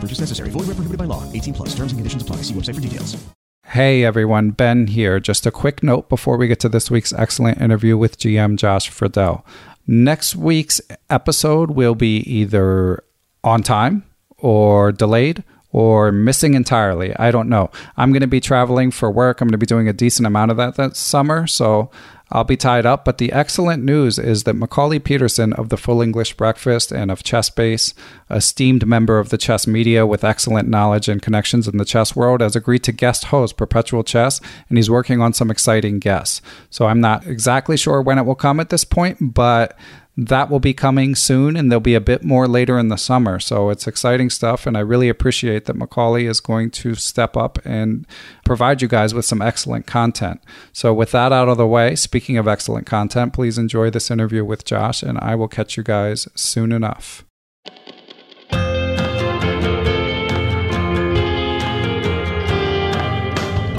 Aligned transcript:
Purchase 0.00 0.20
necessary. 0.20 0.50
Void 0.50 0.68
where 0.68 0.76
prohibited 0.76 0.98
by 0.98 1.04
law. 1.04 1.30
18 1.32 1.54
plus. 1.54 1.68
Terms 1.70 1.92
and 1.92 1.98
conditions 1.98 2.22
apply. 2.22 2.36
See 2.36 2.54
website 2.54 2.76
for 2.76 2.80
details. 2.80 3.22
Hey 3.66 4.04
everyone, 4.04 4.50
Ben 4.50 4.88
here. 4.88 5.20
Just 5.20 5.46
a 5.46 5.52
quick 5.52 5.80
note 5.80 6.08
before 6.08 6.36
we 6.36 6.48
get 6.48 6.58
to 6.58 6.68
this 6.68 6.90
week's 6.90 7.12
excellent 7.12 7.60
interview 7.60 7.96
with 7.96 8.18
GM 8.18 8.56
Josh 8.56 8.88
Friedel. 8.88 9.46
Next 9.86 10.34
week's 10.34 10.80
episode 11.08 11.70
will 11.70 11.94
be 11.94 12.16
either 12.16 13.04
on 13.44 13.62
time 13.62 14.04
or 14.38 14.90
delayed 14.90 15.44
or 15.70 16.10
missing 16.10 16.54
entirely. 16.54 17.14
I 17.14 17.30
don't 17.30 17.48
know. 17.48 17.70
I'm 17.96 18.10
going 18.10 18.22
to 18.22 18.26
be 18.26 18.40
traveling 18.40 18.90
for 18.90 19.08
work. 19.08 19.40
I'm 19.40 19.46
going 19.46 19.52
to 19.52 19.58
be 19.58 19.66
doing 19.66 19.86
a 19.86 19.92
decent 19.92 20.26
amount 20.26 20.50
of 20.50 20.56
that 20.56 20.74
that 20.74 20.96
summer, 20.96 21.46
so 21.46 21.92
I'll 22.32 22.44
be 22.44 22.56
tied 22.56 22.86
up. 22.86 23.04
But 23.04 23.18
the 23.18 23.32
excellent 23.32 23.82
news 23.82 24.18
is 24.18 24.44
that 24.44 24.54
Macauley 24.54 25.02
Peterson 25.02 25.52
of 25.54 25.68
the 25.68 25.76
Full 25.76 26.00
English 26.00 26.36
Breakfast 26.36 26.92
and 26.92 27.10
of 27.10 27.22
ChessBase, 27.22 27.94
esteemed 28.30 28.86
member 28.86 29.18
of 29.18 29.30
the 29.30 29.38
chess 29.38 29.66
media 29.66 30.06
with 30.06 30.24
excellent 30.24 30.68
knowledge 30.68 31.08
and 31.08 31.20
connections 31.20 31.66
in 31.66 31.76
the 31.76 31.84
chess 31.84 32.14
world, 32.14 32.40
has 32.40 32.54
agreed 32.54 32.84
to 32.84 32.92
guest 32.92 33.24
host 33.24 33.56
Perpetual 33.56 34.04
Chess, 34.04 34.40
and 34.68 34.78
he's 34.78 34.90
working 34.90 35.20
on 35.20 35.32
some 35.32 35.50
exciting 35.50 35.98
guests. 35.98 36.40
So 36.70 36.86
I'm 36.86 37.00
not 37.00 37.26
exactly 37.26 37.76
sure 37.76 38.00
when 38.00 38.18
it 38.18 38.22
will 38.22 38.34
come 38.34 38.60
at 38.60 38.70
this 38.70 38.84
point, 38.84 39.34
but 39.34 39.76
that 40.16 40.50
will 40.50 40.60
be 40.60 40.74
coming 40.74 41.14
soon 41.14 41.56
and 41.56 41.70
there'll 41.70 41.80
be 41.80 41.94
a 41.94 42.00
bit 42.00 42.22
more 42.22 42.46
later 42.46 42.78
in 42.78 42.88
the 42.88 42.96
summer. 42.96 43.38
So 43.38 43.70
it's 43.70 43.86
exciting 43.86 44.30
stuff. 44.30 44.66
And 44.66 44.76
I 44.76 44.80
really 44.80 45.08
appreciate 45.08 45.64
that 45.64 45.76
Macauley 45.76 46.28
is 46.28 46.40
going 46.40 46.70
to 46.72 46.94
step 46.94 47.36
up 47.36 47.58
and 47.64 48.06
provide 48.44 48.82
you 48.82 48.88
guys 48.88 49.14
with 49.14 49.24
some 49.24 49.40
excellent 49.40 49.86
content. 49.86 50.40
So, 50.72 50.92
with 50.92 51.12
that 51.12 51.32
out 51.32 51.48
of 51.48 51.56
the 51.56 51.66
way, 51.66 51.94
speaking 51.94 52.36
of 52.36 52.48
excellent 52.48 52.86
content, 52.86 53.32
please 53.32 53.58
enjoy 53.58 53.90
this 53.90 54.10
interview 54.10 54.44
with 54.44 54.64
Josh, 54.64 55.02
and 55.02 55.18
I 55.18 55.34
will 55.34 55.48
catch 55.48 55.76
you 55.76 55.82
guys 55.82 56.28
soon 56.34 56.72
enough. 56.72 57.24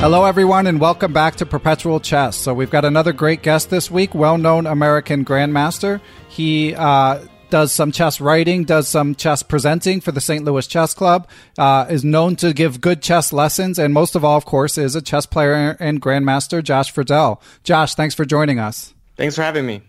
Hello, 0.00 0.24
everyone, 0.24 0.66
and 0.66 0.80
welcome 0.80 1.12
back 1.12 1.36
to 1.36 1.44
Perpetual 1.44 2.00
Chess. 2.00 2.34
So, 2.34 2.54
we've 2.54 2.70
got 2.70 2.86
another 2.86 3.12
great 3.12 3.42
guest 3.42 3.68
this 3.68 3.90
week, 3.90 4.14
well 4.14 4.38
known 4.38 4.66
American 4.66 5.26
Grandmaster. 5.26 6.00
He 6.30 6.74
uh, 6.74 7.26
does 7.50 7.70
some 7.70 7.92
chess 7.92 8.18
writing, 8.18 8.64
does 8.64 8.88
some 8.88 9.14
chess 9.14 9.42
presenting 9.42 10.00
for 10.00 10.10
the 10.10 10.20
St. 10.22 10.42
Louis 10.42 10.66
Chess 10.66 10.94
Club, 10.94 11.28
uh, 11.58 11.84
is 11.90 12.02
known 12.02 12.34
to 12.36 12.54
give 12.54 12.80
good 12.80 13.02
chess 13.02 13.30
lessons, 13.30 13.78
and 13.78 13.92
most 13.92 14.14
of 14.14 14.24
all, 14.24 14.38
of 14.38 14.46
course, 14.46 14.78
is 14.78 14.96
a 14.96 15.02
chess 15.02 15.26
player 15.26 15.76
and 15.78 16.00
Grandmaster, 16.00 16.64
Josh 16.64 16.90
Friedel. 16.90 17.42
Josh, 17.62 17.94
thanks 17.94 18.14
for 18.14 18.24
joining 18.24 18.58
us. 18.58 18.94
Thanks 19.18 19.36
for 19.36 19.42
having 19.42 19.66
me. 19.66 19.82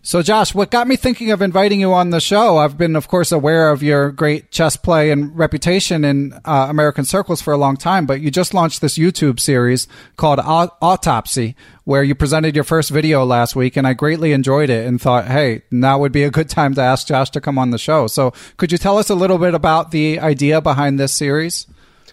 So, 0.00 0.22
Josh, 0.22 0.54
what 0.54 0.70
got 0.70 0.86
me 0.86 0.96
thinking 0.96 1.32
of 1.32 1.42
inviting 1.42 1.80
you 1.80 1.92
on 1.92 2.10
the 2.10 2.20
show? 2.20 2.58
I've 2.58 2.78
been, 2.78 2.94
of 2.94 3.08
course, 3.08 3.32
aware 3.32 3.70
of 3.70 3.82
your 3.82 4.10
great 4.12 4.50
chess 4.50 4.76
play 4.76 5.10
and 5.10 5.36
reputation 5.36 6.04
in 6.04 6.32
uh, 6.44 6.66
American 6.70 7.04
circles 7.04 7.42
for 7.42 7.52
a 7.52 7.58
long 7.58 7.76
time, 7.76 8.06
but 8.06 8.20
you 8.20 8.30
just 8.30 8.54
launched 8.54 8.80
this 8.80 8.96
YouTube 8.96 9.40
series 9.40 9.88
called 10.16 10.38
Autopsy, 10.38 11.56
where 11.84 12.02
you 12.02 12.14
presented 12.14 12.54
your 12.54 12.64
first 12.64 12.90
video 12.90 13.24
last 13.24 13.56
week, 13.56 13.76
and 13.76 13.86
I 13.86 13.92
greatly 13.92 14.32
enjoyed 14.32 14.70
it 14.70 14.86
and 14.86 15.00
thought, 15.00 15.26
hey, 15.26 15.62
now 15.70 15.98
would 15.98 16.12
be 16.12 16.22
a 16.22 16.30
good 16.30 16.48
time 16.48 16.74
to 16.76 16.80
ask 16.80 17.08
Josh 17.08 17.30
to 17.30 17.40
come 17.40 17.58
on 17.58 17.70
the 17.70 17.78
show. 17.78 18.06
So, 18.06 18.32
could 18.56 18.70
you 18.70 18.78
tell 18.78 18.98
us 18.98 19.10
a 19.10 19.16
little 19.16 19.38
bit 19.38 19.54
about 19.54 19.90
the 19.90 20.20
idea 20.20 20.60
behind 20.60 20.98
this 20.98 21.12
series? 21.12 21.66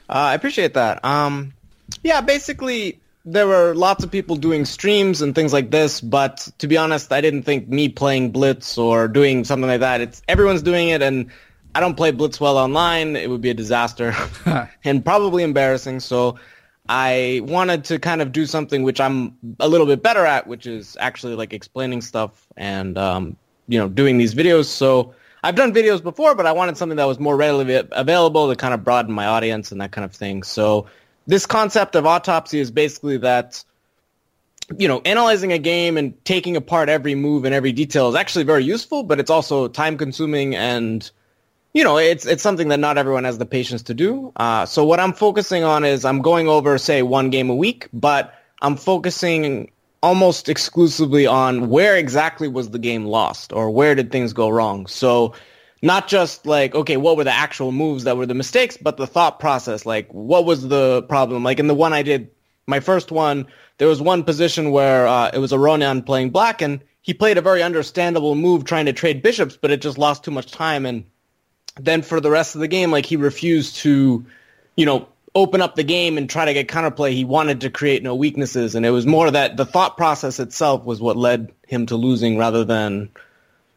Uh, 0.10 0.14
I 0.14 0.34
appreciate 0.34 0.74
that. 0.74 1.06
Um, 1.06 1.54
yeah, 2.04 2.22
basically, 2.22 3.00
there 3.26 3.48
were 3.48 3.74
lots 3.74 4.04
of 4.04 4.12
people 4.12 4.36
doing 4.36 4.66
streams 4.66 5.22
and 5.22 5.34
things 5.34 5.52
like 5.52 5.72
this, 5.72 6.00
but 6.00 6.48
to 6.60 6.68
be 6.68 6.78
honest, 6.78 7.12
I 7.12 7.22
didn't 7.22 7.44
think 7.44 7.68
me 7.68 7.90
playing 7.90 8.32
Blitz 8.32 8.78
or 8.78 9.08
doing 9.08 9.44
something 9.44 9.68
like 9.68 9.80
that. 9.80 10.00
It's 10.00 10.22
everyone's 10.28 10.62
doing 10.62 10.90
it, 10.90 11.02
and 11.02 11.32
I 11.74 11.80
don't 11.80 11.96
play 11.96 12.12
Blitz 12.12 12.40
well 12.40 12.58
online. 12.58 13.16
It 13.16 13.30
would 13.30 13.42
be 13.42 13.50
a 13.50 13.56
disaster 13.56 14.16
and 14.84 15.04
probably 15.04 15.42
embarrassing. 15.42 16.02
So 16.02 16.38
I 16.88 17.42
wanted 17.44 17.84
to 17.86 17.98
kind 17.98 18.22
of 18.22 18.32
do 18.32 18.46
something 18.46 18.84
which 18.84 19.02
I'm 19.02 19.36
a 19.60 19.68
little 19.68 19.88
bit 19.88 20.04
better 20.04 20.26
at, 20.26 20.46
which 20.46 20.68
is 20.68 20.96
actually 21.00 21.36
like 21.36 21.52
explaining 21.52 22.02
stuff 22.02 22.48
and 22.56 22.96
um, 22.96 23.38
you 23.68 23.80
know 23.80 23.90
doing 23.90 24.20
these 24.20 24.36
videos. 24.36 24.66
So 24.66 25.16
I've 25.44 25.56
done 25.56 25.74
videos 25.74 26.04
before, 26.04 26.36
but 26.36 26.46
I 26.46 26.52
wanted 26.52 26.78
something 26.78 26.98
that 26.98 27.06
was 27.06 27.20
more 27.20 27.36
readily 27.36 27.84
available 27.92 28.50
to 28.50 28.56
kind 28.56 28.76
of 28.76 28.84
broaden 28.84 29.14
my 29.14 29.26
audience 29.26 29.72
and 29.72 29.82
that 29.82 29.92
kind 29.92 30.06
of 30.06 30.14
thing. 30.14 30.44
So 30.44 30.86
this 31.28 31.46
concept 31.46 31.96
of 31.96 32.06
autopsy 32.06 32.60
is 32.60 32.72
basically 32.72 33.18
that 33.18 33.64
you 34.78 34.88
know, 34.88 35.02
analyzing 35.06 35.52
a 35.52 35.60
game 35.60 35.98
and 35.98 36.26
taking 36.26 36.56
apart 36.56 36.90
every 36.90 37.14
move 37.14 37.46
and 37.46 37.54
every 37.54 37.72
detail 37.72 38.10
is 38.10 38.16
actually 38.16 38.46
very 38.46 38.64
useful, 38.64 39.04
but 39.04 39.20
it's 39.20 39.30
also 39.30 39.68
time 39.68 39.98
consuming 39.98 40.56
and 40.56 41.12
you 41.74 41.84
know, 41.84 41.98
it's 41.98 42.26
it's 42.26 42.42
something 42.42 42.70
that 42.70 42.80
not 42.80 42.98
everyone 42.98 43.26
has 43.26 43.38
the 43.38 43.46
patience 43.46 43.84
to 43.84 43.94
do. 43.94 44.32
Uh, 44.38 44.66
so 44.66 44.86
what 44.86 45.00
I'm 45.00 45.12
focusing 45.12 45.66
on 45.66 45.84
is 45.84 46.06
I'm 46.06 46.22
going 46.22 46.48
over, 46.48 46.78
say, 46.78 47.02
one 47.02 47.30
game 47.30 47.50
a 47.50 47.56
week, 47.56 47.90
but 47.92 48.34
I'm 48.62 48.78
focusing 48.78 49.72
almost 50.02 50.48
exclusively 50.48 51.28
on 51.28 51.70
where 51.70 51.98
exactly 51.98 52.48
was 52.48 52.70
the 52.70 52.80
game 52.80 53.06
lost 53.06 53.52
or 53.52 53.70
where 53.70 53.94
did 53.94 54.10
things 54.10 54.32
go 54.32 54.48
wrong. 54.48 54.88
So 54.88 55.34
not 55.86 56.08
just 56.08 56.46
like, 56.46 56.74
okay, 56.74 56.98
what 56.98 57.16
were 57.16 57.24
the 57.24 57.32
actual 57.32 57.72
moves 57.72 58.06
that 58.06 58.18
were 58.18 58.26
the 58.26 58.34
mistakes, 58.34 58.76
but 58.76 58.98
the 58.98 59.08
thought 59.08 59.40
process, 59.40 59.86
like 59.86 60.12
what 60.12 60.44
was 60.44 60.68
the 60.68 61.04
problem? 61.04 61.44
Like 61.44 61.60
in 61.60 61.68
the 61.68 61.76
one 61.76 61.94
I 61.94 62.02
did, 62.02 62.32
my 62.66 62.80
first 62.80 63.12
one, 63.12 63.46
there 63.78 63.88
was 63.88 64.02
one 64.02 64.24
position 64.24 64.72
where 64.72 65.08
uh, 65.08 65.30
it 65.32 65.38
was 65.38 65.52
Aronian 65.52 66.04
playing 66.04 66.32
black 66.32 66.62
and 66.62 66.82
he 67.02 67.14
played 67.14 67.38
a 67.38 67.42
very 67.42 67.62
understandable 67.62 68.34
move 68.34 68.66
trying 68.66 68.88
to 68.88 68.94
trade 68.94 69.22
bishops, 69.22 69.58
but 69.58 69.70
it 69.70 69.80
just 69.82 70.00
lost 70.00 70.24
too 70.24 70.32
much 70.32 70.52
time 70.52 70.88
and 70.88 71.06
then 71.80 72.02
for 72.02 72.20
the 72.20 72.32
rest 72.32 72.56
of 72.56 72.62
the 72.62 72.68
game, 72.68 72.90
like 72.90 73.06
he 73.06 73.16
refused 73.16 73.76
to, 73.78 74.26
you 74.76 74.86
know, 74.86 75.08
open 75.36 75.62
up 75.62 75.76
the 75.76 75.84
game 75.84 76.18
and 76.18 76.30
try 76.30 76.46
to 76.46 76.54
get 76.54 76.68
counterplay. 76.68 77.12
He 77.12 77.26
wanted 77.26 77.62
to 77.62 77.70
create 77.70 78.02
no 78.02 78.16
weaknesses, 78.16 78.74
and 78.74 78.86
it 78.86 78.92
was 78.92 79.06
more 79.06 79.30
that 79.30 79.58
the 79.58 79.66
thought 79.66 79.98
process 79.98 80.40
itself 80.40 80.86
was 80.86 81.02
what 81.02 81.18
led 81.18 81.52
him 81.68 81.86
to 81.88 81.96
losing 81.96 82.38
rather 82.38 82.64
than, 82.64 83.10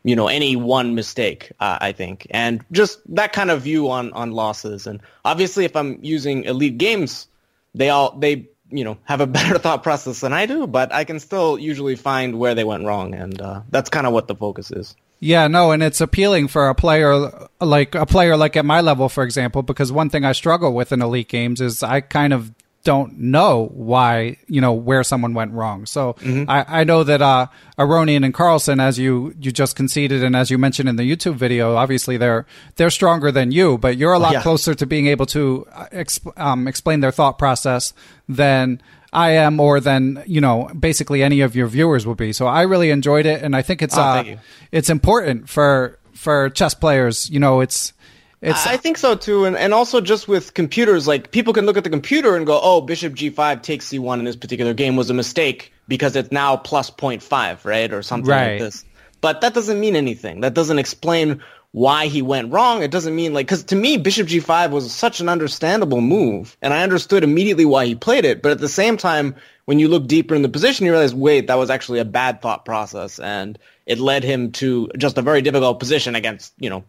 you 0.08 0.16
know, 0.16 0.28
any 0.28 0.56
one 0.56 0.94
mistake. 0.94 1.52
Uh, 1.60 1.76
I 1.80 1.92
think, 1.92 2.26
and 2.30 2.64
just 2.72 3.00
that 3.14 3.34
kind 3.34 3.50
of 3.50 3.62
view 3.62 3.90
on 3.90 4.12
on 4.14 4.32
losses. 4.32 4.86
And 4.86 5.00
obviously, 5.22 5.66
if 5.66 5.76
I'm 5.76 5.98
using 6.02 6.44
elite 6.44 6.78
games, 6.78 7.28
they 7.74 7.90
all 7.90 8.16
they 8.18 8.48
you 8.70 8.84
know 8.84 8.96
have 9.04 9.20
a 9.20 9.26
better 9.38 9.58
thought 9.58 9.82
process 9.82 10.20
than 10.20 10.32
I 10.32 10.46
do, 10.46 10.66
but 10.66 10.94
I 10.94 11.04
can 11.04 11.20
still 11.20 11.58
usually 11.58 11.94
find 11.94 12.38
where 12.38 12.54
they 12.54 12.64
went 12.64 12.86
wrong, 12.86 13.14
and 13.14 13.38
uh, 13.40 13.60
that's 13.68 13.90
kind 13.90 14.06
of 14.06 14.14
what 14.14 14.28
the 14.28 14.34
focus 14.34 14.70
is. 14.70 14.96
Yeah, 15.20 15.48
no, 15.48 15.72
and 15.72 15.82
it's 15.82 16.00
appealing 16.00 16.48
for 16.48 16.68
a 16.68 16.74
player 16.74 17.30
like 17.60 17.94
a 17.94 18.06
player 18.06 18.34
like 18.36 18.56
at 18.56 18.64
my 18.64 18.80
level, 18.80 19.10
for 19.10 19.24
example, 19.24 19.62
because 19.62 19.92
one 19.92 20.08
thing 20.08 20.24
I 20.24 20.32
struggle 20.32 20.72
with 20.72 20.90
in 20.90 21.02
elite 21.02 21.28
games 21.28 21.60
is 21.60 21.82
I 21.82 22.00
kind 22.00 22.32
of 22.32 22.52
don't 22.84 23.18
know 23.18 23.70
why 23.74 24.36
you 24.46 24.60
know 24.60 24.72
where 24.72 25.02
someone 25.02 25.34
went 25.34 25.52
wrong. 25.52 25.86
So 25.86 26.14
mm-hmm. 26.14 26.48
I, 26.48 26.80
I 26.80 26.84
know 26.84 27.04
that 27.04 27.20
uh, 27.20 27.48
Aronian 27.78 28.24
and 28.24 28.32
Carlsen, 28.32 28.80
as 28.80 28.98
you 28.98 29.34
you 29.40 29.52
just 29.52 29.76
conceded, 29.76 30.22
and 30.22 30.36
as 30.36 30.50
you 30.50 30.58
mentioned 30.58 30.88
in 30.88 30.96
the 30.96 31.02
YouTube 31.02 31.34
video, 31.34 31.76
obviously 31.76 32.16
they're 32.16 32.46
they're 32.76 32.90
stronger 32.90 33.30
than 33.30 33.52
you, 33.52 33.78
but 33.78 33.96
you're 33.96 34.12
a 34.12 34.18
lot 34.18 34.32
yeah. 34.32 34.42
closer 34.42 34.74
to 34.74 34.86
being 34.86 35.06
able 35.06 35.26
to 35.26 35.66
uh, 35.72 35.86
exp- 35.92 36.32
um, 36.40 36.68
explain 36.68 37.00
their 37.00 37.12
thought 37.12 37.38
process 37.38 37.92
than 38.28 38.80
I 39.12 39.30
am, 39.30 39.58
or 39.58 39.80
than 39.80 40.22
you 40.26 40.40
know, 40.40 40.70
basically 40.78 41.22
any 41.22 41.40
of 41.40 41.56
your 41.56 41.66
viewers 41.66 42.06
will 42.06 42.14
be. 42.14 42.32
So 42.32 42.46
I 42.46 42.62
really 42.62 42.90
enjoyed 42.90 43.26
it, 43.26 43.42
and 43.42 43.56
I 43.56 43.62
think 43.62 43.82
it's 43.82 43.96
oh, 43.96 44.02
uh, 44.02 44.36
it's 44.70 44.90
important 44.90 45.48
for 45.48 45.98
for 46.14 46.50
chess 46.50 46.74
players. 46.74 47.28
You 47.30 47.40
know, 47.40 47.60
it's 47.60 47.92
it's. 48.40 48.66
I 48.66 48.76
think 48.76 48.98
so 48.98 49.14
too, 49.14 49.44
and 49.44 49.56
and 49.56 49.74
also 49.74 50.00
just 50.00 50.28
with 50.28 50.54
computers, 50.54 51.08
like 51.08 51.30
people 51.30 51.52
can 51.52 51.66
look 51.66 51.76
at 51.76 51.84
the 51.84 51.90
computer 51.90 52.36
and 52.36 52.46
go, 52.46 52.58
"Oh, 52.62 52.80
Bishop 52.80 53.14
G5 53.14 53.62
takes 53.62 53.86
C1 53.86 54.18
in 54.18 54.24
this 54.24 54.36
particular 54.36 54.74
game 54.74 54.96
was 54.96 55.10
a 55.10 55.14
mistake 55.14 55.72
because 55.88 56.14
it's 56.14 56.30
now 56.30 56.56
plus 56.56 56.90
0.5, 56.90 57.64
right, 57.64 57.92
or 57.92 58.02
something 58.02 58.30
right. 58.30 58.52
like 58.52 58.60
this." 58.60 58.84
But 59.20 59.40
that 59.40 59.54
doesn't 59.54 59.80
mean 59.80 59.96
anything. 59.96 60.42
That 60.42 60.54
doesn't 60.54 60.78
explain 60.78 61.42
why 61.72 62.06
he 62.06 62.22
went 62.22 62.52
wrong. 62.52 62.82
It 62.82 62.90
doesn't 62.90 63.14
mean 63.14 63.34
like 63.34 63.46
because 63.46 63.64
to 63.64 63.76
me 63.76 63.96
Bishop 63.96 64.28
G5 64.28 64.70
was 64.70 64.92
such 64.92 65.20
an 65.20 65.28
understandable 65.28 66.00
move, 66.00 66.56
and 66.62 66.72
I 66.72 66.82
understood 66.82 67.24
immediately 67.24 67.64
why 67.64 67.86
he 67.86 67.94
played 67.94 68.24
it. 68.24 68.42
But 68.42 68.52
at 68.52 68.58
the 68.58 68.68
same 68.68 68.96
time, 68.96 69.34
when 69.64 69.78
you 69.78 69.88
look 69.88 70.06
deeper 70.06 70.34
in 70.34 70.42
the 70.42 70.48
position, 70.48 70.86
you 70.86 70.92
realize, 70.92 71.14
wait, 71.14 71.48
that 71.48 71.58
was 71.58 71.70
actually 71.70 71.98
a 71.98 72.04
bad 72.04 72.40
thought 72.40 72.64
process, 72.64 73.18
and 73.18 73.58
it 73.84 73.98
led 73.98 74.22
him 74.22 74.52
to 74.52 74.88
just 74.96 75.18
a 75.18 75.22
very 75.22 75.42
difficult 75.42 75.78
position 75.78 76.14
against 76.14 76.54
you 76.58 76.70
know 76.70 76.84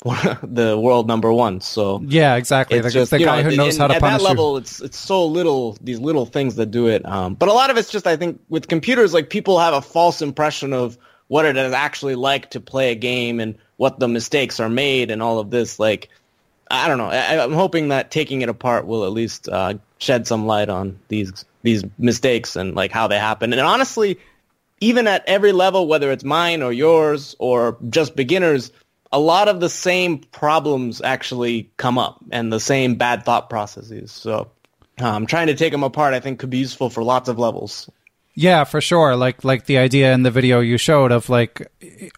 the 0.04 0.78
world 0.78 1.08
number 1.08 1.32
one. 1.32 1.60
So 1.60 2.00
yeah, 2.06 2.36
exactly. 2.36 2.80
The, 2.80 2.90
just, 2.90 3.10
the 3.10 3.18
guy 3.18 3.42
know, 3.42 3.50
who 3.50 3.56
knows 3.56 3.76
how 3.76 3.88
to 3.88 3.94
at 3.94 4.00
punish 4.00 4.22
that 4.22 4.28
level, 4.28 4.52
you. 4.52 4.58
it's 4.58 4.80
it's 4.80 4.98
so 4.98 5.26
little 5.26 5.76
these 5.80 5.98
little 5.98 6.24
things 6.24 6.54
that 6.56 6.66
do 6.66 6.86
it. 6.86 7.04
Um, 7.04 7.34
but 7.34 7.48
a 7.48 7.52
lot 7.52 7.70
of 7.70 7.76
it's 7.76 7.90
just 7.90 8.06
I 8.06 8.16
think 8.16 8.40
with 8.48 8.68
computers, 8.68 9.12
like 9.12 9.28
people 9.28 9.58
have 9.58 9.74
a 9.74 9.82
false 9.82 10.22
impression 10.22 10.72
of 10.72 10.96
what 11.26 11.44
it 11.44 11.56
is 11.56 11.72
actually 11.72 12.14
like 12.14 12.50
to 12.50 12.60
play 12.60 12.92
a 12.92 12.94
game 12.94 13.40
and 13.40 13.56
what 13.76 13.98
the 13.98 14.08
mistakes 14.08 14.60
are 14.60 14.68
made 14.68 15.10
and 15.10 15.22
all 15.22 15.38
of 15.38 15.50
this. 15.50 15.78
Like, 15.78 16.08
I 16.70 16.88
don't 16.88 16.98
know. 16.98 17.10
I, 17.10 17.42
am 17.44 17.52
hoping 17.52 17.88
that 17.88 18.10
taking 18.10 18.42
it 18.42 18.48
apart 18.48 18.86
will 18.86 19.04
at 19.04 19.12
least 19.12 19.48
uh, 19.48 19.74
shed 19.98 20.26
some 20.26 20.46
light 20.46 20.68
on 20.68 20.98
these 21.08 21.44
these 21.62 21.84
mistakes 21.98 22.54
and 22.54 22.74
like 22.74 22.92
how 22.92 23.08
they 23.08 23.18
happen. 23.18 23.52
And 23.52 23.60
honestly, 23.62 24.18
even 24.80 25.08
at 25.08 25.24
every 25.26 25.52
level, 25.52 25.88
whether 25.88 26.12
it's 26.12 26.24
mine 26.24 26.62
or 26.62 26.72
yours 26.72 27.34
or 27.38 27.76
just 27.90 28.14
beginners, 28.14 28.70
a 29.12 29.18
lot 29.18 29.48
of 29.48 29.60
the 29.60 29.68
same 29.68 30.18
problems 30.18 31.00
actually 31.00 31.70
come 31.76 31.98
up 31.98 32.22
and 32.30 32.52
the 32.52 32.60
same 32.60 32.96
bad 32.96 33.24
thought 33.24 33.48
processes. 33.48 34.12
So 34.12 34.50
um, 35.00 35.26
trying 35.26 35.46
to 35.46 35.54
take 35.54 35.72
them 35.72 35.82
apart, 35.82 36.14
I 36.14 36.20
think, 36.20 36.38
could 36.38 36.50
be 36.50 36.58
useful 36.58 36.90
for 36.90 37.02
lots 37.02 37.28
of 37.28 37.38
levels. 37.38 37.90
Yeah, 38.34 38.62
for 38.62 38.80
sure. 38.80 39.16
Like 39.16 39.42
like 39.42 39.64
the 39.64 39.78
idea 39.78 40.12
in 40.12 40.22
the 40.22 40.30
video 40.30 40.60
you 40.60 40.78
showed 40.78 41.10
of 41.10 41.28
like 41.28 41.66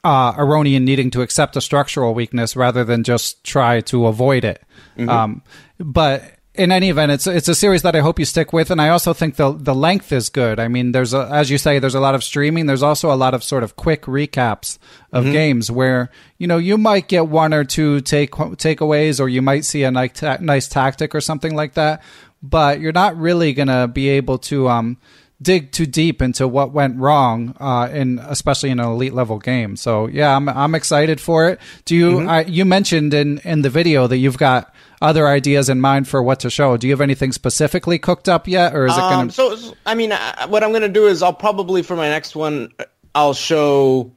uh, 0.05 0.35
Aronian 0.35 0.83
needing 0.83 1.11
to 1.13 1.23
accept 1.23 1.57
a 1.57 1.63
structural 1.63 2.13
weakness 2.13 2.55
rather 2.57 2.85
than 2.85 3.05
just 3.05 3.43
try 3.43 3.81
to 3.83 4.07
avoid 4.07 4.45
it. 4.45 4.63
Mm-hmm. 4.99 5.09
Um, 5.09 5.43
but 5.79 6.23
in 6.55 6.73
any 6.73 6.91
event, 6.91 7.13
it's 7.13 7.27
it's 7.29 7.49
a 7.49 7.55
series 7.55 7.83
that 7.83 7.95
I 7.95 8.01
hope 8.01 8.19
you 8.19 8.25
stick 8.25 8.53
with, 8.53 8.73
and 8.73 8.83
I 8.83 8.89
also 8.89 9.13
think 9.13 9.37
the 9.37 9.53
the 9.53 9.75
length 9.75 10.11
is 10.11 10.29
good. 10.29 10.59
I 10.59 10.67
mean, 10.67 10.91
there's 10.91 11.15
a, 11.15 11.29
as 11.31 11.49
you 11.49 11.59
say, 11.59 11.79
there's 11.79 11.95
a 11.95 12.01
lot 12.01 12.17
of 12.17 12.25
streaming. 12.25 12.67
There's 12.67 12.83
also 12.83 13.13
a 13.13 13.15
lot 13.15 13.35
of 13.35 13.45
sort 13.45 13.63
of 13.63 13.77
quick 13.77 14.03
recaps 14.03 14.79
of 15.13 15.25
mm-hmm. 15.25 15.33
games 15.33 15.71
where 15.71 16.11
you 16.39 16.49
know 16.49 16.59
you 16.59 16.77
might 16.77 17.07
get 17.07 17.29
one 17.29 17.55
or 17.55 17.63
two 17.63 18.01
take 18.01 18.33
takeaways, 18.33 19.21
or 19.21 19.29
you 19.29 19.43
might 19.43 19.65
see 19.65 19.85
a 19.85 19.93
nice, 19.93 20.19
ta- 20.19 20.39
nice 20.41 20.67
tactic 20.67 21.15
or 21.15 21.21
something 21.21 21.55
like 21.55 21.75
that. 21.75 22.03
But 22.43 22.81
you're 22.81 22.93
not 22.93 23.17
really 23.17 23.53
gonna 23.53 23.87
be 23.87 24.09
able 24.09 24.39
to 24.39 24.69
um, 24.69 24.97
dig 25.41 25.71
too 25.71 25.87
deep 25.87 26.21
into 26.21 26.49
what 26.49 26.73
went 26.73 26.97
wrong 26.99 27.55
uh, 27.61 27.89
in 27.93 28.19
especially 28.19 28.71
in 28.71 28.81
an 28.81 28.87
elite 28.87 29.15
level 29.15 29.39
game. 29.39 29.77
So 29.77 30.09
yeah, 30.09 30.35
I'm 30.35 30.49
I'm 30.49 30.75
excited 30.75 31.21
for 31.21 31.49
it. 31.49 31.61
Do 31.85 31.95
you 31.95 32.11
mm-hmm. 32.11 32.29
I, 32.29 32.45
you 32.45 32.65
mentioned 32.65 33.15
in 33.15 33.39
in 33.45 33.63
the 33.63 33.71
video 33.71 34.09
that 34.09 34.17
you've 34.17 34.39
got 34.39 34.75
other 35.01 35.27
ideas 35.27 35.69
in 35.69 35.81
mind 35.81 36.09
for 36.09 36.23
what 36.23 36.41
to 36.41 36.51
show? 36.51 36.77
Do 36.77 36.87
you 36.87 36.93
have 36.93 37.01
anything 37.01 37.33
specifically 37.33 37.99
cooked 37.99 38.29
up 38.29 38.47
yet, 38.47 38.75
or 38.75 38.87
is 38.87 38.97
it 38.97 39.01
going 39.01 39.29
to? 39.29 39.43
Um, 39.43 39.57
so 39.57 39.75
I 39.87 39.95
mean, 39.95 40.13
what 40.49 40.63
I'm 40.63 40.71
going 40.71 40.83
to 40.83 40.89
do 40.89 41.07
is 41.07 41.23
I'll 41.23 41.33
probably 41.33 41.83
for 41.83 41.97
my 41.97 42.09
next 42.09 42.37
one 42.37 42.73
I'll 43.15 43.35
show 43.35 44.13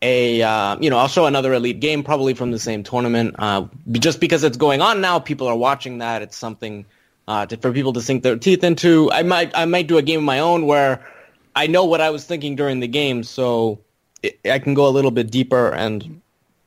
a 0.00 0.42
uh, 0.42 0.76
you 0.80 0.90
know 0.90 0.98
I'll 0.98 1.08
show 1.08 1.26
another 1.26 1.52
elite 1.52 1.80
game 1.80 2.02
probably 2.02 2.34
from 2.34 2.50
the 2.50 2.58
same 2.58 2.82
tournament. 2.82 3.34
Uh, 3.38 3.66
just 3.92 4.20
because 4.20 4.44
it's 4.44 4.56
going 4.56 4.80
on 4.80 5.00
now, 5.00 5.18
people 5.18 5.46
are 5.48 5.56
watching 5.56 5.98
that. 5.98 6.22
It's 6.22 6.36
something 6.36 6.86
uh, 7.26 7.46
to, 7.46 7.56
for 7.56 7.72
people 7.72 7.92
to 7.94 8.00
sink 8.00 8.22
their 8.22 8.36
teeth 8.36 8.62
into. 8.62 9.10
I 9.10 9.22
might 9.22 9.56
I 9.56 9.64
might 9.64 9.88
do 9.88 9.98
a 9.98 10.02
game 10.02 10.20
of 10.20 10.24
my 10.24 10.38
own 10.38 10.66
where 10.66 11.06
I 11.56 11.66
know 11.66 11.84
what 11.84 12.00
I 12.00 12.10
was 12.10 12.24
thinking 12.24 12.54
during 12.54 12.80
the 12.80 12.88
game, 12.88 13.24
so 13.24 13.80
I 14.44 14.58
can 14.58 14.74
go 14.74 14.86
a 14.86 14.90
little 14.90 15.10
bit 15.10 15.30
deeper 15.30 15.72
and 15.72 16.20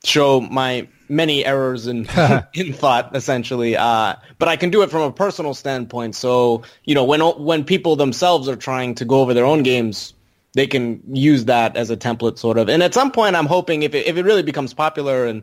show 0.04 0.40
my 0.40 0.86
many 1.08 1.44
errors 1.44 1.86
in 1.86 2.08
in 2.54 2.72
thought 2.72 3.14
essentially 3.14 3.76
uh, 3.76 4.14
but 4.38 4.48
i 4.48 4.56
can 4.56 4.70
do 4.70 4.82
it 4.82 4.90
from 4.90 5.02
a 5.02 5.12
personal 5.12 5.54
standpoint 5.54 6.14
so 6.14 6.62
you 6.84 6.94
know 6.94 7.04
when 7.04 7.20
when 7.20 7.64
people 7.64 7.96
themselves 7.96 8.48
are 8.48 8.56
trying 8.56 8.94
to 8.94 9.04
go 9.04 9.20
over 9.20 9.34
their 9.34 9.44
own 9.44 9.62
games 9.62 10.14
they 10.54 10.66
can 10.66 11.02
use 11.14 11.46
that 11.46 11.76
as 11.76 11.90
a 11.90 11.96
template 11.96 12.38
sort 12.38 12.58
of 12.58 12.68
and 12.68 12.82
at 12.82 12.94
some 12.94 13.10
point 13.10 13.36
i'm 13.36 13.46
hoping 13.46 13.82
if 13.82 13.94
it, 13.94 14.06
if 14.06 14.16
it 14.16 14.24
really 14.24 14.42
becomes 14.42 14.74
popular 14.74 15.26
and 15.26 15.42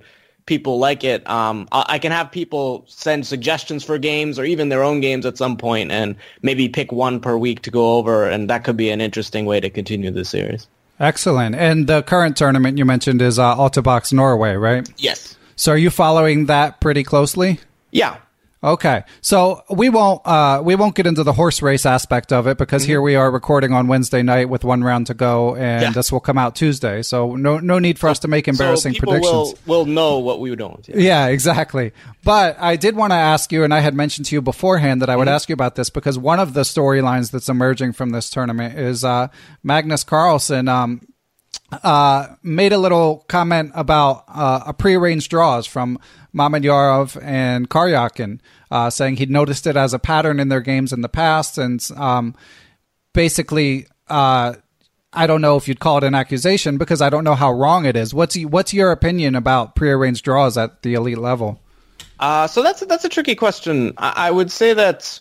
people 0.49 0.79
like 0.79 1.03
it. 1.03 1.29
Um, 1.29 1.67
I 1.71 1.99
can 1.99 2.11
have 2.11 2.31
people 2.31 2.83
send 2.87 3.25
suggestions 3.27 3.83
for 3.83 3.99
games 3.99 4.39
or 4.39 4.45
even 4.45 4.69
their 4.69 4.83
own 4.83 4.99
games 4.99 5.25
at 5.27 5.37
some 5.37 5.55
point 5.55 5.91
and 5.91 6.15
maybe 6.41 6.67
pick 6.67 6.91
one 6.91 7.19
per 7.19 7.37
week 7.37 7.61
to 7.61 7.71
go 7.71 7.97
over. 7.97 8.27
And 8.27 8.49
that 8.49 8.63
could 8.63 8.75
be 8.75 8.89
an 8.89 8.99
interesting 8.99 9.45
way 9.45 9.59
to 9.59 9.69
continue 9.69 10.09
the 10.09 10.25
series. 10.25 10.67
Excellent. 10.99 11.55
And 11.55 11.87
the 11.87 12.03
current 12.03 12.35
tournament 12.35 12.77
you 12.77 12.85
mentioned 12.85 13.21
is 13.21 13.39
uh, 13.39 13.55
Altibox 13.55 14.11
Norway, 14.11 14.55
right? 14.55 14.87
Yes. 14.97 15.37
So 15.55 15.71
are 15.71 15.77
you 15.77 15.89
following 15.89 16.47
that 16.47 16.81
pretty 16.81 17.03
closely? 17.03 17.59
Yeah. 17.91 18.17
Okay, 18.61 19.03
so 19.21 19.63
we 19.69 19.87
won't 19.87 20.21
uh, 20.27 20.61
we 20.61 20.75
won't 20.75 20.93
get 20.93 21.07
into 21.07 21.23
the 21.23 21.31
horse 21.31 21.61
race 21.61 21.85
aspect 21.85 22.33
of 22.33 22.45
it 22.45 22.57
because 22.57 22.81
mm-hmm. 22.81 22.89
here 22.89 23.01
we 23.01 23.15
are 23.15 23.31
recording 23.31 23.71
on 23.71 23.87
Wednesday 23.87 24.21
night 24.21 24.49
with 24.49 24.65
one 24.65 24.83
round 24.83 25.07
to 25.07 25.13
go, 25.13 25.55
and 25.55 25.81
yeah. 25.81 25.91
this 25.91 26.11
will 26.11 26.19
come 26.19 26.37
out 26.37 26.57
Tuesday. 26.57 27.01
So 27.01 27.37
no 27.37 27.59
no 27.59 27.79
need 27.79 27.97
for 27.97 28.09
us 28.09 28.19
to 28.19 28.27
make 28.27 28.49
embarrassing 28.49 28.95
so 28.95 28.99
predictions. 28.99 29.31
Will, 29.31 29.55
will 29.65 29.85
know 29.85 30.19
what 30.19 30.41
we 30.41 30.53
don't. 30.57 30.85
Yeah. 30.89 30.95
yeah, 30.97 31.27
exactly. 31.27 31.93
But 32.25 32.57
I 32.59 32.75
did 32.75 32.97
want 32.97 33.11
to 33.11 33.15
ask 33.15 33.49
you, 33.53 33.63
and 33.63 33.73
I 33.73 33.79
had 33.79 33.93
mentioned 33.93 34.25
to 34.27 34.35
you 34.35 34.41
beforehand 34.41 35.01
that 35.01 35.09
I 35.09 35.15
would 35.15 35.27
mm-hmm. 35.27 35.35
ask 35.35 35.47
you 35.47 35.53
about 35.53 35.75
this 35.75 35.89
because 35.89 36.17
one 36.17 36.41
of 36.41 36.53
the 36.53 36.61
storylines 36.61 37.31
that's 37.31 37.47
emerging 37.47 37.93
from 37.93 38.09
this 38.09 38.29
tournament 38.29 38.77
is 38.77 39.05
uh, 39.05 39.29
Magnus 39.63 40.03
Carlsen. 40.03 40.67
Um, 40.67 40.99
uh, 41.71 42.35
made 42.41 42.73
a 42.73 42.77
little 42.77 43.25
comment 43.27 43.71
about 43.75 44.23
uh, 44.27 44.63
a 44.67 44.73
prearranged 44.73 45.29
draws 45.29 45.65
from 45.65 45.99
Mamedyarov 46.33 47.21
and 47.23 47.69
Karyakin, 47.69 48.39
uh, 48.71 48.89
saying 48.89 49.17
he'd 49.17 49.29
noticed 49.29 49.67
it 49.67 49.77
as 49.77 49.93
a 49.93 49.99
pattern 49.99 50.39
in 50.39 50.49
their 50.49 50.61
games 50.61 50.93
in 50.93 51.01
the 51.01 51.09
past, 51.09 51.57
and 51.57 51.87
um, 51.95 52.35
basically, 53.13 53.87
uh, 54.07 54.53
I 55.11 55.27
don't 55.27 55.41
know 55.41 55.57
if 55.57 55.67
you'd 55.67 55.79
call 55.79 55.97
it 55.97 56.03
an 56.03 56.15
accusation 56.15 56.77
because 56.77 57.01
I 57.01 57.09
don't 57.09 57.23
know 57.23 57.35
how 57.35 57.51
wrong 57.51 57.85
it 57.85 57.95
is. 57.95 58.13
What's 58.13 58.37
what's 58.37 58.73
your 58.73 58.91
opinion 58.91 59.35
about 59.35 59.75
prearranged 59.75 60.23
draws 60.23 60.57
at 60.57 60.81
the 60.83 60.93
elite 60.93 61.17
level? 61.17 61.59
Uh, 62.19 62.47
so 62.47 62.61
that's 62.61 62.81
that's 62.81 63.05
a 63.05 63.09
tricky 63.09 63.35
question. 63.35 63.93
I, 63.97 64.13
I 64.27 64.31
would 64.31 64.51
say 64.51 64.73
that 64.73 65.19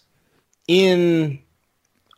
in 0.66 1.38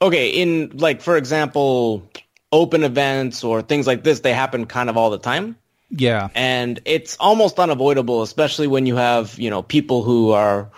okay, 0.02 0.30
in 0.30 0.70
like 0.74 1.00
for 1.00 1.16
example, 1.16 2.10
open 2.52 2.84
events 2.84 3.44
or 3.44 3.62
things 3.62 3.86
like 3.86 4.02
this, 4.02 4.20
they 4.20 4.32
happen 4.32 4.66
kind 4.66 4.90
of 4.90 4.96
all 4.96 5.10
the 5.10 5.18
time. 5.18 5.56
Yeah. 5.90 6.28
And 6.34 6.80
it's 6.84 7.16
almost 7.18 7.58
unavoidable, 7.58 8.22
especially 8.22 8.66
when 8.66 8.86
you 8.86 8.96
have, 8.96 9.38
you 9.38 9.50
know, 9.50 9.62
people 9.62 10.02
who 10.02 10.30
are, 10.30 10.70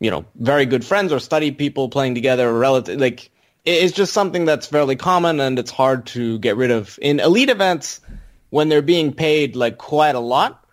you 0.00 0.10
know, 0.10 0.24
very 0.36 0.66
good 0.66 0.84
friends 0.84 1.12
or 1.12 1.20
study 1.20 1.50
people 1.50 1.88
playing 1.88 2.14
together, 2.14 2.52
relative 2.52 3.00
like 3.00 3.30
it's 3.64 3.94
just 3.94 4.12
something 4.12 4.44
that's 4.44 4.66
fairly 4.66 4.96
common 4.96 5.40
and 5.40 5.58
it's 5.58 5.70
hard 5.70 6.06
to 6.06 6.38
get 6.38 6.56
rid 6.56 6.70
of. 6.70 6.98
In 7.00 7.20
elite 7.20 7.50
events, 7.50 8.00
when 8.50 8.68
they're 8.68 8.82
being 8.82 9.12
paid 9.12 9.56
like 9.56 9.78
quite 9.78 10.14
a 10.14 10.20
lot, 10.20 10.64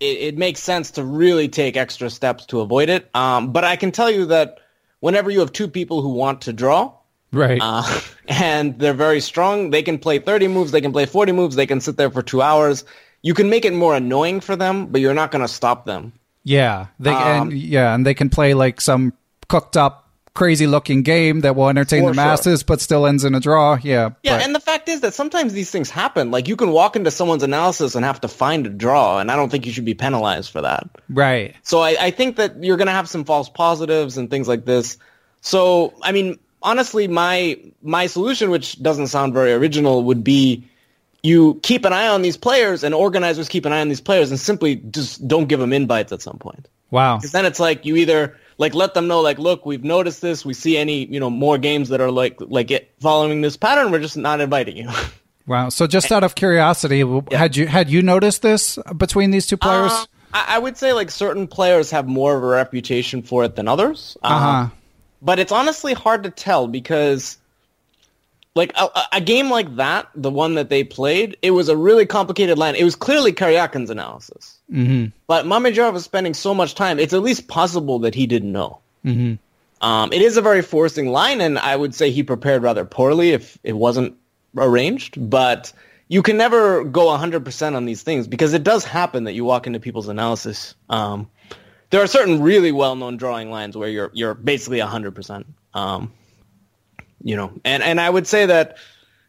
it, 0.00 0.18
it 0.18 0.38
makes 0.38 0.60
sense 0.60 0.92
to 0.92 1.04
really 1.04 1.48
take 1.48 1.76
extra 1.76 2.10
steps 2.10 2.46
to 2.46 2.60
avoid 2.60 2.88
it. 2.88 3.08
Um, 3.14 3.52
but 3.52 3.64
I 3.64 3.76
can 3.76 3.90
tell 3.90 4.10
you 4.10 4.26
that 4.26 4.58
whenever 5.00 5.30
you 5.30 5.40
have 5.40 5.52
two 5.52 5.68
people 5.68 6.02
who 6.02 6.10
want 6.10 6.42
to 6.42 6.52
draw, 6.52 6.94
Right. 7.34 7.58
uh, 7.60 8.00
and 8.28 8.78
they're 8.78 8.94
very 8.94 9.20
strong. 9.20 9.70
They 9.70 9.82
can 9.82 9.98
play 9.98 10.18
30 10.18 10.48
moves. 10.48 10.72
They 10.72 10.80
can 10.80 10.92
play 10.92 11.06
40 11.06 11.32
moves. 11.32 11.56
They 11.56 11.66
can 11.66 11.80
sit 11.80 11.96
there 11.96 12.10
for 12.10 12.22
two 12.22 12.40
hours. 12.42 12.84
You 13.22 13.34
can 13.34 13.50
make 13.50 13.64
it 13.64 13.72
more 13.72 13.94
annoying 13.94 14.40
for 14.40 14.54
them, 14.56 14.86
but 14.86 15.00
you're 15.00 15.14
not 15.14 15.30
going 15.30 15.42
to 15.42 15.48
stop 15.48 15.84
them. 15.86 16.12
yeah. 16.44 16.86
They 17.00 17.10
um, 17.10 17.48
and 17.48 17.52
yeah, 17.52 17.94
and 17.94 18.06
they 18.06 18.14
can 18.14 18.30
play 18.30 18.54
like 18.54 18.80
some 18.80 19.12
cooked 19.48 19.76
up, 19.76 20.10
crazy 20.34 20.66
looking 20.66 21.02
game 21.02 21.40
that 21.40 21.56
will 21.56 21.68
entertain 21.68 22.02
the 22.02 22.08
sure. 22.08 22.14
masses, 22.14 22.62
but 22.62 22.80
still 22.80 23.06
ends 23.06 23.24
in 23.24 23.34
a 23.34 23.40
draw. 23.40 23.78
Yeah. 23.82 24.10
Yeah, 24.22 24.36
but- 24.36 24.44
and 24.44 24.54
the 24.54 24.60
fact 24.60 24.88
is 24.88 25.00
that 25.00 25.14
sometimes 25.14 25.52
these 25.54 25.70
things 25.70 25.88
happen. 25.90 26.30
Like 26.30 26.48
you 26.48 26.56
can 26.56 26.70
walk 26.70 26.96
into 26.96 27.10
someone's 27.10 27.42
analysis 27.42 27.94
and 27.94 28.04
have 28.04 28.20
to 28.22 28.28
find 28.28 28.66
a 28.66 28.70
draw, 28.70 29.18
and 29.20 29.30
I 29.30 29.36
don't 29.36 29.48
think 29.48 29.64
you 29.64 29.72
should 29.72 29.84
be 29.86 29.94
penalized 29.94 30.50
for 30.50 30.60
that. 30.62 30.88
right. 31.08 31.54
So 31.62 31.80
I, 31.80 31.96
I 31.98 32.10
think 32.10 32.36
that 32.36 32.62
you're 32.62 32.76
going 32.76 32.88
to 32.88 32.92
have 32.92 33.08
some 33.08 33.24
false 33.24 33.48
positives 33.48 34.18
and 34.18 34.28
things 34.28 34.48
like 34.48 34.64
this. 34.66 34.98
So 35.40 35.94
I 36.02 36.12
mean, 36.12 36.38
honestly, 36.64 37.06
my 37.06 37.58
my 37.82 38.06
solution, 38.06 38.50
which 38.50 38.82
doesn't 38.82 39.06
sound 39.08 39.34
very 39.34 39.52
original, 39.52 40.02
would 40.04 40.24
be 40.24 40.66
you 41.22 41.60
keep 41.62 41.84
an 41.84 41.92
eye 41.92 42.08
on 42.08 42.22
these 42.22 42.36
players, 42.36 42.82
and 42.82 42.94
organizers 42.94 43.48
keep 43.48 43.64
an 43.64 43.72
eye 43.72 43.80
on 43.80 43.88
these 43.88 44.00
players, 44.00 44.30
and 44.30 44.40
simply 44.40 44.76
just 44.76 45.26
don't 45.28 45.46
give 45.46 45.60
them 45.60 45.72
invites 45.72 46.10
at 46.12 46.20
some 46.22 46.38
point. 46.38 46.68
Wow. 46.90 47.18
Because 47.18 47.32
then 47.32 47.46
it's 47.46 47.60
like 47.60 47.84
you 47.86 47.96
either 47.96 48.36
like 48.58 48.74
let 48.74 48.94
them 48.94 49.06
know 49.06 49.20
like, 49.20 49.38
look, 49.38 49.66
we've 49.66 49.84
noticed 49.84 50.22
this. 50.22 50.44
We 50.44 50.54
see 50.54 50.76
any 50.76 51.06
you 51.06 51.20
know 51.20 51.30
more 51.30 51.58
games 51.58 51.90
that 51.90 52.00
are 52.00 52.10
like 52.10 52.36
like 52.40 52.70
it, 52.70 52.92
following 53.00 53.40
this 53.42 53.56
pattern. 53.56 53.92
We're 53.92 54.00
just 54.00 54.16
not 54.16 54.40
inviting 54.40 54.76
you. 54.76 54.90
Wow. 55.46 55.68
So 55.68 55.86
just 55.86 56.10
out 56.10 56.24
of 56.24 56.34
curiosity, 56.34 57.00
w 57.00 57.22
had 57.30 57.54
you 57.54 57.66
had 57.66 57.90
you 57.90 58.00
noticed 58.00 58.40
this 58.40 58.78
between 58.96 59.30
these 59.30 59.46
two 59.46 59.58
players? 59.58 59.92
Uh, 59.92 60.06
I, 60.32 60.56
I 60.56 60.58
would 60.58 60.78
say 60.78 60.94
like 60.94 61.10
certain 61.10 61.46
players 61.46 61.90
have 61.90 62.08
more 62.08 62.34
of 62.34 62.42
a 62.42 62.46
reputation 62.46 63.20
for 63.20 63.44
it 63.44 63.54
than 63.54 63.68
others. 63.68 64.16
Uh, 64.22 64.28
Uh-huh. 64.28 64.68
But 65.24 65.38
it's 65.38 65.52
honestly 65.52 65.94
hard 65.94 66.24
to 66.24 66.30
tell 66.30 66.68
because 66.68 67.38
like 68.54 68.72
a, 68.76 68.88
a- 69.12 69.20
game 69.20 69.50
like 69.50 69.76
that, 69.76 70.08
the 70.14 70.30
one 70.30 70.54
that 70.54 70.68
they 70.68 70.84
played, 70.84 71.36
it 71.42 71.50
was 71.50 71.68
a 71.68 71.76
really 71.76 72.06
complicated 72.06 72.58
line. 72.58 72.76
It 72.76 72.84
was 72.84 72.94
clearly 72.94 73.32
Karyakin's 73.32 73.90
analysis. 73.90 74.58
Mm-hmm. 74.70 75.06
But 75.26 75.46
Mamedyarov 75.46 75.94
was 75.94 76.04
spending 76.04 76.34
so 76.34 76.54
much 76.54 76.74
time, 76.74 76.98
it's 76.98 77.14
at 77.14 77.22
least 77.22 77.48
possible 77.48 78.00
that 78.00 78.14
he 78.14 78.26
didn't 78.26 78.52
know. 78.52 78.80
Mm-hmm. 79.04 79.34
Um, 79.84 80.12
it 80.12 80.22
is 80.22 80.36
a 80.36 80.42
very 80.42 80.62
forcing 80.62 81.08
line, 81.08 81.40
and 81.40 81.58
I 81.58 81.74
would 81.74 81.94
say 81.94 82.10
he 82.10 82.22
prepared 82.22 82.62
rather 82.62 82.84
poorly 82.84 83.30
if 83.30 83.58
it 83.64 83.72
wasn't 83.72 84.16
arranged. 84.56 85.18
But 85.28 85.72
you 86.08 86.22
can 86.22 86.36
never 86.36 86.84
go 86.84 87.06
100% 87.06 87.74
on 87.74 87.84
these 87.84 88.02
things 88.02 88.28
because 88.28 88.54
it 88.54 88.62
does 88.62 88.84
happen 88.84 89.24
that 89.24 89.32
you 89.32 89.44
walk 89.44 89.66
into 89.66 89.80
people's 89.80 90.08
analysis. 90.08 90.74
Um, 90.88 91.28
there 91.94 92.02
are 92.02 92.08
certain 92.08 92.42
really 92.42 92.72
well-known 92.72 93.16
drawing 93.16 93.52
lines 93.52 93.76
where 93.76 93.88
you're 93.88 94.10
you're 94.14 94.34
basically 94.34 94.80
100%. 94.80 95.44
Um, 95.74 96.12
you 97.22 97.36
know, 97.36 97.52
and 97.64 97.84
and 97.84 98.00
I 98.00 98.10
would 98.10 98.26
say 98.26 98.46
that 98.46 98.78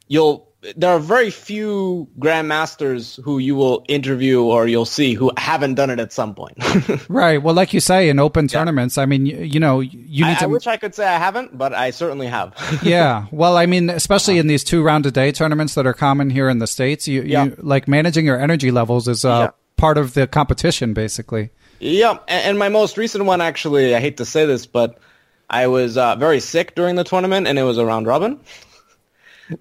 you'll 0.07 0.49
there 0.75 0.89
are 0.89 0.97
very 0.99 1.29
few 1.29 2.07
grandmasters 2.17 3.21
who 3.21 3.37
you 3.37 3.53
will 3.53 3.85
interview 3.87 4.41
or 4.41 4.67
you'll 4.67 4.83
see 4.87 5.13
who 5.13 5.31
haven't 5.37 5.75
done 5.75 5.91
it 5.91 5.99
at 5.99 6.11
some 6.11 6.33
point. 6.33 6.57
Right. 7.07 7.37
Well, 7.37 7.53
like 7.53 7.71
you 7.71 7.79
say, 7.79 8.09
in 8.09 8.17
open 8.17 8.47
tournaments, 8.47 8.97
I 8.97 9.05
mean, 9.05 9.27
you, 9.27 9.37
you 9.37 9.59
know, 9.59 9.79
you 9.81 10.25
need 10.25 10.31
I, 10.31 10.35
to. 10.35 10.43
I 10.45 10.47
wish 10.47 10.65
I 10.65 10.77
could 10.77 10.95
say 10.95 11.05
I 11.05 11.19
haven't, 11.19 11.55
but 11.55 11.71
I 11.71 11.91
certainly 11.91 12.25
have. 12.25 12.55
yeah. 12.83 13.27
Well, 13.29 13.57
I 13.57 13.67
mean, 13.67 13.91
especially 13.91 14.39
in 14.39 14.47
these 14.47 14.63
two 14.63 14.81
round 14.81 15.05
a 15.05 15.11
day 15.11 15.31
tournaments 15.31 15.75
that 15.75 15.85
are 15.85 15.93
common 15.93 16.31
here 16.31 16.49
in 16.49 16.57
the 16.57 16.67
states, 16.67 17.07
you, 17.07 17.21
Yeah. 17.21 17.43
you 17.45 17.55
like 17.59 17.87
managing 17.87 18.25
your 18.25 18.41
energy 18.41 18.71
levels 18.71 19.07
is 19.07 19.23
uh, 19.23 19.29
Yeah. 19.29 19.49
part 19.77 19.99
of 19.99 20.15
the 20.15 20.25
competition, 20.25 20.95
basically. 20.95 21.51
Yeah, 21.85 22.17
and 22.27 22.57
my 22.57 22.69
most 22.69 22.97
recent 22.97 23.25
one, 23.25 23.41
actually, 23.41 23.93
I 23.93 23.99
hate 23.99 24.17
to 24.17 24.25
say 24.25 24.47
this, 24.47 24.65
but 24.65 24.97
I 25.47 25.67
was 25.67 25.97
uh, 25.97 26.15
very 26.15 26.39
sick 26.39 26.73
during 26.73 26.95
the 26.95 27.03
tournament, 27.03 27.45
and 27.45 27.59
it 27.59 27.63
was 27.63 27.77
a 27.77 27.85
round 27.85 28.07
robin. 28.07 28.39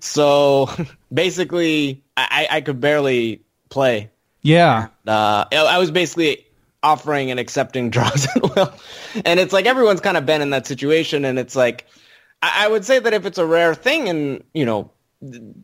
So 0.00 0.70
basically, 1.12 2.02
I, 2.16 2.48
I 2.50 2.60
could 2.62 2.80
barely 2.80 3.42
play. 3.68 4.10
Yeah. 4.40 4.88
Uh, 5.06 5.44
I 5.52 5.76
was 5.76 5.90
basically 5.90 6.46
offering 6.82 7.30
and 7.30 7.38
accepting 7.38 7.90
draws 7.90 8.26
at 8.34 8.42
will, 8.42 8.72
and 9.26 9.38
it's 9.38 9.52
like 9.52 9.66
everyone's 9.66 10.00
kind 10.00 10.16
of 10.16 10.24
been 10.24 10.40
in 10.40 10.48
that 10.50 10.66
situation, 10.66 11.26
and 11.26 11.38
it's 11.38 11.54
like 11.54 11.84
I, 12.40 12.64
I 12.64 12.68
would 12.68 12.86
say 12.86 13.00
that 13.00 13.12
if 13.12 13.26
it's 13.26 13.36
a 13.36 13.44
rare 13.44 13.74
thing, 13.74 14.08
and 14.08 14.44
you 14.54 14.64
know, 14.64 14.90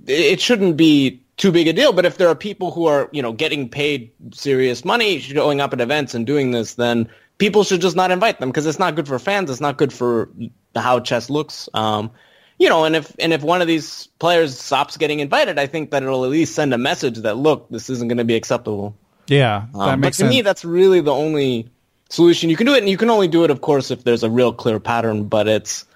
it 0.06 0.42
shouldn't 0.42 0.76
be 0.76 1.22
too 1.40 1.50
big 1.50 1.66
a 1.66 1.72
deal. 1.72 1.92
But 1.92 2.04
if 2.04 2.18
there 2.18 2.28
are 2.28 2.34
people 2.36 2.70
who 2.70 2.86
are 2.86 3.08
you 3.10 3.22
know 3.22 3.32
getting 3.32 3.68
paid 3.68 4.12
serious 4.32 4.84
money, 4.84 5.18
showing 5.18 5.60
up 5.60 5.72
at 5.72 5.80
events 5.80 6.14
and 6.14 6.26
doing 6.26 6.52
this, 6.52 6.74
then 6.74 7.08
people 7.38 7.64
should 7.64 7.80
just 7.80 7.96
not 7.96 8.10
invite 8.12 8.38
them 8.38 8.50
because 8.50 8.66
it's 8.66 8.78
not 8.78 8.94
good 8.94 9.08
for 9.08 9.18
fans. 9.18 9.50
It's 9.50 9.60
not 9.60 9.78
good 9.78 9.92
for 9.92 10.28
how 10.76 11.00
chess 11.00 11.30
looks. 11.30 11.68
Um, 11.74 12.10
you 12.58 12.68
know, 12.68 12.84
and 12.84 12.94
if 12.94 13.16
and 13.18 13.32
if 13.32 13.42
one 13.42 13.62
of 13.62 13.66
these 13.66 14.08
players 14.18 14.56
stops 14.56 14.98
getting 14.98 15.20
invited, 15.20 15.58
I 15.58 15.66
think 15.66 15.90
that 15.90 16.02
it'll 16.02 16.24
at 16.24 16.30
least 16.30 16.54
send 16.54 16.74
a 16.74 16.78
message 16.78 17.16
that 17.18 17.38
look, 17.38 17.68
this 17.70 17.88
isn't 17.88 18.06
going 18.06 18.18
to 18.18 18.24
be 18.24 18.36
acceptable. 18.36 18.94
Yeah. 19.26 19.64
That 19.72 19.78
Um, 19.80 20.00
but 20.02 20.10
to 20.10 20.16
sense. 20.16 20.30
me, 20.30 20.42
that's 20.42 20.64
really 20.64 21.00
the 21.00 21.14
only 21.14 21.70
solution 22.10 22.50
you 22.50 22.56
can 22.56 22.66
do 22.66 22.74
it, 22.74 22.78
and 22.78 22.88
you 22.88 22.98
can 22.98 23.08
only 23.08 23.28
do 23.28 23.44
it, 23.44 23.50
of 23.50 23.62
course, 23.62 23.90
if 23.90 24.04
there's 24.04 24.22
a 24.22 24.28
real 24.28 24.52
clear 24.52 24.78
pattern. 24.78 25.24
But 25.24 25.48
it's, 25.48 25.86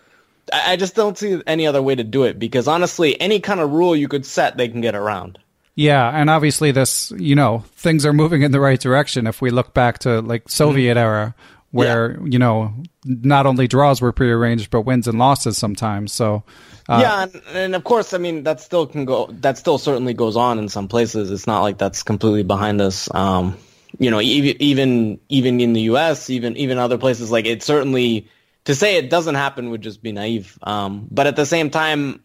I, 0.53 0.77
just 0.77 0.95
don't 0.95 1.17
see 1.17 1.41
any 1.47 1.67
other 1.67 1.83
way 1.83 1.95
to 1.95 2.05
do 2.05 2.25
it 2.25 2.39
because 2.39 2.69
honestly, 2.69 3.21
any 3.21 3.41
kind 3.41 3.61
of 3.61 3.71
rule 3.71 3.97
you 3.97 4.09
could 4.09 4.27
set, 4.27 4.57
they 4.57 4.69
can 4.69 4.81
get 4.81 4.95
around. 4.95 5.39
Yeah, 5.75 6.09
and 6.09 6.31
obviously 6.31 6.71
this, 6.71 7.13
you 7.17 7.35
know, 7.35 7.65
things 7.77 8.07
are 8.07 8.13
moving 8.13 8.43
in 8.43 8.53
the 8.53 8.61
right 8.61 8.79
direction 8.79 9.27
if 9.27 9.43
we 9.43 9.51
look 9.51 9.75
back 9.75 10.01
to 10.01 10.21
like 10.21 10.49
Soviet 10.49 10.97
era 10.97 11.35
where, 11.73 12.21
you 12.25 12.39
know, 12.39 12.73
not 13.05 13.47
only 13.47 13.67
draws 13.67 14.01
were 14.01 14.13
prearranged 14.13 14.71
but 14.71 14.83
wins 14.83 15.09
and 15.09 15.19
losses 15.19 15.59
sometimes. 15.59 16.13
So 16.13 16.45
uh, 16.89 16.99
yeah, 17.01 17.23
and, 17.23 17.57
and 17.57 17.75
of 17.75 17.85
course, 17.85 18.13
I 18.13 18.19
mean 18.19 18.43
that 18.43 18.61
still 18.61 18.87
can 18.87 19.05
go. 19.07 19.29
That 19.41 19.57
still 19.57 19.79
certainly 19.79 20.13
goes 20.13 20.37
on 20.37 20.59
in 20.59 20.69
some 20.69 20.87
places. 20.87 21.31
It's 21.31 21.47
not 21.47 21.63
like 21.63 21.79
that's 21.79 22.03
completely 22.03 22.43
behind 22.43 22.81
us. 22.83 23.13
Um, 23.15 23.57
you 23.99 24.11
know, 24.11 24.21
even 24.21 24.57
even 24.61 25.21
even 25.31 25.61
in 25.61 25.73
the 25.73 25.83
U.S., 25.83 26.29
even 26.29 26.57
even 26.59 26.77
other 26.77 26.99
places, 26.99 27.31
like 27.31 27.47
it 27.47 27.63
certainly 27.63 28.29
to 28.65 28.75
say 28.75 28.97
it 28.97 29.11
doesn't 29.11 29.35
happen 29.35 29.71
would 29.71 29.83
just 29.83 30.03
be 30.03 30.13
naive. 30.13 30.59
Um, 30.63 31.07
but 31.11 31.27
at 31.27 31.37
the 31.37 31.47
same 31.47 31.71
time, 31.71 32.23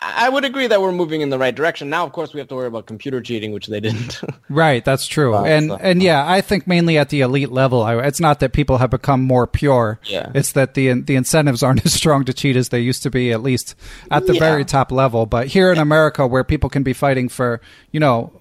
I 0.00 0.28
would 0.28 0.44
agree 0.44 0.68
that 0.68 0.80
we're 0.80 0.92
moving 0.92 1.22
in 1.22 1.30
the 1.30 1.38
right 1.38 1.54
direction. 1.54 1.90
Now, 1.90 2.04
of 2.06 2.12
course, 2.12 2.32
we 2.32 2.38
have 2.38 2.46
to 2.48 2.54
worry 2.54 2.68
about 2.68 2.86
computer 2.86 3.20
cheating, 3.20 3.50
which 3.50 3.66
they 3.66 3.80
didn't. 3.80 4.20
Right, 4.50 4.82
that's 4.82 5.06
true. 5.06 5.36
And 5.36 5.68
so- 5.68 5.76
and 5.76 6.02
yeah, 6.02 6.24
I 6.26 6.40
think 6.40 6.66
mainly 6.66 6.96
at 6.96 7.10
the 7.10 7.20
elite 7.20 7.52
level, 7.52 7.82
I, 7.82 7.98
it's 8.06 8.18
not 8.18 8.40
that 8.40 8.54
people 8.54 8.78
have 8.78 8.88
become 8.88 9.20
more 9.22 9.46
pure. 9.46 10.00
Yeah. 10.04 10.30
It's 10.34 10.52
that 10.52 10.72
the 10.72 10.92
the 11.02 11.16
incentives 11.16 11.62
aren't 11.62 11.84
as 11.86 11.92
strong 11.92 12.24
to 12.24 12.32
cheat 12.32 12.56
as 12.56 12.70
they 12.70 12.80
used 12.80 13.02
to 13.02 13.10
be, 13.10 13.30
at 13.30 13.42
least 13.42 13.74
at 14.10 14.26
the 14.26 14.32
Yeah. 14.32 14.40
very 14.40 14.64
top 14.64 14.90
level. 14.90 15.26
But 15.26 15.48
here 15.48 15.70
in 15.70 15.78
America, 15.78 16.26
where 16.26 16.44
people 16.44 16.70
can 16.70 16.82
be 16.82 16.94
fighting 16.94 17.28
for 17.28 17.60
you 17.92 18.00
know 18.00 18.32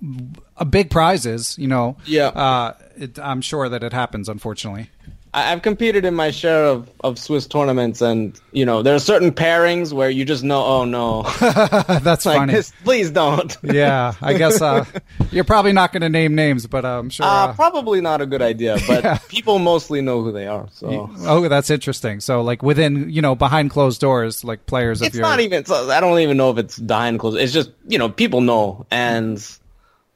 a 0.55 0.63
big 0.63 0.89
prizes, 0.89 1.57
you 1.59 1.67
know, 1.67 1.97
Yeah. 2.05 2.27
uh, 2.27 2.73
it, 2.95 3.19
I'm 3.19 3.41
sure 3.41 3.67
that 3.67 3.83
it 3.83 3.91
happens. 3.91 4.29
Unfortunately, 4.29 4.89
I've 5.33 5.61
competed 5.61 6.05
in 6.05 6.15
my 6.15 6.31
share 6.31 6.65
of, 6.65 6.89
of 7.03 7.19
Swiss 7.19 7.45
tournaments, 7.47 8.01
and 8.01 8.39
you 8.51 8.65
know 8.65 8.81
there 8.81 8.95
are 8.95 8.99
certain 8.99 9.31
pairings 9.31 9.93
where 9.93 10.09
you 10.09 10.25
just 10.25 10.43
know, 10.43 10.63
oh 10.63 10.85
no, 10.85 11.23
That's 11.39 12.25
like 12.25 12.37
funny. 12.37 12.53
this, 12.53 12.71
please 12.83 13.11
don't. 13.11 13.55
yeah, 13.63 14.13
I 14.21 14.33
guess 14.33 14.61
uh, 14.61 14.85
you're 15.31 15.43
probably 15.43 15.73
not 15.73 15.91
going 15.91 16.01
to 16.01 16.09
name 16.09 16.33
names, 16.35 16.65
but 16.67 16.85
I'm 16.85 17.09
sure. 17.09 17.25
Uh, 17.25 17.47
Uh, 17.47 17.53
probably 17.53 18.01
not 18.01 18.21
a 18.21 18.25
good 18.25 18.41
idea, 18.41 18.77
but 18.87 19.03
Yeah. 19.03 19.17
people 19.29 19.59
mostly 19.59 20.01
know 20.01 20.21
who 20.23 20.31
they 20.31 20.47
are. 20.47 20.67
So 20.71 21.09
oh, 21.21 21.47
that's 21.47 21.69
interesting. 21.69 22.19
So, 22.19 22.41
like 22.41 22.63
within, 22.63 23.09
you 23.09 23.21
know, 23.21 23.35
behind 23.35 23.69
closed 23.69 24.01
doors, 24.01 24.43
like 24.43 24.65
players 24.65 25.01
of 25.01 25.07
it's 25.07 25.15
your. 25.15 25.23
not 25.25 25.39
even. 25.39 25.65
So 25.65 25.89
I 25.89 25.99
don't 25.99 26.19
even 26.19 26.37
know 26.37 26.51
if 26.51 26.57
it's 26.57 26.79
behind 26.79 27.19
closed. 27.19 27.37
It's 27.37 27.53
just 27.53 27.71
you 27.87 27.97
know 27.97 28.09
people 28.09 28.41
know, 28.41 28.85
and 28.89 29.37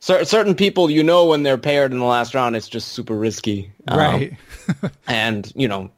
cer- 0.01 0.25
certain 0.25 0.55
people 0.55 0.89
you 0.89 1.01
know 1.01 1.25
when 1.25 1.43
they're 1.43 1.57
paired 1.57 1.93
in 1.93 1.99
the 1.99 2.05
last 2.05 2.35
round, 2.35 2.57
it's 2.57 2.67
just 2.67 2.89
super 2.89 3.15
risky. 3.15 3.71
Um, 3.87 3.97
right. 3.97 4.37
and 5.07 5.51
you 5.55 5.69
know 5.69 5.89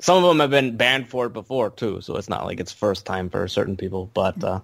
some 0.00 0.18
of 0.18 0.24
them 0.24 0.40
have 0.40 0.50
been 0.50 0.76
banned 0.76 1.08
for 1.08 1.26
it 1.26 1.32
before 1.32 1.70
too 1.70 2.00
so 2.00 2.16
it's 2.16 2.28
not 2.28 2.44
like 2.44 2.60
it's 2.60 2.72
first 2.72 3.06
time 3.06 3.30
for 3.30 3.48
certain 3.48 3.76
people 3.76 4.10
but 4.12 4.42
uh 4.44 4.60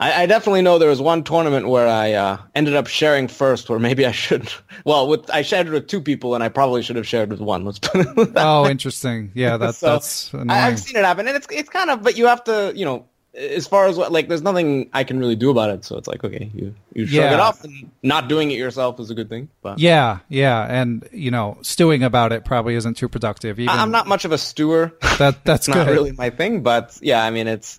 I, 0.00 0.22
I 0.22 0.26
definitely 0.26 0.62
know 0.62 0.78
there 0.78 0.88
was 0.88 1.00
one 1.00 1.24
tournament 1.24 1.68
where 1.68 1.88
I 1.88 2.12
uh, 2.12 2.38
ended 2.54 2.76
up 2.76 2.86
sharing 2.86 3.26
first, 3.26 3.68
where 3.68 3.78
maybe 3.78 4.06
I 4.06 4.12
should. 4.12 4.50
Well, 4.84 5.08
with 5.08 5.28
I 5.30 5.42
shared 5.42 5.68
with 5.68 5.88
two 5.88 6.00
people, 6.00 6.34
and 6.34 6.42
I 6.42 6.48
probably 6.48 6.82
should 6.82 6.96
have 6.96 7.06
shared 7.06 7.30
with 7.30 7.40
one. 7.40 7.64
Let's 7.64 7.80
put 7.80 8.06
it 8.06 8.14
that 8.34 8.46
oh, 8.46 8.66
interesting. 8.66 9.32
Yeah, 9.34 9.56
that's 9.56 9.78
So, 9.78 9.86
that's 9.86 10.32
annoying. 10.32 10.50
I've 10.50 10.78
seen 10.78 10.96
it 10.96 11.04
happen, 11.04 11.26
and 11.26 11.36
it's 11.36 11.46
it's 11.50 11.68
kind 11.68 11.90
of, 11.90 12.02
but 12.02 12.16
you 12.16 12.26
have 12.26 12.44
to, 12.44 12.72
you 12.74 12.84
know, 12.84 13.06
as 13.34 13.66
far 13.66 13.86
as 13.86 13.96
what 13.96 14.10
like, 14.10 14.28
there's 14.28 14.42
nothing 14.42 14.90
I 14.92 15.04
can 15.04 15.18
really 15.18 15.36
do 15.36 15.50
about 15.50 15.70
it. 15.70 15.84
So 15.84 15.96
it's 15.96 16.08
like, 16.08 16.24
okay, 16.24 16.50
you 16.54 16.74
you 16.94 17.06
shrug 17.06 17.24
Yeah. 17.24 17.34
it 17.34 17.40
off, 17.40 17.62
and 17.64 17.90
not 18.02 18.28
doing 18.28 18.50
it 18.50 18.58
yourself 18.58 18.98
is 19.00 19.10
a 19.10 19.14
good 19.14 19.28
thing. 19.28 19.48
But 19.62 19.78
yeah, 19.78 20.18
yeah, 20.28 20.64
and 20.68 21.08
you 21.12 21.30
know, 21.30 21.58
stewing 21.62 22.02
about 22.02 22.32
it 22.32 22.44
probably 22.44 22.74
isn't 22.74 22.94
too 22.96 23.08
productive. 23.08 23.60
Even 23.60 23.68
I, 23.68 23.82
am 23.82 23.90
not 23.90 24.06
much 24.06 24.24
of 24.24 24.32
a 24.32 24.38
stewer. 24.38 24.92
That 25.18 25.44
that's 25.44 25.68
not 25.68 25.86
really 25.86 26.12
my 26.12 26.30
thing, 26.30 26.62
but 26.62 26.98
yeah, 27.02 27.22
I 27.22 27.30
mean, 27.30 27.46
it's 27.48 27.78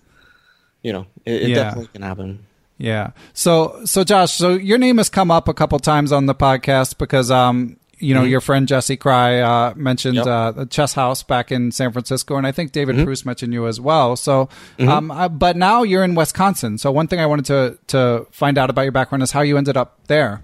you 0.82 0.92
know, 0.92 1.06
it, 1.24 1.42
it 1.42 1.48
Yeah. 1.50 1.56
definitely 1.56 1.88
can 1.92 2.02
happen. 2.02 2.46
Yeah. 2.78 3.10
So 3.34 3.82
so 3.84 4.04
Josh, 4.04 4.32
so 4.32 4.54
your 4.54 4.78
name 4.78 4.96
has 4.96 5.10
come 5.10 5.30
up 5.30 5.48
a 5.48 5.52
couple 5.54 5.78
times 5.78 6.12
on 6.12 6.24
the 6.26 6.34
podcast 6.34 6.96
because 6.96 7.30
um 7.30 7.76
you 8.00 8.14
know 8.14 8.24
your 8.24 8.40
friend 8.40 8.66
Jesse 8.66 8.96
Kraai 8.96 9.40
uh, 9.42 9.74
mentioned 9.76 10.16
Mm-hmm. 10.18 10.26
Yep. 10.26 10.26
uh, 10.26 10.50
the 10.52 10.66
Chess 10.66 10.94
House 10.94 11.22
back 11.22 11.52
in 11.52 11.70
San 11.72 11.92
Francisco, 11.92 12.36
and 12.36 12.46
I 12.46 12.52
think 12.52 12.72
David 12.72 12.96
Mm-hmm. 12.96 13.04
Pruess 13.08 13.24
mentioned 13.24 13.52
you 13.52 13.66
as 13.66 13.80
well. 13.80 14.16
So, 14.16 14.48
um, 14.80 15.10
uh, 15.10 15.28
but 15.28 15.56
now 15.56 15.82
you're 15.82 16.02
in 16.04 16.14
Wisconsin. 16.14 16.78
So 16.78 16.90
one 16.90 17.06
thing 17.06 17.20
I 17.20 17.26
wanted 17.26 17.44
to 17.46 17.78
to 17.88 18.26
find 18.32 18.58
out 18.58 18.70
about 18.70 18.82
your 18.82 18.92
background 18.92 19.22
is 19.22 19.30
how 19.30 19.42
you 19.42 19.56
ended 19.58 19.76
up 19.76 19.98
there. 20.08 20.42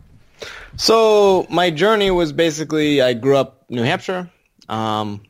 So 0.76 1.46
my 1.50 1.70
journey 1.70 2.10
was 2.10 2.32
basically 2.32 3.00
I 3.00 3.14
grew 3.14 3.36
up 3.36 3.64
New 3.70 3.82
Hampshire, 3.82 4.30
um, 4.68 5.22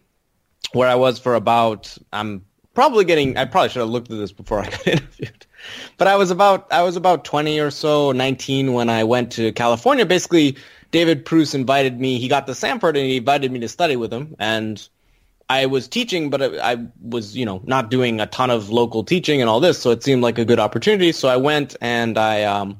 where 0.73 0.89
I 0.89 0.97
was 0.97 1.19
for 1.19 1.35
about 1.35 1.97
I'm 2.13 2.45
probably 2.75 3.05
getting 3.05 3.37
I 3.37 3.45
probably 3.45 3.69
should 3.71 3.81
have 3.81 3.89
looked 3.89 4.11
at 4.11 4.19
this 4.19 4.33
before 4.33 4.61
I 4.61 4.65
got 4.71 4.87
interviewed, 4.87 5.47
but 5.97 6.09
I 6.09 6.17
was 6.17 6.31
about 6.31 6.71
I 6.73 6.83
was 6.83 6.97
about 6.97 7.25
20 7.25 7.61
or 7.61 7.71
so 7.71 8.13
19 8.13 8.73
when 8.73 8.91
I 8.91 9.05
went 9.05 9.33
to 9.33 9.53
California. 9.53 10.05
Basically, 10.05 10.57
David 10.91 11.25
Pruess 11.25 11.55
invited 11.55 11.99
me. 11.99 12.19
He 12.19 12.29
got 12.29 12.47
to 12.47 12.55
Sanford 12.55 12.97
and 12.97 13.07
he 13.07 13.19
invited 13.19 13.51
me 13.53 13.61
to 13.61 13.69
study 13.69 13.97
with 13.97 14.13
him, 14.13 14.37
and 14.39 14.89
I 15.49 15.67
was 15.67 15.87
teaching, 15.87 16.31
but 16.31 16.43
I, 16.43 16.73
I 16.73 16.87
was, 17.01 17.37
you 17.37 17.45
know, 17.45 17.63
not 17.65 17.89
doing 17.89 18.21
a 18.21 18.27
ton 18.27 18.51
of 18.51 18.71
local 18.71 19.05
teaching 19.05 19.41
and 19.41 19.49
all 19.49 19.61
this, 19.61 19.79
so 19.79 19.91
it 19.93 20.03
seemed 20.03 20.23
like 20.23 20.39
a 20.39 20.45
good 20.45 20.59
opportunity. 20.59 21.13
So 21.13 21.29
I 21.29 21.37
went 21.37 21.77
and 21.81 22.19
I 22.19 22.43
um, 22.43 22.79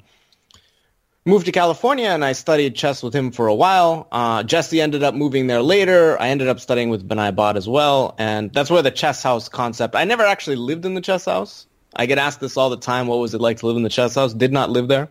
moved 1.23 1.45
to 1.45 1.53
California 1.53 2.07
and 2.07 2.25
I 2.25 2.33
studied 2.33 2.75
chess 2.75 3.01
with 3.01 3.15
him 3.15 3.31
for 3.31 3.47
a 3.47 3.55
while. 3.55 4.07
Uh, 4.11 4.43
Jesse 4.43 4.81
ended 4.81 5.01
up 5.01 5.15
moving 5.15 5.47
there 5.47 5.61
later. 5.61 6.19
I 6.21 6.27
ended 6.27 6.49
up 6.49 6.59
studying 6.59 6.89
with 6.89 7.07
Vinay 7.07 7.33
Bhat 7.33 7.55
as 7.55 7.69
well, 7.69 8.15
and 8.17 8.51
that's 8.51 8.69
where 8.69 8.81
the 8.81 8.91
chess 8.91 9.23
house 9.23 9.47
concept. 9.47 9.95
I 9.95 10.03
never 10.03 10.23
actually 10.23 10.57
lived 10.57 10.85
in 10.85 10.93
the 10.93 11.01
chess 11.01 11.23
house. 11.23 11.67
I 11.95 12.05
get 12.05 12.17
asked 12.17 12.41
this 12.41 12.57
all 12.57 12.69
the 12.69 12.77
time. 12.77 13.07
What 13.07 13.19
was 13.19 13.33
it 13.33 13.39
like 13.39 13.59
to 13.59 13.67
live 13.67 13.77
in 13.77 13.83
the 13.83 13.89
chess 13.89 14.15
house? 14.15 14.33
Did 14.33 14.51
not 14.51 14.69
live 14.69 14.89
there, 14.89 15.07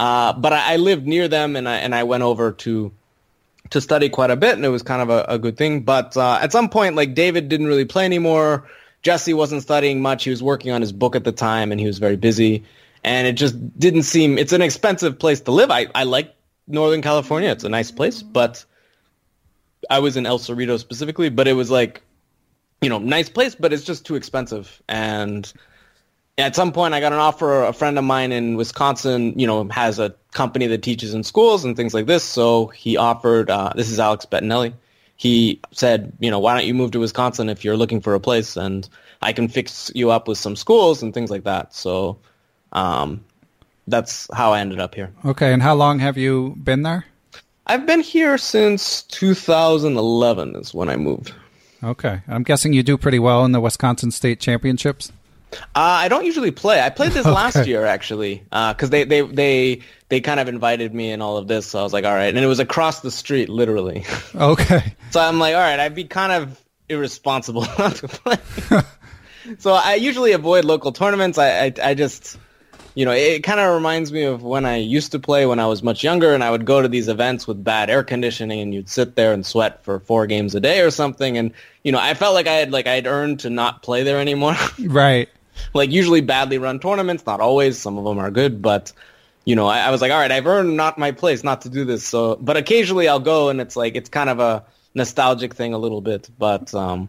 uh, 0.00 0.32
but 0.32 0.54
I, 0.54 0.72
I 0.72 0.76
lived 0.76 1.06
near 1.06 1.28
them, 1.28 1.56
and 1.56 1.68
I 1.68 1.76
and 1.76 1.94
I 1.94 2.04
went 2.04 2.22
over 2.22 2.52
to 2.52 2.90
to 3.68 3.80
study 3.82 4.08
quite 4.08 4.30
a 4.30 4.36
bit, 4.36 4.54
and 4.54 4.64
it 4.64 4.70
was 4.70 4.82
kind 4.82 5.02
of 5.02 5.10
a, 5.10 5.26
a 5.28 5.38
good 5.38 5.58
thing. 5.58 5.82
But 5.82 6.16
uh, 6.16 6.38
at 6.40 6.52
some 6.52 6.70
point, 6.70 6.96
like 6.96 7.12
David 7.14 7.50
didn't 7.50 7.66
really 7.66 7.84
play 7.84 8.06
anymore. 8.06 8.66
Jesse 9.02 9.34
wasn't 9.34 9.60
studying 9.60 10.00
much. 10.00 10.24
He 10.24 10.30
was 10.30 10.42
working 10.42 10.72
on 10.72 10.80
his 10.80 10.90
book 10.90 11.16
at 11.16 11.24
the 11.24 11.32
time, 11.32 11.70
and 11.70 11.78
he 11.78 11.86
was 11.86 11.98
very 11.98 12.16
busy. 12.16 12.64
And 13.04 13.26
it 13.26 13.34
just 13.34 13.78
didn't 13.78 14.04
seem. 14.04 14.38
It's 14.38 14.54
an 14.54 14.62
expensive 14.62 15.18
place 15.18 15.42
to 15.42 15.50
live. 15.50 15.70
I 15.70 15.88
I 15.94 16.04
like 16.04 16.34
Northern 16.66 17.02
California. 17.02 17.50
It's 17.50 17.64
a 17.64 17.68
nice 17.68 17.90
place, 17.90 18.22
but 18.22 18.64
I 19.90 19.98
was 19.98 20.16
in 20.16 20.24
El 20.24 20.38
Cerrito 20.38 20.78
specifically. 20.78 21.28
But 21.28 21.46
it 21.46 21.52
was 21.52 21.70
like, 21.70 22.00
you 22.80 22.88
know, 22.88 22.98
nice 22.98 23.28
place, 23.28 23.54
but 23.54 23.74
it's 23.74 23.84
just 23.84 24.06
too 24.06 24.14
expensive. 24.14 24.80
And 24.88 25.52
at 26.40 26.56
some 26.56 26.72
point 26.72 26.94
I 26.94 27.00
got 27.00 27.12
an 27.12 27.18
offer. 27.18 27.64
A 27.64 27.72
friend 27.72 27.98
of 27.98 28.04
mine 28.04 28.32
in 28.32 28.56
Wisconsin, 28.56 29.38
you 29.38 29.46
know, 29.46 29.68
has 29.68 29.98
a 29.98 30.14
company 30.32 30.66
that 30.68 30.82
teaches 30.82 31.14
in 31.14 31.24
schools 31.24 31.64
and 31.64 31.76
things 31.76 31.94
like 31.94 32.06
this. 32.06 32.24
So 32.24 32.68
he 32.68 32.96
offered, 32.96 33.50
uh, 33.50 33.72
this 33.74 33.90
is 33.90 33.98
Alex 33.98 34.26
Betaneli. 34.26 34.72
He 35.16 35.60
said, 35.72 36.12
you 36.18 36.30
know, 36.30 36.38
why 36.38 36.54
don't 36.54 36.66
you 36.66 36.74
move 36.74 36.92
to 36.92 37.00
Wisconsin 37.00 37.48
if 37.48 37.64
you're 37.64 37.76
looking 37.76 38.00
for 38.00 38.14
a 38.14 38.20
place 38.20 38.56
and 38.56 38.88
I 39.20 39.32
can 39.32 39.48
fix 39.48 39.90
you 39.94 40.10
up 40.10 40.28
with 40.28 40.38
some 40.38 40.56
schools 40.56 41.02
and 41.02 41.12
things 41.12 41.30
like 41.30 41.44
that. 41.44 41.74
So, 41.74 42.18
um, 42.72 43.24
that's 43.86 44.28
how 44.32 44.52
I 44.52 44.60
ended 44.60 44.80
up 44.80 44.94
here. 44.94 45.12
Okay, 45.24 45.52
and 45.52 45.62
how 45.62 45.74
long 45.74 45.98
have 45.98 46.16
you 46.16 46.54
been 46.62 46.82
there? 46.82 47.04
I've 47.66 47.86
been 47.86 48.00
here 48.00 48.38
since 48.38 49.02
2011 49.02 50.56
is 50.56 50.72
when 50.72 50.88
I 50.88 50.96
moved. 50.96 51.34
Okay, 51.82 52.22
I'm 52.28 52.42
guessing 52.42 52.72
you 52.72 52.82
do 52.82 52.96
pretty 52.96 53.18
well 53.18 53.44
in 53.44 53.52
the 53.52 53.60
Wisconsin 53.60 54.10
State 54.10 54.40
Championships. 54.40 55.12
Uh, 55.52 55.56
I 55.74 56.08
don't 56.08 56.24
usually 56.24 56.50
play. 56.50 56.80
I 56.80 56.90
played 56.90 57.12
this 57.12 57.26
last 57.40 57.66
year 57.66 57.84
actually, 57.84 58.42
because 58.50 58.90
they, 58.90 59.04
they 59.04 59.22
they 59.22 59.80
they 60.08 60.20
kind 60.20 60.40
of 60.40 60.48
invited 60.48 60.94
me 60.94 61.10
and 61.12 61.22
all 61.22 61.36
of 61.36 61.48
this. 61.48 61.66
So 61.66 61.80
I 61.80 61.82
was 61.82 61.92
like, 61.92 62.04
all 62.04 62.14
right, 62.14 62.34
and 62.34 62.38
it 62.38 62.46
was 62.46 62.60
across 62.60 63.00
the 63.00 63.10
street, 63.10 63.48
literally. 63.48 64.04
Okay. 64.34 64.94
so 65.10 65.20
I'm 65.20 65.38
like, 65.38 65.54
all 65.54 65.60
right, 65.60 65.78
I'd 65.80 65.94
be 65.94 66.04
kind 66.04 66.32
of 66.32 66.60
irresponsible 66.88 67.62
not 67.78 67.96
to 67.96 68.08
play. 68.08 68.36
so 69.58 69.72
I 69.72 69.94
usually 69.94 70.32
avoid 70.32 70.64
local 70.64 70.92
tournaments. 70.92 71.36
I 71.38 71.66
I, 71.66 71.72
I 71.82 71.94
just, 71.94 72.38
you 72.94 73.04
know, 73.04 73.12
it 73.12 73.42
kind 73.42 73.60
of 73.60 73.74
reminds 73.74 74.12
me 74.12 74.22
of 74.24 74.42
when 74.42 74.64
I 74.64 74.76
used 74.76 75.12
to 75.12 75.18
play 75.18 75.46
when 75.46 75.58
I 75.58 75.66
was 75.66 75.82
much 75.82 76.04
younger, 76.04 76.32
and 76.32 76.44
I 76.44 76.50
would 76.50 76.64
go 76.64 76.80
to 76.80 76.88
these 76.88 77.08
events 77.08 77.46
with 77.46 77.62
bad 77.62 77.90
air 77.90 78.04
conditioning, 78.04 78.60
and 78.60 78.72
you'd 78.74 78.88
sit 78.88 79.16
there 79.16 79.32
and 79.32 79.44
sweat 79.44 79.84
for 79.84 79.98
four 80.00 80.26
games 80.26 80.54
a 80.54 80.60
day 80.60 80.80
or 80.80 80.90
something, 80.90 81.36
and 81.36 81.52
you 81.82 81.92
know, 81.92 81.98
I 82.00 82.14
felt 82.14 82.34
like 82.34 82.46
I 82.46 82.54
had 82.54 82.70
like 82.70 82.86
I 82.86 82.94
had 82.94 83.06
earned 83.06 83.40
to 83.40 83.50
not 83.50 83.82
play 83.82 84.04
there 84.04 84.20
anymore. 84.20 84.54
Right. 84.78 85.28
Like 85.74 85.90
usually 85.90 86.20
badly 86.20 86.58
run 86.58 86.80
tournaments, 86.80 87.24
not 87.26 87.40
always. 87.40 87.78
Some 87.78 87.98
of 87.98 88.04
them 88.04 88.18
are 88.18 88.30
good, 88.30 88.62
but 88.62 88.92
you 89.44 89.56
know, 89.56 89.66
I, 89.66 89.80
I 89.80 89.90
was 89.90 90.00
like, 90.00 90.12
all 90.12 90.18
right, 90.18 90.30
I've 90.30 90.46
earned 90.46 90.76
not 90.76 90.98
my 90.98 91.12
place 91.12 91.42
not 91.42 91.62
to 91.62 91.68
do 91.68 91.84
this. 91.84 92.04
So, 92.04 92.36
but 92.36 92.56
occasionally 92.56 93.08
I'll 93.08 93.20
go, 93.20 93.48
and 93.48 93.60
it's 93.60 93.76
like 93.76 93.96
it's 93.96 94.08
kind 94.08 94.30
of 94.30 94.38
a 94.40 94.64
nostalgic 94.94 95.54
thing 95.54 95.72
a 95.72 95.78
little 95.78 96.00
bit. 96.00 96.28
But 96.38 96.74
um, 96.74 97.08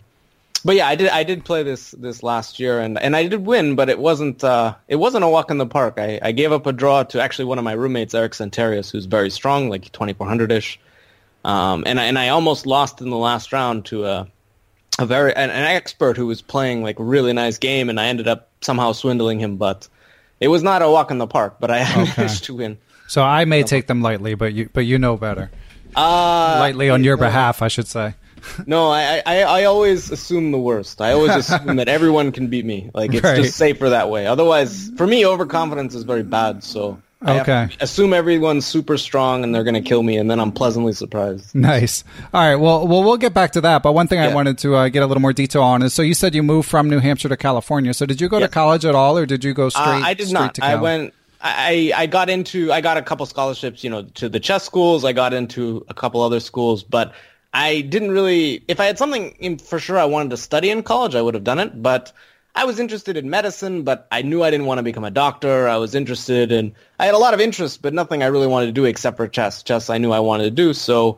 but 0.64 0.76
yeah, 0.76 0.88
I 0.88 0.96
did 0.96 1.10
I 1.10 1.24
did 1.24 1.44
play 1.44 1.64
this 1.64 1.92
this 1.92 2.24
last 2.24 2.60
year, 2.60 2.80
and 2.80 3.00
and 3.00 3.16
I 3.16 3.28
did 3.28 3.46
win, 3.46 3.76
but 3.76 3.90
it 3.90 4.00
wasn't 4.00 4.44
uh, 4.44 4.76
it 4.88 4.98
wasn't 4.98 5.24
a 5.24 5.28
walk 5.28 5.52
in 5.52 5.58
the 5.58 5.66
park. 5.66 5.96
I, 5.98 6.20
I 6.22 6.32
gave 6.32 6.52
up 6.52 6.66
a 6.66 6.72
draw 6.72 7.04
to 7.04 7.22
actually 7.22 7.46
one 7.46 7.58
of 7.58 7.64
my 7.64 7.74
roommates, 7.74 8.14
Eric 8.14 8.34
Santarius, 8.34 8.92
who's 8.92 9.06
very 9.06 9.30
strong, 9.30 9.70
like 9.70 9.92
2400 9.92 10.52
ish. 10.52 10.80
Um, 11.44 11.84
and 11.88 12.00
I, 12.00 12.04
and 12.06 12.20
I 12.20 12.30
almost 12.30 12.68
lost 12.68 13.02
in 13.02 13.10
the 13.10 13.18
last 13.18 13.52
round 13.52 13.86
to 13.86 14.06
a 14.06 14.28
a 15.02 15.06
very 15.06 15.36
an, 15.36 15.50
an 15.50 15.64
expert 15.64 16.18
who 16.18 16.28
was 16.28 16.42
playing 16.42 16.84
like 16.84 17.00
a 17.00 17.04
really 17.04 17.34
nice 17.34 17.58
game, 17.58 17.90
and 17.90 18.00
I 18.00 18.08
ended 18.08 18.28
up 18.28 18.50
somehow 18.62 18.92
swindling 18.94 19.40
him. 19.40 19.58
But 19.58 19.88
it 20.40 20.48
was 20.48 20.64
not 20.64 20.82
a 20.82 20.90
walk 20.90 21.12
in 21.12 21.18
the 21.18 21.28
park. 21.28 21.58
But 21.60 21.72
I 21.72 21.84
managed 22.18 22.46
to 22.46 22.56
win. 22.56 22.78
So 23.08 23.24
I 23.24 23.46
may 23.46 23.64
take 23.64 23.88
them 23.88 24.02
lightly, 24.02 24.36
but 24.36 24.54
you 24.54 24.70
but 24.72 24.82
you 24.82 24.98
know 24.98 25.18
better. 25.18 25.52
Uh, 25.96 26.58
lightly 26.60 26.90
on 26.90 27.04
your 27.04 27.18
behalf, 27.18 27.62
I 27.62 27.68
should 27.68 27.88
say. 27.88 28.16
no, 28.66 28.90
I, 28.90 29.22
I 29.26 29.42
I 29.44 29.64
always 29.66 30.10
assume 30.10 30.52
the 30.52 30.58
worst. 30.58 31.02
I 31.02 31.12
always 31.12 31.36
assume 31.36 31.76
that 31.76 31.88
everyone 31.88 32.32
can 32.32 32.48
beat 32.48 32.66
me. 32.66 32.90
Like 32.94 33.14
it's 33.14 33.24
Right. 33.26 33.36
just 33.36 33.58
safer 33.58 33.90
that 33.90 34.10
way. 34.10 34.26
Otherwise, 34.26 34.90
for 34.98 35.06
me, 35.06 35.26
overconfidence 35.26 35.94
is 35.94 36.04
very 36.04 36.24
bad. 36.24 36.64
So 36.64 37.02
Okay. 37.24 37.70
assume 37.80 38.14
everyone's 38.14 38.66
super 38.66 38.98
strong 38.98 39.44
and 39.44 39.54
they're 39.54 39.64
gonna 39.64 39.82
kill 39.82 40.02
me, 40.02 40.18
and 40.18 40.30
then 40.30 40.40
I'm 40.40 40.52
pleasantly 40.52 40.94
surprised. 40.94 41.54
Nice. 41.54 42.04
All 42.34 42.42
right. 42.42 42.56
Well, 42.56 42.88
well, 42.88 43.04
we'll 43.04 43.18
get 43.18 43.34
back 43.34 43.52
to 43.52 43.62
that. 43.62 43.84
But 43.84 43.94
one 43.94 44.08
thing 44.08 44.20
I 44.20 44.34
wanted 44.34 44.58
to 44.60 44.76
uh, 44.76 44.90
get 44.90 45.04
a 45.04 45.06
little 45.06 45.22
more 45.22 45.34
detail 45.34 45.62
on 45.62 45.84
is 45.84 45.94
so 45.94 46.02
you 46.02 46.14
said 46.14 46.34
you 46.34 46.44
moved 46.44 46.68
from 46.68 46.90
New 46.90 47.00
Hampshire 47.00 47.30
to 47.30 47.38
California. 47.38 47.94
So 47.94 48.06
did 48.06 48.20
you 48.20 48.28
go 48.28 48.40
to 48.40 48.48
college 48.48 48.86
at 48.86 48.96
all, 48.96 49.18
or 49.18 49.26
did 49.26 49.44
you 49.44 49.54
go 49.54 49.70
straight? 49.70 49.84
Uh, 49.84 50.06
I 50.06 50.14
did 50.14 50.32
not. 50.32 50.56
To 50.56 50.66
I 50.66 50.76
went. 50.76 51.14
I 51.42 51.92
I 51.96 52.06
got 52.08 52.30
into. 52.30 52.72
I 52.72 52.82
got 52.82 52.98
a 52.98 53.02
couple 53.02 53.26
scholarships, 53.26 53.84
you 53.84 53.90
know, 53.90 54.04
to 54.04 54.30
the 54.30 54.40
chess 54.40 54.64
schools. 54.64 55.06
I 55.06 55.14
got 55.14 55.34
into 55.34 55.86
a 55.90 55.94
couple 55.94 56.22
other 56.22 56.40
schools, 56.40 56.84
but 56.84 57.14
I 57.54 57.82
didn't 57.82 58.12
really. 58.12 58.64
If 58.68 58.80
I 58.80 58.86
had 58.86 58.98
something 58.98 59.32
in, 59.40 59.58
for 59.58 59.80
sure 59.80 59.98
I 59.98 60.06
wanted 60.06 60.32
to 60.32 60.38
study 60.38 60.70
in 60.70 60.84
college, 60.84 61.16
I 61.16 61.22
would 61.22 61.34
have 61.34 61.44
done 61.44 61.60
it. 61.60 61.82
But 61.82 62.14
I 62.56 62.66
was 62.66 62.80
interested 62.80 63.16
in 63.18 63.30
medicine, 63.30 63.84
but 63.84 64.08
I 64.12 64.22
knew 64.24 64.44
I 64.44 64.52
didn't 64.52 64.66
want 64.66 64.80
to 64.80 64.84
become 64.84 65.04
a 65.06 65.12
doctor. 65.12 65.68
I 65.68 65.78
was 65.78 65.96
interested 65.96 66.52
in. 66.52 66.74
I 67.00 67.06
had 67.06 67.16
a 67.16 67.18
lot 67.18 67.34
of 67.34 67.40
interest, 67.40 67.82
but 67.82 67.94
nothing 67.94 68.24
I 68.24 68.28
really 68.28 68.48
wanted 68.48 68.66
to 68.68 68.72
do 68.74 68.86
except 68.86 69.18
for 69.18 69.28
chess. 69.28 69.64
Chess, 69.64 69.90
I 69.90 69.98
knew 69.98 70.12
I 70.12 70.20
wanted 70.20 70.44
to 70.44 70.52
do. 70.52 70.74
So 70.74 71.18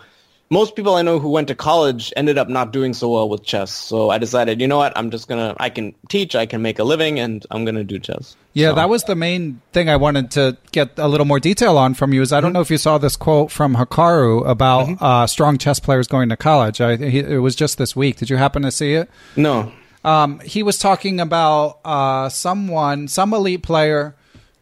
most 0.51 0.75
people 0.75 0.93
I 0.93 1.01
know 1.01 1.17
who 1.17 1.29
went 1.29 1.47
to 1.47 1.55
college 1.55 2.13
ended 2.15 2.37
up 2.37 2.47
not 2.47 2.71
doing 2.71 2.93
so 2.93 3.09
well 3.09 3.27
with 3.27 3.43
chess. 3.43 3.71
So 3.71 4.11
I 4.11 4.19
decided, 4.19 4.61
you 4.61 4.67
know 4.67 4.77
what, 4.77 4.95
I'm 4.95 5.09
just 5.09 5.27
gonna 5.27 5.55
I 5.59 5.71
can 5.71 5.95
teach, 6.09 6.35
I 6.35 6.45
can 6.45 6.61
make 6.61 6.77
a 6.77 6.83
living, 6.83 7.19
and 7.19 7.43
I'm 7.49 7.65
gonna 7.65 7.83
do 7.83 7.97
chess. 7.97 8.35
Yeah, 8.53 8.69
So- 8.69 8.75
that 8.75 8.89
was 8.89 9.03
the 9.05 9.15
main 9.15 9.59
thing 9.71 9.89
I 9.89 9.95
wanted 9.95 10.29
to 10.31 10.55
get 10.71 10.91
a 10.99 11.07
little 11.07 11.25
more 11.25 11.39
detail 11.39 11.79
on 11.79 11.95
from 11.95 12.13
you. 12.13 12.21
Is 12.21 12.31
I 12.31 12.39
don't 12.41 12.53
know 12.53 12.61
if 12.61 12.69
you 12.69 12.77
saw 12.77 12.99
this 12.99 13.15
quote 13.15 13.49
from 13.49 13.75
Hikaru 13.75 14.47
about 14.47 15.01
uh, 15.01 15.25
strong 15.25 15.57
chess 15.57 15.79
players 15.79 16.07
going 16.07 16.29
to 16.29 16.37
college. 16.37 16.79
I, 16.79 16.97
he, 16.97 17.19
it 17.19 17.39
was 17.41 17.55
just 17.55 17.79
this 17.79 17.95
week. 17.95 18.17
Did 18.17 18.29
you 18.29 18.37
happen 18.37 18.61
to 18.61 18.71
see 18.71 18.93
it? 18.93 19.09
no. 19.35 19.71
Um, 20.03 20.39
he 20.41 20.63
was 20.63 20.77
talking 20.77 21.19
about 21.19 21.79
uh, 21.85 22.29
someone, 22.29 23.07
some 23.07 23.33
elite 23.33 23.63
player 23.63 24.15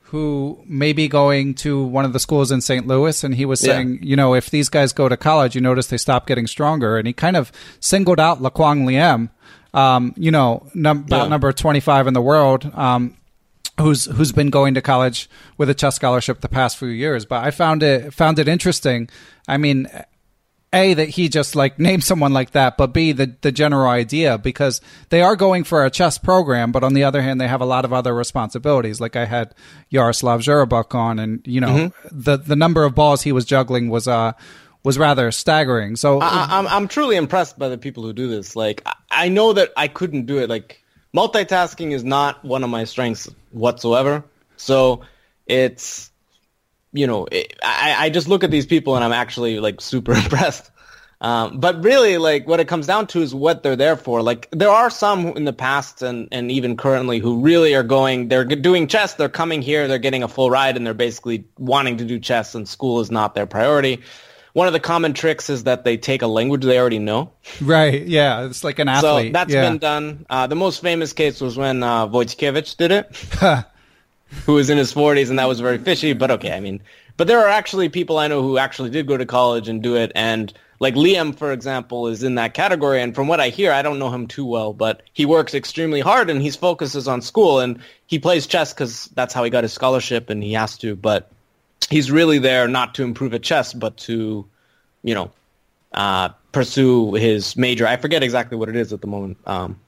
who 0.04 0.62
may 0.68 0.92
be 0.94 1.08
going 1.08 1.54
to 1.56 1.84
one 1.86 2.04
of 2.04 2.12
the 2.14 2.20
schools 2.20 2.52
in 2.52 2.60
St. 2.62 2.86
Louis, 2.86 3.24
and 3.24 3.34
he 3.34 3.46
was 3.46 3.64
Yeah. 3.64 3.74
saying, 3.74 4.00
you 4.02 4.16
know, 4.16 4.34
if 4.36 4.50
these 4.50 4.68
guys 4.70 4.92
go 4.94 5.08
to 5.08 5.16
college, 5.18 5.56
you 5.56 5.62
notice 5.62 5.88
they 5.88 5.98
stop 5.98 6.28
getting 6.28 6.48
stronger, 6.48 6.98
and 6.98 7.08
he 7.08 7.14
kind 7.14 7.38
of 7.38 7.52
singled 7.80 8.20
out 8.20 8.42
Le 8.42 8.52
Quang 8.52 8.86
Liem, 8.86 9.30
um, 9.74 10.14
you 10.18 10.30
know, 10.32 10.68
num- 10.74 11.06
about 11.08 11.30
number 11.30 11.52
twenty 11.54 11.80
five 11.80 12.08
in 12.08 12.14
the 12.14 12.22
world. 12.22 12.70
Um, 12.76 13.16
who's 13.80 14.06
who's 14.06 14.34
been 14.34 14.50
going 14.50 14.74
to 14.74 14.82
college 14.82 15.30
with 15.58 15.70
a 15.70 15.74
chess 15.74 15.96
scholarship 15.96 16.42
the 16.42 16.50
past 16.50 16.78
few 16.78 16.90
years. 16.90 17.26
But 17.26 17.44
I 17.46 17.52
found 17.52 17.82
it 17.82 18.14
found 18.14 18.38
it 18.38 18.50
interesting. 18.50 19.10
I 19.48 19.56
mean, 19.58 19.88
a 20.74 20.94
that 20.94 21.10
he 21.10 21.28
just 21.28 21.56
like 21.56 21.80
named 21.80 22.04
someone 22.04 22.34
like 22.34 22.52
that, 22.52 22.78
but 22.78 22.94
b 22.94 23.12
the 23.12 23.36
the 23.42 23.52
general 23.52 23.90
idea 23.90 24.38
because 24.38 24.82
they 25.10 25.22
are 25.22 25.36
going 25.36 25.64
for 25.64 25.86
a 25.86 25.90
chess 25.90 26.18
program, 26.18 26.72
but 26.72 26.84
on 26.84 26.94
the 26.94 27.04
other 27.04 27.22
hand, 27.22 27.42
they 27.42 27.48
have 27.48 27.62
a 27.62 27.66
lot 27.66 27.86
of 27.86 27.92
other 27.92 28.14
responsibilities. 28.14 29.02
Like 29.02 29.16
I 29.16 29.26
had 29.26 29.54
Yaroslav 29.90 30.42
Zherebukh 30.42 30.96
on, 30.96 31.20
and 31.20 31.46
you 31.46 31.60
know 31.60 31.92
the 32.12 32.38
the 32.38 32.56
number 32.56 32.84
of 32.84 32.96
balls 32.96 33.22
he 33.22 33.32
was 33.32 33.46
juggling 33.46 33.90
was 33.90 34.08
uh 34.08 34.34
was 34.84 34.98
rather 34.98 35.32
staggering. 35.32 35.96
So 35.96 36.20
I, 36.22 36.48
I'm 36.50 36.68
I'm 36.68 36.88
truly 36.88 37.16
impressed 37.16 37.60
by 37.60 37.70
the 37.70 37.78
people 37.78 38.04
who 38.04 38.14
do 38.14 38.28
this. 38.28 38.56
Like 38.56 38.86
I 39.10 39.30
know 39.30 39.54
that 39.54 39.72
I 39.76 39.88
couldn't 39.88 40.26
do 40.26 40.40
it. 40.40 40.50
Like 40.50 40.84
multitasking 41.16 41.92
is 41.92 42.04
not 42.04 42.44
one 42.46 42.64
of 42.64 42.70
my 42.70 42.86
strengths 42.86 43.30
whatsoever. 43.52 44.24
So 44.58 45.02
it's 45.48 46.11
you 46.94 47.08
know 47.08 47.28
it, 47.32 47.58
I 47.64 47.96
I 48.06 48.10
just 48.10 48.28
look 48.28 48.44
at 48.44 48.52
these 48.52 48.66
people 48.66 48.96
and 48.96 49.04
I'm 49.04 49.14
actually 49.14 49.60
like 49.60 49.82
super 49.82 50.14
impressed. 50.24 50.72
Um, 51.22 51.60
but 51.60 51.84
really, 51.84 52.18
like 52.18 52.48
what 52.48 52.60
it 52.60 52.68
comes 52.68 52.88
down 52.88 53.06
to 53.08 53.22
is 53.22 53.34
what 53.34 53.62
they're 53.62 53.76
there 53.76 53.96
for. 53.96 54.24
Like 54.24 54.50
there 54.52 54.72
are 54.72 54.90
some 54.90 55.28
in 55.38 55.46
the 55.46 55.54
past 55.54 56.02
and, 56.02 56.28
and 56.32 56.50
even 56.50 56.76
currently 56.76 57.20
who 57.20 57.42
really 57.42 57.76
are 57.76 57.84
going. 57.84 58.28
They're 58.28 58.44
doing 58.44 58.88
chess. 58.88 59.14
They're 59.14 59.30
coming 59.30 59.62
here. 59.62 59.88
They're 59.88 60.00
getting 60.00 60.24
a 60.24 60.28
full 60.28 60.50
ride, 60.50 60.78
and 60.78 60.86
they're 60.86 60.96
basically 60.96 61.46
wanting 61.60 61.98
to 61.98 62.06
do 62.06 62.20
chess. 62.20 62.56
And 62.56 62.68
school 62.68 63.02
is 63.02 63.12
not 63.12 63.36
their 63.36 63.46
priority. 63.46 64.02
One 64.54 64.68
of 64.68 64.74
the 64.74 64.80
common 64.80 65.14
tricks 65.14 65.50
is 65.50 65.64
that 65.64 65.86
they 65.86 65.96
take 65.96 66.24
a 66.24 66.28
language 66.28 66.66
they 66.66 66.78
already 66.78 67.00
know. 67.00 67.32
right, 67.62 68.06
yeah, 68.06 68.46
it's 68.46 68.64
like 68.64 68.80
an 68.80 68.90
athlete. 68.90 69.28
So 69.28 69.32
that's 69.32 69.54
yeah. 69.54 69.70
been 69.70 69.78
done. 69.78 70.26
Uh, 70.30 70.48
the 70.48 70.56
most 70.56 70.82
famous 70.82 71.14
case 71.14 71.40
was 71.40 71.56
when 71.56 71.84
uh, 71.84 72.08
Wojciechowicz 72.08 72.76
did 72.76 72.92
it, 72.92 73.16
who 74.46 74.54
was 74.54 74.70
in 74.70 74.78
his 74.78 74.94
40s, 74.94 75.30
and 75.30 75.40
that 75.40 75.48
was 75.48 75.60
very 75.60 75.78
fishy. 75.78 76.14
But 76.14 76.32
okay, 76.32 76.54
I 76.54 76.60
mean, 76.60 76.82
but 77.18 77.28
there 77.28 77.40
are 77.40 77.50
actually 77.50 77.90
people 77.90 78.18
I 78.18 78.28
know 78.28 78.42
who 78.42 78.58
actually 78.58 78.90
did 78.90 79.08
go 79.08 79.18
to 79.18 79.26
college 79.26 79.68
and 79.68 79.84
do 79.84 79.96
it. 79.96 80.12
And 80.16 80.54
like 80.80 80.96
Liem, 80.96 81.34
for 81.34 81.52
example, 81.52 82.08
is 82.08 82.24
in 82.24 82.36
that 82.36 82.54
category. 82.54 83.02
And 83.02 83.14
from 83.14 83.28
what 83.28 83.40
I 83.40 83.50
hear, 83.50 83.72
I 83.72 83.82
don't 83.82 84.00
know 84.00 84.10
him 84.10 84.28
too 84.28 84.46
well, 84.46 84.74
but 84.74 85.04
he 85.14 85.26
works 85.26 85.54
extremely 85.54 86.00
hard 86.00 86.30
and 86.30 86.42
his 86.42 86.56
focus 86.56 86.96
is 86.96 87.08
on 87.08 87.22
school. 87.22 87.60
And 87.60 87.80
he 88.08 88.18
plays 88.18 88.48
chess 88.48 88.74
because 88.74 89.06
that's 89.14 89.34
how 89.34 89.44
he 89.44 89.50
got 89.50 89.64
his 89.64 89.74
scholarship, 89.74 90.30
and 90.30 90.42
he 90.42 90.54
has 90.54 90.78
to. 90.80 90.96
But 90.96 91.32
he's 91.90 92.10
really 92.10 92.40
there 92.40 92.68
not 92.68 92.96
to 92.96 93.04
improve 93.04 93.34
at 93.34 93.44
chess, 93.44 93.74
but 93.74 93.98
to, 93.98 94.46
you 95.04 95.14
know, 95.14 95.32
uh, 95.94 96.30
pursue 96.54 97.14
his 97.14 97.56
major. 97.58 97.86
I 97.86 97.98
forget 97.98 98.24
exactly 98.24 98.58
what 98.58 98.70
it 98.70 98.76
is 98.76 98.94
at 98.94 99.02
the 99.02 99.08
moment. 99.08 99.38
Um, 99.46 99.80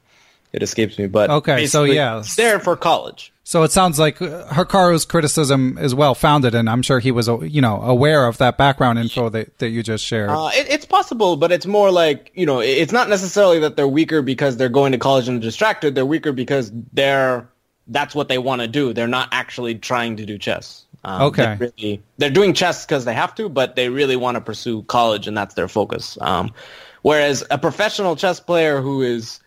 it 0.54 0.64
escapes 0.64 0.98
me, 0.98 1.08
but 1.08 1.30
Okay, 1.30 1.66
so 1.66 1.84
yeah. 1.84 2.18
he's 2.18 2.36
there 2.36 2.60
for 2.60 2.78
college. 2.78 3.32
So 3.44 3.64
it 3.64 3.72
sounds 3.72 4.00
like 4.00 4.22
uh, 4.22 4.46
Hikaru's 4.46 5.04
criticism 5.04 5.78
is 5.78 5.94
well 5.94 6.16
founded, 6.16 6.56
and 6.56 6.70
I'm 6.70 6.82
sure 6.82 7.00
he 7.00 7.12
was, 7.12 7.28
uh, 7.28 7.42
you 7.42 7.60
know, 7.60 7.82
aware 7.82 8.26
of 8.26 8.38
that 8.38 8.58
background 8.58 9.00
info 9.00 9.28
that, 9.30 9.58
that 9.60 9.70
you 9.70 9.84
just 9.84 10.06
shared. 10.06 10.30
Uh, 10.30 10.50
it, 10.54 10.68
it's 10.70 10.86
possible, 10.86 11.36
but 11.36 11.52
it's 11.52 11.66
more 11.66 11.92
like 11.92 12.32
you 12.36 12.46
know, 12.46 12.62
it's 12.62 12.94
not 12.94 13.10
necessarily 13.10 13.60
that 13.60 13.76
they're 13.76 13.88
weaker 13.88 14.22
because 14.22 14.56
they're 14.56 14.70
going 14.70 14.94
to 14.94 14.98
college 14.98 15.28
and 15.28 15.42
distracted. 15.42 15.94
They're 15.94 16.06
weaker 16.06 16.32
because 16.32 16.72
they're 16.94 17.50
that's 17.88 18.16
what 18.16 18.30
they 18.30 18.38
want 18.38 18.62
to 18.62 18.68
do. 18.68 18.94
They're 18.94 19.08
not 19.08 19.28
actually 19.34 19.76
trying 19.76 20.16
to 20.18 20.26
do 20.26 20.38
chess. 20.38 20.86
Um, 21.04 21.24
Okay. 21.24 21.44
They're, 21.44 21.72
really, 21.78 22.02
they're 22.18 22.30
doing 22.30 22.54
chess 22.54 22.86
because 22.86 23.04
they 23.04 23.14
have 23.14 23.36
to, 23.36 23.50
but 23.50 23.76
they 23.76 23.90
really 23.90 24.16
want 24.16 24.36
to 24.36 24.42
pursue 24.42 24.84
college, 24.84 25.28
and 25.28 25.36
that's 25.36 25.56
their 25.56 25.68
focus. 25.68 26.18
Um, 26.22 26.54
whereas 27.02 27.44
a 27.52 27.58
professional 27.58 28.16
chess 28.16 28.40
player 28.40 28.80
who 28.80 29.02
is 29.02 29.42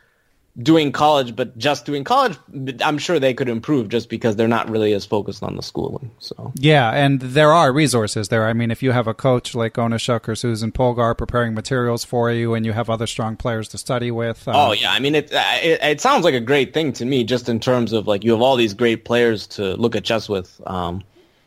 doing 0.62 0.90
college 0.90 1.37
but 1.37 1.57
just 1.59 1.85
doing 1.85 2.05
college, 2.05 2.38
I'm 2.83 2.99
sure 2.99 3.19
they 3.19 3.35
could 3.35 3.49
improve 3.49 3.88
just 3.88 4.09
because 4.09 4.37
they're 4.37 4.49
not 4.49 4.71
really 4.71 4.92
as 4.95 5.05
focused 5.05 5.42
on 5.42 5.57
the 5.57 5.62
schooling. 5.62 6.11
So. 6.19 6.53
yeah, 6.57 6.90
and 6.90 7.21
there 7.21 7.53
are 7.53 7.73
resources 7.73 8.29
there. 8.29 8.47
I 8.47 8.53
mean, 8.53 8.71
if 8.71 8.83
you 8.83 8.92
have 8.92 9.07
a 9.07 9.14
coach 9.14 9.55
like 9.55 9.75
Onischuk 9.75 10.29
or 10.29 10.35
Susan 10.35 10.73
Polgar 10.73 11.16
preparing 11.16 11.55
materials 11.55 12.05
for 12.05 12.31
you, 12.31 12.55
and 12.55 12.64
you 12.64 12.73
have 12.73 12.88
other 12.88 13.07
strong 13.07 13.37
players 13.37 13.69
to 13.69 13.79
study 13.79 14.11
with. 14.11 14.47
Uh, 14.49 14.69
Oh 14.69 14.73
yeah, 14.73 14.92
I 14.92 14.99
mean 14.99 15.14
it, 15.14 15.31
it. 15.33 15.81
It 15.83 16.01
sounds 16.01 16.25
like 16.25 16.35
a 16.35 16.40
great 16.40 16.73
thing 16.73 16.92
to 16.95 17.05
me, 17.05 17.25
just 17.25 17.49
in 17.49 17.61
terms 17.61 17.92
of 17.92 18.07
like 18.07 18.25
you 18.25 18.33
have 18.33 18.40
all 18.40 18.57
these 18.57 18.75
great 18.75 19.05
players 19.05 19.47
to 19.49 19.75
look 19.75 19.95
at 19.95 20.05
chess 20.05 20.29
with. 20.29 20.61
Um, 20.66 21.03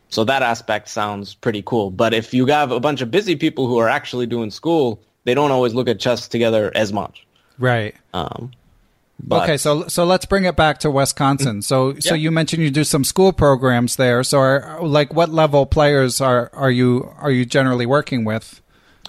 so 0.08 0.24
that 0.24 0.42
aspect 0.42 0.88
sounds 0.88 1.34
pretty 1.34 1.62
cool. 1.64 1.90
But 1.90 2.14
if 2.14 2.32
you 2.34 2.46
have 2.46 2.72
a 2.72 2.80
bunch 2.80 3.00
of 3.00 3.10
busy 3.10 3.36
people 3.36 3.66
who 3.66 3.78
are 3.78 3.88
actually 3.88 4.26
doing 4.26 4.50
school, 4.50 5.00
they 5.24 5.34
don't 5.34 5.50
always 5.50 5.74
look 5.74 5.88
at 5.88 6.00
chess 6.00 6.28
together 6.28 6.72
as 6.74 6.92
much. 6.92 7.26
right. 7.58 7.94
Um, 8.12 8.50
but- 9.22 9.42
okay, 9.44 9.56
so 9.56 9.86
so 9.88 10.04
let's 10.04 10.26
bring 10.26 10.44
it 10.44 10.56
back 10.56 10.78
to 10.80 10.90
Wisconsin. 10.90 11.62
So 11.62 11.98
so 11.98 12.14
you 12.14 12.30
mentioned 12.30 12.62
you 12.62 12.70
do 12.70 12.84
some 12.84 13.04
school 13.04 13.32
programs 13.32 13.96
there. 13.96 14.22
So 14.24 14.38
are, 14.38 14.78
like, 14.82 15.14
what 15.14 15.30
level 15.30 15.66
players 15.66 16.20
are 16.20 16.50
are 16.52 16.70
you 16.70 17.12
are 17.18 17.30
you 17.30 17.44
generally 17.44 17.86
working 17.86 18.24
with? 18.24 18.60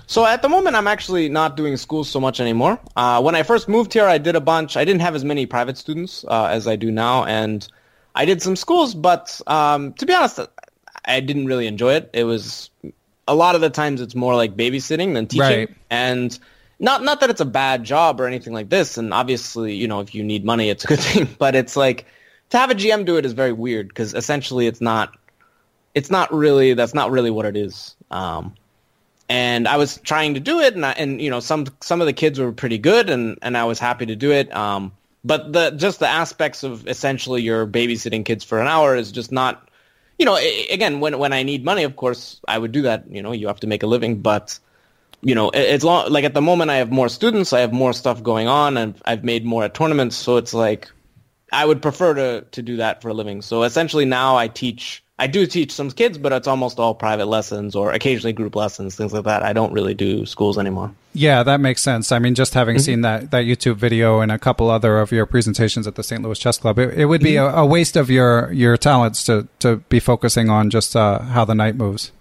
So 0.07 0.25
at 0.25 0.41
the 0.41 0.49
moment, 0.49 0.75
I'm 0.75 0.87
actually 0.87 1.29
not 1.29 1.55
doing 1.57 1.77
school 1.77 2.03
so 2.03 2.19
much 2.19 2.39
anymore. 2.39 2.79
Uh, 2.95 3.21
when 3.21 3.35
I 3.35 3.43
first 3.43 3.69
moved 3.69 3.93
here, 3.93 4.05
I 4.05 4.17
did 4.17 4.35
a 4.35 4.41
bunch. 4.41 4.75
I 4.77 4.83
didn't 4.85 5.01
have 5.01 5.15
as 5.15 5.23
many 5.23 5.45
private 5.45 5.77
students 5.77 6.25
uh, 6.27 6.45
as 6.45 6.67
I 6.67 6.75
do 6.75 6.91
now, 6.91 7.23
and 7.25 7.65
I 8.15 8.25
did 8.25 8.41
some 8.41 8.55
schools. 8.55 8.93
But 8.95 9.39
um, 9.47 9.93
to 9.93 10.05
be 10.05 10.13
honest, 10.13 10.39
I 11.05 11.19
didn't 11.19 11.45
really 11.45 11.67
enjoy 11.67 11.93
it. 11.95 12.09
It 12.13 12.23
was 12.25 12.69
a 13.27 13.35
lot 13.35 13.55
of 13.55 13.61
the 13.61 13.69
times 13.69 14.01
it's 14.01 14.15
more 14.15 14.35
like 14.35 14.55
babysitting 14.57 15.13
than 15.13 15.27
teaching, 15.27 15.41
Right. 15.45 15.69
and 15.89 16.37
not 16.81 17.03
not 17.03 17.19
that 17.19 17.29
it's 17.29 17.39
a 17.39 17.45
bad 17.45 17.83
job 17.83 18.19
or 18.19 18.25
anything 18.25 18.53
like 18.53 18.69
this. 18.69 18.97
And 18.97 19.13
obviously, 19.13 19.75
you 19.75 19.87
know, 19.87 20.01
if 20.01 20.13
you 20.13 20.23
need 20.23 20.43
money, 20.43 20.69
it's 20.69 20.83
a 20.83 20.87
good 20.87 20.99
thing. 21.07 21.29
But 21.37 21.55
it's 21.55 21.77
like 21.77 22.05
to 22.49 22.57
have 22.57 22.71
a 22.71 22.75
GM 22.75 23.05
do 23.05 23.17
it 23.17 23.25
is 23.25 23.33
very 23.33 23.53
weird 23.53 23.87
because 23.87 24.13
essentially, 24.13 24.67
it's 24.67 24.81
not 24.81 25.15
it's 25.93 26.09
not 26.09 26.33
really 26.33 26.73
that's 26.73 26.93
not 26.93 27.11
really 27.11 27.29
what 27.29 27.45
it 27.45 27.55
is. 27.55 27.95
Um, 28.09 28.55
and 29.29 29.67
I 29.67 29.77
was 29.77 29.97
trying 29.99 30.33
to 30.33 30.41
do 30.41 30.59
it, 30.59 30.75
and 30.75 30.85
I, 30.85 30.91
and 30.93 31.21
you 31.21 31.29
know 31.29 31.39
some 31.39 31.67
some 31.81 32.01
of 32.01 32.07
the 32.07 32.13
kids 32.13 32.39
were 32.39 32.51
pretty 32.51 32.79
good, 32.79 33.09
and 33.09 33.37
and 33.43 33.55
I 33.55 33.63
was 33.65 33.79
happy 33.79 34.07
to 34.07 34.15
do 34.15 34.31
it. 34.31 34.53
Um, 34.53 34.91
but 35.23 35.53
the 35.53 35.69
just 35.71 35.99
the 35.99 36.07
aspects 36.07 36.63
of 36.63 36.87
essentially 36.87 37.43
you're 37.43 37.67
babysitting 37.67 38.25
kids 38.25 38.43
for 38.43 38.59
an 38.59 38.67
hour 38.67 38.95
is 38.95 39.11
just 39.11 39.31
not, 39.31 39.69
you 40.17 40.25
know. 40.25 40.35
Again, 40.71 40.99
when 40.99 41.19
when 41.19 41.31
I 41.31 41.43
need 41.43 41.63
money, 41.63 41.83
of 41.83 41.95
course 41.95 42.41
I 42.47 42.57
would 42.57 42.71
do 42.71 42.81
that. 42.81 43.05
You 43.09 43.21
know, 43.21 43.31
you 43.31 43.47
have 43.47 43.59
to 43.59 43.67
make 43.67 43.83
a 43.83 43.87
living, 43.87 44.21
but 44.21 44.59
you 45.21 45.35
know, 45.35 45.51
it's 45.53 45.83
long. 45.83 46.11
Like 46.11 46.23
at 46.23 46.33
the 46.33 46.41
moment, 46.41 46.71
I 46.71 46.77
have 46.77 46.91
more 46.91 47.09
students, 47.09 47.53
I 47.53 47.59
have 47.59 47.73
more 47.73 47.93
stuff 47.93 48.23
going 48.23 48.47
on, 48.47 48.77
and 48.77 48.95
I've 49.05 49.23
made 49.23 49.45
more 49.45 49.63
at 49.63 49.73
tournaments. 49.73 50.15
So 50.15 50.37
it's 50.37 50.53
like 50.53 50.91
I 51.51 51.65
would 51.65 51.81
prefer 51.81 52.13
to 52.15 52.41
to 52.51 52.61
do 52.61 52.77
that 52.77 53.01
for 53.01 53.09
a 53.09 53.13
living. 53.13 53.41
So 53.41 53.63
essentially, 53.63 54.05
now 54.05 54.35
I 54.37 54.47
teach. 54.47 55.03
I 55.19 55.27
do 55.27 55.45
teach 55.45 55.71
some 55.71 55.91
kids, 55.91 56.17
but 56.17 56.33
it's 56.33 56.47
almost 56.47 56.79
all 56.79 56.95
private 56.95 57.27
lessons 57.27 57.75
or 57.75 57.93
occasionally 57.93 58.33
group 58.33 58.55
lessons, 58.55 58.95
things 58.95 59.13
like 59.13 59.25
that. 59.25 59.43
I 59.43 59.53
don't 59.53 59.71
really 59.71 59.93
do 59.93 60.25
schools 60.25 60.57
anymore. 60.57 60.95
Yeah, 61.13 61.43
that 61.43 61.59
makes 61.59 61.83
sense. 61.83 62.11
I 62.11 62.17
mean, 62.17 62.33
just 62.33 62.55
having 62.55 62.79
seen 62.79 63.01
that, 63.01 63.29
that 63.29 63.45
YouTube 63.45 63.75
video 63.75 64.21
and 64.21 64.31
a 64.31 64.39
couple 64.39 64.71
other 64.71 64.97
of 64.97 65.11
your 65.11 65.27
presentations 65.27 65.85
at 65.85 65.93
the 65.93 66.01
St. 66.01 66.23
Louis 66.23 66.39
Chess 66.39 66.57
Club, 66.57 66.79
it, 66.79 66.97
it 66.97 67.05
would 67.05 67.21
be 67.21 67.35
a, 67.35 67.45
a 67.45 67.63
waste 67.63 67.95
of 67.95 68.09
your, 68.09 68.51
your 68.51 68.77
talents 68.77 69.23
to, 69.25 69.47
to 69.59 69.77
be 69.89 69.99
focusing 69.99 70.49
on 70.49 70.71
just 70.71 70.95
uh, 70.95 71.19
how 71.19 71.45
the 71.45 71.53
knight 71.53 71.75
moves. 71.75 72.11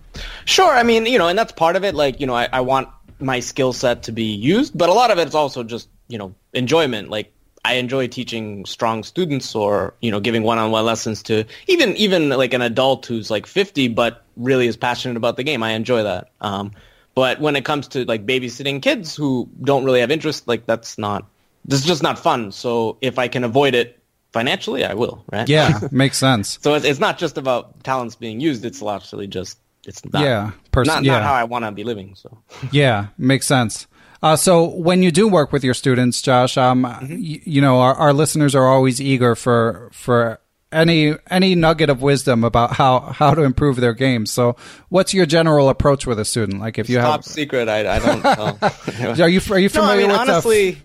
Sure, 0.45 0.73
I 0.73 0.83
mean, 0.83 1.07
you 1.07 1.19
know, 1.19 1.29
and 1.29 1.39
that's 1.39 1.53
part 1.53 1.77
of 1.77 1.85
it. 1.85 1.95
Like, 1.95 2.21
you 2.21 2.27
know, 2.27 2.35
I, 2.35 2.49
I 2.53 2.61
want 2.61 2.89
my 3.19 3.41
skill 3.41 3.73
set 3.73 4.03
to 4.05 4.13
be 4.13 4.25
used, 4.25 4.77
but 4.77 4.89
a 4.89 4.93
lot 4.93 5.11
of 5.11 5.19
it 5.19 5.29
is 5.29 5.35
also 5.35 5.63
just, 5.63 5.89
you 6.09 6.19
know, 6.19 6.35
enjoyment. 6.53 7.11
Like, 7.11 7.33
I 7.65 7.75
enjoy 7.75 8.09
teaching 8.09 8.65
strong 8.65 9.03
students 9.03 9.55
or, 9.55 9.95
you 10.01 10.11
know, 10.11 10.21
giving 10.21 10.43
one-on-one 10.43 10.85
lessons 10.85 11.23
to 11.25 11.45
even, 11.67 11.95
even 11.97 12.31
like 12.31 12.55
an 12.55 12.63
adult 12.63 13.05
who's 13.05 13.31
like 13.31 13.47
50, 13.47 13.89
but 13.89 14.25
really 14.37 14.67
is 14.67 14.77
passionate 14.77 15.17
about 15.17 15.37
the 15.37 15.43
game. 15.43 15.63
I 15.63 15.73
enjoy 15.73 16.03
that. 16.03 16.31
Um, 16.41 16.73
but 17.15 17.41
when 17.41 17.57
it 17.57 17.65
comes 17.65 17.89
to 17.89 18.05
like 18.07 18.25
babysitting 18.25 18.81
kids 18.81 19.15
who 19.15 19.49
don't 19.63 19.85
really 19.85 20.01
have 20.01 20.11
interest, 20.11 20.49
like 20.49 20.65
that's 20.65 20.97
not, 20.97 21.27
this 21.67 21.81
is 21.81 21.87
just 21.87 22.03
not 22.03 22.19
fun. 22.19 22.51
So 22.51 22.97
if 23.03 23.19
I 23.19 23.29
can 23.29 23.45
avoid 23.45 23.75
it 23.75 23.99
financially, 24.33 24.85
I 24.85 24.95
will, 24.95 25.23
right? 25.31 25.49
Yeah, 25.49 25.81
makes 25.91 26.17
sense. 26.17 26.59
So 26.63 26.75
it's, 26.75 26.87
it's 26.87 27.01
not 27.01 27.19
just 27.19 27.37
about 27.37 27.85
talents 27.85 28.15
being 28.15 28.41
used. 28.41 28.65
It's 28.65 28.81
largely 28.81 29.27
just 29.27 29.59
it's 29.91 30.05
not, 30.07 30.23
Yeah, 30.23 30.53
pers- 30.73 30.87
not, 30.87 31.05
yeah. 31.05 31.13
not 31.19 31.23
how 31.25 31.35
I 31.35 31.45
want 31.45 31.67
to 31.67 31.73
be 31.73 31.85
living. 31.85 32.15
So 32.15 32.39
Yeah, 32.73 33.09
makes 33.19 33.47
sense. 33.47 33.87
Uh, 34.23 34.37
so 34.37 34.65
when 34.77 35.03
you 35.03 35.11
do 35.11 35.27
work 35.29 35.53
with 35.53 35.65
your 35.65 35.75
students, 35.75 36.21
Josh, 36.23 36.57
um, 36.57 36.85
Mm-hmm. 36.85 37.13
y- 37.15 37.43
you 37.45 37.61
know 37.61 37.81
our, 37.81 37.95
our 37.95 38.13
listeners 38.13 38.55
are 38.55 38.67
always 38.67 39.01
eager 39.01 39.35
for 39.35 39.91
for 39.93 40.41
any 40.73 41.15
any 41.31 41.55
nugget 41.57 41.91
of 41.91 42.01
wisdom 42.03 42.45
about 42.45 42.73
how 42.75 43.01
how 43.01 43.35
to 43.35 43.43
improve 43.43 43.77
their 43.77 43.95
games. 43.95 44.31
So 44.31 44.57
what's 44.89 45.13
your 45.15 45.27
general 45.27 45.69
approach 45.69 46.07
with 46.07 46.19
a 46.21 46.25
student? 46.25 46.61
Like 46.61 46.79
if 46.79 46.89
you 46.89 46.99
top 46.99 47.11
have, 47.13 47.25
secret, 47.25 47.69
I, 47.69 47.97
I 47.97 47.99
don't 47.99 48.23
know. 49.19 49.25
are 49.25 49.29
you 49.29 49.41
are 49.51 49.59
you 49.59 49.69
familiar 49.69 49.73
No, 49.73 49.89
I 49.91 49.97
mean 49.97 50.09
with 50.11 50.21
honestly, 50.21 50.79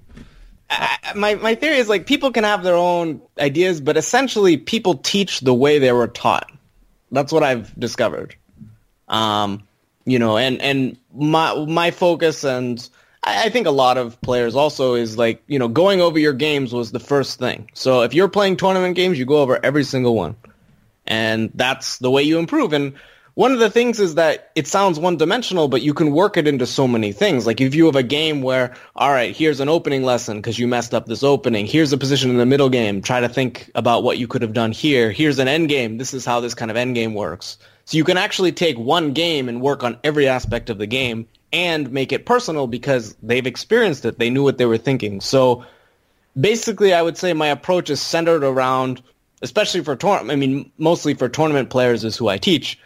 I, 0.70 0.98
I- 1.04 1.14
my 1.14 1.36
my 1.36 1.56
theory 1.56 1.78
is 1.78 1.90
like 1.90 2.08
people 2.08 2.32
can 2.32 2.44
have 2.46 2.64
their 2.64 2.76
own 2.78 3.22
ideas, 3.38 3.82
but 3.82 3.98
essentially 3.98 4.56
people 4.58 4.96
teach 4.96 5.42
the 5.42 5.54
way 5.54 5.78
they 5.80 5.92
were 5.92 6.08
taught. 6.08 6.50
That's 7.12 7.32
what 7.32 7.44
I've 7.44 7.78
discovered. 7.80 8.36
Um, 9.08 9.64
you 10.06 10.20
know, 10.20 10.38
and 10.38 10.62
and 10.62 10.98
my 11.14 11.66
my 11.66 11.92
focus 11.92 12.44
and 12.44 12.88
I, 13.24 13.46
I 13.46 13.50
think 13.50 13.68
a 13.68 13.72
lot 13.72 13.98
of 13.98 14.20
players 14.22 14.56
also 14.56 14.96
is 14.96 15.18
like 15.18 15.44
you 15.48 15.60
know 15.60 15.68
going 15.68 16.02
over 16.02 16.20
your 16.20 16.34
games 16.34 16.74
was 16.74 16.92
the 16.92 17.00
first 17.00 17.40
thing. 17.40 17.70
So 17.74 18.02
if 18.02 18.14
you're 18.14 18.30
playing 18.30 18.58
tournament 18.58 18.96
games, 18.96 19.18
you 19.18 19.26
go 19.26 19.42
over 19.42 19.64
every 19.64 19.84
single 19.84 20.16
one 20.16 20.36
and 21.08 21.52
that's 21.54 21.98
the 22.00 22.12
way 22.12 22.24
you 22.24 22.40
improve. 22.40 22.74
And 22.74 22.94
one 23.34 23.52
of 23.52 23.60
the 23.60 23.70
things 23.70 24.00
is 24.00 24.16
that 24.16 24.52
it 24.56 24.66
sounds 24.66 24.98
one-dimensional, 24.98 25.68
but 25.68 25.82
you 25.82 25.94
can 25.94 26.12
work 26.12 26.38
it 26.38 26.48
into 26.48 26.66
so 26.66 26.88
many 26.88 27.12
things. 27.12 27.46
Like 27.46 27.60
if 27.60 27.76
you 27.76 27.86
have 27.88 27.98
a 27.98 28.04
game 28.04 28.42
where, 28.42 28.76
all 28.96 29.12
right, 29.12 29.36
here's 29.36 29.60
an 29.60 29.68
opening 29.68 30.04
lesson 30.04 30.38
because 30.38 30.58
you 30.58 30.68
messed 30.68 30.94
up 30.94 31.06
this 31.06 31.22
opening. 31.22 31.66
Here's 31.66 31.92
a 31.92 31.98
position 31.98 32.30
in 32.30 32.38
the 32.38 32.46
middle 32.46 32.70
game. 32.70 33.02
Try 33.02 33.20
to 33.20 33.30
think 33.30 33.70
about 33.76 34.04
what 34.04 34.18
you 34.18 34.28
could 34.28 34.42
have 34.42 34.54
done 34.54 34.72
here. 34.72 35.12
Here's 35.12 35.40
an 35.40 35.48
end 35.48 35.70
game. 35.70 35.98
This 35.98 36.14
is 36.14 36.26
how 36.26 36.40
this 36.40 36.54
kind 36.54 36.72
of 36.72 36.78
end 36.78 36.96
game 36.96 37.14
works. 37.14 37.58
So 37.86 37.98
you 37.98 38.04
can 38.04 38.18
actually 38.18 38.52
take 38.52 38.78
one 38.78 39.14
game 39.14 39.48
and 39.48 39.62
work 39.62 39.84
on 39.84 39.98
every 40.04 40.28
aspect 40.28 40.70
of 40.70 40.80
the 40.80 40.88
game 40.88 41.28
and 41.54 41.92
make 41.92 42.12
it 42.12 42.26
personal 42.26 42.68
because 42.68 43.16
they've 43.22 43.46
experienced 43.46 44.06
it. 44.06 44.20
They 44.20 44.30
knew 44.30 44.44
what 44.44 44.58
they 44.58 44.66
were 44.66 44.78
thinking. 44.78 45.22
So 45.22 45.64
basically, 46.40 46.94
I 46.94 47.02
would 47.02 47.18
say 47.18 47.34
my 47.34 47.48
approach 47.48 47.90
is 47.90 48.02
centered 48.02 48.44
around, 48.44 49.02
especially 49.42 49.82
for 49.82 49.96
tournament. 49.96 50.32
I 50.32 50.36
mean, 50.36 50.72
mostly 50.78 51.14
for 51.14 51.30
tournament 51.30 51.70
players 51.70 52.04
is 52.04 52.18
who 52.18 52.28
I 52.28 52.38
teach, 52.38 52.80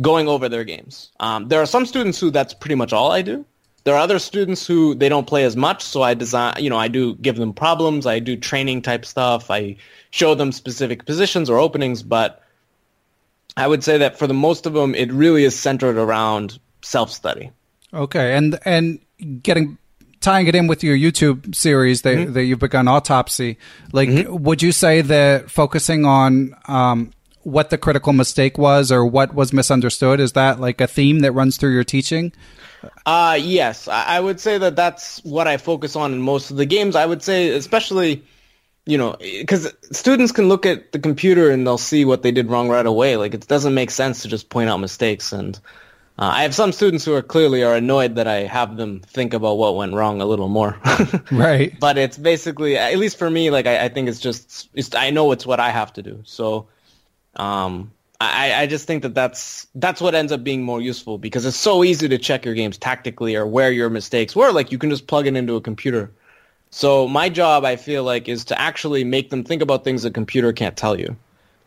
going 0.00 0.28
over 0.28 0.48
their 0.48 0.64
games. 0.64 1.10
Um, 1.20 1.48
there 1.48 1.60
are 1.60 1.66
some 1.66 1.84
students 1.84 2.20
who 2.20 2.30
that's 2.30 2.54
pretty 2.54 2.76
much 2.76 2.92
all 2.92 3.10
I 3.10 3.22
do. 3.22 3.44
There 3.82 3.94
are 3.94 4.00
other 4.00 4.18
students 4.18 4.66
who 4.66 4.94
they 4.94 5.10
don't 5.10 5.26
play 5.26 5.44
as 5.44 5.56
much, 5.56 5.82
so 5.82 6.02
I 6.02 6.14
design. 6.14 6.54
You 6.58 6.70
know, 6.70 6.78
I 6.78 6.88
do 6.88 7.16
give 7.16 7.36
them 7.36 7.52
problems. 7.52 8.06
I 8.06 8.18
do 8.18 8.36
training 8.36 8.80
type 8.80 9.04
stuff. 9.04 9.50
I 9.50 9.76
show 10.10 10.34
them 10.34 10.52
specific 10.52 11.04
positions 11.04 11.50
or 11.50 11.58
openings, 11.58 12.02
but 12.02 12.43
I 13.56 13.66
would 13.66 13.84
say 13.84 13.98
that 13.98 14.18
for 14.18 14.26
the 14.26 14.34
most 14.34 14.66
of 14.66 14.72
them, 14.72 14.94
it 14.94 15.12
really 15.12 15.44
is 15.44 15.58
centered 15.58 15.96
around 15.96 16.58
self 16.82 17.10
study. 17.10 17.50
Okay, 17.92 18.34
and 18.36 18.58
and 18.64 18.98
getting 19.42 19.78
tying 20.20 20.46
it 20.46 20.54
in 20.54 20.66
with 20.66 20.82
your 20.82 20.96
YouTube 20.96 21.54
series 21.54 22.02
that 22.02 22.16
Mm-hmm. 22.16 22.32
that 22.32 22.44
you've 22.44 22.58
begun, 22.58 22.88
Autopsy. 22.88 23.58
Like, 23.92 24.08
would 24.28 24.62
you 24.62 24.72
say 24.72 25.02
that 25.02 25.50
focusing 25.50 26.04
on 26.04 26.56
um, 26.66 27.12
what 27.42 27.70
the 27.70 27.78
critical 27.78 28.12
mistake 28.12 28.56
was 28.58 28.90
or 28.90 29.04
what 29.04 29.34
was 29.34 29.52
misunderstood 29.52 30.18
is 30.18 30.32
that 30.32 30.58
like 30.60 30.80
a 30.80 30.86
theme 30.86 31.20
that 31.20 31.32
runs 31.32 31.56
through 31.58 31.74
your 31.74 31.84
teaching? 31.84 32.32
Uh, 33.06 33.38
yes, 33.40 33.86
I, 33.86 34.16
I 34.16 34.20
would 34.20 34.40
say 34.40 34.58
that 34.58 34.76
that's 34.76 35.22
what 35.24 35.46
I 35.46 35.58
focus 35.58 35.94
on 35.94 36.12
in 36.12 36.20
most 36.20 36.50
of 36.50 36.56
the 36.56 36.66
games. 36.66 36.96
I 36.96 37.06
would 37.06 37.22
say, 37.22 37.50
especially, 37.50 38.24
you 38.86 38.98
know, 38.98 39.16
because 39.18 39.72
students 39.92 40.32
can 40.32 40.48
look 40.48 40.66
at 40.66 40.92
the 40.92 40.98
computer 40.98 41.50
and 41.50 41.66
they'll 41.66 41.78
see 41.78 42.04
what 42.04 42.22
they 42.22 42.32
did 42.32 42.50
wrong 42.50 42.68
right 42.68 42.84
away. 42.84 43.16
Like 43.16 43.34
it 43.34 43.46
doesn't 43.46 43.74
make 43.74 43.90
sense 43.90 44.22
to 44.22 44.28
just 44.28 44.50
point 44.50 44.68
out 44.68 44.78
mistakes. 44.78 45.32
And 45.32 45.58
uh, 46.18 46.30
I 46.34 46.42
have 46.42 46.54
some 46.54 46.70
students 46.72 47.04
who 47.04 47.14
are 47.14 47.22
clearly 47.22 47.64
are 47.64 47.74
annoyed 47.74 48.16
that 48.16 48.26
I 48.26 48.40
have 48.40 48.76
them 48.76 49.00
think 49.00 49.32
about 49.32 49.56
what 49.56 49.74
went 49.74 49.94
wrong 49.94 50.20
a 50.20 50.26
little 50.26 50.48
more. 50.48 50.78
Right. 51.30 51.78
but 51.80 51.96
it's 51.96 52.18
basically, 52.18 52.76
at 52.76 52.98
least 52.98 53.18
for 53.18 53.30
me, 53.30 53.50
like 53.50 53.66
I, 53.66 53.86
I 53.86 53.88
think 53.88 54.08
it's 54.08 54.20
just, 54.20 54.68
it's, 54.74 54.94
I 54.94 55.10
know 55.10 55.32
it's 55.32 55.46
what 55.46 55.60
I 55.60 55.70
have 55.70 55.92
to 55.94 56.02
do. 56.02 56.22
So, 56.24 56.68
um, 57.36 57.90
I, 58.20 58.62
I 58.62 58.66
just 58.66 58.86
think 58.86 59.02
that 59.02 59.14
that's 59.14 59.66
that's 59.74 60.00
what 60.00 60.14
ends 60.14 60.32
up 60.32 60.44
being 60.44 60.62
more 60.62 60.80
useful 60.80 61.18
because 61.18 61.44
it's 61.44 61.56
so 61.56 61.84
easy 61.84 62.08
to 62.08 62.16
check 62.16 62.44
your 62.44 62.54
games 62.54 62.78
tactically 62.78 63.34
or 63.34 63.46
where 63.46 63.72
your 63.72 63.90
mistakes 63.90 64.36
were. 64.36 64.52
Like 64.52 64.72
you 64.72 64.78
can 64.78 64.88
just 64.88 65.06
plug 65.06 65.26
it 65.26 65.36
into 65.36 65.56
a 65.56 65.60
computer. 65.60 66.12
So 66.74 67.06
my 67.06 67.28
job, 67.28 67.64
I 67.64 67.76
feel 67.76 68.02
like, 68.02 68.28
is 68.28 68.44
to 68.46 68.60
actually 68.60 69.04
make 69.04 69.30
them 69.30 69.44
think 69.44 69.62
about 69.62 69.84
things 69.84 70.04
a 70.04 70.10
computer 70.10 70.52
can't 70.52 70.76
tell 70.76 70.98
you. 70.98 71.14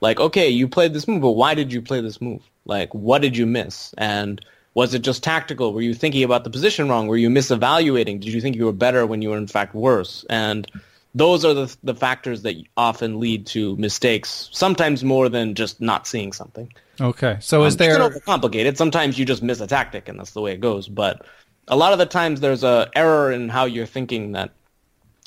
Like, 0.02 0.20
okay, 0.20 0.50
you 0.50 0.68
played 0.68 0.92
this 0.92 1.08
move, 1.08 1.22
but 1.22 1.32
why 1.32 1.54
did 1.54 1.72
you 1.72 1.82
play 1.82 2.02
this 2.02 2.20
move? 2.20 2.42
Like, 2.66 2.94
what 2.94 3.22
did 3.22 3.38
you 3.38 3.46
miss? 3.46 3.96
And 3.98 4.44
was 4.74 4.94
it 4.94 5.04
just 5.04 5.24
tactical? 5.24 5.72
Were 5.72 5.82
you 5.82 5.94
thinking 5.94 6.26
about 6.26 6.44
the 6.44 6.50
position 6.50 6.90
wrong? 6.90 7.08
Were 7.08 7.16
you 7.16 7.30
misevaluating? 7.30 8.20
Did 8.20 8.34
you 8.34 8.42
think 8.42 8.58
you 8.58 8.66
were 8.66 8.74
better 8.74 9.08
when 9.08 9.22
you 9.22 9.30
were 9.30 9.38
in 9.38 9.48
fact 9.48 9.74
worse? 9.74 10.26
And 10.30 10.70
those 11.16 11.46
are 11.46 11.54
the 11.54 11.74
the 11.84 11.96
factors 11.96 12.42
that 12.42 12.62
often 12.76 13.22
lead 13.22 13.48
to 13.48 13.78
mistakes. 13.78 14.50
Sometimes 14.52 15.06
more 15.06 15.30
than 15.30 15.56
just 15.56 15.80
not 15.80 16.06
seeing 16.06 16.34
something. 16.34 16.70
Okay. 17.00 17.38
So 17.40 17.64
is 17.64 17.76
Um, 17.76 17.78
there 17.78 17.98
overcomplicate 17.98 18.66
it. 18.66 18.78
Sometimes 18.78 19.18
you 19.18 19.24
just 19.24 19.42
miss 19.42 19.62
a 19.62 19.68
tactic, 19.68 20.10
and 20.10 20.20
that's 20.20 20.32
the 20.32 20.42
way 20.42 20.52
it 20.52 20.60
goes. 20.60 20.90
But 20.90 21.26
a 21.70 21.78
lot 21.78 21.94
of 21.94 21.98
the 21.98 22.06
times, 22.06 22.42
there's 22.42 22.66
a 22.66 22.90
error 22.94 23.32
in 23.32 23.48
how 23.48 23.64
you're 23.64 23.86
thinking 23.86 24.34
that 24.34 24.52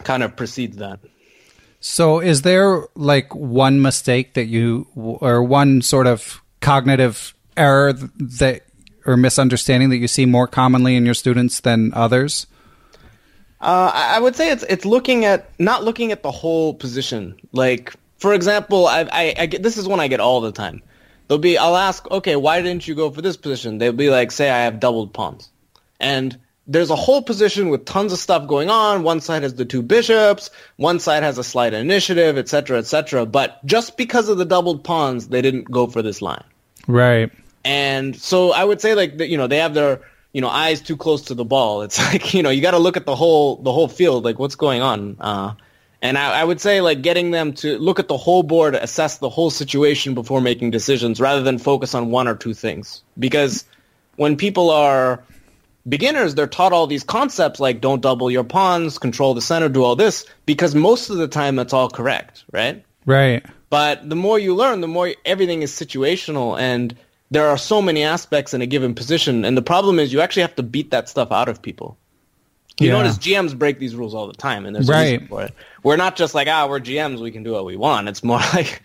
kind 0.05 0.23
of 0.23 0.37
precedes 0.37 0.77
that. 0.79 1.01
so 1.81 2.21
is 2.21 2.43
there 2.43 2.85
like 2.95 3.35
one 3.35 3.81
mistake 3.83 4.35
that 4.35 4.47
you 4.47 4.87
or 4.95 5.43
one 5.43 5.83
sort 5.83 6.07
of 6.07 6.43
cognitive 6.61 7.35
error 7.57 7.93
that 7.93 8.63
or 9.07 9.17
misunderstanding 9.17 9.91
that 9.91 9.97
you 9.97 10.09
see 10.09 10.27
more 10.27 10.47
commonly 10.47 10.97
in 10.97 11.05
your 11.05 11.15
students 11.15 11.61
than 11.61 11.93
others? 11.95 12.47
Uh, 13.61 13.91
I 13.95 14.19
would 14.19 14.37
say 14.37 14.51
it's 14.51 14.63
it's 14.65 14.85
looking 14.87 15.25
at 15.27 15.51
not 15.59 15.85
looking 15.85 16.13
at 16.13 16.23
the 16.23 16.31
whole 16.31 16.73
position. 16.73 17.39
Like 17.53 17.95
for 18.17 18.33
example, 18.33 18.87
I, 18.87 19.09
I, 19.13 19.35
I 19.39 19.47
get 19.47 19.63
this 19.63 19.77
is 19.77 19.87
one 19.87 20.01
I 20.01 20.09
get 20.09 20.21
all 20.21 20.41
the 20.41 20.53
time. 20.53 20.83
They'll 21.29 21.39
be 21.39 21.59
I'll 21.59 21.77
ask, 21.77 22.11
okay, 22.11 22.37
why 22.37 22.63
didn't 22.63 22.89
you 22.89 22.95
go 22.95 23.11
for 23.11 23.21
this 23.21 23.37
position? 23.37 23.79
They'll 23.79 23.93
be 23.93 24.11
like, 24.11 24.33
say 24.33 24.51
I 24.51 24.65
have 24.65 24.81
doubled 24.81 25.13
pawns, 25.13 25.51
and 25.99 26.39
there's 26.71 26.91
a 26.91 26.97
whole 26.97 27.21
position 27.21 27.69
with 27.69 27.85
tons 27.85 28.13
of 28.13 28.19
stuff 28.21 28.47
going 28.47 28.71
on. 28.71 29.03
One 29.03 29.21
side 29.21 29.43
has 29.43 29.55
the 29.55 29.65
two 29.65 29.83
bishops, 29.83 30.51
one 30.77 31.01
side 31.01 31.25
has 31.25 31.37
a 31.37 31.43
slight 31.43 31.75
initiative, 31.75 32.39
etc., 32.39 32.79
etc. 32.79 33.27
But 33.27 33.65
just 33.67 33.97
because 33.97 34.29
of 34.29 34.39
the 34.39 34.45
doubled 34.45 34.85
pawns, 34.85 35.29
they 35.29 35.43
didn't 35.43 35.69
go 35.69 35.89
for 35.89 36.01
this 36.01 36.23
line. 36.23 36.45
Right. 36.87 37.33
And 37.65 38.15
so 38.15 38.53
I 38.53 38.63
would 38.63 38.81
say 38.81 38.95
like 38.95 39.19
you 39.19 39.37
know, 39.37 39.49
they 39.49 39.59
have 39.59 39.75
their, 39.75 40.01
you 40.33 40.41
know, 40.41 40.49
eyes 40.49 40.81
too 40.81 40.97
close 40.97 41.23
to 41.23 41.35
the 41.35 41.45
ball. 41.45 41.83
It's 41.83 41.99
like, 42.13 42.33
you 42.35 42.43
know, 42.45 42.51
you 42.51 42.63
got 42.63 42.71
to 42.71 42.79
look 42.79 42.97
at 42.97 43.05
the 43.05 43.17
whole, 43.17 43.57
the 43.57 43.73
whole 43.73 43.89
field, 43.89 44.25
like 44.25 44.39
what's 44.39 44.55
going 44.55 44.81
on. 44.81 45.17
Uh, 45.19 45.55
and 46.01 46.17
I, 46.17 46.41
I 46.41 46.45
would 46.45 46.61
say 46.61 46.81
like 46.81 47.03
getting 47.03 47.33
them 47.33 47.53
to 47.55 47.79
look 47.79 47.99
at 47.99 48.07
the 48.07 48.17
whole 48.17 48.45
board, 48.45 48.77
assess 48.77 49.19
the 49.19 49.29
whole 49.29 49.51
situation 49.51 50.15
before 50.15 50.41
making 50.41 50.71
decisions 50.71 51.21
rather 51.21 51.43
than 51.43 51.59
focus 51.59 51.97
on 51.97 52.13
one 52.13 52.29
or 52.29 52.37
two 52.37 52.55
things. 52.55 53.03
Because 53.19 53.65
when 54.15 54.37
people 54.37 54.71
are 54.71 55.25
beginners, 55.91 56.35
they're 56.35 56.47
taught 56.47 56.73
all 56.73 56.87
these 56.87 57.05
concepts 57.05 57.61
like 57.61 57.81
don't 57.81 58.01
double 58.01 58.31
your 58.31 58.45
pawns, 58.45 58.99
control 58.99 59.35
the 59.35 59.43
center, 59.43 59.69
do 59.69 59.85
all 59.85 59.97
this, 59.97 60.25
because 60.47 60.75
most 60.75 61.11
of 61.11 61.17
the 61.19 61.29
time 61.29 61.57
that's 61.57 61.73
all 61.73 61.91
correct, 61.91 62.45
right? 62.53 62.83
Right. 63.05 63.45
But 63.69 64.09
the 64.09 64.17
more 64.17 64.39
you 64.39 64.55
learn, 64.55 64.81
the 64.81 64.89
more 64.89 65.13
everything 65.25 65.63
is 65.63 65.71
situational 65.73 66.59
and 66.59 66.97
there 67.31 67.49
are 67.49 67.59
so 67.59 67.81
many 67.81 68.03
aspects 68.03 68.55
in 68.55 68.63
a 68.63 68.67
given 68.67 68.95
position. 68.95 69.45
And 69.45 69.57
the 69.57 69.63
problem 69.63 69.99
is 69.99 70.13
you 70.13 70.21
actually 70.21 70.43
have 70.43 70.57
to 70.57 70.63
beat 70.65 70.91
that 70.91 71.09
stuff 71.09 71.31
out 71.31 71.49
of 71.49 71.63
people. 71.63 71.97
You 72.81 72.89
Yeah. 72.89 72.95
notice 72.95 73.19
GMs 73.19 73.57
break 73.57 73.79
these 73.79 73.95
rules 73.95 74.15
all 74.15 74.27
the 74.27 74.33
time 74.33 74.67
and 74.67 74.75
there's 74.75 74.89
a 74.89 74.93
Right. 74.93 75.13
reason 75.13 75.29
for 75.29 75.43
it. 75.43 75.53
We're 75.85 75.97
not 75.97 76.17
just 76.17 76.35
like, 76.35 76.49
ah, 76.49 76.67
we're 76.67 76.81
GMs, 76.81 77.21
we 77.21 77.31
can 77.31 77.43
do 77.43 77.53
what 77.53 77.65
we 77.65 77.77
want. 77.77 78.09
It's 78.09 78.25
more 78.25 78.39
like, 78.55 78.83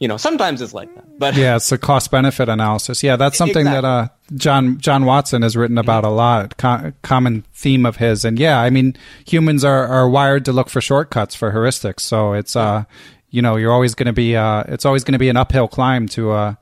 you 0.00 0.08
know, 0.08 0.16
sometimes 0.16 0.60
it's 0.60 0.74
like 0.74 0.92
that. 0.94 1.18
But 1.18 1.36
Yeah, 1.36 1.56
it's 1.56 1.70
a 1.72 1.78
cost 1.78 2.10
benefit 2.10 2.48
analysis. 2.48 3.02
Yeah, 3.02 3.16
that's 3.16 3.38
something 3.38 3.64
that 3.64 3.84
uh, 3.84 4.08
John 4.34 4.78
John 4.78 5.04
Watson 5.04 5.42
has 5.42 5.56
written 5.56 5.78
about 5.78 6.04
a 6.04 6.08
lot. 6.10 6.56
Co- 6.56 6.92
common 7.02 7.44
theme 7.54 7.86
of 7.86 7.96
his, 7.96 8.24
and 8.24 8.38
yeah, 8.38 8.60
I 8.60 8.70
mean, 8.70 8.96
humans 9.26 9.64
are, 9.64 9.86
are 9.86 10.08
wired 10.08 10.44
to 10.46 10.52
look 10.52 10.68
for 10.68 10.80
shortcuts 10.80 11.34
for 11.34 11.52
heuristics. 11.52 12.00
So 12.00 12.32
it's 12.32 12.56
uh, 12.56 12.84
you 13.30 13.42
know, 13.42 13.56
you're 13.56 13.72
always 13.72 13.94
going 13.94 14.06
to 14.06 14.12
be 14.12 14.36
uh, 14.36 14.64
it's 14.68 14.84
always 14.84 15.04
going 15.04 15.12
to 15.14 15.18
be 15.18 15.28
an 15.28 15.36
uphill 15.36 15.68
climb 15.68 16.08
to 16.08 16.32
uh, 16.32 16.54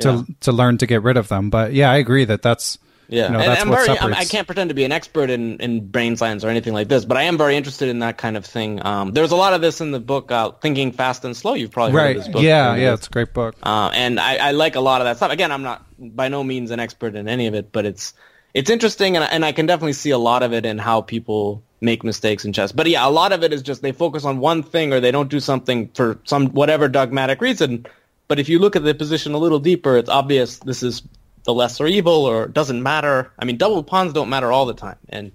to 0.00 0.08
Yeah. 0.12 0.22
to 0.40 0.52
learn 0.52 0.78
to 0.78 0.86
get 0.86 1.02
rid 1.02 1.16
of 1.16 1.28
them. 1.28 1.50
But 1.50 1.72
yeah, 1.72 1.90
I 1.90 1.96
agree 1.96 2.24
that 2.26 2.42
that's 2.42 2.78
Yeah, 3.08 3.26
you 3.26 3.32
know, 3.32 3.38
and 3.40 3.50
that's 3.50 3.62
I'm 3.62 3.68
what 3.68 3.86
very, 3.86 3.98
I'm. 3.98 4.14
I 4.14 4.24
can't 4.24 4.46
pretend 4.46 4.70
to 4.70 4.74
be 4.74 4.84
an 4.84 4.92
expert 4.92 5.30
in, 5.30 5.58
in 5.58 5.86
brain 5.88 6.16
science 6.16 6.44
or 6.44 6.48
anything 6.48 6.72
like 6.72 6.88
this, 6.88 7.04
but 7.04 7.16
I 7.16 7.22
am 7.22 7.36
very 7.36 7.56
interested 7.56 7.88
in 7.88 7.98
that 8.00 8.18
kind 8.18 8.36
of 8.36 8.46
thing. 8.46 8.84
Um, 8.84 9.12
there's 9.12 9.30
a 9.30 9.36
lot 9.36 9.52
of 9.52 9.60
this 9.60 9.80
in 9.80 9.90
the 9.90 10.00
book, 10.00 10.30
uh, 10.30 10.52
Thinking 10.52 10.92
Fast 10.92 11.24
and 11.24 11.36
Slow. 11.36 11.54
You've 11.54 11.70
probably 11.70 11.92
heard 11.92 12.16
of 12.16 12.24
this 12.24 12.32
book. 12.32 12.42
Yeah, 12.42 12.74
yeah, 12.76 12.94
it's 12.94 13.06
a 13.06 13.10
great 13.10 13.34
book. 13.34 13.56
Uh, 13.62 13.90
and 13.94 14.18
I, 14.18 14.36
I 14.36 14.50
like 14.52 14.76
a 14.76 14.80
lot 14.80 15.00
of 15.00 15.04
that 15.06 15.18
stuff. 15.18 15.30
Again, 15.30 15.52
I'm 15.52 15.62
not 15.62 15.84
by 15.98 16.28
no 16.28 16.42
means 16.42 16.70
an 16.70 16.80
expert 16.80 17.14
in 17.14 17.28
any 17.28 17.46
of 17.46 17.54
it, 17.54 17.72
but 17.72 17.84
it's 17.84 18.14
it's 18.54 18.70
interesting, 18.70 19.16
and, 19.16 19.24
and 19.30 19.44
I 19.44 19.52
can 19.52 19.66
definitely 19.66 19.94
see 19.94 20.10
a 20.10 20.18
lot 20.18 20.42
of 20.42 20.52
it 20.52 20.64
in 20.64 20.78
how 20.78 21.02
people 21.02 21.62
make 21.80 22.02
mistakes 22.02 22.44
in 22.44 22.52
chess. 22.52 22.72
But 22.72 22.88
yeah, 22.88 23.06
a 23.06 23.10
lot 23.10 23.32
of 23.32 23.42
it 23.42 23.52
is 23.52 23.62
just 23.62 23.82
they 23.82 23.92
focus 23.92 24.24
on 24.24 24.38
one 24.38 24.62
thing 24.62 24.92
or 24.92 25.00
they 25.00 25.10
don't 25.10 25.28
do 25.28 25.40
something 25.40 25.88
for 25.94 26.18
some 26.24 26.48
whatever 26.48 26.88
dogmatic 26.88 27.40
reason. 27.40 27.86
But 28.26 28.38
if 28.38 28.48
you 28.48 28.58
look 28.58 28.74
at 28.74 28.82
the 28.82 28.94
position 28.94 29.34
a 29.34 29.38
little 29.38 29.58
deeper, 29.58 29.98
it's 29.98 30.08
obvious 30.08 30.58
this 30.60 30.82
is 30.82 31.02
the 31.44 31.54
lesser 31.54 31.86
evil 31.86 32.24
or 32.24 32.48
doesn't 32.48 32.82
matter. 32.82 33.30
I 33.38 33.44
mean, 33.44 33.56
double 33.56 33.82
pawns 33.82 34.12
don't 34.12 34.28
matter 34.28 34.50
all 34.50 34.66
the 34.66 34.74
time, 34.74 34.98
and 35.08 35.32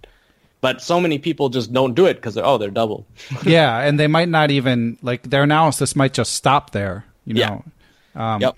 but 0.61 0.81
so 0.81 0.99
many 0.99 1.19
people 1.19 1.49
just 1.49 1.71
don't 1.71 1.95
do 1.95 2.05
it 2.05 2.15
because 2.15 2.35
they're 2.35 2.45
oh 2.45 2.57
they're 2.57 2.71
double. 2.71 3.07
yeah, 3.45 3.79
and 3.79 3.99
they 3.99 4.07
might 4.07 4.29
not 4.29 4.51
even 4.51 4.97
like 5.01 5.23
their 5.23 5.43
analysis 5.43 5.95
might 5.95 6.13
just 6.13 6.33
stop 6.33 6.71
there. 6.71 7.05
You 7.25 7.35
know. 7.35 7.63
Yeah. 8.15 8.35
Um, 8.35 8.41
yep. 8.41 8.57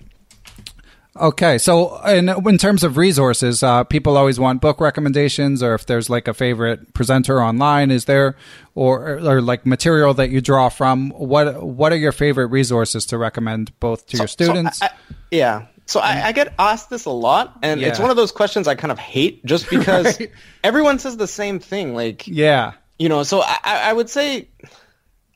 Okay, 1.14 1.58
so 1.58 2.02
in 2.06 2.30
in 2.30 2.56
terms 2.56 2.82
of 2.82 2.96
resources, 2.96 3.62
uh, 3.62 3.84
people 3.84 4.16
always 4.16 4.40
want 4.40 4.62
book 4.62 4.80
recommendations, 4.80 5.62
or 5.62 5.74
if 5.74 5.84
there's 5.84 6.08
like 6.08 6.26
a 6.26 6.32
favorite 6.32 6.94
presenter 6.94 7.42
online, 7.42 7.90
is 7.90 8.06
there, 8.06 8.34
or 8.74 9.18
or 9.18 9.42
like 9.42 9.66
material 9.66 10.14
that 10.14 10.30
you 10.30 10.40
draw 10.40 10.70
from? 10.70 11.10
What 11.10 11.62
what 11.62 11.92
are 11.92 11.96
your 11.96 12.12
favorite 12.12 12.46
resources 12.46 13.04
to 13.06 13.18
recommend 13.18 13.78
both 13.78 14.06
to 14.06 14.16
so, 14.16 14.22
your 14.22 14.28
students? 14.28 14.78
So 14.78 14.86
I, 14.86 14.90
yeah, 15.30 15.66
so 15.86 16.00
I, 16.00 16.14
mm. 16.14 16.24
I, 16.24 16.32
get 16.32 16.54
asked 16.58 16.90
this 16.90 17.04
a 17.04 17.10
lot, 17.10 17.58
and 17.62 17.80
yeah. 17.80 17.88
it's 17.88 17.98
one 17.98 18.10
of 18.10 18.16
those 18.16 18.32
questions 18.32 18.68
I 18.68 18.74
kind 18.74 18.92
of 18.92 18.98
hate, 18.98 19.44
just 19.44 19.68
because 19.70 20.20
right. 20.20 20.30
everyone 20.62 20.98
says 20.98 21.16
the 21.16 21.26
same 21.26 21.58
thing. 21.58 21.94
Like, 21.94 22.26
yeah, 22.26 22.72
you 22.98 23.08
know. 23.08 23.22
So 23.22 23.42
I, 23.42 23.58
I 23.64 23.92
would 23.92 24.10
say, 24.10 24.48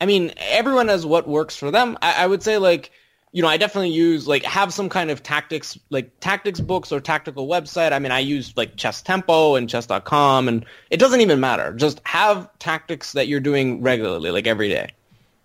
I 0.00 0.06
mean, 0.06 0.32
everyone 0.38 0.88
has 0.88 1.04
what 1.04 1.28
works 1.28 1.56
for 1.56 1.70
them. 1.70 1.98
I, 2.02 2.24
I 2.24 2.26
would 2.26 2.42
say 2.42 2.58
like 2.58 2.90
you 3.36 3.42
know, 3.42 3.48
I 3.48 3.58
definitely 3.58 3.90
use 3.90 4.26
like 4.26 4.44
have 4.44 4.72
some 4.72 4.88
kind 4.88 5.10
of 5.10 5.22
tactics, 5.22 5.78
like 5.90 6.20
tactics 6.20 6.58
books 6.58 6.90
or 6.90 7.00
tactical 7.00 7.46
website. 7.46 7.92
I 7.92 7.98
mean, 7.98 8.10
I 8.10 8.20
use 8.20 8.56
like 8.56 8.76
Chess 8.76 9.02
Tempo 9.02 9.56
and 9.56 9.68
Chess.com, 9.68 10.48
and 10.48 10.64
it 10.88 10.96
doesn't 10.98 11.20
even 11.20 11.38
matter. 11.38 11.74
Just 11.74 12.00
have 12.06 12.48
tactics 12.58 13.12
that 13.12 13.28
you're 13.28 13.40
doing 13.40 13.82
regularly, 13.82 14.30
like 14.30 14.46
every 14.46 14.70
day. 14.70 14.88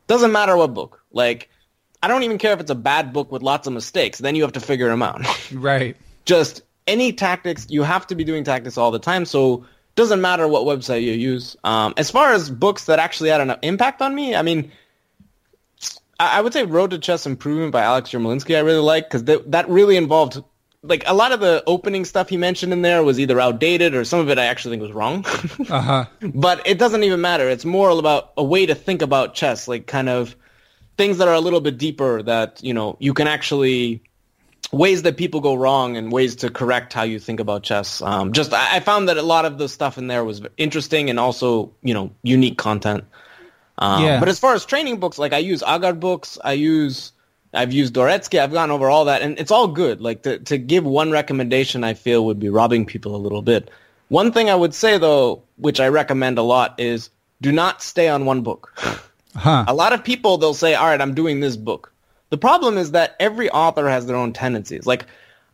Doesn't 0.08 0.32
matter 0.32 0.56
what 0.56 0.74
book. 0.74 1.04
Like, 1.12 1.50
I 2.04 2.08
don't 2.08 2.24
even 2.24 2.38
care 2.38 2.54
if 2.54 2.60
it's 2.60 2.72
a 2.72 2.76
bad 2.76 3.14
book 3.14 3.32
with 3.32 3.42
lots 3.42 3.68
of 3.68 3.74
mistakes. 3.74 4.20
Then 4.20 4.36
you 4.36 4.42
have 4.44 4.54
to 4.54 4.60
figure 4.60 4.90
them 4.90 5.04
out. 5.04 5.22
right. 5.54 5.96
Just 6.26 6.62
any 6.88 7.14
tactics, 7.14 7.68
you 7.70 7.84
have 7.84 8.08
to 8.08 8.16
be 8.16 8.24
doing 8.24 8.44
tactics 8.44 8.78
all 8.78 8.92
the 8.92 9.00
time. 9.00 9.26
So 9.26 9.66
doesn't 9.96 10.22
matter 10.22 10.48
what 10.48 10.64
website 10.64 11.04
you 11.04 11.12
use. 11.12 11.56
Um, 11.64 11.94
as 11.98 12.10
far 12.10 12.34
as 12.34 12.50
books 12.50 12.86
that 12.86 13.00
actually 13.00 13.30
had 13.30 13.42
an 13.42 13.56
impact 13.62 14.02
on 14.02 14.16
me, 14.16 14.36
I 14.36 14.42
mean, 14.42 14.72
I 16.20 16.40
would 16.42 16.54
say 16.54 16.64
Road 16.64 16.92
to 16.92 17.00
Chess 17.00 17.26
Improvement 17.26 17.72
by 17.72 17.82
Alex 17.82 18.12
Yermolinsky 18.12 18.56
I 18.56 18.60
really 18.60 18.82
like 18.82 19.06
because 19.06 19.24
th- 19.24 19.42
that 19.48 19.68
really 19.70 19.98
involved 19.98 20.44
like 20.84 21.04
a 21.08 21.14
lot 21.14 21.32
of 21.32 21.40
the 21.40 21.64
opening 21.68 22.06
stuff 22.06 22.30
he 22.30 22.38
mentioned 22.38 22.74
in 22.74 22.82
there 22.82 23.04
was 23.04 23.20
either 23.20 23.40
outdated 23.40 23.94
or 23.94 24.04
some 24.04 24.20
of 24.20 24.30
it 24.30 24.40
I 24.40 24.46
actually 24.46 24.74
think 24.74 24.84
was 24.84 24.92
wrong. 24.92 25.26
uh-huh. 25.70 26.06
But 26.22 26.68
it 26.68 26.78
doesn't 26.78 27.04
even 27.04 27.22
matter. 27.22 27.50
It's 27.50 27.66
more 27.66 27.90
about 27.90 28.34
a 28.38 28.44
way 28.44 28.66
to 28.66 28.76
think 28.76 29.02
about 29.02 29.34
chess, 29.34 29.68
like 29.68 29.88
kind 29.88 30.10
of 30.10 30.36
things 30.98 31.18
that 31.18 31.28
are 31.28 31.34
a 31.34 31.40
little 31.40 31.62
bit 31.62 31.78
deeper 31.78 32.22
that, 32.24 32.64
you 32.64 32.74
know, 32.74 32.98
you 33.00 33.14
can 33.14 33.28
actually 33.28 34.02
ways 34.72 35.04
that 35.04 35.18
people 35.18 35.42
go 35.42 35.56
wrong 35.56 35.98
and 35.98 36.12
ways 36.12 36.36
to 36.38 36.50
correct 36.50 36.94
how 36.94 37.04
you 37.04 37.20
think 37.20 37.40
about 37.40 37.64
chess. 37.64 38.02
Um, 38.02 38.32
just 38.32 38.54
I, 38.54 38.78
I 38.78 38.80
found 38.80 39.10
that 39.10 39.18
a 39.18 39.22
lot 39.22 39.46
of 39.46 39.58
the 39.58 39.68
stuff 39.68 39.98
in 39.98 40.08
there 40.08 40.24
was 40.24 40.42
interesting 40.58 41.10
and 41.10 41.20
also, 41.20 41.74
you 41.82 41.94
know, 41.94 42.12
unique 42.24 42.58
content. 42.58 43.04
Um, 43.78 44.04
yeah. 44.04 44.20
But 44.20 44.30
as 44.30 44.40
far 44.40 44.54
as 44.54 44.66
training 44.66 45.00
books, 45.00 45.18
like 45.18 45.34
I 45.34 45.40
use 45.40 45.62
Aagaard 45.62 46.00
books, 46.00 46.38
I 46.44 46.54
use, 46.54 47.12
I've 47.54 47.74
used 47.74 47.94
Dvoretsky, 47.96 48.40
I've 48.40 48.54
gone 48.54 48.72
over 48.72 48.90
all 48.90 49.06
that, 49.06 49.22
and 49.22 49.38
it's 49.40 49.52
all 49.52 49.68
good. 49.68 50.02
Like 50.02 50.24
to, 50.24 50.40
to 50.40 50.58
give 50.58 50.86
one 50.86 51.12
recommendation, 51.12 51.84
I 51.84 51.94
feel 51.94 52.26
would 52.26 52.40
be 52.40 52.50
robbing 52.50 52.86
people 52.86 53.16
a 53.16 53.18
little 53.18 53.42
bit. 53.42 53.70
One 54.10 54.32
thing 54.32 54.50
I 54.50 54.56
would 54.56 54.74
say 54.74 54.98
though, 54.98 55.44
which 55.58 55.80
I 55.80 55.88
recommend 55.88 56.38
a 56.38 56.44
lot, 56.44 56.80
is 56.80 57.10
do 57.42 57.52
not 57.52 57.82
stay 57.82 58.08
on 58.08 58.26
one 58.26 58.42
book. 58.42 58.74
Huh. 59.36 59.66
A 59.68 59.74
lot 59.74 59.94
of 59.94 60.04
people 60.04 60.38
they'll 60.38 60.54
say, 60.54 60.76
"All 60.76 60.88
right, 60.88 61.02
I'm 61.02 61.14
doing 61.14 61.40
this 61.40 61.56
book." 61.58 61.94
The 62.30 62.38
problem 62.38 62.78
is 62.78 62.92
that 62.92 63.16
every 63.20 63.50
author 63.50 63.88
has 63.90 64.06
their 64.06 64.16
own 64.16 64.34
tendencies. 64.34 64.86
Like 64.86 65.06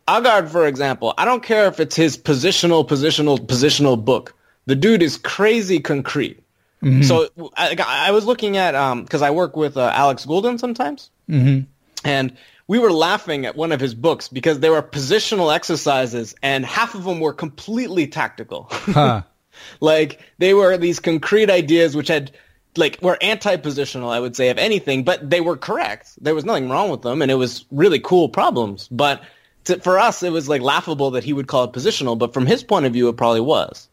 Aagaard, 0.08 0.48
for 0.48 0.66
example, 0.66 1.12
I 1.18 1.24
don't 1.24 1.42
care 1.42 1.66
if 1.66 1.80
it's 1.80 1.96
his 1.96 2.16
positional, 2.16 2.86
positional, 2.86 3.38
positional 3.38 4.02
book. 4.02 4.34
The 4.66 4.74
dude 4.74 5.02
is 5.02 5.16
crazy 5.16 5.80
concrete. 5.80 6.40
Mm-hmm. 6.82 7.02
So 7.02 7.28
I, 7.56 7.76
I, 7.86 8.10
was 8.12 8.24
looking 8.24 8.56
at 8.56 8.72
because 9.02 9.22
um, 9.22 9.26
I 9.26 9.32
work 9.32 9.56
with 9.56 9.76
uh, 9.76 9.90
Alex 9.92 10.24
Gulden 10.24 10.60
sometimes, 10.60 11.10
mm-hmm. 11.28 11.64
and 12.04 12.36
we 12.68 12.78
were 12.78 12.92
laughing 12.92 13.46
at 13.46 13.56
one 13.56 13.72
of 13.72 13.80
his 13.80 13.94
books 13.94 14.28
because 14.28 14.60
they 14.60 14.70
were 14.70 14.82
positional 14.82 15.52
exercises, 15.52 16.36
and 16.42 16.64
half 16.64 16.94
of 16.94 17.02
them 17.02 17.18
were 17.18 17.32
completely 17.32 18.06
tactical. 18.06 18.68
Huh. 18.70 19.22
like 19.80 20.20
they 20.38 20.54
were 20.54 20.76
these 20.76 21.00
concrete 21.00 21.50
ideas 21.50 21.96
which 21.96 22.08
had 22.08 22.30
like 22.78 22.98
were 23.02 23.18
anti-positional, 23.20 24.10
I 24.10 24.20
would 24.20 24.36
say, 24.36 24.48
if 24.48 24.58
anything, 24.58 25.04
but 25.04 25.28
they 25.28 25.40
were 25.40 25.56
correct. 25.56 26.12
There 26.20 26.34
was 26.34 26.44
nothing 26.44 26.68
wrong 26.68 26.90
with 26.90 27.02
them, 27.02 27.22
and 27.22 27.30
it 27.30 27.34
was 27.34 27.64
really 27.70 27.98
cool 27.98 28.28
problems. 28.28 28.88
But 28.88 29.22
to, 29.64 29.78
for 29.80 29.98
us, 29.98 30.22
it 30.22 30.32
was 30.32 30.48
like 30.48 30.62
laughable 30.62 31.10
that 31.12 31.24
he 31.24 31.32
would 31.32 31.48
call 31.48 31.64
it 31.64 31.72
positional, 31.72 32.16
but 32.18 32.32
from 32.32 32.46
his 32.46 32.62
point 32.62 32.86
of 32.86 32.92
view, 32.92 33.08
it 33.08 33.16
probably 33.16 33.40
was. 33.40 33.88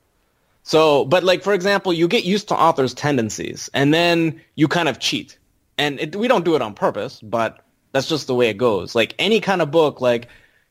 So, 0.63 1.05
but 1.05 1.23
like 1.23 1.43
for 1.43 1.53
example, 1.53 1.93
you 1.93 2.07
get 2.07 2.23
used 2.23 2.47
to 2.47 2.55
authors' 2.55 2.93
tendencies, 2.93 3.69
and 3.73 3.93
then 3.93 4.41
you 4.55 4.67
kind 4.67 4.89
of 4.89 4.99
cheat. 4.99 5.37
And 5.77 5.99
it, 5.99 6.15
we 6.15 6.27
don't 6.27 6.45
do 6.45 6.55
it 6.55 6.61
on 6.61 6.73
purpose, 6.73 7.19
but 7.21 7.65
that's 7.91 8.07
just 8.07 8.27
the 8.27 8.35
way 8.35 8.49
it 8.49 8.57
goes. 8.57 8.95
Like 8.95 9.13
any 9.19 9.41
kind 9.41 9.61
of 9.61 9.71
book, 9.71 10.01
like 10.01 10.27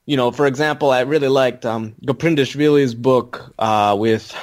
you 0.06 0.16
know, 0.16 0.30
for 0.30 0.46
example, 0.46 0.90
I 0.90 1.00
really 1.00 1.28
liked 1.28 1.64
um, 1.64 1.94
Gaprindashvili's 2.04 2.94
book 2.94 3.52
uh, 3.58 3.96
with 3.98 4.36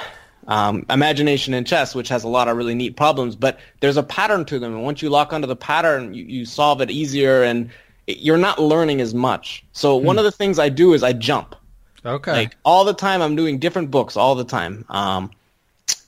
um, 0.48 0.84
Imagination 0.90 1.54
in 1.54 1.64
Chess, 1.64 1.94
which 1.94 2.08
has 2.08 2.24
a 2.24 2.28
lot 2.28 2.48
of 2.48 2.56
really 2.56 2.74
neat 2.74 2.96
problems, 2.96 3.36
but 3.36 3.58
there's 3.80 3.96
a 3.96 4.02
pattern 4.02 4.44
to 4.46 4.58
them, 4.58 4.74
and 4.74 4.82
once 4.82 5.02
you 5.02 5.10
lock 5.10 5.32
onto 5.32 5.46
the 5.46 5.56
pattern, 5.56 6.14
you, 6.14 6.24
you 6.24 6.44
solve 6.44 6.80
it 6.80 6.90
easier, 6.90 7.42
and 7.42 7.70
it, 8.06 8.18
you're 8.18 8.38
not 8.38 8.60
learning 8.60 9.00
as 9.00 9.14
much. 9.14 9.64
So 9.72 9.98
hmm. 9.98 10.06
one 10.06 10.18
of 10.18 10.24
the 10.24 10.32
things 10.32 10.58
I 10.58 10.68
do 10.68 10.94
is 10.94 11.02
I 11.02 11.12
jump. 11.12 11.54
Okay. 12.04 12.32
Like 12.32 12.56
all 12.64 12.84
the 12.84 12.94
time, 12.94 13.22
I'm 13.22 13.36
doing 13.36 13.58
different 13.58 13.90
books 13.90 14.16
all 14.16 14.34
the 14.34 14.44
time. 14.44 14.84
Um, 14.88 15.30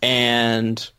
and 0.03 0.91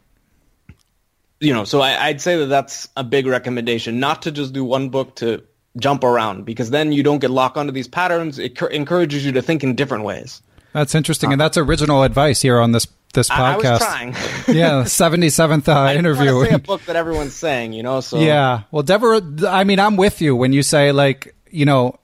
you 1.39 1.54
know, 1.54 1.65
so 1.65 1.82
I, 1.82 2.12
would 2.12 2.21
say 2.21 2.38
that 2.38 2.48
that's 2.48 2.88
a 2.95 3.04
big 3.04 3.28
recommendation, 3.28 4.00
not 4.00 4.21
to 4.24 4.32
just 4.32 4.54
do 4.54 4.63
one 4.63 4.89
book 4.89 5.15
to 5.17 5.43
jump 5.78 6.04
around, 6.04 6.45
because 6.45 6.69
then 6.69 6.91
you 6.91 7.04
don't 7.04 7.19
get 7.19 7.30
locked 7.30 7.58
onto 7.58 7.71
these 7.71 7.88
patterns. 7.88 8.39
It 8.39 8.58
cur- 8.58 8.67
encourages 8.67 9.26
you 9.26 9.32
to 9.34 9.41
think 9.41 9.63
in 9.63 9.76
different 9.76 10.06
ways. 10.06 10.41
That's 10.74 10.95
interesting, 10.95 11.32
and 11.32 11.39
that's 11.39 11.58
original 11.58 12.04
advice 12.04 12.41
here 12.41 12.60
on 12.60 12.71
this 12.71 12.86
this 13.15 13.30
podcast. 13.30 13.82
I, 13.82 14.12
trying. 14.12 14.56
yeah, 14.56 14.84
seventy 14.84 15.30
seventh 15.30 15.67
uh, 15.67 15.93
interview. 15.95 16.41
a 16.41 16.60
book 16.60 16.86
that 16.86 16.95
everyone's 16.95 17.34
saying, 17.34 17.73
you 17.73 17.82
know. 17.82 18.01
So 18.01 18.19
yeah, 18.19 18.62
well, 18.71 18.84
Deborah, 18.84 19.21
I 19.47 19.63
mean, 19.63 19.80
I'm 19.80 19.97
with 19.97 20.21
you 20.21 20.36
when 20.36 20.54
you 20.54 20.62
say 20.62 20.91
like, 20.91 21.34
you 21.49 21.65
know, 21.65 21.97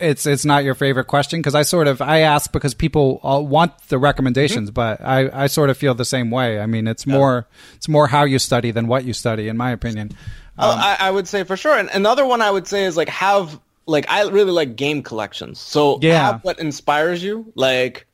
it's 0.00 0.26
it's 0.26 0.44
not 0.44 0.64
your 0.64 0.74
favorite 0.74 1.06
question 1.06 1.40
because 1.40 1.54
I 1.54 1.62
sort 1.62 1.88
of 1.88 2.00
I 2.00 2.20
ask 2.20 2.52
because 2.52 2.74
people 2.74 3.20
want 3.22 3.76
the 3.88 3.98
recommendations, 3.98 4.70
mm-hmm. 4.70 4.74
but 4.74 5.00
I, 5.00 5.44
I 5.44 5.46
sort 5.48 5.70
of 5.70 5.76
feel 5.76 5.94
the 5.94 6.04
same 6.04 6.30
way. 6.30 6.60
I 6.60 6.66
mean, 6.66 6.86
it's 6.86 7.06
yeah. 7.06 7.14
more 7.14 7.48
it's 7.76 7.88
more 7.88 8.06
how 8.06 8.24
you 8.24 8.38
study 8.38 8.70
than 8.70 8.86
what 8.86 9.04
you 9.04 9.12
study, 9.12 9.48
in 9.48 9.56
my 9.56 9.70
opinion. 9.72 10.12
Oh, 10.58 10.70
um, 10.72 10.78
I, 10.78 10.96
I, 11.00 11.10
would 11.10 11.28
say 11.28 11.44
for 11.44 11.56
sure. 11.56 11.76
And 11.78 11.88
another 11.92 12.26
one 12.26 12.42
I 12.42 12.50
would 12.50 12.66
say 12.66 12.84
is 12.84 12.96
like 12.96 13.08
have 13.10 13.60
like 13.86 14.10
I 14.10 14.28
really 14.28 14.50
like 14.50 14.76
game 14.76 15.02
collections. 15.02 15.60
So 15.60 15.98
yeah. 16.02 16.32
have 16.32 16.44
what 16.44 16.58
inspires 16.58 17.22
you, 17.22 17.52
like. 17.54 18.06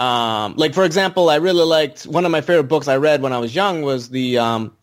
Um, 0.00 0.54
like 0.56 0.72
for 0.72 0.84
example, 0.84 1.28
I 1.28 1.36
really 1.36 1.62
liked 1.62 2.04
one 2.04 2.24
of 2.24 2.30
my 2.30 2.40
favorite 2.40 2.68
books 2.68 2.88
I 2.88 2.96
read 2.96 3.20
when 3.20 3.34
I 3.34 3.38
was 3.38 3.54
young 3.54 3.82
was 3.82 4.08
the 4.08 4.38
um, 4.38 4.74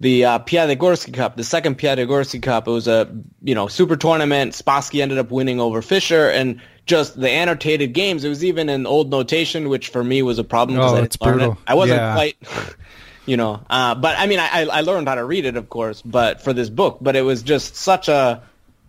the 0.00 0.24
uh, 0.24 0.38
Piatigorsky 0.38 1.12
Cup, 1.12 1.36
the 1.36 1.44
second 1.44 1.76
Piatigorsky 1.76 2.42
Cup. 2.42 2.66
It 2.66 2.70
was 2.70 2.88
a 2.88 3.14
you 3.42 3.54
know 3.54 3.68
super 3.68 3.94
tournament. 3.94 4.54
Spassky 4.54 5.02
ended 5.02 5.18
up 5.18 5.30
winning 5.30 5.60
over 5.60 5.82
Fischer, 5.82 6.30
and 6.30 6.62
just 6.86 7.20
the 7.20 7.28
annotated 7.28 7.92
games. 7.92 8.24
It 8.24 8.30
was 8.30 8.42
even 8.42 8.70
in 8.70 8.86
old 8.86 9.10
notation, 9.10 9.68
which 9.68 9.88
for 9.88 10.02
me 10.02 10.22
was 10.22 10.38
a 10.38 10.44
problem 10.44 10.78
because 10.78 10.92
oh, 10.92 10.96
I 10.96 11.00
didn't 11.02 11.20
learn 11.20 11.34
brutal. 11.34 11.52
it. 11.52 11.58
I 11.66 11.74
wasn't 11.74 12.00
yeah. 12.00 12.14
quite, 12.14 12.36
you 13.26 13.36
know. 13.36 13.62
Uh, 13.68 13.94
but 13.96 14.18
I 14.18 14.26
mean, 14.26 14.38
I 14.38 14.62
I 14.62 14.80
learned 14.80 15.08
how 15.08 15.16
to 15.16 15.24
read 15.26 15.44
it, 15.44 15.58
of 15.58 15.68
course, 15.68 16.00
but 16.00 16.40
for 16.40 16.54
this 16.54 16.70
book. 16.70 17.00
But 17.02 17.16
it 17.16 17.22
was 17.22 17.42
just 17.42 17.76
such 17.76 18.08
a 18.08 18.42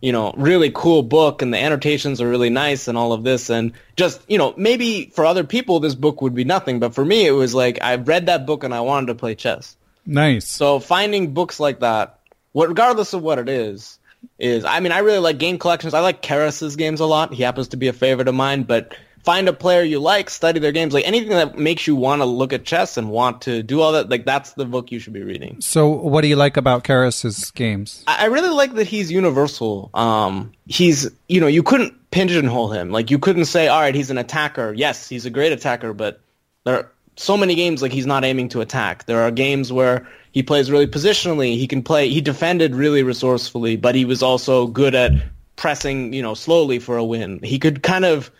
you 0.04 0.12
know 0.12 0.34
really 0.36 0.70
cool 0.70 1.02
book, 1.02 1.42
and 1.42 1.54
the 1.54 1.58
annotations 1.58 2.20
are 2.20 2.28
really 2.28 2.50
nice, 2.50 2.90
and 2.90 2.98
all 2.98 3.14
of 3.14 3.24
this, 3.24 3.50
and 3.50 3.72
just 3.96 4.22
you 4.30 4.38
know 4.38 4.54
maybe 4.58 5.06
for 5.16 5.26
other 5.26 5.46
people 5.46 5.80
this 5.80 5.96
book 5.96 6.22
would 6.22 6.36
be 6.36 6.44
nothing, 6.44 6.80
but 6.80 6.94
for 6.94 7.06
me 7.06 7.26
it 7.26 7.32
was 7.32 7.56
like 7.56 7.80
I 7.82 7.96
read 7.96 8.26
that 8.26 8.46
book 8.46 8.66
and 8.66 8.74
I 8.74 8.82
wanted 8.82 9.08
to 9.08 9.16
play 9.16 9.34
chess. 9.34 9.78
Nice. 10.06 10.46
So 10.46 10.82
finding 10.82 11.34
books 11.34 11.58
like 11.58 11.80
that, 11.80 12.20
what 12.52 12.68
regardless 12.68 13.14
of 13.14 13.24
what 13.24 13.40
it 13.40 13.48
is, 13.48 13.98
is 14.38 14.66
I 14.66 14.82
mean 14.82 14.92
I 14.92 15.00
really 15.00 15.20
like 15.20 15.38
game 15.38 15.58
collections. 15.58 15.94
I 15.94 16.02
like 16.02 16.22
Keres's 16.22 16.76
games 16.76 17.00
a 17.00 17.06
lot. 17.06 17.34
He 17.34 17.42
happens 17.42 17.70
to 17.70 17.78
be 17.78 17.88
a 17.88 17.94
favorite 17.94 18.28
of 18.28 18.36
mine, 18.36 18.64
but 18.64 18.98
find 19.24 19.48
a 19.48 19.54
player 19.54 19.82
you 19.82 20.00
like, 20.00 20.30
study 20.30 20.60
their 20.60 20.72
games, 20.72 20.94
like 20.94 21.08
anything 21.08 21.30
that 21.30 21.58
makes 21.58 21.88
you 21.88 21.96
want 21.96 22.22
to 22.22 22.26
look 22.26 22.52
at 22.54 22.66
chess 22.66 22.98
and 22.98 23.10
want 23.10 23.42
to 23.44 23.64
do 23.64 23.80
all 23.82 23.94
that, 23.94 24.10
like 24.10 24.26
that's 24.26 24.54
the 24.54 24.66
book 24.66 24.92
you 24.92 25.00
should 25.00 25.14
be 25.14 25.24
reading. 25.24 25.58
So 25.62 25.88
what 25.88 26.22
do 26.22 26.28
you 26.28 26.36
like 26.36 26.58
about 26.58 26.84
Keres's 26.84 27.52
games? 27.52 28.04
I, 28.06 28.24
I 28.24 28.26
really 28.26 28.50
like 28.50 28.74
that 28.74 28.86
he's 28.86 29.12
universal. 29.12 29.90
Um, 29.94 30.52
he's, 30.68 31.10
you 31.30 31.40
know, 31.40 31.48
you 31.48 31.64
couldn't 31.64 32.12
pigeonhole 32.12 32.72
him. 32.72 32.92
Like 32.92 33.10
you 33.10 33.18
couldn't 33.18 33.46
say, 33.46 33.68
all 33.68 33.80
right, 33.80 33.96
he's 33.96 34.10
an 34.10 34.18
attacker. 34.18 34.74
Yes, 34.74 35.08
he's 35.08 35.26
a 35.26 35.30
great 35.30 35.54
attacker, 35.54 35.94
but 35.94 36.20
there 36.66 36.76
are 36.76 36.92
so 37.16 37.38
many 37.38 37.56
games 37.56 37.82
like 37.82 37.94
he's 37.94 38.06
not 38.06 38.26
aiming 38.26 38.50
to 38.50 38.62
attack. 38.62 39.06
There 39.06 39.22
are 39.22 39.32
games 39.32 39.72
where 39.72 40.08
he 40.32 40.44
plays 40.44 40.70
really 40.70 40.88
positionally. 40.88 41.58
He 41.58 41.68
can 41.68 41.82
play. 41.82 42.10
He 42.10 42.20
defended 42.22 42.76
really 42.76 43.04
resourcefully, 43.04 43.78
but 43.78 43.96
he 43.96 44.04
was 44.04 44.22
also 44.22 44.68
good 44.68 44.96
at 44.96 45.12
pressing, 45.56 46.12
you 46.12 46.22
know, 46.22 46.34
slowly 46.34 46.80
for 46.80 46.98
a 46.98 47.06
win. 47.06 47.40
He 47.44 47.60
could 47.60 47.84
kind 47.84 48.04
of 48.04 48.32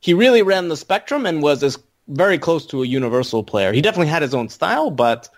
he 0.00 0.14
really 0.14 0.42
ran 0.42 0.68
the 0.68 0.76
spectrum 0.76 1.26
and 1.26 1.42
was 1.42 1.62
as 1.62 1.78
very 2.08 2.38
close 2.38 2.66
to 2.66 2.82
a 2.82 2.86
universal 2.86 3.44
player. 3.44 3.72
He 3.72 3.80
definitely 3.80 4.08
had 4.08 4.22
his 4.22 4.34
own 4.34 4.48
style, 4.48 4.90
but 4.90 5.28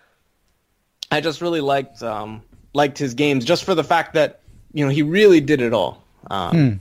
I 1.10 1.20
just 1.20 1.40
really 1.40 1.60
liked 1.60 2.02
um, 2.02 2.42
liked 2.72 2.98
his 2.98 3.14
games 3.14 3.44
just 3.44 3.64
for 3.64 3.74
the 3.74 3.84
fact 3.84 4.14
that 4.14 4.40
you 4.72 4.84
know 4.84 4.90
he 4.90 5.02
really 5.02 5.40
did 5.40 5.60
it 5.60 5.74
all. 5.74 6.02
Um, 6.30 6.80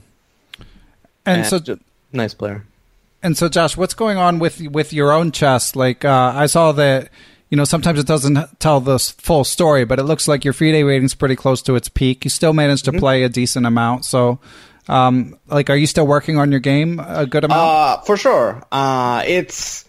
and, 1.26 1.40
and 1.42 1.46
so 1.46 1.78
nice 2.12 2.34
player. 2.34 2.64
And 3.22 3.36
so, 3.36 3.48
Josh, 3.48 3.76
what's 3.76 3.94
going 3.94 4.18
on 4.18 4.38
with 4.38 4.60
with 4.60 4.92
your 4.92 5.12
own 5.12 5.30
chess? 5.30 5.76
Like, 5.76 6.04
uh, 6.04 6.32
I 6.34 6.46
saw 6.46 6.72
that 6.72 7.10
you 7.50 7.56
know 7.56 7.64
sometimes 7.64 7.98
it 7.98 8.06
doesn't 8.06 8.58
tell 8.58 8.80
the 8.80 8.98
full 8.98 9.44
story, 9.44 9.84
but 9.84 9.98
it 9.98 10.04
looks 10.04 10.26
like 10.26 10.44
your 10.44 10.52
free 10.52 10.72
FIDE 10.72 10.84
rating's 10.84 11.14
pretty 11.14 11.36
close 11.36 11.62
to 11.62 11.76
its 11.76 11.88
peak. 11.88 12.24
You 12.24 12.30
still 12.30 12.52
managed 12.52 12.84
to 12.86 12.92
play 12.92 13.22
a 13.22 13.28
decent 13.28 13.66
amount. 13.66 14.04
So, 14.04 14.40
um, 14.88 15.38
like, 15.46 15.70
are 15.70 15.76
you 15.76 15.86
still 15.86 16.06
working 16.06 16.38
on 16.38 16.50
your 16.50 16.60
game 16.60 17.00
a 17.00 17.26
good 17.26 17.44
amount? 17.44 17.60
Uh, 17.60 18.00
for 18.02 18.16
sure. 18.16 18.62
Uh, 18.72 19.22
it's 19.26 19.84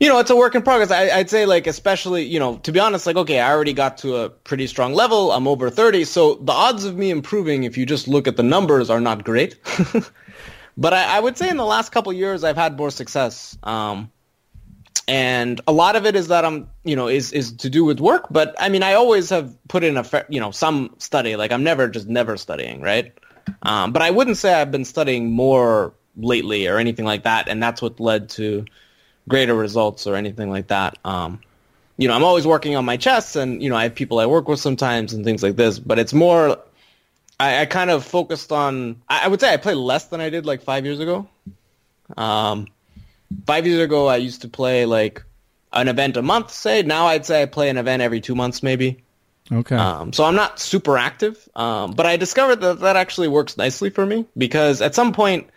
you 0.00 0.08
know 0.08 0.18
it's 0.18 0.30
a 0.30 0.36
work 0.36 0.54
in 0.54 0.62
progress. 0.62 0.90
I, 0.90 1.10
I'd 1.10 1.30
say 1.30 1.46
like 1.46 1.66
especially 1.66 2.24
you 2.24 2.38
know 2.38 2.58
to 2.58 2.72
be 2.72 2.78
honest, 2.78 3.06
like 3.06 3.16
okay, 3.16 3.40
I 3.40 3.52
already 3.52 3.72
got 3.72 3.98
to 3.98 4.16
a 4.16 4.30
pretty 4.30 4.66
strong 4.66 4.92
level. 4.92 5.32
I'm 5.32 5.48
over 5.48 5.70
thirty, 5.70 6.04
so 6.04 6.34
the 6.34 6.52
odds 6.52 6.84
of 6.84 6.96
me 6.96 7.10
improving, 7.10 7.64
if 7.64 7.78
you 7.78 7.86
just 7.86 8.06
look 8.06 8.28
at 8.28 8.36
the 8.36 8.42
numbers, 8.42 8.90
are 8.90 9.00
not 9.00 9.24
great. 9.24 9.56
but 10.76 10.92
I, 10.92 11.16
I 11.16 11.20
would 11.20 11.38
say 11.38 11.48
in 11.48 11.56
the 11.56 11.64
last 11.64 11.92
couple 11.92 12.12
years, 12.12 12.44
I've 12.44 12.56
had 12.56 12.76
more 12.76 12.90
success. 12.90 13.56
Um, 13.62 14.10
and 15.06 15.60
a 15.66 15.72
lot 15.72 15.96
of 15.96 16.06
it 16.06 16.16
is 16.16 16.28
that 16.28 16.44
I'm, 16.44 16.68
you 16.82 16.96
know, 16.96 17.08
is 17.08 17.32
is 17.32 17.52
to 17.58 17.70
do 17.70 17.84
with 17.84 18.00
work. 18.00 18.26
But 18.30 18.54
I 18.58 18.68
mean, 18.68 18.82
I 18.82 18.94
always 18.94 19.30
have 19.30 19.54
put 19.68 19.84
in 19.84 19.96
a, 19.96 20.24
you 20.28 20.40
know, 20.40 20.50
some 20.50 20.94
study. 20.98 21.36
Like 21.36 21.52
I'm 21.52 21.62
never 21.62 21.88
just 21.88 22.08
never 22.08 22.36
studying, 22.36 22.80
right? 22.80 23.12
Um, 23.62 23.92
but 23.92 24.02
I 24.02 24.10
wouldn't 24.10 24.36
say 24.36 24.52
I've 24.52 24.70
been 24.70 24.84
studying 24.84 25.30
more 25.30 25.92
lately 26.16 26.66
or 26.66 26.78
anything 26.78 27.04
like 27.04 27.24
that, 27.24 27.48
and 27.48 27.62
that's 27.62 27.82
what 27.82 28.00
led 28.00 28.28
to 28.30 28.64
greater 29.28 29.54
results 29.54 30.06
or 30.06 30.16
anything 30.16 30.50
like 30.50 30.68
that. 30.68 30.98
Um, 31.04 31.40
you 31.96 32.08
know, 32.08 32.14
I'm 32.14 32.24
always 32.24 32.46
working 32.46 32.76
on 32.76 32.84
my 32.84 32.96
chess, 32.96 33.36
and 33.36 33.62
you 33.62 33.68
know, 33.68 33.76
I 33.76 33.84
have 33.84 33.94
people 33.94 34.18
I 34.18 34.26
work 34.26 34.48
with 34.48 34.60
sometimes 34.60 35.12
and 35.12 35.24
things 35.24 35.42
like 35.42 35.56
this. 35.56 35.78
But 35.78 35.98
it's 35.98 36.12
more, 36.12 36.58
I, 37.38 37.62
I 37.62 37.66
kind 37.66 37.90
of 37.90 38.04
focused 38.04 38.52
on. 38.52 39.02
I, 39.08 39.24
I 39.24 39.28
would 39.28 39.40
say 39.40 39.52
I 39.52 39.56
play 39.56 39.74
less 39.74 40.06
than 40.06 40.20
I 40.20 40.30
did 40.30 40.46
like 40.46 40.62
five 40.62 40.84
years 40.84 41.00
ago. 41.00 41.28
Um, 42.16 42.68
five 43.46 43.66
years 43.66 43.80
ago, 43.80 44.08
I 44.08 44.16
used 44.16 44.42
to 44.42 44.48
play 44.48 44.86
like 44.86 45.24
an 45.72 45.88
event 45.88 46.16
a 46.16 46.22
month. 46.22 46.50
Say 46.50 46.82
now, 46.82 47.06
I'd 47.06 47.26
say 47.26 47.42
I 47.42 47.46
play 47.46 47.68
an 47.68 47.76
event 47.76 48.02
every 48.02 48.20
two 48.20 48.34
months, 48.34 48.62
maybe. 48.62 49.03
Okay. 49.50 49.76
Um, 49.76 50.12
so 50.12 50.24
I'm 50.24 50.34
not 50.34 50.58
super 50.58 50.96
active, 50.96 51.48
um, 51.54 51.92
but 51.92 52.06
I 52.06 52.16
discovered 52.16 52.56
that 52.56 52.80
that 52.80 52.96
actually 52.96 53.28
works 53.28 53.56
nicely 53.56 53.90
for 53.90 54.04
me 54.04 54.26
because 54.36 54.80
at 54.80 54.94
some 54.94 55.12
point 55.12 55.48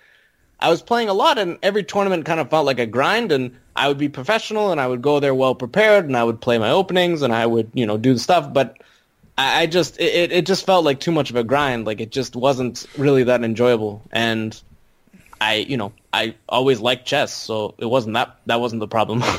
I 0.60 0.70
was 0.70 0.82
playing 0.82 1.10
a 1.10 1.14
lot 1.14 1.38
and 1.38 1.58
every 1.62 1.84
tournament 1.84 2.26
kind 2.26 2.40
of 2.40 2.50
felt 2.50 2.66
like 2.66 2.80
a 2.80 2.86
grind 2.86 3.32
and 3.32 3.56
I 3.76 3.88
would 3.88 3.98
be 3.98 4.10
professional 4.10 4.72
and 4.72 4.82
I 4.82 4.88
would 4.88 5.02
go 5.02 5.20
there 5.20 5.36
well 5.36 5.54
prepared 5.54 6.06
and 6.06 6.18
I 6.18 6.24
would 6.24 6.42
play 6.42 6.58
my 6.58 6.72
openings 6.72 7.22
and 7.22 7.34
I 7.34 7.46
would, 7.46 7.70
you 7.74 7.86
know, 7.86 7.98
do 7.98 8.14
the 8.14 8.20
stuff. 8.20 8.52
But 8.52 8.78
I, 9.38 9.62
I 9.62 9.66
just, 9.68 10.00
it, 10.00 10.32
it 10.32 10.46
just 10.46 10.66
felt 10.66 10.84
like 10.84 11.00
too 11.00 11.12
much 11.12 11.30
of 11.30 11.36
a 11.36 11.44
grind. 11.44 11.86
Like 11.86 12.02
it 12.02 12.12
just 12.12 12.36
wasn't 12.36 12.88
really 12.98 13.24
that 13.26 13.44
enjoyable. 13.44 14.02
And 14.12 14.60
I, 15.40 15.56
you 15.56 15.78
know, 15.78 15.94
I 16.12 16.36
always 16.50 16.80
liked 16.80 17.06
chess. 17.06 17.34
So 17.34 17.76
it 17.78 17.86
wasn't 17.86 18.16
that, 18.16 18.38
that 18.48 18.60
wasn't 18.60 18.80
the 18.80 18.88
problem. 18.88 19.24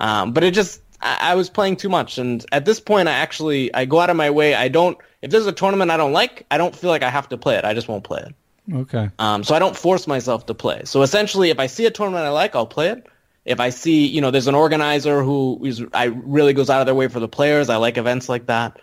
Um, 0.00 0.32
but 0.32 0.44
it 0.44 0.54
just, 0.54 0.80
I, 1.00 1.32
I 1.32 1.34
was 1.34 1.50
playing 1.50 1.76
too 1.76 1.88
much. 1.88 2.18
And 2.18 2.44
at 2.52 2.64
this 2.64 2.80
point, 2.80 3.08
I 3.08 3.12
actually, 3.12 3.74
I 3.74 3.84
go 3.84 4.00
out 4.00 4.10
of 4.10 4.16
my 4.16 4.30
way. 4.30 4.54
I 4.54 4.68
don't, 4.68 4.98
if 5.22 5.30
there's 5.30 5.46
a 5.46 5.52
tournament 5.52 5.90
I 5.90 5.96
don't 5.96 6.12
like, 6.12 6.46
I 6.50 6.58
don't 6.58 6.74
feel 6.74 6.90
like 6.90 7.02
I 7.02 7.10
have 7.10 7.28
to 7.30 7.38
play 7.38 7.56
it. 7.56 7.64
I 7.64 7.74
just 7.74 7.88
won't 7.88 8.04
play 8.04 8.20
it. 8.26 8.74
okay. 8.74 9.10
Um, 9.18 9.44
so 9.44 9.54
I 9.54 9.58
don't 9.58 9.76
force 9.76 10.06
myself 10.06 10.46
to 10.46 10.54
play. 10.54 10.82
So 10.84 11.02
essentially, 11.02 11.50
if 11.50 11.58
I 11.58 11.66
see 11.66 11.86
a 11.86 11.90
tournament 11.90 12.24
I 12.24 12.30
like, 12.30 12.54
I'll 12.54 12.66
play 12.66 12.88
it. 12.88 13.06
If 13.44 13.60
I 13.60 13.70
see, 13.70 14.06
you 14.06 14.20
know, 14.20 14.30
there's 14.30 14.46
an 14.46 14.54
organizer 14.54 15.22
who 15.22 15.60
is, 15.64 15.82
I 15.94 16.04
really 16.04 16.52
goes 16.52 16.68
out 16.68 16.80
of 16.80 16.86
their 16.86 16.94
way 16.94 17.08
for 17.08 17.18
the 17.18 17.28
players. 17.28 17.70
I 17.70 17.76
like 17.76 17.96
events 17.96 18.28
like 18.28 18.46
that. 18.46 18.78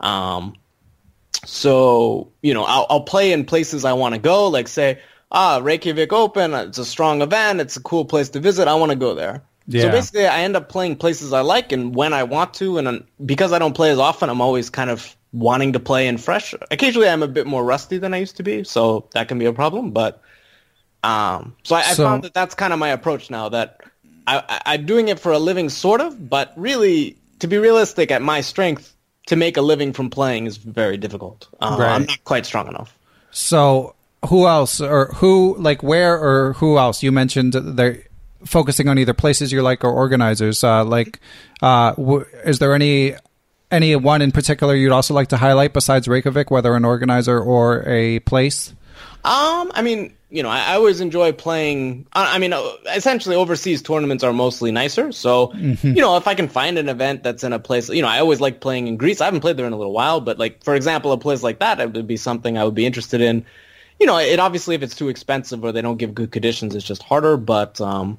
Um, 0.00 0.54
so 1.44 2.32
you 2.42 2.54
know, 2.54 2.64
I'll, 2.64 2.86
I'll 2.90 3.02
play 3.02 3.32
in 3.32 3.44
places 3.44 3.84
I 3.84 3.92
want 3.92 4.14
to 4.14 4.20
go. 4.20 4.48
Like 4.48 4.68
say, 4.68 5.00
ah, 5.30 5.60
Reykjavik 5.62 6.12
Open. 6.12 6.54
It's 6.54 6.78
a 6.78 6.84
strong 6.84 7.22
event. 7.22 7.60
It's 7.60 7.76
a 7.76 7.82
cool 7.82 8.04
place 8.04 8.30
to 8.30 8.40
visit. 8.40 8.68
I 8.68 8.74
want 8.74 8.90
to 8.90 8.96
go 8.96 9.14
there. 9.14 9.42
Yeah. 9.68 9.82
So 9.82 9.90
basically, 9.90 10.26
I 10.26 10.40
end 10.40 10.56
up 10.56 10.68
playing 10.68 10.96
places 10.96 11.32
I 11.32 11.40
like 11.40 11.72
and 11.72 11.94
when 11.94 12.12
I 12.12 12.22
want 12.22 12.54
to. 12.54 12.78
And 12.78 12.86
um, 12.88 13.04
because 13.24 13.52
I 13.52 13.58
don't 13.58 13.74
play 13.74 13.90
as 13.90 13.98
often, 13.98 14.28
I'm 14.30 14.40
always 14.40 14.70
kind 14.70 14.90
of 14.90 15.16
wanting 15.32 15.72
to 15.72 15.80
play 15.80 16.06
in 16.08 16.18
fresh. 16.18 16.54
Occasionally, 16.70 17.08
I'm 17.08 17.22
a 17.22 17.28
bit 17.28 17.46
more 17.46 17.64
rusty 17.64 17.98
than 17.98 18.14
I 18.14 18.18
used 18.18 18.36
to 18.36 18.42
be, 18.42 18.64
so 18.64 19.08
that 19.12 19.28
can 19.28 19.38
be 19.38 19.44
a 19.46 19.52
problem. 19.52 19.90
But 19.90 20.22
um, 21.02 21.54
so 21.64 21.74
I, 21.76 21.80
I 21.80 21.94
So- 21.94 22.04
found 22.04 22.24
that 22.24 22.34
that's 22.34 22.54
kind 22.54 22.72
of 22.72 22.78
my 22.78 22.88
approach 22.88 23.30
now. 23.30 23.48
That 23.48 23.80
I, 24.26 24.38
I, 24.48 24.74
I'm 24.74 24.86
doing 24.86 25.08
it 25.08 25.18
for 25.20 25.32
a 25.32 25.38
living, 25.38 25.68
sort 25.68 26.00
of, 26.00 26.28
but 26.28 26.52
really, 26.56 27.16
to 27.40 27.46
be 27.48 27.58
realistic, 27.58 28.10
at 28.10 28.22
my 28.22 28.40
strength, 28.40 28.94
to 29.26 29.36
make 29.36 29.56
a 29.56 29.62
living 29.62 29.92
from 29.92 30.10
playing 30.10 30.46
is 30.46 30.56
very 30.56 30.96
difficult. 30.96 31.48
Uh, 31.60 31.76
Right. 31.78 31.90
I'm 31.94 32.06
not 32.06 32.22
quite 32.24 32.46
strong 32.46 32.68
enough. 32.68 32.96
So, 33.30 33.94
who 34.28 34.46
else, 34.46 34.80
or 34.80 35.06
who, 35.16 35.56
like, 35.58 35.82
where, 35.82 36.14
or 36.18 36.54
who 36.54 36.78
else? 36.78 37.02
You 37.02 37.12
mentioned 37.12 37.52
they're 37.52 38.02
focusing 38.46 38.88
on 38.88 38.98
either 38.98 39.12
places 39.14 39.52
you 39.52 39.62
like 39.62 39.84
or 39.84 39.90
organizers. 39.90 40.64
Uh, 40.64 40.84
like, 40.84 41.20
uh, 41.62 41.90
w- 41.92 42.24
is 42.44 42.58
there 42.58 42.74
any 42.74 43.14
any 43.70 43.96
one 43.96 44.22
in 44.22 44.32
particular 44.32 44.74
you'd 44.74 44.92
also 44.92 45.12
like 45.12 45.28
to 45.28 45.36
highlight 45.36 45.72
besides 45.72 46.08
Reykjavik, 46.08 46.50
whether 46.50 46.74
an 46.74 46.84
organizer 46.84 47.38
or 47.38 47.82
a 47.88 48.20
place? 48.20 48.72
Um, 49.24 49.72
I 49.74 49.82
mean, 49.82 50.14
you 50.30 50.42
know, 50.42 50.48
I, 50.48 50.72
I 50.72 50.74
always 50.74 51.00
enjoy 51.00 51.32
playing. 51.32 52.06
I, 52.12 52.36
I 52.36 52.38
mean, 52.38 52.52
uh, 52.52 52.62
essentially, 52.94 53.34
overseas 53.34 53.82
tournaments 53.82 54.22
are 54.22 54.32
mostly 54.32 54.70
nicer. 54.70 55.10
So, 55.12 55.52
you 55.54 56.00
know, 56.00 56.16
if 56.16 56.28
I 56.28 56.34
can 56.34 56.48
find 56.48 56.78
an 56.78 56.88
event 56.88 57.22
that's 57.22 57.42
in 57.42 57.52
a 57.52 57.58
place, 57.58 57.88
you 57.88 58.02
know, 58.02 58.08
I 58.08 58.20
always 58.20 58.40
like 58.40 58.60
playing 58.60 58.86
in 58.86 58.96
Greece. 58.96 59.20
I 59.20 59.24
haven't 59.24 59.40
played 59.40 59.56
there 59.56 59.66
in 59.66 59.72
a 59.72 59.76
little 59.76 59.92
while, 59.92 60.20
but 60.20 60.38
like, 60.38 60.62
for 60.62 60.74
example, 60.74 61.12
a 61.12 61.18
place 61.18 61.42
like 61.42 61.58
that 61.58 61.80
it 61.80 61.92
would 61.92 62.06
be 62.06 62.16
something 62.16 62.56
I 62.56 62.64
would 62.64 62.74
be 62.74 62.86
interested 62.86 63.20
in. 63.20 63.44
You 63.98 64.06
know, 64.06 64.18
it 64.18 64.38
obviously 64.38 64.74
if 64.74 64.82
it's 64.82 64.94
too 64.94 65.08
expensive 65.08 65.64
or 65.64 65.72
they 65.72 65.82
don't 65.82 65.96
give 65.96 66.14
good 66.14 66.30
conditions, 66.30 66.74
it's 66.74 66.84
just 66.84 67.02
harder. 67.02 67.36
But 67.36 67.80
um, 67.80 68.18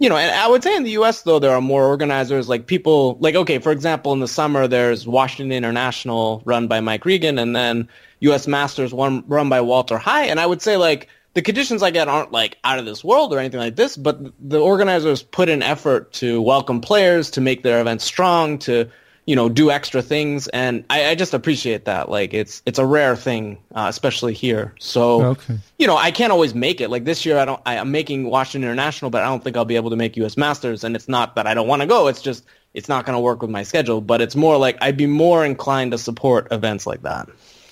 you 0.00 0.08
know, 0.08 0.16
and 0.16 0.34
I 0.34 0.48
would 0.48 0.62
say 0.62 0.74
in 0.74 0.82
the 0.82 0.92
U.S. 0.92 1.22
though 1.22 1.38
there 1.38 1.52
are 1.52 1.60
more 1.60 1.84
organizers, 1.84 2.48
like 2.48 2.66
people, 2.66 3.18
like 3.20 3.34
okay, 3.34 3.58
for 3.58 3.70
example, 3.70 4.14
in 4.14 4.20
the 4.20 4.26
summer 4.26 4.66
there's 4.66 5.06
Washington 5.06 5.52
International 5.52 6.42
run 6.46 6.66
by 6.66 6.80
Mike 6.80 7.04
Regan, 7.04 7.38
and 7.38 7.54
then 7.54 7.86
U.S. 8.20 8.46
Masters 8.46 8.94
one 8.94 9.22
run 9.28 9.50
by 9.50 9.60
Walter 9.60 9.98
High, 9.98 10.24
and 10.24 10.40
I 10.40 10.46
would 10.46 10.62
say 10.62 10.78
like 10.78 11.08
the 11.34 11.42
conditions 11.42 11.82
I 11.82 11.90
get 11.90 12.08
aren't 12.08 12.32
like 12.32 12.56
out 12.64 12.78
of 12.78 12.86
this 12.86 13.04
world 13.04 13.34
or 13.34 13.38
anything 13.38 13.60
like 13.60 13.76
this, 13.76 13.94
but 13.94 14.18
the 14.40 14.58
organizers 14.58 15.22
put 15.22 15.50
in 15.50 15.62
effort 15.62 16.12
to 16.14 16.40
welcome 16.40 16.80
players, 16.80 17.30
to 17.32 17.42
make 17.42 17.62
their 17.62 17.82
events 17.82 18.04
strong, 18.04 18.58
to 18.60 18.90
you 19.30 19.36
know 19.36 19.48
do 19.48 19.70
extra 19.70 20.02
things, 20.02 20.48
and 20.48 20.82
I, 20.90 21.10
I 21.10 21.14
just 21.14 21.34
appreciate 21.34 21.84
that. 21.84 22.08
Like 22.08 22.34
it's 22.34 22.62
it's 22.66 22.80
a 22.80 22.84
rare 22.84 23.14
thing, 23.14 23.58
uh, 23.76 23.86
especially 23.88 24.34
here. 24.34 24.74
So 24.80 25.22
Okay. 25.34 25.56
you 25.78 25.86
know, 25.86 25.96
I 25.96 26.10
can't 26.10 26.32
always 26.32 26.52
make 26.52 26.80
it. 26.80 26.90
Like 26.90 27.04
this 27.04 27.24
year, 27.24 27.38
I 27.38 27.44
don't. 27.44 27.62
I, 27.64 27.78
I'm 27.78 27.92
making 27.92 28.24
Washington 28.28 28.68
International, 28.68 29.08
but 29.08 29.22
I 29.22 29.26
don't 29.26 29.44
think 29.44 29.56
I'll 29.56 29.64
be 29.64 29.76
able 29.76 29.90
to 29.90 29.96
make 29.96 30.16
U.S. 30.16 30.36
Masters. 30.36 30.82
And 30.82 30.96
it's 30.96 31.08
not 31.08 31.36
that 31.36 31.46
I 31.46 31.54
don't 31.54 31.68
want 31.68 31.80
to 31.80 31.86
go. 31.86 32.08
It's 32.08 32.20
just 32.20 32.44
it's 32.74 32.88
not 32.88 33.06
going 33.06 33.14
to 33.14 33.20
work 33.20 33.40
with 33.40 33.50
my 33.50 33.62
schedule. 33.62 34.00
But 34.00 34.20
it's 34.20 34.34
more 34.34 34.56
like 34.56 34.76
I'd 34.80 34.96
be 34.96 35.06
more 35.06 35.44
inclined 35.46 35.92
to 35.92 35.98
support 35.98 36.48
events 36.50 36.84
like 36.84 37.02
that. 37.02 37.28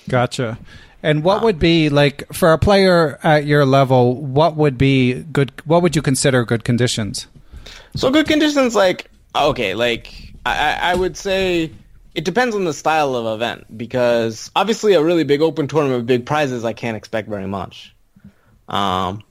Gotcha. 0.07 0.57
And 1.03 1.25
what 1.25 1.43
would 1.43 1.59
be 1.59 1.89
like 1.89 2.23
for 2.31 2.53
a 2.53 2.57
player 2.57 3.19
at 3.21 3.45
your 3.45 3.65
level? 3.65 4.15
What 4.15 4.55
would 4.55 4.77
be 4.77 5.23
good? 5.23 5.51
What 5.65 5.81
would 5.81 5.93
you 5.93 6.01
consider 6.01 6.45
good 6.45 6.63
conditions? 6.63 7.27
So 7.97 8.11
good 8.11 8.27
conditions, 8.27 8.75
like 8.75 9.11
okay, 9.35 9.75
like 9.75 10.28
I, 10.45 10.91
I 10.91 10.95
would 10.95 11.17
say 11.17 11.71
it 12.15 12.25
depends 12.25 12.55
on 12.55 12.63
the 12.63 12.73
style 12.73 13.15
of 13.15 13.35
event 13.35 13.77
because 13.77 14.51
obviously 14.55 14.93
a 14.93 15.03
really 15.03 15.23
big 15.23 15.41
open 15.41 15.67
tournament 15.67 15.99
with 15.99 16.07
big 16.07 16.25
prizes, 16.25 16.65
I 16.65 16.73
can't 16.73 16.97
expect 16.97 17.29
very 17.29 17.47
much. 17.47 17.95
Um, 18.67 19.23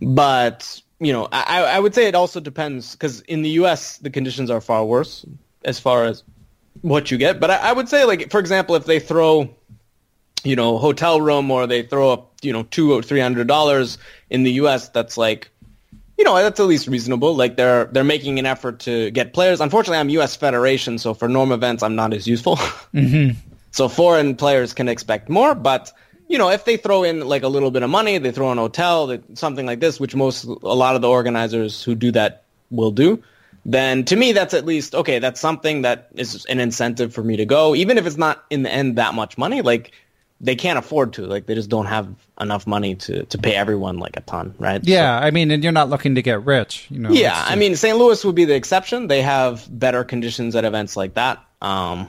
but 0.00 0.80
you 1.00 1.12
know, 1.12 1.28
I 1.30 1.64
I 1.64 1.78
would 1.78 1.94
say 1.94 2.06
it 2.06 2.14
also 2.14 2.40
depends 2.40 2.92
because 2.92 3.20
in 3.22 3.42
the 3.42 3.50
U.S. 3.50 3.98
the 3.98 4.10
conditions 4.10 4.50
are 4.50 4.60
far 4.60 4.84
worse 4.84 5.24
as 5.64 5.78
far 5.78 6.04
as 6.04 6.22
what 6.82 7.10
you 7.10 7.18
get. 7.18 7.40
But 7.40 7.50
I, 7.50 7.56
I 7.56 7.72
would 7.72 7.88
say 7.88 8.04
like 8.04 8.30
for 8.30 8.38
example, 8.40 8.74
if 8.74 8.86
they 8.86 9.00
throw 9.00 9.50
you 10.44 10.56
know, 10.56 10.78
hotel 10.78 11.20
room 11.20 11.50
or 11.50 11.66
they 11.66 11.82
throw 11.82 12.12
up, 12.12 12.34
you 12.42 12.52
know, 12.52 12.62
two 12.64 12.92
or 12.92 13.02
three 13.02 13.20
hundred 13.20 13.48
dollars 13.48 13.98
in 14.30 14.44
the 14.44 14.52
US, 14.52 14.90
that's 14.90 15.16
like 15.16 15.50
you 16.24 16.30
know, 16.30 16.36
that's 16.42 16.58
at 16.58 16.66
least 16.66 16.88
reasonable. 16.88 17.36
Like 17.36 17.56
they're 17.56 17.84
they're 17.92 18.02
making 18.02 18.38
an 18.38 18.46
effort 18.46 18.78
to 18.80 19.10
get 19.10 19.34
players. 19.34 19.60
Unfortunately 19.60 19.98
I'm 19.98 20.08
US 20.20 20.34
Federation, 20.34 20.96
so 20.98 21.12
for 21.12 21.28
norm 21.28 21.52
events 21.52 21.82
I'm 21.82 21.94
not 21.94 22.14
as 22.14 22.26
useful. 22.26 22.56
Mm-hmm. 22.94 23.36
so 23.72 23.88
foreign 23.88 24.36
players 24.36 24.72
can 24.72 24.88
expect 24.88 25.28
more, 25.28 25.54
but 25.54 25.92
you 26.28 26.38
know, 26.38 26.48
if 26.48 26.64
they 26.64 26.76
throw 26.78 27.02
in 27.02 27.20
like 27.28 27.42
a 27.42 27.48
little 27.48 27.70
bit 27.70 27.82
of 27.82 27.90
money, 27.90 28.16
they 28.18 28.30
throw 28.30 28.50
an 28.52 28.56
hotel, 28.58 29.08
that- 29.08 29.36
something 29.36 29.66
like 29.66 29.80
this, 29.80 30.00
which 30.00 30.14
most 30.14 30.44
a 30.44 30.76
lot 30.84 30.94
of 30.94 31.02
the 31.02 31.08
organizers 31.08 31.82
who 31.82 31.94
do 31.94 32.10
that 32.12 32.44
will 32.70 32.92
do, 32.92 33.22
then 33.66 34.04
to 34.04 34.16
me 34.16 34.32
that's 34.32 34.54
at 34.54 34.64
least 34.64 34.94
okay, 34.94 35.18
that's 35.18 35.40
something 35.40 35.82
that 35.82 36.08
is 36.14 36.46
an 36.46 36.58
incentive 36.60 37.12
for 37.12 37.22
me 37.22 37.36
to 37.36 37.44
go, 37.44 37.74
even 37.74 37.98
if 37.98 38.06
it's 38.06 38.16
not 38.16 38.44
in 38.48 38.62
the 38.62 38.70
end 38.70 38.96
that 38.96 39.12
much 39.14 39.36
money. 39.36 39.60
Like 39.60 39.90
they 40.40 40.56
can't 40.56 40.78
afford 40.78 41.14
to. 41.14 41.26
Like 41.26 41.46
they 41.46 41.54
just 41.54 41.70
don't 41.70 41.86
have 41.86 42.08
enough 42.40 42.66
money 42.66 42.94
to 42.96 43.24
to 43.24 43.38
pay 43.38 43.54
everyone 43.54 43.98
like 43.98 44.16
a 44.16 44.20
ton, 44.20 44.54
right? 44.58 44.82
Yeah, 44.84 45.18
I 45.18 45.30
mean, 45.30 45.50
and 45.50 45.62
you're 45.62 45.72
not 45.72 45.90
looking 45.90 46.14
to 46.16 46.22
get 46.22 46.44
rich, 46.44 46.86
you 46.90 46.98
know. 46.98 47.10
Yeah, 47.10 47.40
it's 47.40 47.50
I 47.50 47.56
mean, 47.56 47.76
St. 47.76 47.96
Louis 47.96 48.24
would 48.24 48.34
be 48.34 48.44
the 48.44 48.54
exception. 48.54 49.06
They 49.06 49.22
have 49.22 49.66
better 49.70 50.04
conditions 50.04 50.54
at 50.56 50.64
events 50.64 50.96
like 50.96 51.14
that, 51.14 51.44
um, 51.62 52.08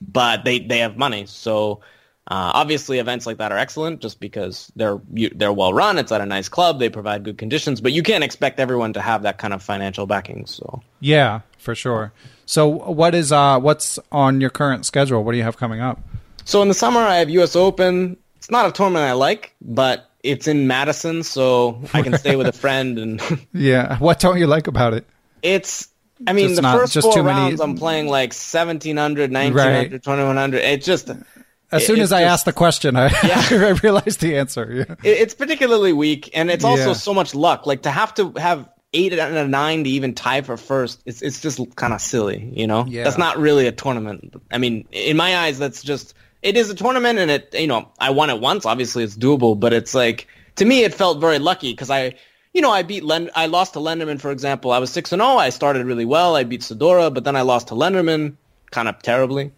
but 0.00 0.44
they 0.44 0.60
they 0.60 0.78
have 0.78 0.96
money. 0.96 1.26
So 1.26 1.80
uh, 2.28 2.52
obviously, 2.54 2.98
events 3.00 3.26
like 3.26 3.38
that 3.38 3.50
are 3.50 3.58
excellent 3.58 4.00
just 4.00 4.20
because 4.20 4.70
they're 4.76 5.00
you, 5.12 5.30
they're 5.34 5.52
well 5.52 5.72
run. 5.72 5.98
It's 5.98 6.12
at 6.12 6.20
a 6.20 6.26
nice 6.26 6.48
club. 6.48 6.78
They 6.78 6.88
provide 6.88 7.24
good 7.24 7.36
conditions, 7.36 7.80
but 7.80 7.92
you 7.92 8.02
can't 8.02 8.22
expect 8.22 8.60
everyone 8.60 8.92
to 8.92 9.00
have 9.00 9.22
that 9.22 9.38
kind 9.38 9.52
of 9.52 9.62
financial 9.62 10.06
backing. 10.06 10.46
So 10.46 10.82
yeah, 11.00 11.40
for 11.58 11.74
sure. 11.74 12.12
So 12.46 12.68
what 12.68 13.14
is 13.14 13.32
uh 13.32 13.58
what's 13.58 13.98
on 14.12 14.40
your 14.40 14.50
current 14.50 14.86
schedule? 14.86 15.24
What 15.24 15.32
do 15.32 15.38
you 15.38 15.44
have 15.44 15.56
coming 15.56 15.80
up? 15.80 15.98
So 16.44 16.62
in 16.62 16.68
the 16.68 16.74
summer, 16.74 17.00
I 17.00 17.16
have 17.16 17.30
U.S. 17.30 17.56
Open. 17.56 18.16
It's 18.36 18.50
not 18.50 18.66
a 18.68 18.72
tournament 18.72 19.04
I 19.04 19.12
like, 19.12 19.54
but 19.60 20.10
it's 20.22 20.46
in 20.48 20.66
Madison, 20.66 21.22
so 21.22 21.80
I 21.94 22.02
can 22.02 22.16
stay 22.18 22.36
with 22.36 22.46
a 22.46 22.52
friend. 22.64 22.98
And 22.98 23.20
yeah, 23.52 23.96
what 23.98 24.20
don't 24.20 24.38
you 24.38 24.46
like 24.46 24.66
about 24.66 24.94
it? 24.94 25.06
It's, 25.42 25.88
I 26.26 26.32
mean, 26.32 26.48
Just 26.48 26.56
the 26.56 26.62
not- 26.62 26.78
first 26.80 26.92
just 26.92 27.04
four 27.04 27.14
too 27.14 27.22
many- 27.22 27.38
rounds, 27.40 27.60
I'm 27.60 27.76
playing 27.76 28.06
like 28.08 28.32
1700, 28.32 29.30
1900, 29.32 29.92
Right. 29.92 30.02
2100. 30.02 30.58
It 30.58 30.82
just, 30.82 31.08
As 31.10 31.82
it- 31.82 31.86
soon 31.86 32.00
as 32.00 32.12
I 32.12 32.22
just- 32.22 32.32
asked 32.32 32.44
the 32.46 32.52
question, 32.52 32.96
I, 32.96 33.06
I 33.22 33.78
realized 33.82 34.20
the 34.20 34.36
answer. 34.36 34.86
Yeah. 34.88 34.94
it- 35.04 35.18
it's 35.18 35.34
particularly 35.34 35.92
weak, 35.92 36.30
and 36.34 36.50
it's 36.50 36.64
also 36.64 36.88
Yeah. 36.88 36.92
so 36.94 37.14
much 37.14 37.34
luck. 37.34 37.66
Like 37.66 37.82
to 37.82 37.90
have 37.90 38.12
to 38.14 38.32
have 38.36 38.68
eight 38.92 39.12
and 39.12 39.36
a 39.36 39.48
nine 39.48 39.84
to 39.84 39.90
even 39.90 40.14
tie 40.14 40.42
for 40.42 40.56
first, 40.56 41.00
it's 41.06 41.22
it's 41.22 41.40
just 41.40 41.58
kind 41.76 41.92
of 41.94 42.00
silly, 42.00 42.52
you 42.54 42.66
know. 42.66 42.84
Yeah. 42.86 43.04
That's 43.04 43.16
not 43.18 43.38
really 43.38 43.66
a 43.68 43.72
tournament. 43.72 44.34
I 44.50 44.58
mean, 44.58 44.86
in 44.92 45.16
my 45.16 45.36
eyes, 45.38 45.58
that's 45.58 45.82
just 45.82 46.14
it 46.42 46.56
is 46.56 46.70
a 46.70 46.74
tournament, 46.74 47.18
and 47.18 47.30
it 47.30 47.54
you 47.54 47.66
know 47.66 47.90
I 47.98 48.10
won 48.10 48.30
it 48.30 48.40
once. 48.40 48.66
Obviously, 48.66 49.04
it's 49.04 49.16
doable, 49.16 49.58
but 49.58 49.72
it's 49.72 49.94
like 49.94 50.28
to 50.56 50.64
me, 50.64 50.84
it 50.84 50.94
felt 50.94 51.20
very 51.20 51.38
lucky 51.38 51.72
because 51.72 51.90
I. 51.90 52.14
You 52.54 52.60
know, 52.60 52.70
I 52.70 52.82
beat 52.82 53.02
Lend- 53.02 53.30
I 53.34 53.46
lost 53.46 53.72
to 53.72 53.78
Lenderman, 53.78 54.20
for 54.20 54.30
example. 54.30 54.72
I 54.72 54.78
was 54.78 54.92
six 54.92 55.10
and 55.10 55.22
zero. 55.22 55.38
I 55.38 55.48
started 55.48 55.86
really 55.86 56.04
well. 56.04 56.36
I 56.36 56.44
beat 56.44 56.60
Sedora, 56.60 57.08
but 57.12 57.24
then 57.24 57.34
I 57.34 57.40
lost 57.40 57.68
to 57.68 57.74
Lenderman, 57.74 58.36
kind 58.70 58.88
of 58.88 59.00
terribly. 59.00 59.52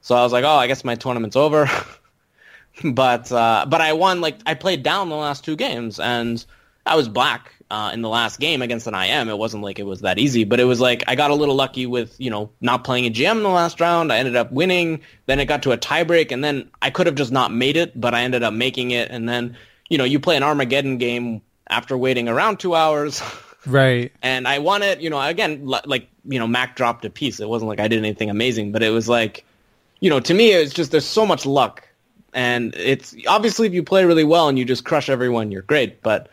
So 0.00 0.16
I 0.16 0.24
was 0.24 0.32
like, 0.32 0.42
oh, 0.42 0.56
I 0.56 0.66
guess 0.66 0.82
my 0.82 0.96
tournament's 0.96 1.36
over. 1.36 1.70
but 2.84 3.30
uh, 3.30 3.66
but 3.68 3.80
I 3.80 3.92
won 3.92 4.20
like 4.20 4.38
I 4.46 4.54
played 4.54 4.82
down 4.82 5.08
the 5.08 5.16
last 5.16 5.44
two 5.44 5.56
games 5.56 6.00
and 6.00 6.44
I 6.86 6.96
was 6.96 7.08
black 7.08 7.52
uh, 7.70 7.90
in 7.94 8.02
the 8.02 8.08
last 8.08 8.40
game 8.40 8.62
against 8.62 8.86
an 8.86 8.94
IM. 8.94 9.28
It 9.28 9.38
wasn't 9.38 9.62
like 9.62 9.78
it 9.78 9.86
was 9.86 10.00
that 10.00 10.18
easy, 10.18 10.44
but 10.44 10.58
it 10.58 10.64
was 10.64 10.80
like 10.80 11.04
I 11.06 11.14
got 11.14 11.30
a 11.30 11.34
little 11.34 11.54
lucky 11.54 11.86
with 11.86 12.14
you 12.18 12.30
know 12.30 12.50
not 12.60 12.84
playing 12.84 13.06
a 13.06 13.10
GM 13.10 13.36
in 13.36 13.42
the 13.42 13.48
last 13.48 13.80
round. 13.80 14.12
I 14.12 14.18
ended 14.18 14.36
up 14.36 14.50
winning. 14.50 15.02
Then 15.26 15.38
it 15.40 15.46
got 15.46 15.62
to 15.62 15.72
a 15.72 15.78
tiebreak, 15.78 16.32
and 16.32 16.42
then 16.42 16.70
I 16.82 16.90
could 16.90 17.06
have 17.06 17.14
just 17.14 17.32
not 17.32 17.52
made 17.52 17.76
it, 17.76 17.98
but 17.98 18.14
I 18.14 18.22
ended 18.22 18.42
up 18.42 18.52
making 18.52 18.90
it. 18.90 19.10
And 19.10 19.28
then 19.28 19.56
you 19.88 19.98
know 19.98 20.04
you 20.04 20.18
play 20.18 20.36
an 20.36 20.42
Armageddon 20.42 20.98
game 20.98 21.42
after 21.68 21.96
waiting 21.96 22.28
around 22.28 22.58
two 22.58 22.74
hours. 22.74 23.22
Right. 23.66 24.10
and 24.22 24.48
I 24.48 24.58
won 24.60 24.80
it. 24.82 25.00
You 25.00 25.10
know, 25.10 25.20
again, 25.20 25.66
li- 25.66 25.82
like 25.84 26.08
you 26.24 26.38
know, 26.38 26.46
Mac 26.46 26.76
dropped 26.76 27.04
a 27.04 27.10
piece. 27.10 27.40
It 27.40 27.46
wasn't 27.48 27.68
like 27.68 27.78
I 27.78 27.88
did 27.88 27.98
anything 27.98 28.30
amazing, 28.30 28.72
but 28.72 28.82
it 28.82 28.88
was 28.88 29.06
like, 29.06 29.44
you 30.00 30.08
know, 30.08 30.18
to 30.18 30.32
me, 30.32 30.50
it's 30.52 30.72
just 30.72 30.92
there's 30.92 31.04
so 31.04 31.26
much 31.26 31.44
luck, 31.44 31.86
and 32.32 32.74
it's 32.74 33.14
obviously 33.28 33.66
if 33.66 33.74
you 33.74 33.82
play 33.82 34.06
really 34.06 34.24
well 34.24 34.48
and 34.48 34.58
you 34.58 34.64
just 34.64 34.86
crush 34.86 35.10
everyone, 35.10 35.50
you're 35.52 35.60
great. 35.60 36.00
But 36.02 36.30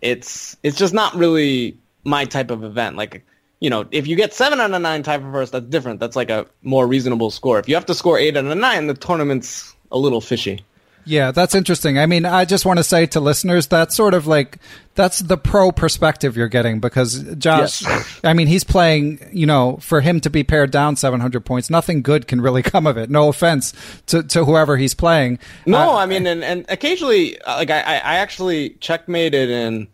it's 0.00 0.56
it's 0.62 0.76
just 0.78 0.94
not 0.94 1.14
really 1.14 1.76
my 2.04 2.24
type 2.24 2.50
of 2.50 2.64
event. 2.64 2.96
Like, 2.96 3.24
you 3.60 3.70
know, 3.70 3.86
if 3.90 4.06
you 4.06 4.16
get 4.16 4.32
seven 4.34 4.60
out 4.60 4.72
of 4.72 4.82
nine 4.82 5.02
tie 5.02 5.18
for 5.18 5.30
first, 5.32 5.52
that's 5.52 5.66
different. 5.66 6.00
That's 6.00 6.16
like 6.16 6.30
a 6.30 6.46
more 6.62 6.86
reasonable 6.86 7.30
score. 7.30 7.58
If 7.58 7.68
you 7.68 7.74
have 7.74 7.86
to 7.86 7.94
score 7.94 8.18
eight 8.18 8.36
out 8.36 8.44
of 8.44 8.56
nine, 8.58 8.86
the 8.86 8.94
tournament's 8.94 9.74
a 9.90 9.98
little 9.98 10.20
fishy. 10.20 10.64
Yeah, 11.08 11.30
that's 11.30 11.54
interesting. 11.54 11.98
I 11.98 12.04
mean, 12.04 12.26
I 12.26 12.44
just 12.44 12.66
want 12.66 12.78
to 12.78 12.84
say 12.84 13.06
to 13.06 13.20
listeners 13.20 13.66
that's 13.66 13.96
sort 13.96 14.12
of 14.12 14.26
like 14.26 14.58
that's 14.94 15.20
the 15.20 15.38
pro 15.38 15.72
perspective 15.72 16.36
you're 16.36 16.48
getting 16.48 16.80
because 16.80 17.22
Josh, 17.36 17.82
I 18.24 18.34
mean, 18.34 18.46
he's 18.46 18.62
playing, 18.62 19.26
you 19.32 19.46
know, 19.46 19.78
for 19.78 20.02
him 20.02 20.20
to 20.20 20.28
be 20.28 20.44
pared 20.44 20.70
down 20.70 20.96
700 20.96 21.46
points, 21.46 21.70
nothing 21.70 22.02
good 22.02 22.26
can 22.28 22.42
really 22.42 22.62
come 22.74 22.86
of 22.86 22.98
it. 22.98 23.08
No 23.08 23.28
offense 23.28 23.72
to, 24.08 24.22
to 24.24 24.44
whoever 24.44 24.76
he's 24.76 24.92
playing. 24.92 25.38
No, 25.64 25.92
Uh, 25.92 25.96
I 25.96 26.04
mean, 26.06 26.26
and, 26.26 26.44
and 26.44 26.66
occasionally, 26.68 27.40
uh, 27.40 27.56
like 27.56 27.70
I, 27.70 27.80
I 27.80 27.94
I 27.96 28.14
actually 28.16 28.70
checkmated 28.80 29.48
in 29.48 29.88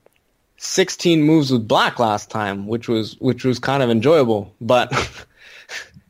16 0.57 1.23
moves 1.23 1.53
with 1.53 1.69
black 1.69 2.01
last 2.01 2.29
time, 2.29 2.67
which 2.67 2.89
was 2.89 3.17
which 3.21 3.45
was 3.45 3.61
kind 3.61 3.85
of 3.85 3.91
enjoyable, 3.91 4.53
but 4.61 4.93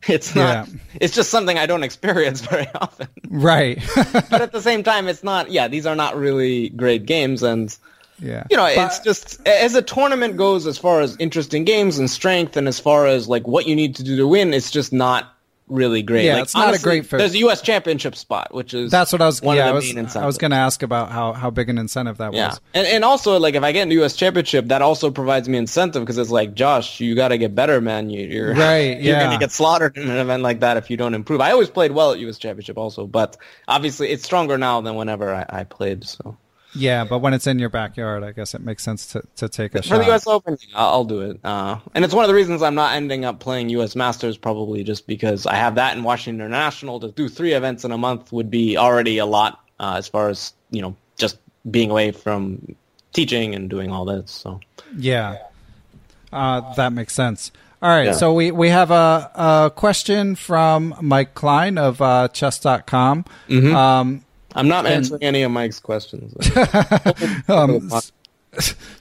it's 0.08 0.34
not. 0.34 0.68
Yeah. 0.68 0.74
It's 1.00 1.14
just 1.14 1.30
something 1.30 1.58
I 1.58 1.66
don't 1.66 1.82
experience 1.82 2.40
very 2.46 2.68
often. 2.74 3.08
right. 3.28 3.82
but 4.12 4.40
at 4.40 4.52
the 4.52 4.60
same 4.60 4.82
time, 4.82 5.08
it's 5.08 5.24
not. 5.24 5.50
Yeah, 5.50 5.68
these 5.68 5.86
are 5.86 5.96
not 5.96 6.16
really 6.16 6.70
great 6.70 7.06
games, 7.06 7.42
and 7.42 7.76
yeah. 8.20 8.44
you 8.50 8.56
know, 8.56 8.66
it's 8.66 9.00
just 9.00 9.46
as 9.46 9.74
a 9.74 9.82
tournament 9.82 10.36
goes, 10.36 10.66
as 10.66 10.78
far 10.78 11.00
as 11.00 11.16
interesting 11.18 11.64
games 11.64 11.98
and 11.98 12.10
strength, 12.10 12.56
and 12.56 12.68
as 12.68 12.78
far 12.78 13.06
as 13.06 13.28
like 13.28 13.46
what 13.46 13.66
you 13.66 13.76
need 13.76 13.96
to 13.96 14.02
do 14.02 14.16
to 14.16 14.26
win, 14.26 14.54
it's 14.54 14.70
just 14.70 14.92
not 14.92 15.34
really 15.66 16.02
great. 16.02 16.24
Yeah, 16.26 16.34
like, 16.34 16.42
it's 16.44 16.54
not 16.54 16.74
a 16.78 16.82
great 16.82 17.06
fit. 17.06 17.18
There's 17.18 17.34
a 17.34 17.38
U.S. 17.38 17.62
Championship 17.62 18.16
spot, 18.16 18.52
which 18.54 18.74
is 18.74 18.90
That's 18.90 19.12
what 19.12 19.22
I 19.22 19.26
was. 19.26 19.40
one 19.42 19.56
yeah, 19.56 19.64
I 19.64 19.68
of 19.68 19.72
the 19.82 19.94
was. 19.94 20.14
main 20.14 20.22
I 20.22 20.26
was 20.26 20.38
going 20.38 20.50
to 20.50 20.56
ask 20.56 20.82
about 20.82 21.10
how, 21.10 21.32
how 21.32 21.50
big 21.50 21.68
an 21.68 21.78
incentive 21.78 22.18
that 22.18 22.32
Yeah, 22.34 22.48
was. 22.48 22.60
and 22.74 22.86
and 22.86 23.04
also 23.04 23.38
like 23.38 23.54
if 23.54 23.62
I 23.62 23.72
get 23.72 23.82
into 23.82 23.94
U.S. 23.96 24.14
Championship, 24.16 24.66
that 24.68 24.82
also 24.82 25.10
provides 25.10 25.48
me 25.48 25.58
incentive 25.58 26.02
because 26.02 26.18
it's 26.18 26.30
like 26.30 26.54
Josh, 26.54 27.00
you 27.00 27.14
got 27.14 27.28
to 27.28 27.38
get 27.38 27.54
better, 27.54 27.80
man. 27.80 28.10
You, 28.10 28.26
you're 28.26 28.54
Right, 28.54 29.00
You're 29.00 29.14
yeah. 29.16 29.24
gonna 29.24 29.38
get 29.38 29.52
slaughtered 29.52 29.96
in 29.96 30.10
an 30.10 30.16
event 30.18 30.42
like 30.42 30.60
that 30.60 30.76
if 30.76 30.90
you 30.90 30.96
don't 30.96 31.14
improve. 31.14 31.40
I 31.40 31.52
always 31.52 31.70
played 31.70 31.92
well 31.92 32.12
at 32.12 32.18
U.S. 32.20 32.38
Championship 32.38 32.76
also, 32.78 33.06
but 33.06 33.36
obviously 33.66 34.10
it's 34.10 34.24
stronger 34.24 34.58
now 34.58 34.80
than 34.80 34.94
whenever 34.96 35.34
I, 35.34 35.46
I 35.48 35.64
played. 35.64 36.04
So 36.04 36.36
Yeah, 36.74 37.04
but 37.04 37.18
when 37.18 37.34
it's 37.34 37.46
in 37.46 37.58
your 37.58 37.68
backyard, 37.68 38.24
I 38.24 38.32
guess 38.32 38.54
it 38.54 38.60
makes 38.60 38.82
sense 38.82 39.06
to, 39.12 39.22
to 39.36 39.48
take 39.48 39.74
a 39.74 39.82
shot. 39.82 39.88
for 39.88 39.94
shot. 39.94 39.98
the 40.00 40.06
U.S. 40.06 40.26
Open, 40.26 40.58
I'll, 40.74 40.88
I'll 40.88 41.04
do 41.04 41.20
it. 41.20 41.38
Uh, 41.44 41.78
and 41.94 42.04
it's 42.04 42.12
one 42.14 42.24
of 42.24 42.28
the 42.28 42.34
reasons 42.34 42.62
I'm 42.62 42.74
not 42.74 42.94
ending 42.94 43.24
up 43.24 43.38
playing 43.40 43.68
U.S. 43.70 43.94
Masters 43.94 44.36
probably 44.36 44.82
just 44.82 45.06
because 45.06 45.46
I 45.46 45.54
have 45.54 45.76
that 45.76 45.96
in 45.96 46.02
Washington 46.02 46.44
International. 46.44 46.98
To 47.00 47.10
do 47.12 47.28
three 47.28 47.52
events 47.52 47.84
in 47.84 47.92
a 47.92 47.98
month 47.98 48.32
would 48.32 48.50
be 48.50 48.76
already 48.76 49.18
a 49.18 49.26
lot 49.26 49.60
uh, 49.78 49.94
as 49.98 50.08
far 50.08 50.28
as 50.28 50.52
you 50.70 50.82
know 50.82 50.96
just 51.16 51.38
being 51.70 51.90
away 51.90 52.10
from 52.10 52.74
teaching 53.12 53.54
and 53.54 53.70
doing 53.70 53.90
all 53.90 54.04
this. 54.04 54.30
So. 54.30 54.58
Yeah, 54.96 55.38
uh, 56.32 56.74
that 56.74 56.92
makes 56.92 57.14
sense. 57.14 57.52
All 57.80 57.90
right, 57.90 58.06
Yeah. 58.06 58.12
so 58.12 58.32
we, 58.32 58.50
we 58.50 58.70
have 58.70 58.90
a, 58.90 59.30
a 59.34 59.72
question 59.74 60.36
from 60.36 60.94
Mike 61.02 61.34
Klein 61.34 61.76
of 61.76 62.00
uh, 62.00 62.28
chess.com. 62.28 63.24
Mm-hmm. 63.48 63.74
Um, 63.76 64.23
I'm 64.54 64.68
not 64.68 64.86
answering 64.86 65.22
any 65.22 65.42
of 65.42 65.50
Mike's 65.50 65.80
questions. 65.80 66.34
um, 67.48 67.90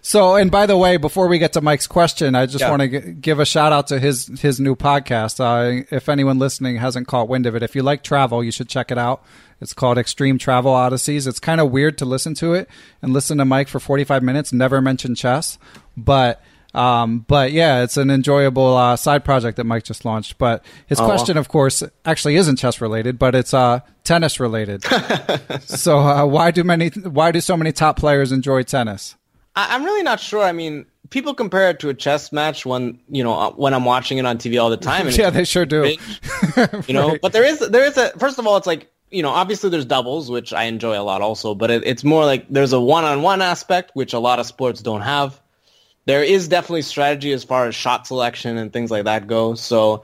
so, 0.01 0.35
and 0.35 0.49
by 0.49 0.65
the 0.65 0.75
way, 0.77 0.97
before 0.97 1.27
we 1.27 1.37
get 1.37 1.53
to 1.53 1.61
Mike's 1.61 1.85
question, 1.87 2.33
I 2.35 2.45
just 2.45 2.61
Yeah. 2.61 2.69
want 2.71 2.81
to 2.81 2.87
g- 2.87 3.11
give 3.13 3.39
a 3.39 3.45
shout 3.45 3.71
out 3.71 3.87
to 3.87 3.99
his 3.99 4.27
his 4.41 4.59
new 4.59 4.75
podcast. 4.75 5.39
Uh, 5.39 5.85
if 5.91 6.09
anyone 6.09 6.39
listening 6.39 6.77
hasn't 6.77 7.07
caught 7.07 7.27
wind 7.29 7.45
of 7.45 7.55
it, 7.55 7.61
if 7.63 7.75
you 7.75 7.83
like 7.83 8.03
travel, 8.03 8.43
you 8.43 8.51
should 8.51 8.67
check 8.67 8.91
it 8.91 8.97
out. 8.97 9.23
It's 9.61 9.73
called 9.73 9.97
Extreme 9.97 10.39
Travel 10.39 10.71
Odysseys. 10.73 11.27
It's 11.27 11.39
kind 11.39 11.61
of 11.61 11.71
weird 11.71 11.97
to 11.99 12.05
listen 12.05 12.33
to 12.35 12.53
it 12.53 12.67
and 13.01 13.13
listen 13.13 13.37
to 13.37 13.45
Mike 13.45 13.67
for 13.67 13.79
45 13.79 14.23
minutes, 14.23 14.51
never 14.51 14.81
mention 14.81 15.15
chess, 15.15 15.57
but 15.95 16.41
um, 16.73 17.19
but 17.27 17.51
yeah, 17.51 17.83
it's 17.83 17.97
an 17.97 18.09
enjoyable 18.09 18.75
uh, 18.75 18.95
side 18.95 19.23
project 19.23 19.57
that 19.57 19.65
Mike 19.65 19.83
just 19.83 20.05
launched. 20.05 20.37
But 20.37 20.65
his 20.87 20.99
Oh, 20.99 21.05
question, 21.05 21.37
of 21.37 21.47
course, 21.47 21.83
actually 22.05 22.35
isn't 22.35 22.57
chess 22.57 22.81
related, 22.81 23.19
but 23.19 23.35
it's 23.35 23.53
uh, 23.53 23.81
tennis 24.03 24.39
related. 24.39 24.83
so 25.61 25.99
uh, 25.99 26.25
why 26.25 26.51
do 26.51 26.63
many 26.63 26.89
why 26.89 27.31
do 27.31 27.41
so 27.41 27.55
many 27.55 27.71
top 27.71 27.97
players 27.97 28.31
enjoy 28.31 28.63
tennis? 28.63 29.15
I, 29.55 29.75
I'm 29.75 29.83
really 29.83 30.03
not 30.03 30.19
sure. 30.19 30.43
I 30.43 30.51
mean, 30.51 30.85
people 31.09 31.35
compare 31.35 31.69
it 31.69 31.79
to 31.81 31.89
a 31.89 31.93
chess 31.93 32.31
match 32.31 32.65
when 32.65 32.99
you 33.07 33.23
know 33.23 33.33
uh, 33.33 33.51
when 33.51 33.73
I'm 33.73 33.85
watching 33.85 34.17
it 34.17 34.25
on 34.25 34.37
TV 34.37 34.61
all 34.61 34.69
the 34.69 34.77
time. 34.77 35.07
And 35.07 35.17
Yeah, 35.17 35.29
they 35.29 35.43
sure 35.43 35.65
do. 35.65 35.85
you 36.87 36.93
know, 36.93 37.17
but 37.21 37.33
there 37.33 37.43
is 37.43 37.59
there 37.59 37.85
is 37.85 37.97
a 37.97 38.09
first 38.17 38.39
of 38.39 38.47
all, 38.47 38.57
it's 38.57 38.67
like 38.67 38.89
you 39.11 39.21
know, 39.21 39.29
obviously 39.29 39.69
there's 39.69 39.85
doubles, 39.85 40.31
which 40.31 40.53
I 40.53 40.63
enjoy 40.63 40.99
a 40.99 41.03
lot 41.03 41.21
also, 41.21 41.53
but 41.53 41.69
it, 41.69 41.83
it's 41.85 42.03
more 42.03 42.25
like 42.25 42.47
there's 42.49 42.73
a 42.73 42.81
one-on-one 42.81 43.43
aspect, 43.43 43.91
which 43.93 44.13
a 44.13 44.19
lot 44.19 44.39
of 44.39 44.47
sports 44.47 44.81
don't 44.81 45.01
have. 45.01 45.39
There 46.05 46.23
is 46.23 46.47
definitely 46.47 46.81
strategy 46.81 47.31
as 47.31 47.43
far 47.43 47.65
as 47.67 47.75
shot 47.75 48.07
selection 48.07 48.57
and 48.57 48.73
things 48.73 48.91
like 48.91 49.05
that 49.05 49.27
go. 49.27 49.55
So 49.55 50.03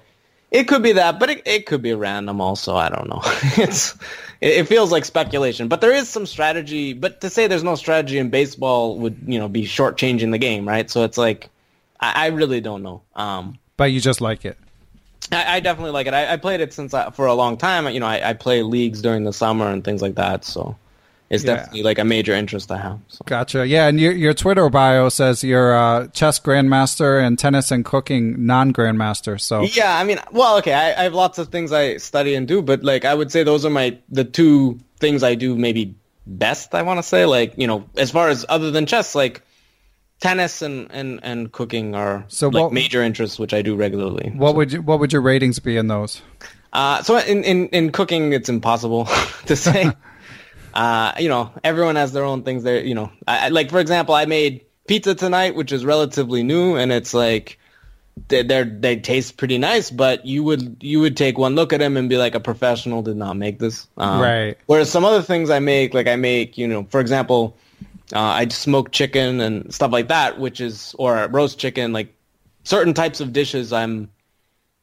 it 0.52 0.68
could 0.68 0.82
be 0.82 0.94
that, 0.94 1.20
but 1.20 1.30
it, 1.30 1.42
it 1.46 1.66
could 1.66 1.82
be 1.82 1.94
random 1.94 2.42
also. 2.42 2.76
I 2.76 2.90
don't 2.90 3.10
know. 3.10 3.22
it's 3.58 3.96
it, 4.42 4.66
feels 4.66 4.92
like 4.92 5.06
speculation, 5.06 5.68
but 5.68 5.82
there 5.82 5.94
is 5.94 6.10
some 6.10 6.26
strategy. 6.26 6.94
But 6.94 7.22
to 7.22 7.30
say 7.30 7.48
there's 7.48 7.64
no 7.64 7.76
strategy 7.76 8.18
in 8.18 8.30
baseball 8.30 8.98
would 8.98 9.18
you 9.26 9.40
know 9.40 9.48
be 9.48 9.64
shortchanging 9.64 10.32
the 10.32 10.38
game, 10.38 10.68
right? 10.68 10.90
So 10.90 11.04
it's 11.04 11.18
like 11.18 11.50
I, 12.00 12.26
I 12.26 12.28
really 12.28 12.62
don't 12.62 12.82
know. 12.82 13.02
Um, 13.16 13.60
But 13.78 13.92
you 13.92 14.00
just 14.00 14.22
like 14.22 14.46
it. 14.46 14.58
I, 15.32 15.58
I 15.58 15.60
definitely 15.60 15.92
like 15.92 16.08
it. 16.08 16.14
I, 16.14 16.34
I 16.34 16.38
played 16.38 16.62
it 16.62 16.74
since 16.74 16.94
I, 16.94 17.12
for 17.12 17.28
a 17.28 17.34
long 17.34 17.58
time. 17.58 17.88
You 17.90 18.00
know, 18.00 18.08
I, 18.08 18.30
I 18.30 18.34
play 18.34 18.64
leagues 18.64 19.02
during 19.02 19.26
the 19.26 19.34
summer 19.34 19.68
and 19.68 19.84
things 19.84 20.02
like 20.02 20.16
that. 20.16 20.46
So 20.46 20.76
it's 21.30 21.44
Yeah. 21.44 21.56
definitely 21.56 21.84
like 21.84 22.00
a 22.00 22.04
major 22.06 22.34
interest 22.34 22.72
I 22.72 22.78
have. 22.78 23.00
So. 23.08 23.20
Gotcha. 23.26 23.68
Yeah, 23.68 23.88
and 23.88 24.00
your 24.00 24.12
your 24.14 24.34
Twitter 24.34 24.68
bio 24.70 25.10
says 25.10 25.44
you're 25.44 25.74
a 25.74 26.10
chess 26.14 26.40
grandmaster 26.40 27.22
and 27.26 27.38
tennis 27.38 27.72
and 27.72 27.86
cooking 27.86 28.46
non 28.46 28.74
grandmaster. 28.74 29.40
So 29.40 29.62
Yeah, 29.62 29.98
I 29.98 30.04
mean, 30.04 30.20
well, 30.32 30.58
okay, 30.58 30.74
I, 30.74 31.00
I 31.00 31.04
have 31.04 31.14
lots 31.14 31.38
of 31.38 31.50
things 31.50 31.72
I 31.72 31.98
study 31.98 32.34
and 32.36 32.48
do, 32.48 32.62
but 32.62 32.84
like 32.84 33.06
I 33.06 33.14
would 33.14 33.32
say 33.32 33.44
those 33.44 33.64
are 33.66 33.70
my 33.70 33.98
the 34.10 34.24
two 34.24 34.80
things 35.00 35.24
I 35.24 35.36
do 35.36 35.56
maybe 35.56 35.96
best. 36.26 36.74
I 36.76 36.82
want 36.82 36.98
to 37.00 37.04
say, 37.04 37.26
like 37.26 37.54
you 37.58 37.68
know, 37.68 37.86
as 37.98 38.12
far 38.12 38.30
as 38.30 38.46
other 38.50 38.72
than 38.72 38.86
chess, 38.86 39.14
like 39.16 39.42
tennis 40.22 40.62
and 40.62 40.88
and 40.92 41.20
and 41.24 41.52
cooking 41.52 41.96
are 41.96 42.26
So 42.28 42.48
like 42.50 42.64
what- 42.64 42.74
major 42.74 43.02
interests, 43.04 43.40
which 43.40 43.54
I 43.54 43.62
do 43.62 43.76
regularly. 43.76 44.32
What 44.36 44.56
would 44.56 44.74
you, 44.74 44.82
what 44.82 45.00
would 45.00 45.14
your 45.14 45.22
ratings 45.22 45.60
be 45.60 45.78
in 45.78 45.88
those? 45.88 46.22
Uh, 46.74 47.02
so 47.02 47.18
in, 47.18 47.44
in, 47.44 47.68
in 47.70 47.92
cooking, 47.92 48.32
it's 48.34 48.48
impossible 48.50 49.06
to 49.48 49.56
say. 49.56 49.92
uh, 50.80 51.12
you 51.20 51.28
know, 51.28 51.52
everyone 51.64 51.98
has 51.98 52.14
their 52.14 52.24
own 52.24 52.44
things. 52.44 52.64
There, 52.64 52.82
you 52.84 52.96
know, 52.96 53.12
I, 53.28 53.46
I- 53.46 53.50
like 53.50 53.70
for 53.70 53.80
example, 53.80 54.16
I 54.16 54.26
made 54.26 54.66
pizza 54.88 55.14
tonight, 55.14 55.56
which 55.56 55.72
is 55.74 55.84
relatively 55.84 56.42
new, 56.42 56.76
and 56.78 56.92
it's 56.92 57.14
like 57.14 57.60
they 58.30 58.44
they're, 58.44 58.64
they 58.66 58.96
taste 58.96 59.36
pretty 59.38 59.58
nice. 59.58 59.92
But 59.92 60.26
you 60.26 60.42
would 60.46 60.78
you 60.80 61.02
would 61.02 61.18
take 61.18 61.38
one 61.38 61.56
look 61.56 61.74
at 61.74 61.80
them 61.80 61.98
and 61.98 62.08
be 62.10 62.18
like, 62.18 62.34
a 62.34 62.40
professional 62.40 63.02
did 63.02 63.18
not 63.18 63.36
make 63.36 63.60
this. 63.60 63.88
Um, 63.98 64.22
Right. 64.22 64.58
Whereas 64.68 64.90
some 64.90 65.04
other 65.04 65.22
things 65.22 65.50
I 65.50 65.60
make, 65.60 65.94
like 65.94 66.08
I 66.08 66.16
make, 66.16 66.58
you 66.58 66.68
know, 66.68 66.88
for 66.90 67.02
example, 67.02 67.58
uh, 68.14 68.20
I 68.42 68.48
smoke 68.48 68.92
chicken 68.92 69.42
and 69.42 69.74
stuff 69.74 69.92
like 69.92 70.08
that, 70.08 70.40
which 70.40 70.62
is 70.62 70.96
or 70.98 71.28
roast 71.28 71.60
chicken, 71.60 71.92
like 71.92 72.14
certain 72.64 72.94
types 72.94 73.20
of 73.20 73.34
dishes 73.34 73.74
I'm 73.74 74.10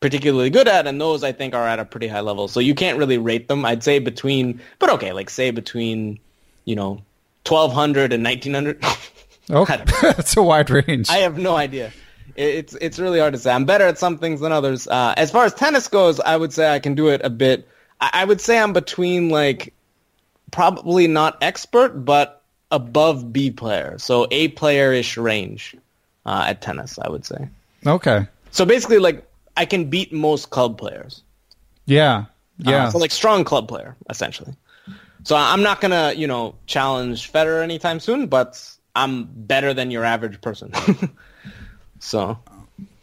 particularly 0.00 0.50
good 0.50 0.68
at, 0.68 0.86
and 0.86 1.00
those 1.00 1.24
I 1.24 1.32
think 1.32 1.54
are 1.54 1.66
at 1.66 1.78
a 1.78 1.84
pretty 1.84 2.08
high 2.08 2.20
level. 2.20 2.48
So 2.48 2.60
you 2.60 2.74
can't 2.74 2.98
really 2.98 3.18
rate 3.18 3.48
them. 3.48 3.64
I'd 3.64 3.82
say 3.82 3.98
between, 3.98 4.60
but 4.78 4.90
okay, 4.90 5.12
like 5.12 5.30
say 5.30 5.50
between, 5.50 6.18
you 6.64 6.76
know, 6.76 7.02
1200 7.46 8.12
and 8.12 8.24
1900. 8.24 8.84
Oh, 9.48 9.64
I 9.68 9.76
don't 9.76 9.86
know. 9.86 9.94
that's 10.12 10.36
a 10.36 10.42
wide 10.42 10.70
range. 10.70 11.08
I 11.08 11.18
have 11.18 11.38
no 11.38 11.54
idea. 11.54 11.92
It's 12.34 12.74
it's 12.80 12.98
really 12.98 13.20
hard 13.20 13.32
to 13.32 13.38
say. 13.38 13.52
I'm 13.52 13.64
better 13.64 13.84
at 13.84 13.96
some 13.96 14.18
things 14.18 14.40
than 14.40 14.50
others. 14.50 14.88
Uh, 14.88 15.14
as 15.16 15.30
far 15.30 15.44
as 15.44 15.54
tennis 15.54 15.86
goes, 15.86 16.18
I 16.18 16.36
would 16.36 16.52
say 16.52 16.74
I 16.74 16.80
can 16.80 16.96
do 16.96 17.08
it 17.10 17.20
a 17.22 17.30
bit. 17.30 17.68
I, 18.00 18.10
I 18.12 18.24
would 18.24 18.40
say 18.40 18.58
I'm 18.58 18.72
between 18.72 19.28
like 19.28 19.72
probably 20.50 21.06
not 21.06 21.38
expert, 21.42 22.04
but 22.04 22.42
above 22.72 23.32
B 23.32 23.52
player, 23.52 23.96
so 23.98 24.26
A 24.32 24.48
player 24.48 24.92
ish 24.92 25.16
range 25.16 25.76
uh, 26.26 26.46
at 26.48 26.60
tennis. 26.60 26.98
I 26.98 27.08
would 27.08 27.24
say. 27.24 27.48
okay. 27.86 28.26
So 28.50 28.64
basically, 28.64 28.98
like 28.98 29.24
I 29.56 29.64
can 29.64 29.86
beat 29.86 30.12
most 30.12 30.50
club 30.50 30.78
players. 30.78 31.22
Yeah. 31.86 32.24
Uh, 32.66 32.70
Yeah. 32.70 32.88
so 32.90 32.98
like 32.98 33.10
strong 33.10 33.44
club 33.44 33.68
player, 33.68 33.96
essentially. 34.10 34.54
So 35.24 35.34
I'm 35.36 35.62
not 35.62 35.80
gonna, 35.80 36.12
you 36.16 36.26
know, 36.26 36.54
challenge 36.66 37.32
Federer 37.32 37.62
anytime 37.62 37.98
soon, 38.00 38.26
but 38.28 38.62
I'm 38.94 39.24
better 39.24 39.74
than 39.74 39.90
your 39.90 40.04
average 40.04 40.40
person. 40.40 40.72
so 42.00 42.38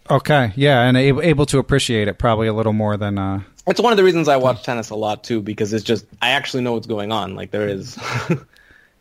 okay. 0.10 0.54
Yeah, 0.56 0.82
and 0.84 0.96
able, 0.98 1.22
able 1.22 1.46
to 1.48 1.60
appreciate 1.60 2.08
it 2.08 2.18
probably 2.18 2.48
a 2.48 2.54
little 2.54 2.74
more 2.74 2.98
than. 2.98 3.18
Uh, 3.18 3.42
it's 3.68 3.80
one 3.82 3.94
of 3.94 3.98
the 3.98 4.04
reasons 4.04 4.28
I 4.28 4.38
watch 4.38 4.64
tennis 4.64 4.90
a 4.90 4.96
lot 4.96 5.24
too, 5.24 5.42
because 5.42 5.74
it's 5.74 5.84
just 5.86 6.06
I 6.22 6.30
actually 6.32 6.64
know 6.64 6.74
what's 6.74 6.88
going 6.88 7.12
on. 7.12 7.36
Like 7.36 7.52
there 7.52 7.68
is, 7.68 7.98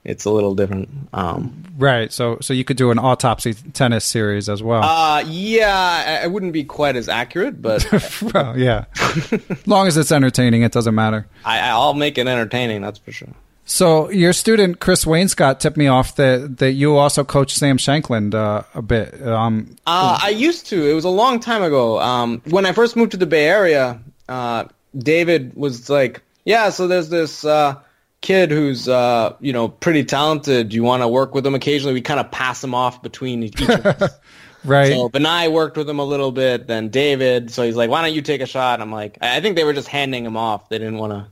it's 0.04 0.24
a 0.24 0.30
little 0.30 0.54
different. 0.54 0.88
Um, 1.12 1.64
right. 1.78 2.12
So 2.12 2.38
so 2.40 2.52
you 2.54 2.64
could 2.64 2.76
do 2.76 2.90
an 2.90 2.98
autopsy 2.98 3.54
tennis 3.54 4.04
series 4.04 4.48
as 4.48 4.62
well. 4.62 4.82
uh, 4.82 5.24
yeah, 5.26 5.74
I, 6.20 6.24
I 6.24 6.26
wouldn't 6.26 6.52
be 6.52 6.64
quite 6.64 6.96
as 6.96 7.08
accurate, 7.08 7.62
but 7.62 7.86
well, 8.34 8.58
yeah. 8.58 8.84
long 9.66 9.86
as 9.86 9.96
it's 9.96 10.12
entertaining, 10.12 10.62
it 10.62 10.72
doesn't 10.72 10.94
matter. 10.94 11.26
I, 11.44 11.60
I'll 11.70 11.94
make 11.94 12.18
it 12.18 12.26
entertaining. 12.26 12.82
That's 12.82 12.98
for 12.98 13.12
sure. 13.12 13.28
So 13.64 14.10
your 14.10 14.32
student 14.32 14.80
Chris 14.80 15.04
Wainscott 15.04 15.60
tipped 15.60 15.76
me 15.76 15.86
off 15.86 16.16
that 16.16 16.58
that 16.58 16.72
you 16.72 16.96
also 16.96 17.22
coach 17.22 17.54
Sam 17.54 17.78
Shankland 17.78 18.34
uh, 18.34 18.64
a 18.74 18.82
bit. 18.82 19.22
Um, 19.24 19.76
Uh, 19.86 20.18
I 20.20 20.30
used 20.30 20.66
to. 20.66 20.90
It 20.90 20.94
was 20.94 21.04
a 21.04 21.08
long 21.10 21.38
time 21.38 21.62
ago. 21.62 22.00
Um, 22.00 22.42
when 22.50 22.66
I 22.66 22.72
first 22.72 22.96
moved 22.96 23.12
to 23.12 23.16
the 23.16 23.26
Bay 23.26 23.46
Area, 23.46 24.00
uh, 24.28 24.64
David 24.98 25.54
was 25.54 25.88
like, 25.88 26.22
"Yeah, 26.44 26.70
so 26.70 26.88
there's 26.88 27.08
this 27.08 27.44
uh, 27.44 27.76
kid 28.22 28.50
who's 28.50 28.88
uh, 28.88 29.36
you 29.40 29.52
know 29.52 29.68
pretty 29.68 30.04
talented. 30.04 30.72
You 30.72 30.82
want 30.82 31.02
to 31.02 31.08
work 31.08 31.34
with 31.34 31.46
him 31.46 31.54
occasionally? 31.54 31.92
We 31.92 32.00
kind 32.00 32.18
of 32.18 32.30
pass 32.30 32.64
him 32.64 32.74
off 32.74 33.02
between 33.02 33.42
each 33.42 33.60
of 33.60 33.68
us." 33.84 34.10
right. 34.64 34.92
So 34.92 35.10
Vinay 35.10 35.52
worked 35.52 35.76
with 35.76 35.88
him 35.88 35.98
a 35.98 36.04
little 36.04 36.32
bit, 36.32 36.66
then 36.66 36.88
David. 36.88 37.50
So 37.50 37.62
he's 37.62 37.76
like, 37.76 37.90
"Why 37.90 38.00
don't 38.00 38.14
you 38.14 38.22
take 38.22 38.40
a 38.40 38.46
shot?" 38.46 38.80
I'm 38.80 38.90
like, 38.90 39.18
I 39.20 39.40
think 39.40 39.56
they 39.56 39.64
were 39.64 39.74
just 39.74 39.88
handing 39.88 40.24
him 40.24 40.38
off. 40.38 40.70
They 40.70 40.78
didn't 40.78 40.96
want 40.96 41.12
to 41.12 41.26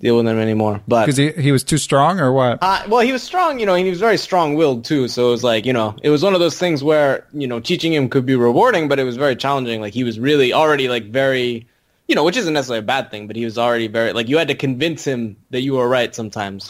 deal 0.00 0.16
with 0.16 0.26
him 0.28 0.38
anymore. 0.38 0.80
But 0.86 1.06
Because 1.06 1.16
he 1.16 1.32
he 1.32 1.52
was 1.52 1.64
too 1.64 1.78
strong 1.78 2.20
or 2.20 2.32
what? 2.32 2.58
uh, 2.62 2.84
well, 2.88 3.00
he 3.00 3.12
was 3.12 3.22
strong, 3.22 3.58
you 3.58 3.66
know, 3.66 3.74
and 3.74 3.84
he 3.84 3.90
was 3.90 3.98
very 4.00 4.16
strong-willed 4.16 4.84
too. 4.84 5.08
So 5.08 5.26
it 5.26 5.30
was 5.32 5.42
like, 5.44 5.66
you 5.66 5.72
know, 5.72 5.96
it 6.02 6.10
was 6.10 6.22
one 6.22 6.34
of 6.34 6.40
those 6.40 6.56
things 6.56 6.84
where, 6.84 7.26
you 7.32 7.48
know, 7.48 7.58
teaching 7.58 7.92
him 7.92 8.08
could 8.08 8.24
be 8.24 8.36
rewarding, 8.36 8.88
but 8.88 9.00
it 9.00 9.04
was 9.04 9.16
very 9.16 9.34
challenging. 9.34 9.80
Like 9.80 9.94
he 9.94 10.04
was 10.04 10.20
really 10.20 10.52
already 10.52 10.88
like 10.88 11.06
very, 11.10 11.66
you 12.08 12.14
know, 12.14 12.24
which 12.24 12.36
isn't 12.36 12.52
necessarily 12.54 12.80
a 12.80 12.82
bad 12.86 13.10
thing, 13.10 13.26
but 13.26 13.36
he 13.36 13.44
was 13.44 13.58
already 13.58 13.86
very 13.86 14.12
like 14.12 14.28
you 14.28 14.38
had 14.38 14.48
to 14.48 14.54
convince 14.54 15.04
him 15.06 15.36
that 15.50 15.60
you 15.60 15.74
were 15.74 15.88
right 15.88 16.14
sometimes. 16.14 16.68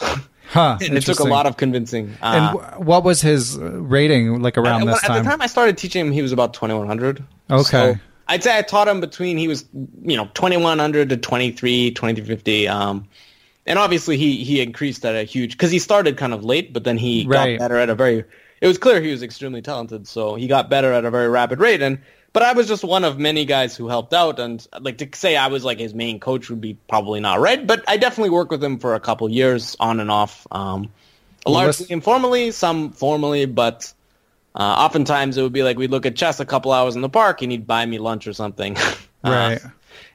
Huh. 0.49 0.77
and 0.81 0.97
it 0.97 1.01
took 1.05 1.19
a 1.19 1.23
lot 1.23 1.45
of 1.47 1.57
convincing. 1.57 2.15
And 2.21 2.45
Uh, 2.45 2.51
wh- 2.53 2.81
what 2.81 3.03
was 3.03 3.21
his 3.21 3.57
uh, 3.57 3.61
rating 3.81 4.41
like 4.41 4.57
around 4.57 4.81
at, 4.81 4.87
this 4.93 5.01
time? 5.01 5.11
at 5.17 5.23
the 5.23 5.29
time 5.29 5.41
I 5.41 5.47
started 5.47 5.77
teaching 5.77 6.05
him, 6.07 6.11
he 6.11 6.21
was 6.21 6.31
about 6.31 6.53
2100. 6.53 7.23
Okay. 7.51 7.63
So 7.63 7.95
I'd 8.27 8.43
say 8.43 8.57
I 8.57 8.61
taught 8.61 8.87
him 8.87 8.99
between 8.99 9.37
he 9.37 9.47
was, 9.47 9.65
you 10.03 10.17
know, 10.17 10.25
2100 10.33 11.09
to 11.09 11.17
23, 11.17 11.91
2350. 11.91 12.67
Um, 12.67 13.07
and 13.65 13.77
obviously 13.79 14.17
he 14.17 14.43
he 14.43 14.61
increased 14.61 15.05
at 15.05 15.15
a 15.15 15.23
huge 15.23 15.51
because 15.51 15.71
he 15.71 15.79
started 15.79 16.17
kind 16.17 16.33
of 16.33 16.43
late, 16.43 16.73
but 16.73 16.83
then 16.83 16.97
he 16.97 17.25
Right. 17.27 17.57
got 17.57 17.63
better 17.63 17.77
at 17.77 17.89
a 17.89 17.95
very. 17.95 18.23
It 18.61 18.67
was 18.67 18.77
clear 18.77 18.99
he 18.99 19.11
was 19.11 19.23
extremely 19.23 19.61
talented, 19.61 20.05
so 20.07 20.35
he 20.35 20.47
got 20.47 20.69
better 20.69 20.91
at 20.91 21.05
a 21.05 21.11
very 21.11 21.29
rapid 21.29 21.59
rate. 21.59 21.81
And 21.81 21.99
but 22.33 22.43
I 22.43 22.53
was 22.53 22.67
just 22.67 22.83
one 22.83 23.03
of 23.03 23.17
many 23.19 23.45
guys 23.45 23.75
who 23.75 23.87
helped 23.87 24.13
out, 24.13 24.39
and 24.39 24.65
like 24.79 24.97
to 24.99 25.07
say 25.13 25.35
I 25.35 25.47
was 25.47 25.63
like 25.63 25.79
his 25.79 25.93
main 25.93 26.19
coach 26.19 26.49
would 26.49 26.61
be 26.61 26.77
probably 26.87 27.19
not 27.19 27.39
right, 27.39 27.65
but 27.65 27.83
I 27.87 27.97
definitely 27.97 28.29
worked 28.31 28.51
with 28.51 28.63
him 28.63 28.77
for 28.79 28.95
a 28.95 28.99
couple 28.99 29.29
years 29.29 29.75
on 29.79 29.99
and 29.99 30.11
off. 30.11 30.45
Um, 30.51 30.91
largely 31.45 31.83
let's- 31.83 31.91
informally, 31.91 32.51
some 32.51 32.91
formally, 32.91 33.45
but 33.45 33.91
uh, 34.55 34.59
oftentimes 34.61 35.37
it 35.37 35.41
would 35.43 35.53
be 35.53 35.63
like 35.63 35.77
we'd 35.77 35.91
look 35.91 36.05
at 36.05 36.15
chess 36.15 36.39
a 36.39 36.45
couple 36.45 36.71
hours 36.71 36.95
in 36.95 37.01
the 37.01 37.09
park, 37.09 37.41
and 37.41 37.51
he'd 37.51 37.65
buy 37.67 37.85
me 37.85 37.97
lunch 37.99 38.27
or 38.27 38.33
something. 38.33 38.75
Uh, 39.21 39.31
right. 39.31 39.61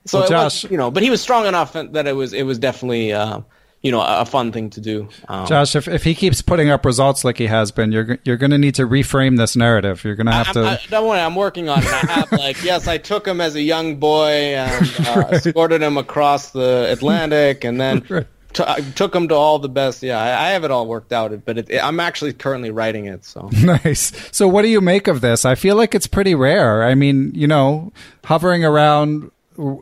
so 0.07 0.21
Well, 0.21 0.33
it 0.33 0.45
was, 0.45 0.65
you 0.65 0.79
know, 0.79 0.91
but 0.91 1.03
he 1.03 1.11
was 1.11 1.21
strong 1.21 1.45
enough 1.45 1.75
that 1.75 2.07
it 2.07 2.15
was 2.17 2.33
it 2.33 2.45
was 2.45 2.59
definitely 2.59 3.13
uh, 3.13 3.43
you 3.85 3.91
know 3.91 4.01
a, 4.01 4.25
fun 4.25 4.51
thing 4.51 4.71
to 4.71 4.81
do. 4.81 5.09
Um, 5.29 5.47
Josh, 5.47 5.77
if, 5.77 5.87
if 5.87 6.03
he 6.03 6.15
keeps 6.15 6.41
putting 6.41 6.71
up 6.71 6.87
results 6.87 7.23
like 7.23 7.37
he 7.37 7.47
has 7.47 7.71
been, 7.71 7.93
you're 7.93 8.19
you're 8.25 8.39
going 8.39 8.51
to 8.51 8.59
need 8.59 8.75
to 8.77 8.87
reframe 8.87 9.37
this 9.37 9.55
narrative. 9.55 10.03
You're 10.03 10.15
going 10.15 10.27
to 10.27 10.33
have 10.33 10.49
I'm, 10.49 10.55
to. 10.55 10.65
I, 10.65 10.81
don't 10.89 11.07
worry, 11.07 11.21
I'm 11.21 11.37
working 11.37 11.69
on 11.69 11.81
it. 11.81 11.85
I 11.85 12.13
have 12.13 12.33
like 12.33 12.65
yes, 12.65 12.89
I 12.89 12.97
took 12.97 13.29
him 13.29 13.43
as 13.43 13.55
a 13.55 13.61
young 13.61 13.97
boy 13.97 14.31
and 14.31 15.07
uh, 15.07 15.29
escorted 15.33 15.83
him 15.83 15.99
across 15.99 16.51
the 16.51 16.91
Atlantic, 16.91 17.65
and 17.65 17.81
then. 17.81 18.05
Right. 18.15 18.27
t- 18.53 18.63
I 18.65 18.81
took 18.81 19.13
him 19.13 19.27
to 19.29 19.35
all 19.35 19.59
the 19.59 19.69
best. 19.69 20.03
Yeah, 20.03 20.21
I, 20.21 20.47
I 20.47 20.49
have 20.51 20.63
it 20.63 20.71
all 20.71 20.87
worked 20.87 21.13
out, 21.13 21.45
but 21.45 21.59
it, 21.59 21.71
it, 21.71 21.83
I'm 21.83 21.99
actually 21.99 22.33
currently 22.33 22.71
writing 22.71 23.07
it. 23.07 23.25
So 23.25 23.51
Nice. 23.63 24.13
So, 24.31 24.47
what 24.47 24.63
do 24.63 24.69
you 24.69 24.81
make 24.81 25.09
of 25.09 25.21
this? 25.21 25.45
I 25.45 25.57
feel 25.57 25.75
like 25.75 25.95
it's 25.95 26.07
pretty 26.07 26.35
rare. 26.35 26.85
I 26.85 26.95
mean, 26.95 27.33
you 27.35 27.49
know, 27.49 27.93
hovering 28.25 28.65
around 28.65 29.33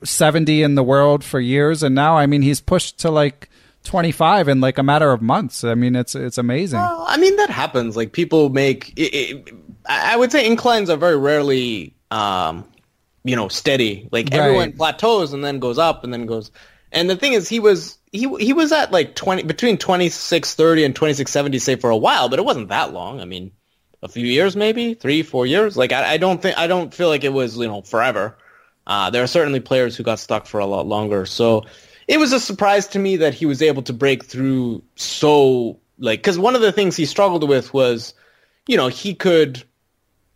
70 0.03 0.63
in 0.63 0.77
the 0.77 0.83
world 0.83 1.25
for 1.25 1.41
years, 1.41 1.83
and 1.83 1.95
now, 1.95 2.17
I 2.17 2.25
mean, 2.27 2.41
he's 2.41 2.61
pushed 2.61 2.99
to 3.01 3.11
like 3.11 3.51
25 3.85 4.49
in 4.49 4.61
like 4.61 4.79
a 4.79 4.83
matter 4.83 5.13
of 5.13 5.23
months. 5.23 5.65
I 5.65 5.75
mean, 5.75 5.97
it's 5.97 6.15
it's 6.15 6.39
amazing. 6.39 6.81
Well, 6.81 7.05
I 7.09 7.17
mean 7.17 7.37
that 7.37 7.51
happens. 7.51 7.97
Like 7.97 8.13
people 8.13 8.49
make. 8.49 8.93
It, 8.97 9.15
it, 9.15 9.55
I 9.87 10.15
I 10.15 10.17
would 10.17 10.33
say 10.33 10.47
inclines 10.47 10.91
are 10.91 10.97
very 10.97 11.17
rarely, 11.17 11.95
um, 12.11 12.65
you 13.25 13.37
know, 13.37 13.49
steady. 13.49 14.09
Like 14.13 14.27
Right. 14.31 14.41
everyone 14.41 14.73
plateaus 14.73 15.33
and 15.33 15.45
then 15.45 15.59
goes 15.59 15.79
up 15.79 16.05
and 16.05 16.13
then 16.13 16.27
goes. 16.27 16.51
And 16.93 17.09
the 17.09 17.17
thing 17.17 17.33
is, 17.33 17.49
he 17.49 17.59
was 17.61 17.99
he 18.13 18.29
he 18.39 18.53
was 18.53 18.73
at 18.73 18.93
like 18.93 19.15
twenty 19.15 19.43
between 19.43 19.79
twenty 19.79 20.09
six 20.11 20.55
thirty 20.55 20.85
and 20.85 20.95
twenty 20.95 21.15
six 21.15 21.31
seventy, 21.31 21.59
say 21.59 21.77
for 21.77 21.91
a 21.91 21.97
while, 21.97 22.29
but 22.29 22.39
it 22.39 22.45
wasn't 22.45 22.69
that 22.69 22.93
long. 22.93 23.21
I 23.21 23.25
mean, 23.25 23.51
a 24.03 24.09
few 24.09 24.27
years 24.27 24.57
maybe, 24.57 24.95
three 24.95 25.23
four 25.23 25.47
years. 25.47 25.77
Like 25.77 25.93
I, 25.93 26.13
I 26.13 26.17
don't 26.19 26.41
think 26.43 26.59
I 26.59 26.67
don't 26.67 26.93
feel 26.93 27.09
like 27.09 27.25
it 27.25 27.33
was 27.33 27.57
you 27.57 27.67
know 27.67 27.83
forever. 27.83 28.37
Uh, 28.87 29.11
there 29.11 29.23
are 29.23 29.29
certainly 29.29 29.61
players 29.61 29.97
who 29.97 30.03
got 30.03 30.19
stuck 30.19 30.47
for 30.47 30.61
a 30.61 30.67
lot 30.67 30.87
longer. 30.87 31.25
So 31.25 31.65
it 32.13 32.19
was 32.19 32.35
a 32.35 32.39
surprise 32.39 32.87
to 32.89 32.99
me 32.99 33.17
that 33.17 33.33
he 33.33 33.47
was 33.47 33.63
able 33.63 33.81
to 33.81 33.93
break 33.95 34.23
through 34.23 34.83
so 34.97 35.81
like 35.99 36.19
because 36.19 36.39
one 36.39 36.55
of 36.55 36.61
the 36.61 36.71
things 36.71 36.95
he 36.95 37.07
struggled 37.07 37.49
with 37.49 37.73
was, 37.73 38.13
you 38.67 38.77
know, 38.77 38.89
he 38.89 39.15
could 39.15 39.65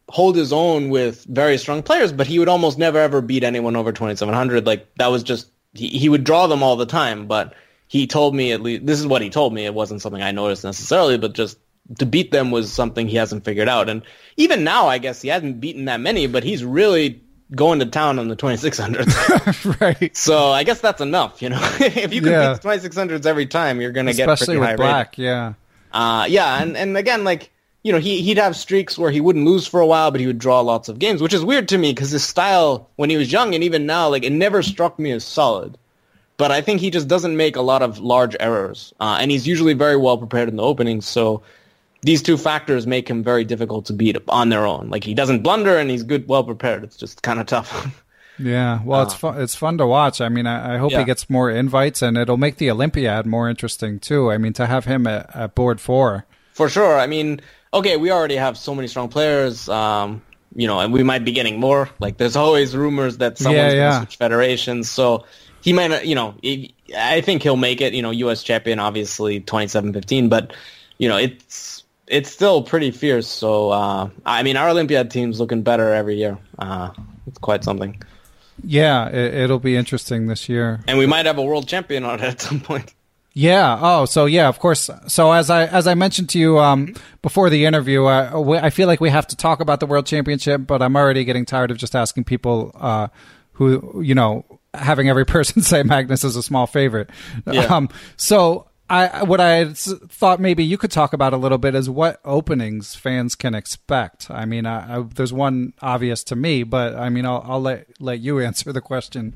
hold 0.08 0.36
his 0.36 0.54
own 0.54 0.88
with 0.88 1.24
very 1.24 1.58
strong 1.58 1.82
players, 1.82 2.12
but 2.12 2.26
he 2.26 2.38
would 2.38 2.48
almost 2.48 2.78
never 2.78 2.98
ever 2.98 3.20
beat 3.20 3.44
anyone 3.44 3.76
over 3.76 3.92
2700. 3.92 4.64
Like 4.64 4.86
that 4.94 5.08
was 5.08 5.22
just 5.22 5.50
he, 5.74 5.88
he 5.88 6.08
would 6.08 6.24
draw 6.24 6.46
them 6.46 6.62
all 6.62 6.76
the 6.76 6.86
time, 6.86 7.26
but 7.26 7.54
he 7.88 8.06
told 8.06 8.34
me 8.34 8.52
at 8.52 8.62
least 8.62 8.86
this 8.86 8.98
is 8.98 9.06
what 9.06 9.20
he 9.20 9.28
told 9.28 9.52
me. 9.52 9.66
It 9.66 9.74
wasn't 9.74 10.00
something 10.00 10.22
I 10.22 10.32
noticed 10.32 10.64
necessarily, 10.64 11.18
but 11.18 11.34
just 11.34 11.58
to 11.98 12.06
beat 12.06 12.30
them 12.30 12.50
was 12.50 12.72
something 12.72 13.06
he 13.06 13.16
hasn't 13.16 13.44
figured 13.44 13.68
out. 13.68 13.90
And 13.90 14.02
even 14.38 14.64
now, 14.64 14.86
I 14.86 14.96
guess 14.96 15.20
he 15.20 15.28
hasn't 15.28 15.60
beaten 15.60 15.84
that 15.84 16.00
many, 16.00 16.26
but 16.26 16.42
he's 16.42 16.64
really 16.64 17.22
going 17.54 17.78
to 17.78 17.86
town 17.86 18.18
on 18.18 18.28
the 18.28 18.36
2600s. 18.36 19.80
right. 19.80 20.16
so 20.16 20.50
I 20.50 20.64
guess 20.64 20.80
that's 20.80 21.00
enough, 21.00 21.40
you 21.42 21.48
know. 21.50 21.58
if 21.80 22.12
you 22.12 22.20
can 22.20 22.30
Yeah. 22.32 22.52
beat 22.54 22.62
the 22.62 22.68
2600s 22.68 23.26
every 23.26 23.46
time, 23.46 23.80
you're 23.80 23.92
going 23.92 24.06
to 24.06 24.14
get 24.14 24.28
Especially 24.28 24.56
pretty 24.56 24.66
high 24.66 24.72
rating. 24.72 24.84
black. 24.86 25.18
Yeah. 25.18 25.52
Uh, 25.92 26.26
yeah, 26.28 26.60
and, 26.62 26.76
and 26.76 26.96
again, 26.96 27.24
like, 27.24 27.50
you 27.82 27.92
know, 27.92 27.98
he, 27.98 28.20
he'd 28.22 28.38
have 28.38 28.56
streaks 28.56 28.98
where 28.98 29.10
he 29.12 29.20
wouldn't 29.20 29.44
lose 29.44 29.66
for 29.66 29.80
a 29.80 29.86
while, 29.86 30.10
but 30.10 30.20
he 30.20 30.26
would 30.26 30.38
draw 30.40 30.60
lots 30.60 30.88
of 30.88 30.98
games, 30.98 31.22
which 31.22 31.32
is 31.32 31.44
weird 31.44 31.68
to 31.68 31.78
me 31.78 31.92
because 31.92 32.10
his 32.10 32.24
style 32.24 32.90
when 32.96 33.10
he 33.10 33.16
was 33.16 33.30
young 33.30 33.54
and 33.54 33.62
even 33.62 33.86
now, 33.86 34.08
like, 34.08 34.24
it 34.24 34.32
never 34.32 34.62
struck 34.62 34.98
me 34.98 35.12
as 35.12 35.22
solid. 35.24 35.78
but 36.36 36.50
I 36.50 36.60
think 36.60 36.80
he 36.80 36.90
just 36.90 37.06
doesn't 37.08 37.36
make 37.36 37.54
a 37.56 37.62
lot 37.62 37.80
of 37.82 37.98
large 38.00 38.34
errors, 38.40 38.92
uh, 39.00 39.18
and 39.20 39.30
he's 39.30 39.46
usually 39.46 39.72
very 39.72 39.96
well 39.96 40.18
prepared 40.18 40.48
in 40.48 40.56
the 40.56 40.62
openings. 40.64 41.06
So 41.06 41.42
these 42.06 42.22
two 42.22 42.36
factors 42.38 42.86
make 42.86 43.08
him 43.08 43.22
very 43.22 43.44
difficult 43.44 43.84
to 43.86 43.92
beat 43.92 44.16
on 44.28 44.48
their 44.48 44.64
own. 44.64 44.88
Like 44.88 45.04
he 45.04 45.12
doesn't 45.12 45.42
blunder, 45.42 45.76
and 45.76 45.90
he's 45.90 46.02
good, 46.04 46.26
well 46.28 46.44
prepared. 46.44 46.84
It's 46.84 46.96
just 46.96 47.22
kind 47.22 47.38
of 47.40 47.46
tough. 47.46 47.70
Yeah, 48.38 48.80
well, 48.84 49.00
it's 49.00 49.14
fun. 49.14 49.40
It's 49.40 49.54
fun 49.54 49.78
to 49.78 49.86
watch. 49.86 50.20
I 50.20 50.28
mean, 50.28 50.46
I, 50.46 50.74
I 50.74 50.76
hope 50.76 50.92
Yeah. 50.92 50.98
he 50.98 51.04
gets 51.06 51.30
more 51.30 51.50
invites, 51.50 52.02
and 52.02 52.18
it'll 52.18 52.36
make 52.36 52.58
the 52.58 52.70
Olympiad 52.70 53.24
more 53.24 53.48
interesting 53.48 53.98
too. 53.98 54.30
I 54.30 54.36
mean, 54.36 54.52
to 54.52 54.66
have 54.66 54.84
him 54.84 55.06
at, 55.06 55.34
at 55.34 55.54
board 55.54 55.80
four. 55.80 56.26
For 56.52 56.68
sure. 56.68 56.98
I 56.98 57.06
mean, 57.06 57.40
okay, 57.72 57.96
we 57.96 58.10
already 58.10 58.36
have 58.36 58.58
so 58.58 58.74
many 58.74 58.88
strong 58.88 59.08
players, 59.08 59.70
um, 59.70 60.20
you 60.54 60.66
know, 60.66 60.80
and 60.80 60.92
we 60.92 61.02
might 61.02 61.24
be 61.24 61.32
getting 61.32 61.58
more. 61.58 61.88
Like, 61.98 62.18
there's 62.18 62.36
always 62.36 62.76
rumors 62.76 63.16
that 63.24 63.38
someone's 63.38 63.72
Yeah, 63.72 63.80
going 63.80 63.92
to 63.92 63.98
switch 64.06 64.16
federations. 64.16 64.90
So 64.90 65.24
he 65.62 65.72
might, 65.72 65.88
not, 65.88 66.06
you 66.06 66.14
know, 66.14 66.34
he- 66.42 66.74
I 66.94 67.22
think 67.22 67.42
he'll 67.42 67.56
make 67.56 67.80
it. 67.80 67.94
You 67.94 68.02
know, 68.02 68.10
U.S. 68.10 68.42
champion, 68.42 68.80
obviously, 68.80 69.40
27-15, 69.40 70.28
but 70.28 70.52
you 70.98 71.08
know, 71.08 71.16
it's 71.16 71.75
it's 72.06 72.30
still 72.30 72.62
pretty 72.62 72.90
fierce. 72.90 73.26
So 73.28 73.70
uh, 73.70 74.10
I 74.24 74.42
mean, 74.42 74.56
our 74.56 74.68
Olympiad 74.68 75.10
team's 75.10 75.40
looking 75.40 75.62
better 75.62 75.92
every 75.92 76.16
year. 76.16 76.38
Uh, 76.58 76.90
it's 77.26 77.38
quite 77.38 77.64
something, 77.64 78.00
Yeah, 78.62 79.08
it, 79.08 79.34
it'll 79.34 79.58
be 79.58 79.76
interesting 79.76 80.28
this 80.28 80.48
year. 80.48 80.80
and 80.86 80.98
we 80.98 81.06
might 81.06 81.26
have 81.26 81.38
a 81.38 81.42
world 81.42 81.66
champion 81.68 82.04
on 82.04 82.20
it 82.20 82.24
at 82.24 82.40
some 82.40 82.60
point. 82.60 82.94
Yeah. 83.32 83.78
Oh, 83.82 84.06
so 84.06 84.24
yeah, 84.24 84.48
of 84.48 84.58
course. 84.60 84.88
So 85.08 85.32
as 85.32 85.50
I 85.50 85.66
as 85.66 85.86
I 85.86 85.94
mentioned 85.94 86.30
to 86.30 86.38
you 86.38 86.58
um, 86.58 86.94
before 87.20 87.50
the 87.50 87.66
interview, 87.66 88.06
uh, 88.06 88.40
we, 88.40 88.56
I 88.56 88.70
feel 88.70 88.86
like 88.86 88.98
we 89.00 89.10
have 89.10 89.26
to 89.26 89.36
talk 89.36 89.60
about 89.60 89.80
the 89.80 89.86
World 89.86 90.06
Championship, 90.06 90.62
but 90.66 90.80
I'm 90.80 90.96
already 90.96 91.24
getting 91.24 91.44
tired 91.44 91.70
of 91.70 91.76
just 91.76 91.94
asking 91.94 92.24
people 92.24 92.70
uh, 92.74 93.08
who 93.52 94.00
you 94.02 94.14
know 94.14 94.46
having 94.72 95.10
every 95.10 95.24
person 95.36 95.60
say 95.60 95.82
Magnus 95.82 96.24
is 96.24 96.36
a 96.36 96.42
small 96.42 96.66
favorite. 96.66 97.10
Yeah. 97.50 97.64
Um, 97.64 97.90
so 98.16 98.68
I 98.88 99.24
what 99.24 99.40
I 99.40 99.72
thought 99.72 100.38
maybe 100.38 100.64
you 100.64 100.78
could 100.78 100.92
talk 100.92 101.12
about 101.12 101.32
a 101.32 101.36
little 101.36 101.58
bit 101.58 101.74
is 101.74 101.90
what 101.90 102.20
openings 102.24 102.94
fans 102.94 103.34
can 103.34 103.54
expect. 103.54 104.30
I 104.30 104.44
mean, 104.44 104.64
I, 104.64 104.98
I, 104.98 105.02
there's 105.02 105.32
one 105.32 105.72
obvious 105.82 106.22
to 106.24 106.36
me, 106.36 106.62
but 106.62 106.94
I 106.94 107.08
mean, 107.08 107.26
I'll, 107.26 107.44
I'll 107.46 107.60
let 107.62 107.88
let 108.00 108.20
you 108.20 108.40
answer 108.50 108.72
the 108.72 108.80
question. 108.80 109.34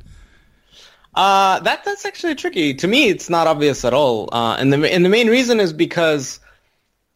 Uh, 1.15 1.59
that 1.61 1.85
that's 1.85 2.05
actually 2.05 2.37
tricky. 2.37 2.75
To 2.75 2.87
me, 2.87 3.09
it's 3.09 3.29
not 3.29 3.49
obvious 3.49 3.85
at 3.85 3.93
all. 3.93 4.29
Uh, 4.33 4.57
and 4.59 4.73
the 4.73 4.93
and 4.93 5.05
the 5.05 5.09
main 5.09 5.29
reason 5.29 5.59
is 5.59 5.73
because 5.73 6.39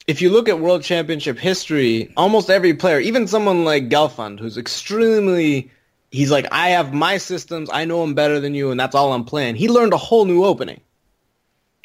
if 0.07 0.21
you 0.21 0.31
look 0.31 0.49
at 0.49 0.59
World 0.59 0.83
Championship 0.83 1.39
history, 1.39 2.13
almost 2.17 2.51
every 2.51 2.75
player, 2.75 3.01
even 3.01 3.27
someone 3.27 3.65
like 3.65 3.89
Gelfand, 3.89 4.39
who's 4.39 4.59
extremely, 4.59 5.71
he's 6.11 6.31
like, 6.31 6.47
I 6.53 6.71
have 6.71 6.93
my 6.93 7.17
systems, 7.19 7.71
I 7.73 7.85
know 7.85 8.01
them 8.01 8.15
better 8.15 8.41
than 8.41 8.55
you, 8.55 8.71
and 8.71 8.79
that's 8.79 8.95
all 8.95 9.13
I'm 9.13 9.25
playing. 9.25 9.55
He 9.55 9.69
learned 9.69 9.95
a 9.95 9.99
whole 9.99 10.27
new 10.27 10.45
opening, 10.45 10.81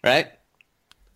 right? 0.04 0.28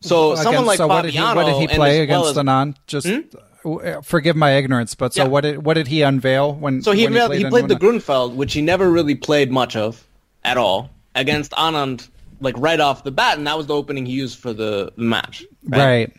So 0.04 0.36
someone 0.36 0.54
Against- 0.64 0.68
like 0.68 0.78
so 0.78 0.88
what 0.88 1.02
did 1.04 1.14
he, 1.14 1.20
what 1.22 1.46
did 1.46 1.56
he 1.56 1.68
play 1.68 2.06
well 2.08 2.26
against 2.28 2.30
as- 2.32 2.38
Anand? 2.38 2.76
Just 2.88 3.08
uh, 3.08 4.02
forgive 4.02 4.36
my 4.36 4.52
ignorance, 4.58 4.94
but 4.96 5.14
so 5.14 5.24
Yeah. 5.24 5.30
what 5.30 5.42
did 5.42 5.64
what 5.66 5.76
did 5.76 5.88
he 5.88 6.02
unveil 6.02 6.54
when? 6.56 6.82
So 6.82 6.92
he 6.92 7.06
when 7.06 7.14
he, 7.14 7.20
played 7.26 7.40
he 7.40 7.50
played 7.50 7.68
the 7.70 7.76
Grunfeld, 7.76 8.36
which 8.36 8.54
he 8.54 8.62
never 8.62 8.92
really 8.92 9.16
played 9.16 9.52
much 9.52 9.76
of 9.76 10.06
at 10.44 10.58
all, 10.58 10.90
against 11.16 11.52
Anand, 11.54 12.10
like 12.42 12.56
right 12.58 12.80
off 12.82 13.04
the 13.06 13.12
bat, 13.12 13.38
and 13.38 13.48
that 13.48 13.58
was 13.58 13.68
the 13.68 13.74
opening 13.76 14.06
he 14.06 14.12
used 14.14 14.38
for 14.40 14.52
the, 14.52 14.92
the 14.98 15.04
match. 15.04 15.46
right? 15.70 16.12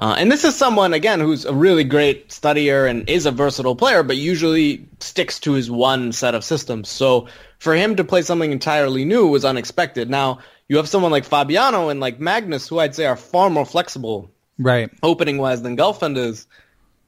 Uh, 0.00 0.14
and 0.16 0.32
this 0.32 0.44
is 0.44 0.56
someone 0.56 0.94
again 0.94 1.20
who's 1.20 1.44
a 1.44 1.52
really 1.52 1.84
great 1.84 2.30
studier 2.30 2.88
and 2.88 3.08
is 3.08 3.26
a 3.26 3.30
versatile 3.30 3.76
player, 3.76 4.02
but 4.02 4.16
usually 4.16 4.88
sticks 4.98 5.38
to 5.38 5.52
his 5.52 5.70
one 5.70 6.10
set 6.10 6.34
of 6.34 6.42
systems. 6.42 6.88
So 6.88 7.28
for 7.58 7.74
him 7.74 7.96
to 7.96 8.02
play 8.04 8.22
something 8.22 8.50
entirely 8.50 9.04
new 9.04 9.26
was 9.28 9.44
unexpected. 9.44 10.08
Now 10.08 10.38
you 10.68 10.78
have 10.78 10.88
someone 10.88 11.12
like 11.12 11.26
Fabiano 11.26 11.90
and 11.90 12.00
like 12.00 12.18
Magnus, 12.18 12.66
who 12.66 12.78
I'd 12.78 12.94
say 12.94 13.04
are 13.04 13.16
far 13.16 13.50
more 13.50 13.66
flexible 13.66 14.30
Right. 14.58 14.90
opening 15.02 15.36
wise 15.36 15.60
than 15.60 15.76
Gelfand 15.76 16.16
is. 16.16 16.46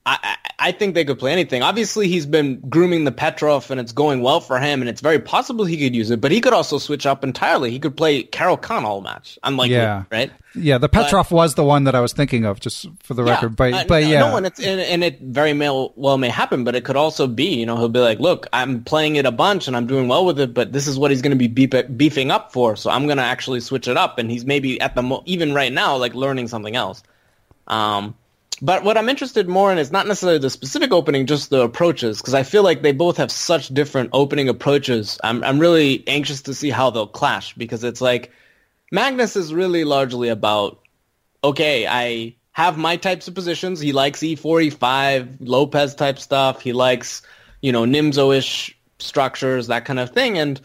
I, 0.04 0.36
I 0.58 0.72
think 0.72 0.94
they 0.94 1.04
could 1.04 1.20
play 1.20 1.32
anything. 1.32 1.62
Obviously, 1.62 2.08
he's 2.08 2.26
been 2.26 2.58
grooming 2.68 3.04
the 3.04 3.12
Petrov, 3.12 3.70
and 3.70 3.78
it's 3.78 3.92
going 3.92 4.20
well 4.20 4.40
for 4.40 4.58
him, 4.58 4.80
and 4.82 4.88
it's 4.88 5.00
very 5.00 5.20
possible 5.20 5.64
he 5.64 5.76
could 5.76 5.94
use 5.94 6.10
it. 6.10 6.20
But 6.20 6.32
he 6.32 6.40
could 6.40 6.52
also 6.52 6.78
switch 6.78 7.06
up 7.06 7.22
entirely. 7.22 7.70
He 7.70 7.78
could 7.78 7.96
play 7.96 8.24
Caro-Kann 8.24 8.84
all 8.84 9.00
match. 9.00 9.38
Unlikely, 9.44 9.76
Yeah. 9.76 10.04
right? 10.10 10.32
Yeah, 10.56 10.78
the 10.78 10.88
Petrov 10.88 11.30
was 11.30 11.54
the 11.54 11.62
one 11.62 11.84
that 11.84 11.94
I 11.94 12.00
was 12.00 12.12
thinking 12.12 12.44
of, 12.44 12.58
just 12.58 12.88
for 13.02 13.14
the 13.14 13.22
record. 13.22 13.54
But 13.54 13.72
Uh, 13.74 13.84
but 13.86 14.04
yeah, 14.04 14.20
no, 14.20 14.36
and, 14.36 14.44
it's, 14.46 14.58
and, 14.58 14.80
and 14.80 15.04
it 15.04 15.20
very 15.20 15.52
may, 15.52 15.70
well 15.94 16.18
may 16.18 16.28
happen, 16.28 16.64
but 16.64 16.74
it 16.74 16.84
could 16.84 16.96
also 16.96 17.28
be, 17.28 17.54
you 17.54 17.64
know, 17.64 17.76
he'll 17.76 17.88
be 17.88 18.00
like, 18.00 18.18
look, 18.18 18.48
I'm 18.52 18.82
playing 18.82 19.16
it 19.16 19.24
a 19.24 19.30
bunch 19.30 19.66
and 19.68 19.76
I'm 19.76 19.86
doing 19.86 20.08
well 20.08 20.26
with 20.26 20.38
it, 20.40 20.52
but 20.52 20.72
this 20.72 20.86
is 20.88 20.98
what 20.98 21.10
he's 21.12 21.22
going 21.22 21.30
to 21.30 21.36
be 21.36 21.46
beef- 21.48 21.96
beefing 21.96 22.30
up 22.32 22.52
for, 22.52 22.74
so 22.76 22.90
I'm 22.90 23.06
going 23.06 23.18
to 23.18 23.22
actually 23.22 23.60
switch 23.60 23.86
it 23.88 23.96
up, 23.96 24.18
and 24.18 24.30
he's 24.30 24.44
maybe 24.44 24.80
at 24.80 24.94
the 24.94 25.02
mo- 25.02 25.22
even 25.26 25.54
right 25.54 25.72
now 25.72 25.96
like 25.96 26.14
learning 26.14 26.48
something 26.48 26.74
else. 26.76 27.02
Um, 27.68 28.14
but 28.62 28.84
what 28.84 28.96
I'm 28.96 29.08
interested 29.08 29.48
more 29.48 29.72
in 29.72 29.78
is 29.78 29.90
not 29.90 30.06
necessarily 30.06 30.38
the 30.38 30.48
specific 30.48 30.92
opening, 30.92 31.26
just 31.26 31.50
the 31.50 31.62
approaches, 31.62 32.18
because 32.18 32.32
I 32.32 32.44
feel 32.44 32.62
like 32.62 32.82
they 32.82 32.92
both 32.92 33.16
have 33.16 33.32
such 33.32 33.68
different 33.68 34.10
opening 34.12 34.48
approaches. 34.48 35.18
I'm 35.22 35.42
I'm 35.42 35.58
really 35.58 36.04
anxious 36.06 36.42
to 36.42 36.54
see 36.54 36.70
how 36.70 36.90
they'll 36.90 37.08
clash 37.08 37.54
because 37.54 37.82
it's 37.82 38.00
like 38.00 38.30
Magnus 38.92 39.34
is 39.36 39.52
really 39.52 39.84
largely 39.84 40.28
about 40.28 40.78
okay, 41.44 41.86
I 41.88 42.36
have 42.52 42.78
my 42.78 42.96
types 42.96 43.28
of 43.28 43.34
positions. 43.34 43.80
He 43.80 43.92
likes 43.92 44.22
E 44.22 44.36
E4, 44.36 44.70
E5, 44.70 45.36
Lopez 45.40 45.94
type 45.94 46.18
stuff. 46.18 46.60
He 46.60 46.72
likes, 46.72 47.22
you 47.60 47.72
know, 47.72 47.84
Nimzo-ish 47.84 48.78
structures, 48.98 49.66
that 49.68 49.84
kind 49.84 49.98
of 49.98 50.10
thing. 50.10 50.38
And, 50.38 50.60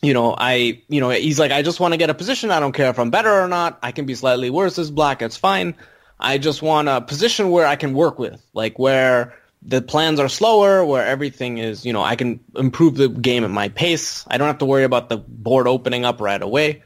you 0.00 0.14
know, 0.14 0.34
I, 0.38 0.80
you 0.88 1.00
know, 1.00 1.10
he's 1.10 1.38
like, 1.38 1.50
I 1.50 1.62
just 1.62 1.80
want 1.80 1.92
to 1.92 1.98
get 1.98 2.10
a 2.10 2.14
position. 2.14 2.50
I 2.50 2.60
don't 2.60 2.72
care 2.72 2.90
if 2.90 2.98
I'm 2.98 3.10
better 3.10 3.32
or 3.32 3.48
not. 3.48 3.78
I 3.82 3.92
can 3.92 4.06
be 4.06 4.14
slightly 4.14 4.50
worse 4.50 4.78
as 4.78 4.90
black. 4.90 5.20
It's 5.20 5.36
fine. 5.36 5.74
I 6.20 6.38
just 6.38 6.62
want 6.62 6.88
a 6.88 7.00
position 7.00 7.50
where 7.50 7.66
I 7.66 7.76
can 7.76 7.94
work 7.94 8.18
with, 8.18 8.42
like 8.52 8.78
where 8.78 9.34
the 9.62 9.82
plans 9.82 10.20
are 10.20 10.28
slower, 10.28 10.84
where 10.84 11.06
everything 11.06 11.58
is, 11.58 11.84
you 11.84 11.92
know, 11.92 12.02
I 12.02 12.16
can 12.16 12.40
improve 12.56 12.96
the 12.96 13.08
game 13.08 13.44
at 13.44 13.50
my 13.50 13.68
pace. 13.68 14.24
I 14.28 14.38
don't 14.38 14.46
have 14.46 14.58
to 14.58 14.64
worry 14.64 14.84
about 14.84 15.08
the 15.08 15.16
board 15.16 15.66
opening 15.66 16.04
up 16.04 16.20
right 16.20 16.40
away. 16.40 16.82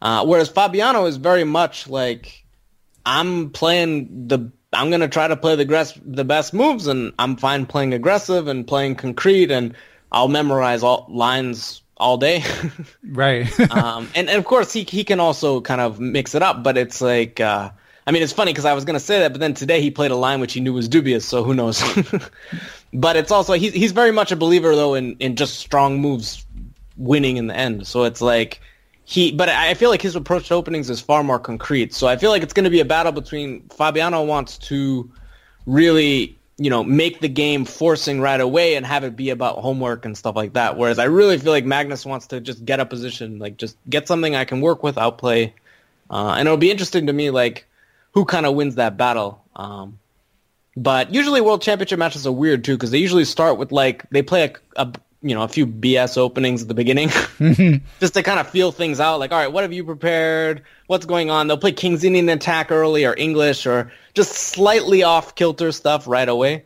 Uh, 0.00 0.24
whereas 0.26 0.48
Fabiano 0.48 1.06
is 1.06 1.16
very 1.16 1.44
much 1.44 1.88
like 1.88 2.44
I'm 3.06 3.50
playing 3.50 4.28
the 4.28 4.50
I'm 4.72 4.90
gonna 4.90 5.08
try 5.08 5.28
to 5.28 5.36
play 5.36 5.54
the 5.54 5.64
gress, 5.64 5.98
the 6.04 6.24
best 6.24 6.54
moves, 6.54 6.86
and 6.86 7.12
I'm 7.18 7.36
fine 7.36 7.66
playing 7.66 7.92
aggressive 7.92 8.48
and 8.48 8.66
playing 8.66 8.96
concrete, 8.96 9.50
and 9.50 9.74
I'll 10.10 10.28
memorize 10.28 10.82
all 10.82 11.06
lines 11.10 11.82
all 11.96 12.16
day. 12.16 12.42
right. 13.04 13.48
um, 13.70 14.08
and, 14.14 14.28
and 14.28 14.38
of 14.38 14.44
course 14.44 14.72
he 14.72 14.84
he 14.84 15.04
can 15.04 15.20
also 15.20 15.60
kind 15.60 15.80
of 15.80 16.00
mix 16.00 16.34
it 16.34 16.42
up, 16.42 16.62
but 16.62 16.78
it's 16.78 17.00
like 17.00 17.38
uh, 17.38 17.70
I 18.06 18.10
mean 18.10 18.22
it's 18.22 18.32
funny 18.32 18.52
because 18.52 18.64
I 18.64 18.72
was 18.72 18.84
gonna 18.84 19.00
say 19.00 19.20
that, 19.20 19.32
but 19.32 19.40
then 19.40 19.54
today 19.54 19.80
he 19.80 19.90
played 19.90 20.10
a 20.10 20.16
line 20.16 20.40
which 20.40 20.52
he 20.52 20.60
knew 20.60 20.72
was 20.72 20.88
dubious, 20.88 21.24
so 21.24 21.44
who 21.44 21.54
knows? 21.54 21.82
but 22.92 23.16
it's 23.16 23.30
also 23.30 23.54
he's 23.54 23.72
he's 23.72 23.92
very 23.92 24.12
much 24.12 24.32
a 24.32 24.36
believer 24.36 24.74
though 24.74 24.94
in 24.94 25.16
in 25.18 25.36
just 25.36 25.58
strong 25.58 26.00
moves 26.00 26.44
winning 26.96 27.36
in 27.36 27.46
the 27.46 27.56
end. 27.56 27.86
So 27.86 28.04
it's 28.04 28.20
like 28.20 28.60
he, 29.04 29.32
but 29.32 29.48
I 29.48 29.74
feel 29.74 29.90
like 29.90 30.02
his 30.02 30.16
approach 30.16 30.48
to 30.48 30.54
openings 30.54 30.88
is 30.88 31.00
far 31.00 31.24
more 31.24 31.38
concrete. 31.38 31.92
So 31.92 32.06
I 32.06 32.16
feel 32.16 32.30
like 32.30 32.42
it's 32.42 32.52
going 32.52 32.64
to 32.64 32.70
be 32.70 32.80
a 32.80 32.84
battle 32.84 33.12
between 33.12 33.68
Fabiano 33.68 34.22
wants 34.22 34.58
to 34.58 35.10
really, 35.66 36.36
you 36.58 36.70
know, 36.70 36.84
make 36.84 37.20
the 37.20 37.28
game 37.28 37.64
forcing 37.64 38.20
right 38.20 38.40
away 38.40 38.76
and 38.76 38.86
have 38.86 39.04
it 39.04 39.16
be 39.16 39.30
about 39.30 39.58
homework 39.58 40.04
and 40.04 40.16
stuff 40.16 40.36
like 40.36 40.52
that. 40.52 40.76
Whereas 40.76 40.98
I 40.98 41.04
really 41.04 41.38
feel 41.38 41.52
like 41.52 41.64
Magnus 41.64 42.06
wants 42.06 42.28
to 42.28 42.40
just 42.40 42.64
get 42.64 42.80
a 42.80 42.86
position, 42.86 43.38
like 43.38 43.56
just 43.56 43.76
get 43.90 44.06
something 44.06 44.36
I 44.36 44.44
can 44.44 44.60
work 44.60 44.82
with, 44.82 44.96
outplay. 44.96 45.52
Uh, 46.08 46.34
and 46.38 46.46
it'll 46.46 46.58
be 46.58 46.70
interesting 46.70 47.06
to 47.06 47.12
me, 47.12 47.30
like, 47.30 47.66
who 48.12 48.24
kind 48.24 48.46
of 48.46 48.54
wins 48.54 48.76
that 48.76 48.96
battle. 48.96 49.42
Um, 49.56 49.98
but 50.76 51.12
usually 51.12 51.40
World 51.40 51.62
Championship 51.62 51.98
matches 51.98 52.26
are 52.26 52.32
weird 52.32 52.64
too 52.64 52.76
because 52.76 52.90
they 52.90 52.98
usually 52.98 53.24
start 53.24 53.58
with 53.58 53.72
like 53.72 54.08
they 54.10 54.22
play 54.22 54.44
a, 54.44 54.52
a 54.76 54.92
you 55.20 55.34
know 55.34 55.42
a 55.42 55.48
few 55.48 55.66
BS 55.66 56.16
openings 56.16 56.62
at 56.62 56.68
the 56.68 56.74
beginning 56.74 57.08
just 58.00 58.14
to 58.14 58.22
kind 58.22 58.40
of 58.40 58.48
feel 58.48 58.72
things 58.72 58.98
out. 59.00 59.18
Like, 59.18 59.32
all 59.32 59.38
right, 59.38 59.52
what 59.52 59.62
have 59.62 59.72
you 59.72 59.84
prepared? 59.84 60.62
What's 60.86 61.06
going 61.06 61.30
on? 61.30 61.46
They'll 61.46 61.58
play 61.58 61.72
King's 61.72 62.04
Indian 62.04 62.28
attack 62.28 62.70
early 62.70 63.04
or 63.04 63.14
English 63.16 63.66
or 63.66 63.92
just 64.14 64.32
slightly 64.32 65.02
off 65.02 65.34
kilter 65.34 65.72
stuff 65.72 66.06
right 66.06 66.28
away. 66.28 66.64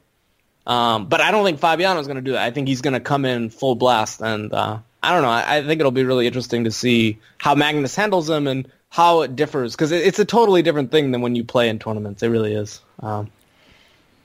Um, 0.67 1.07
but 1.07 1.21
I 1.21 1.31
don't 1.31 1.45
think 1.45 1.61
Fabiano's 1.61 2.07
going 2.07 2.17
to 2.17 2.23
do 2.23 2.33
that. 2.33 2.43
I 2.43 2.51
think 2.51 2.67
he's 2.67 2.81
going 2.81 2.95
to 2.95 3.01
come 3.01 3.25
in 3.25 3.51
full 3.51 3.77
blast, 3.77 4.21
and 4.21 4.53
uh, 4.53 4.79
I 5.01 5.13
don't 5.13 5.23
know. 5.23 5.29
I, 5.29 5.59
I 5.59 5.63
think 5.63 5.79
it'll 5.79 5.93
be 5.93 6.03
really 6.03 6.27
interesting 6.27 6.65
to 6.65 6.73
see 6.73 7.19
how 7.39 7.55
Magnus 7.55 7.95
handles 7.95 8.29
him 8.29 8.49
and 8.49 8.69
how 8.97 9.21
it 9.21 9.37
differs 9.37 9.75
because 9.77 9.93
it, 9.93 10.07
it's 10.07 10.19
a 10.19 10.25
totally 10.25 10.63
different 10.63 10.91
thing 10.91 11.11
than 11.11 11.21
when 11.21 11.35
you 11.37 11.45
play 11.45 11.69
in 11.69 11.79
tournaments. 11.79 12.23
It 12.23 12.29
really 12.29 12.55
is. 12.55 12.81
Um, 13.01 13.31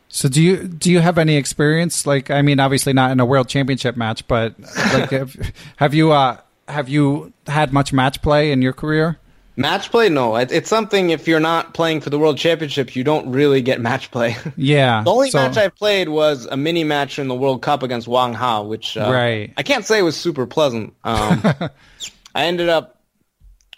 so 0.07 0.29
do 0.29 0.41
you 0.41 0.65
do 0.65 0.89
you 0.89 0.99
have 0.99 1.17
any 1.17 1.35
experience? 1.35 2.07
Like, 2.07 2.31
I 2.31 2.41
mean, 2.41 2.57
obviously 2.61 2.93
not 2.93 3.11
in 3.11 3.19
a 3.19 3.25
world 3.25 3.49
championship 3.49 3.97
match, 3.97 4.25
but 4.29 4.55
like, 4.93 5.09
have, 5.11 5.35
have 5.75 5.93
you 5.93 6.13
uh, 6.13 6.37
have 6.69 6.87
you 6.87 7.33
had 7.47 7.73
much 7.73 7.91
match 7.91 8.21
play 8.21 8.53
in 8.53 8.61
your 8.61 8.71
career? 8.71 9.17
Match 9.57 9.91
play? 9.91 10.07
No, 10.07 10.37
it, 10.37 10.53
it's 10.53 10.69
something. 10.69 11.09
If 11.09 11.27
you're 11.27 11.41
not 11.41 11.73
playing 11.73 11.99
for 11.99 12.09
the 12.09 12.17
World 12.17 12.37
Championship, 12.37 12.95
you 12.95 13.03
don't 13.03 13.29
really 13.29 13.61
get 13.61 13.81
match 13.81 14.09
play. 14.09 14.37
Yeah. 14.55 15.03
the 15.03 15.11
only 15.11 15.31
so- 15.31 15.39
match 15.39 15.57
I 15.57 15.67
played 15.67 16.07
was 16.07 16.45
a 16.45 16.55
mini 16.55 16.85
match 16.85 17.19
in 17.19 17.27
the 17.27 17.35
World 17.35 17.61
Cup 17.61 17.83
against 17.83 18.07
Wang 18.07 18.33
Hao, 18.33 18.63
which 18.63 18.95
uh, 18.95 19.11
Right. 19.11 19.51
I 19.57 19.63
can't 19.63 19.85
say 19.85 20.01
was 20.01 20.15
super 20.15 20.47
pleasant. 20.47 20.93
Um, 21.03 21.43
I 22.33 22.45
ended 22.45 22.69
up 22.69 23.00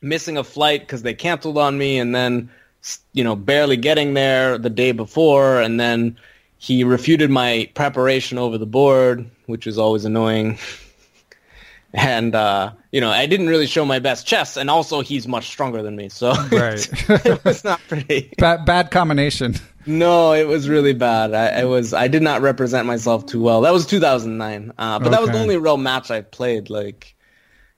missing 0.03 0.37
a 0.37 0.43
flight 0.43 0.81
because 0.81 1.01
they 1.01 1.13
canceled 1.13 1.57
on 1.57 1.77
me, 1.77 1.97
and 1.97 2.13
then 2.13 2.49
you 3.13 3.23
know 3.23 3.35
barely 3.35 3.77
getting 3.77 4.13
there 4.13 4.57
the 4.57 4.69
day 4.69 4.91
before, 4.91 5.61
and 5.61 5.79
then 5.79 6.17
he 6.57 6.83
refuted 6.83 7.29
my 7.29 7.69
preparation 7.73 8.37
over 8.37 8.57
the 8.57 8.65
board, 8.65 9.29
which 9.47 9.65
was 9.65 9.77
always 9.77 10.05
annoying. 10.05 10.59
and 11.93 12.35
uh, 12.35 12.71
you 12.91 13.01
know, 13.01 13.09
I 13.09 13.25
didn't 13.25 13.47
really 13.47 13.67
show 13.67 13.85
my 13.85 13.99
best 13.99 14.25
chess, 14.25 14.57
and 14.57 14.69
also 14.69 15.01
he's 15.01 15.27
much 15.27 15.47
stronger 15.47 15.83
than 15.83 15.95
me, 15.95 16.09
so 16.09 16.31
Right. 16.51 16.87
it 17.25 17.43
was 17.43 17.63
not 17.63 17.79
pretty. 17.87 18.33
Bad, 18.37 18.65
bad 18.65 18.91
combination. 18.91 19.55
No, 19.85 20.33
it 20.33 20.47
was 20.47 20.69
really 20.69 20.93
bad. 20.93 21.33
I, 21.33 21.61
I 21.61 21.65
was 21.65 21.93
I 21.93 22.07
did 22.07 22.23
not 22.23 22.41
represent 22.41 22.87
myself 22.87 23.25
too 23.25 23.41
well. 23.41 23.61
That 23.61 23.73
was 23.73 23.85
2009, 23.85 24.73
uh, 24.77 24.99
but 24.99 25.09
that 25.09 25.21
was 25.21 25.31
the 25.31 25.39
only 25.39 25.57
real 25.57 25.77
match 25.77 26.09
I 26.09 26.21
played. 26.21 26.69
Like, 26.69 27.12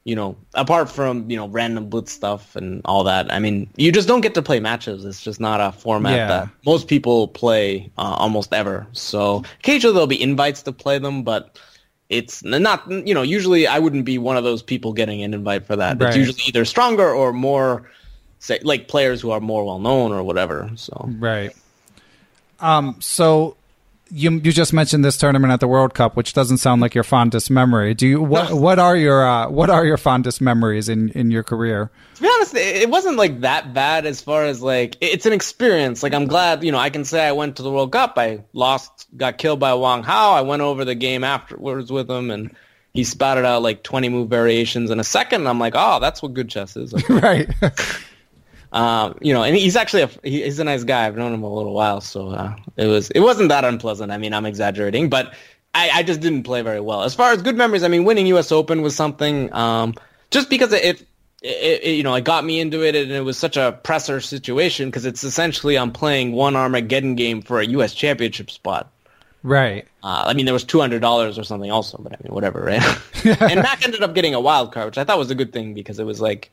you 0.05 0.15
know, 0.15 0.37
apart 0.53 0.89
from 0.89 1.29
you 1.29 1.35
know 1.35 1.47
random 1.47 1.89
blitz 1.89 2.11
stuff 2.13 2.55
and 2.55 2.81
all 2.85 3.03
that. 3.03 3.33
I 3.33 3.39
mean, 3.39 3.67
you 3.75 3.91
just 3.91 4.07
don't 4.07 4.21
get 4.21 4.35
to 4.35 4.41
play 4.41 4.59
matches. 4.59 5.03
It's 5.03 5.21
just 5.21 5.39
not 5.39 5.59
a 5.59 5.71
format 5.71 6.15
Yeah. 6.15 6.27
that 6.27 6.49
most 6.65 6.87
people 6.87 7.27
play 7.27 7.91
uh, 7.97 8.15
almost 8.17 8.53
ever. 8.53 8.85
So 8.93 9.43
occasionally 9.59 9.93
there'll 9.95 10.07
be 10.07 10.21
invites 10.21 10.61
to 10.63 10.71
play 10.71 10.99
them, 10.99 11.23
but 11.23 11.59
it's 12.09 12.43
not. 12.43 12.89
You 12.89 13.15
know, 13.15 13.23
usually 13.23 13.65
I 13.65 13.79
wouldn't 13.79 14.05
be 14.05 14.19
one 14.19 14.37
of 14.37 14.43
those 14.43 14.61
people 14.61 14.93
getting 14.93 15.23
an 15.23 15.33
invite 15.33 15.65
for 15.65 15.75
that. 15.75 15.99
Right. 15.99 16.09
It's 16.09 16.17
usually 16.17 16.43
either 16.47 16.63
stronger 16.65 17.09
or 17.11 17.33
more. 17.33 17.89
Say, 18.37 18.59
like 18.61 18.87
players 18.87 19.21
who 19.21 19.31
are 19.31 19.39
more 19.39 19.65
well 19.65 19.79
known 19.79 20.11
or 20.11 20.21
whatever. 20.21 20.69
So 20.75 21.09
Right. 21.17 21.51
Um. 22.59 22.95
So 22.99 23.57
you 24.15 24.31
you 24.31 24.51
just 24.51 24.71
mentioned 24.71 25.03
this 25.03 25.17
tournament 25.17 25.51
at 25.51 25.59
the 25.59 25.67
World 25.67 25.93
Cup, 25.93 26.15
which 26.15 26.33
doesn't 26.33 26.57
sound 26.57 26.81
like 26.81 26.95
your 26.95 27.03
fondest 27.03 27.51
memory. 27.51 27.93
Do 27.93 28.07
you 28.07 28.21
what 28.21 28.53
what 28.53 28.79
are 28.79 28.95
your 28.95 29.27
uh, 29.27 29.49
what 29.49 29.69
are 29.69 29.85
your 29.85 29.97
fondest 29.97 30.39
memories 30.41 30.87
in 30.87 31.09
in 31.09 31.31
your 31.31 31.43
career? 31.43 31.91
to 32.15 32.21
be 32.21 32.29
honest, 32.33 32.55
it 32.55 32.89
wasn't 32.89 33.17
like 33.17 33.41
that 33.41 33.73
bad 33.73 34.05
as 34.05 34.21
far 34.21 34.45
as 34.45 34.61
like 34.61 34.95
it's 35.01 35.25
an 35.25 35.33
experience. 35.33 36.01
Like 36.01 36.13
I'm 36.13 36.27
glad, 36.27 36.63
you 36.63 36.71
know, 36.71 36.77
I 36.77 36.89
can 36.89 37.03
say 37.03 37.27
I 37.27 37.33
went 37.33 37.57
to 37.57 37.63
the 37.63 37.69
World 37.69 37.91
Cup. 37.91 38.13
I 38.15 38.43
lost, 38.53 39.07
got 39.17 39.37
killed 39.37 39.59
by 39.59 39.73
Wang 39.73 40.03
Hao. 40.03 40.31
I 40.31 40.41
went 40.41 40.61
over 40.61 40.85
the 40.85 40.95
game 40.95 41.25
afterwards 41.25 41.91
with 41.91 42.09
him, 42.09 42.31
and 42.31 42.55
he 42.93 43.03
spouted 43.03 43.43
out 43.43 43.63
like 43.63 43.83
20 43.83 44.07
move 44.07 44.29
variations 44.29 44.91
in 44.91 44.99
a 45.01 45.03
second. 45.03 45.45
I'm 45.45 45.59
like, 45.59 45.73
oh, 45.75 45.99
that's 45.99 46.21
what 46.21 46.33
good 46.33 46.49
chess 46.49 46.77
is. 46.77 46.93
Like, 47.09 47.09
right. 47.09 47.49
um, 48.75 49.17
you 49.21 49.33
know, 49.33 49.41
and 49.41 49.55
he's 49.55 49.77
actually 49.77 50.01
a, 50.01 50.09
he's 50.21 50.59
a 50.59 50.65
nice 50.65 50.83
guy. 50.83 51.07
I've 51.07 51.15
known 51.15 51.33
him 51.33 51.43
a 51.43 51.53
little 51.53 51.73
while, 51.73 52.01
so 52.01 52.27
uh, 52.27 52.55
it 52.75 52.87
was 52.87 53.09
it 53.11 53.21
wasn't 53.21 53.47
that 53.47 53.63
unpleasant. 53.63 54.11
I 54.11 54.17
mean, 54.17 54.33
I'm 54.33 54.45
exaggerating, 54.45 55.09
but 55.09 55.33
I, 55.73 55.89
I 55.93 56.03
just 56.03 56.19
didn't 56.19 56.43
play 56.43 56.61
very 56.61 56.81
well. 56.81 57.03
As 57.03 57.15
far 57.15 57.31
as 57.31 57.41
good 57.41 57.55
memories, 57.55 57.83
I 57.83 57.87
mean, 57.87 58.03
winning 58.03 58.27
U.S. 58.27 58.51
Open 58.51 58.81
was 58.81 58.93
something. 58.93 59.51
Um, 59.53 59.93
just 60.29 60.49
because 60.49 60.73
it, 60.73 60.83
it, 60.83 61.01
it, 61.41 61.83
it 61.83 61.91
you 61.91 62.03
know 62.03 62.13
it 62.15 62.25
got 62.25 62.43
me 62.43 62.59
into 62.59 62.83
it, 62.83 62.95
and 62.95 63.13
it 63.13 63.21
was 63.21 63.37
such 63.37 63.55
a 63.55 63.79
presser 63.81 64.19
situation 64.19 64.89
because 64.89 65.05
it's 65.05 65.23
essentially 65.23 65.77
I'm 65.77 65.93
playing 65.93 66.33
one 66.33 66.57
Armageddon 66.57 67.15
game 67.15 67.41
for 67.41 67.61
a 67.61 67.65
U.S. 67.65 67.93
Championship 67.93 68.51
spot. 68.51 68.91
right. 69.41 69.87
Uh, 70.03 70.25
I 70.27 70.33
mean, 70.33 70.43
there 70.45 70.53
was 70.53 70.65
two 70.65 70.81
hundred 70.81 70.99
dollars 70.99 71.39
or 71.39 71.45
something 71.45 71.71
also, 71.71 71.97
but 71.97 72.11
I 72.11 72.17
mean, 72.21 72.33
whatever, 72.33 72.59
right? 72.59 72.83
and 73.39 73.61
Mac 73.61 73.85
ended 73.85 74.03
up 74.03 74.13
getting 74.13 74.35
a 74.35 74.41
wild 74.41 74.73
card, 74.73 74.87
which 74.87 74.97
I 74.97 75.05
thought 75.05 75.17
was 75.17 75.31
a 75.31 75.35
good 75.35 75.53
thing 75.53 75.73
because 75.73 75.97
it 75.97 76.05
was 76.05 76.19
like, 76.19 76.51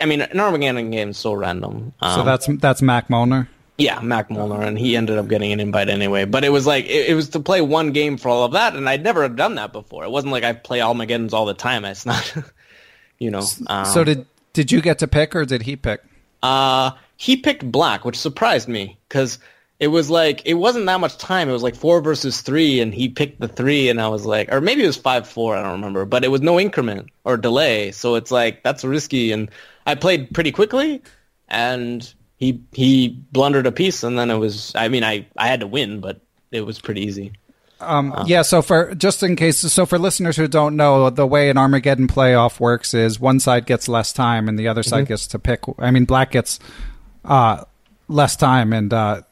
I 0.00 0.06
mean, 0.06 0.22
an 0.22 0.38
Armageddon 0.40 0.90
game 0.90 1.10
is 1.10 1.18
so 1.18 1.32
random. 1.34 1.92
Um, 2.00 2.14
So 2.14 2.24
that's 2.24 2.46
that's 2.60 2.80
Mac 2.82 3.10
Molnar. 3.10 3.48
yeah, 3.76 4.00
Mac 4.00 4.30
Molnar, 4.30 4.62
and 4.62 4.78
he 4.78 4.96
ended 4.96 5.18
up 5.18 5.28
getting 5.28 5.52
an 5.52 5.60
invite 5.60 5.88
anyway. 5.88 6.24
But 6.24 6.44
it 6.44 6.50
was 6.50 6.66
like 6.66 6.86
it, 6.86 7.10
it 7.10 7.14
was 7.14 7.30
to 7.30 7.40
play 7.40 7.60
one 7.60 7.92
game 7.92 8.16
for 8.16 8.28
all 8.28 8.44
of 8.44 8.52
that, 8.52 8.74
and 8.76 8.88
I'd 8.88 9.02
never 9.02 9.22
have 9.22 9.36
done 9.36 9.56
that 9.56 9.72
before. 9.72 10.04
It 10.04 10.10
wasn't 10.10 10.32
like 10.32 10.44
I 10.44 10.52
play 10.52 10.80
Armageddons 10.80 11.34
all 11.34 11.44
the 11.46 11.54
time. 11.54 11.84
It's 11.84 12.06
not, 12.06 12.34
you 13.18 13.30
know. 13.30 13.42
Um, 13.66 13.84
So 13.86 14.04
did 14.04 14.26
did 14.52 14.70
you 14.72 14.80
get 14.80 14.98
to 15.00 15.08
pick 15.08 15.34
or 15.36 15.44
did 15.44 15.62
he 15.62 15.76
pick? 15.76 16.00
uh, 16.42 16.90
he 17.16 17.36
picked 17.36 17.64
black, 17.70 18.04
which 18.04 18.18
surprised 18.18 18.68
me 18.68 18.98
because 19.08 19.38
it 19.80 19.88
was 19.88 20.08
like 20.10 20.42
it 20.46 20.54
wasn't 20.54 20.86
that 20.86 21.00
much 21.00 21.16
time. 21.18 21.48
It 21.48 21.52
was 21.52 21.62
like 21.62 21.74
four 21.74 22.00
versus 22.00 22.40
three, 22.42 22.80
and 22.80 22.94
he 22.94 23.08
picked 23.08 23.40
the 23.40 23.48
three, 23.48 23.88
and 23.88 24.00
I 24.00 24.08
was 24.08 24.24
like, 24.24 24.52
or 24.52 24.60
maybe 24.60 24.82
it 24.82 24.86
was 24.86 24.96
five 24.96 25.26
four. 25.28 25.56
I 25.56 25.62
don't 25.62 25.72
remember, 25.72 26.04
but 26.04 26.24
it 26.24 26.28
was 26.28 26.40
no 26.42 26.58
increment 26.60 27.08
or 27.24 27.36
delay, 27.36 27.90
so 27.92 28.14
it's 28.14 28.30
like 28.30 28.62
that's 28.62 28.84
risky. 28.84 29.32
And 29.32 29.50
I 29.86 29.94
played 29.94 30.32
pretty 30.32 30.52
quickly, 30.52 31.02
and 31.48 32.12
he 32.36 32.60
he 32.72 33.08
blundered 33.32 33.66
a 33.66 33.72
piece, 33.72 34.02
and 34.02 34.18
then 34.18 34.30
it 34.30 34.36
was. 34.36 34.72
I 34.74 34.88
mean, 34.88 35.04
I 35.04 35.26
I 35.36 35.48
had 35.48 35.60
to 35.60 35.66
win, 35.66 36.00
but 36.00 36.20
it 36.50 36.62
was 36.62 36.80
pretty 36.80 37.02
easy. 37.02 37.32
Um, 37.80 38.14
yeah, 38.26 38.42
so 38.42 38.62
for 38.62 38.94
just 38.94 39.22
in 39.22 39.36
case, 39.36 39.58
so 39.58 39.84
for 39.84 39.98
listeners 39.98 40.36
who 40.36 40.48
don't 40.48 40.76
know, 40.76 41.10
the 41.10 41.26
way 41.26 41.50
an 41.50 41.58
Armageddon 41.58 42.08
playoff 42.08 42.60
works 42.60 42.94
is 42.94 43.20
one 43.20 43.40
side 43.40 43.66
gets 43.66 43.88
less 43.88 44.12
time 44.12 44.48
and 44.48 44.58
the 44.58 44.68
other 44.68 44.82
side 44.82 45.06
gets 45.06 45.26
to 45.28 45.38
pick. 45.38 45.60
I 45.78 45.90
mean, 45.90 46.04
black 46.04 46.30
gets 46.30 46.60
uh, 47.24 47.64
less 48.08 48.36
time 48.36 48.72
and 48.72 48.92
uh, 48.92 49.22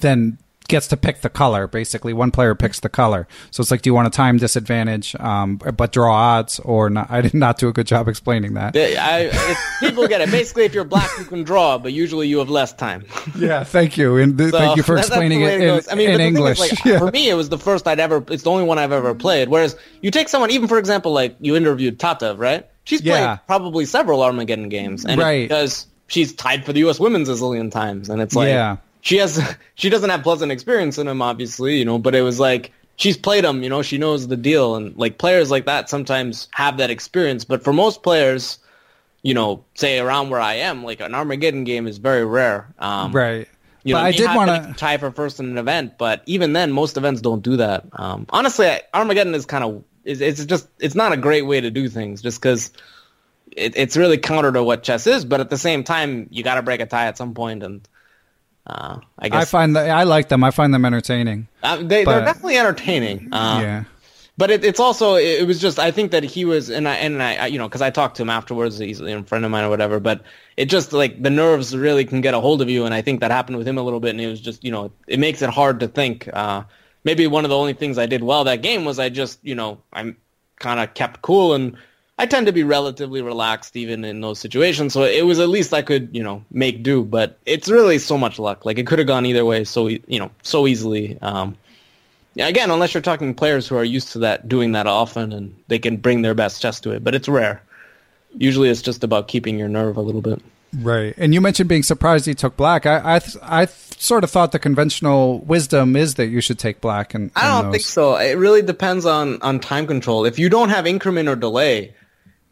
then 0.00 0.38
gets 0.68 0.86
to 0.88 0.96
pick 0.96 1.22
the 1.22 1.28
color. 1.30 1.66
Basically, 1.66 2.12
one 2.12 2.30
player 2.30 2.54
picks 2.54 2.80
the 2.80 2.88
color. 2.88 3.26
So 3.50 3.60
it's 3.62 3.70
like, 3.70 3.82
do 3.82 3.90
you 3.90 3.94
want 3.94 4.06
a 4.06 4.10
time 4.10 4.36
disadvantage, 4.36 5.14
um, 5.16 5.56
but 5.56 5.92
draw 5.92 6.14
odds, 6.14 6.60
or 6.60 6.90
not? 6.90 7.10
I 7.10 7.20
did 7.22 7.34
not 7.34 7.58
do 7.58 7.68
a 7.68 7.72
good 7.72 7.86
job 7.86 8.06
explaining 8.08 8.54
that. 8.54 8.76
I, 8.76 9.30
it, 9.32 9.56
people 9.80 10.06
get 10.06 10.20
it. 10.20 10.30
Basically, 10.30 10.64
if 10.64 10.74
you're 10.74 10.84
black, 10.84 11.10
you 11.18 11.24
can 11.24 11.42
draw, 11.42 11.78
but 11.78 11.92
usually 11.92 12.28
you 12.28 12.38
have 12.38 12.50
less 12.50 12.72
time. 12.72 13.04
Yeah, 13.38 13.64
thank 13.64 13.96
you, 13.96 14.16
and 14.16 14.36
th- 14.36 14.50
So, 14.50 14.58
thank 14.58 14.76
you 14.76 14.82
for 14.82 14.94
that- 14.96 15.02
that's 15.02 15.08
the 15.08 15.14
explaining 15.14 15.42
it 15.42 15.60
in. 15.60 15.80
I 15.90 15.94
mean, 15.94 16.10
in 16.10 16.12
but 16.14 16.18
the 16.18 16.24
thing 16.24 16.36
English. 16.36 16.60
Is, 16.60 16.70
like, 16.72 16.84
Yeah. 16.84 16.98
For 16.98 17.10
me, 17.10 17.28
it 17.30 17.34
was 17.34 17.48
the 17.48 17.58
first 17.58 17.86
I'd 17.86 18.00
ever. 18.00 18.22
It's 18.28 18.42
the 18.42 18.50
only 18.50 18.64
one 18.64 18.78
I've 18.78 18.92
ever 18.92 19.14
played. 19.14 19.48
Whereas 19.48 19.76
you 20.02 20.10
take 20.10 20.28
someone, 20.28 20.50
even 20.50 20.68
for 20.68 20.78
example, 20.78 21.12
like 21.12 21.36
you 21.40 21.56
interviewed 21.56 21.98
Tatev, 21.98 22.38
right? 22.38 22.66
She's 22.84 23.00
played 23.00 23.10
Yeah. 23.20 23.36
probably 23.46 23.84
several 23.84 24.22
Armageddon 24.22 24.68
games, 24.68 25.04
and 25.04 25.20
Right. 25.20 25.48
because 25.48 25.86
she's 26.08 26.32
tied 26.34 26.64
for 26.64 26.72
the 26.72 26.80
U.S. 26.80 26.98
Women's 26.98 27.28
a 27.28 27.32
zillion 27.34 27.70
times, 27.70 28.08
and 28.08 28.20
it's 28.20 28.34
like 28.34 28.48
Yeah. 28.48 28.76
She 29.08 29.16
has 29.16 29.56
she 29.74 29.88
doesn't 29.88 30.10
have 30.10 30.22
pleasant 30.22 30.52
experience 30.52 30.98
in 30.98 31.06
them, 31.06 31.22
obviously, 31.22 31.78
you 31.78 31.84
know. 31.84 31.98
But 31.98 32.14
it 32.14 32.22
was 32.22 32.38
like 32.38 32.72
she's 32.96 33.16
played 33.16 33.44
them, 33.44 33.62
you 33.62 33.68
know. 33.68 33.82
She 33.82 33.96
knows 33.96 34.28
the 34.28 34.36
deal, 34.36 34.76
and 34.76 34.94
like 34.96 35.18
players 35.18 35.50
like 35.50 35.64
that 35.64 35.88
sometimes 35.88 36.48
have 36.52 36.76
that 36.76 36.90
experience. 36.90 37.44
But 37.44 37.64
for 37.64 37.72
most 37.72 38.02
players, 38.02 38.58
you 39.22 39.32
know, 39.32 39.64
say 39.74 39.98
around 39.98 40.28
where 40.28 40.40
I 40.40 40.54
am, 40.54 40.84
like 40.84 41.00
an 41.00 41.14
Armageddon 41.14 41.64
game 41.64 41.86
is 41.86 41.96
very 41.96 42.24
rare. 42.24 42.72
Um, 42.78 43.12
right. 43.12 43.48
you 43.82 43.94
but 43.94 44.00
know, 44.00 44.06
I 44.06 44.12
did 44.12 44.34
want 44.34 44.50
to 44.50 44.68
to. 44.68 44.78
tie 44.78 44.98
for 44.98 45.10
first 45.10 45.40
in 45.40 45.46
an 45.46 45.58
event, 45.58 45.96
but 45.96 46.22
even 46.26 46.52
then, 46.52 46.70
most 46.70 46.98
events 46.98 47.22
don't 47.22 47.42
do 47.42 47.56
that. 47.56 47.86
Um, 47.92 48.26
honestly, 48.28 48.66
I, 48.66 48.82
Armageddon 48.92 49.34
is 49.34 49.46
kind 49.46 49.64
of 49.64 49.82
it's, 50.04 50.20
it's 50.20 50.44
just 50.44 50.68
it's 50.78 50.94
not 50.94 51.12
a 51.12 51.16
great 51.16 51.46
way 51.46 51.62
to 51.62 51.70
do 51.70 51.88
things, 51.88 52.20
just 52.20 52.42
because 52.42 52.72
it, 53.56 53.74
it's 53.74 53.96
really 53.96 54.18
counter 54.18 54.52
to 54.52 54.62
what 54.62 54.82
chess 54.82 55.06
is. 55.06 55.24
But 55.24 55.40
at 55.40 55.48
the 55.48 55.56
same 55.56 55.82
time, 55.82 56.28
you 56.30 56.42
got 56.42 56.56
to 56.56 56.62
break 56.62 56.82
a 56.82 56.86
tie 56.86 57.06
at 57.06 57.16
some 57.16 57.32
point, 57.32 57.62
and 57.62 57.88
uh, 58.68 59.00
I 59.18 59.28
I 59.32 59.44
find 59.44 59.74
that 59.76 59.90
I 59.90 60.02
like 60.04 60.28
them. 60.28 60.44
I 60.44 60.50
find 60.50 60.72
them 60.74 60.84
entertaining. 60.84 61.48
uh, 61.62 61.76
they, 61.76 62.04
they're 62.04 62.24
definitely 62.24 62.58
entertaining. 62.58 63.32
Uh, 63.32 63.60
yeah. 63.62 63.84
but 64.36 64.50
it, 64.50 64.64
it's 64.64 64.78
also 64.80 65.14
it, 65.16 65.46
was 65.46 65.60
just 65.60 65.78
I 65.78 65.90
think 65.90 66.10
that 66.12 66.22
he 66.22 66.44
was 66.44 66.68
and 66.70 66.86
I 66.88 66.94
and 66.96 67.22
I 67.22 67.36
I- 67.36 67.46
you 67.46 67.58
know 67.58 67.66
because 67.68 67.82
I 67.82 67.90
talked 67.90 68.16
to 68.18 68.22
him 68.22 68.30
afterwards 68.30 68.78
he's 68.78 69.00
a 69.00 69.22
friend 69.24 69.44
of 69.44 69.50
mine 69.50 69.64
or 69.64 69.70
whatever 69.70 69.98
but 70.00 70.22
it 70.56 70.66
just 70.66 70.92
like 70.92 71.22
the 71.22 71.30
nerves 71.30 71.76
really 71.76 72.04
can 72.04 72.20
get 72.20 72.34
a 72.34 72.40
hold 72.40 72.62
of 72.62 72.68
you 72.68 72.84
and 72.84 72.94
I 72.94 73.02
think 73.02 73.20
that 73.20 73.30
happened 73.30 73.56
with 73.58 73.66
him 73.66 73.78
a 73.78 73.82
little 73.82 74.00
bit 74.00 74.10
and 74.10 74.20
it 74.20 74.28
was 74.28 74.40
just 74.40 74.62
you 74.62 74.70
know 74.70 74.92
it 75.06 75.18
makes 75.18 75.42
it 75.42 75.50
hard 75.50 75.80
to 75.80 75.88
think 75.88 76.28
uh, 76.32 76.62
maybe 77.04 77.26
one 77.26 77.44
of 77.44 77.48
the 77.50 77.56
only 77.56 77.72
things 77.72 77.98
I 77.98 78.06
did 78.06 78.22
well 78.22 78.44
that 78.44 78.62
game 78.62 78.84
was 78.84 78.98
I 78.98 79.08
just 79.08 79.38
you 79.42 79.54
know 79.54 79.80
I'm 79.92 80.16
kind 80.60 80.78
of 80.80 80.94
kept 80.94 81.22
cool 81.22 81.54
and 81.54 81.76
I 82.18 82.26
tend 82.26 82.46
to 82.46 82.52
be 82.52 82.64
relatively 82.64 83.22
relaxed 83.22 83.76
even 83.76 84.04
in 84.04 84.20
those 84.20 84.38
situations 84.38 84.92
so 84.92 85.04
it 85.04 85.24
was 85.24 85.38
at 85.38 85.48
least 85.48 85.72
I 85.72 85.82
could 85.82 86.10
you 86.12 86.22
know 86.22 86.44
make 86.50 86.82
do 86.82 87.04
but 87.04 87.38
it's 87.46 87.68
really 87.68 87.98
so 87.98 88.18
much 88.18 88.38
luck 88.38 88.64
like 88.64 88.78
it 88.78 88.86
could 88.86 88.98
have 88.98 89.08
gone 89.08 89.26
either 89.26 89.44
way 89.44 89.64
so 89.64 89.86
you 89.86 90.18
know 90.18 90.30
so 90.42 90.66
easily 90.66 91.18
um, 91.22 91.56
again, 92.46 92.70
unless 92.70 92.94
you're 92.94 93.02
talking 93.02 93.34
players 93.34 93.66
who 93.66 93.76
are 93.76 93.84
used 93.84 94.12
to 94.12 94.20
that, 94.20 94.48
doing 94.48 94.72
that 94.72 94.86
often, 94.86 95.32
and 95.32 95.56
they 95.68 95.78
can 95.78 95.96
bring 95.96 96.22
their 96.22 96.34
best 96.34 96.62
chess 96.62 96.80
to 96.80 96.90
it, 96.90 97.02
but 97.02 97.14
it's 97.14 97.28
rare. 97.28 97.62
Usually, 98.36 98.68
it's 98.68 98.82
just 98.82 99.02
about 99.04 99.28
keeping 99.28 99.58
your 99.58 99.68
nerve 99.68 99.96
a 99.96 100.02
little 100.02 100.20
bit. 100.20 100.40
Right. 100.80 101.14
And 101.16 101.32
you 101.32 101.40
mentioned 101.40 101.68
being 101.68 101.82
surprised 101.82 102.26
he 102.26 102.34
took 102.34 102.56
black. 102.56 102.84
I 102.84 103.16
I, 103.16 103.18
th- 103.20 103.36
I 103.42 103.64
th- 103.64 104.00
sort 104.00 104.22
of 104.22 104.30
thought 104.30 104.52
the 104.52 104.58
conventional 104.58 105.38
wisdom 105.40 105.96
is 105.96 106.16
that 106.16 106.26
you 106.26 106.42
should 106.42 106.58
take 106.58 106.82
black. 106.82 107.14
And 107.14 107.30
I 107.34 107.62
don't 107.62 107.72
think 107.72 107.84
so. 107.84 108.16
It 108.16 108.36
really 108.36 108.60
depends 108.60 109.06
on 109.06 109.40
on 109.40 109.60
time 109.60 109.86
control. 109.86 110.26
If 110.26 110.38
you 110.38 110.50
don't 110.50 110.68
have 110.68 110.86
increment 110.86 111.26
or 111.26 111.36
delay, 111.36 111.94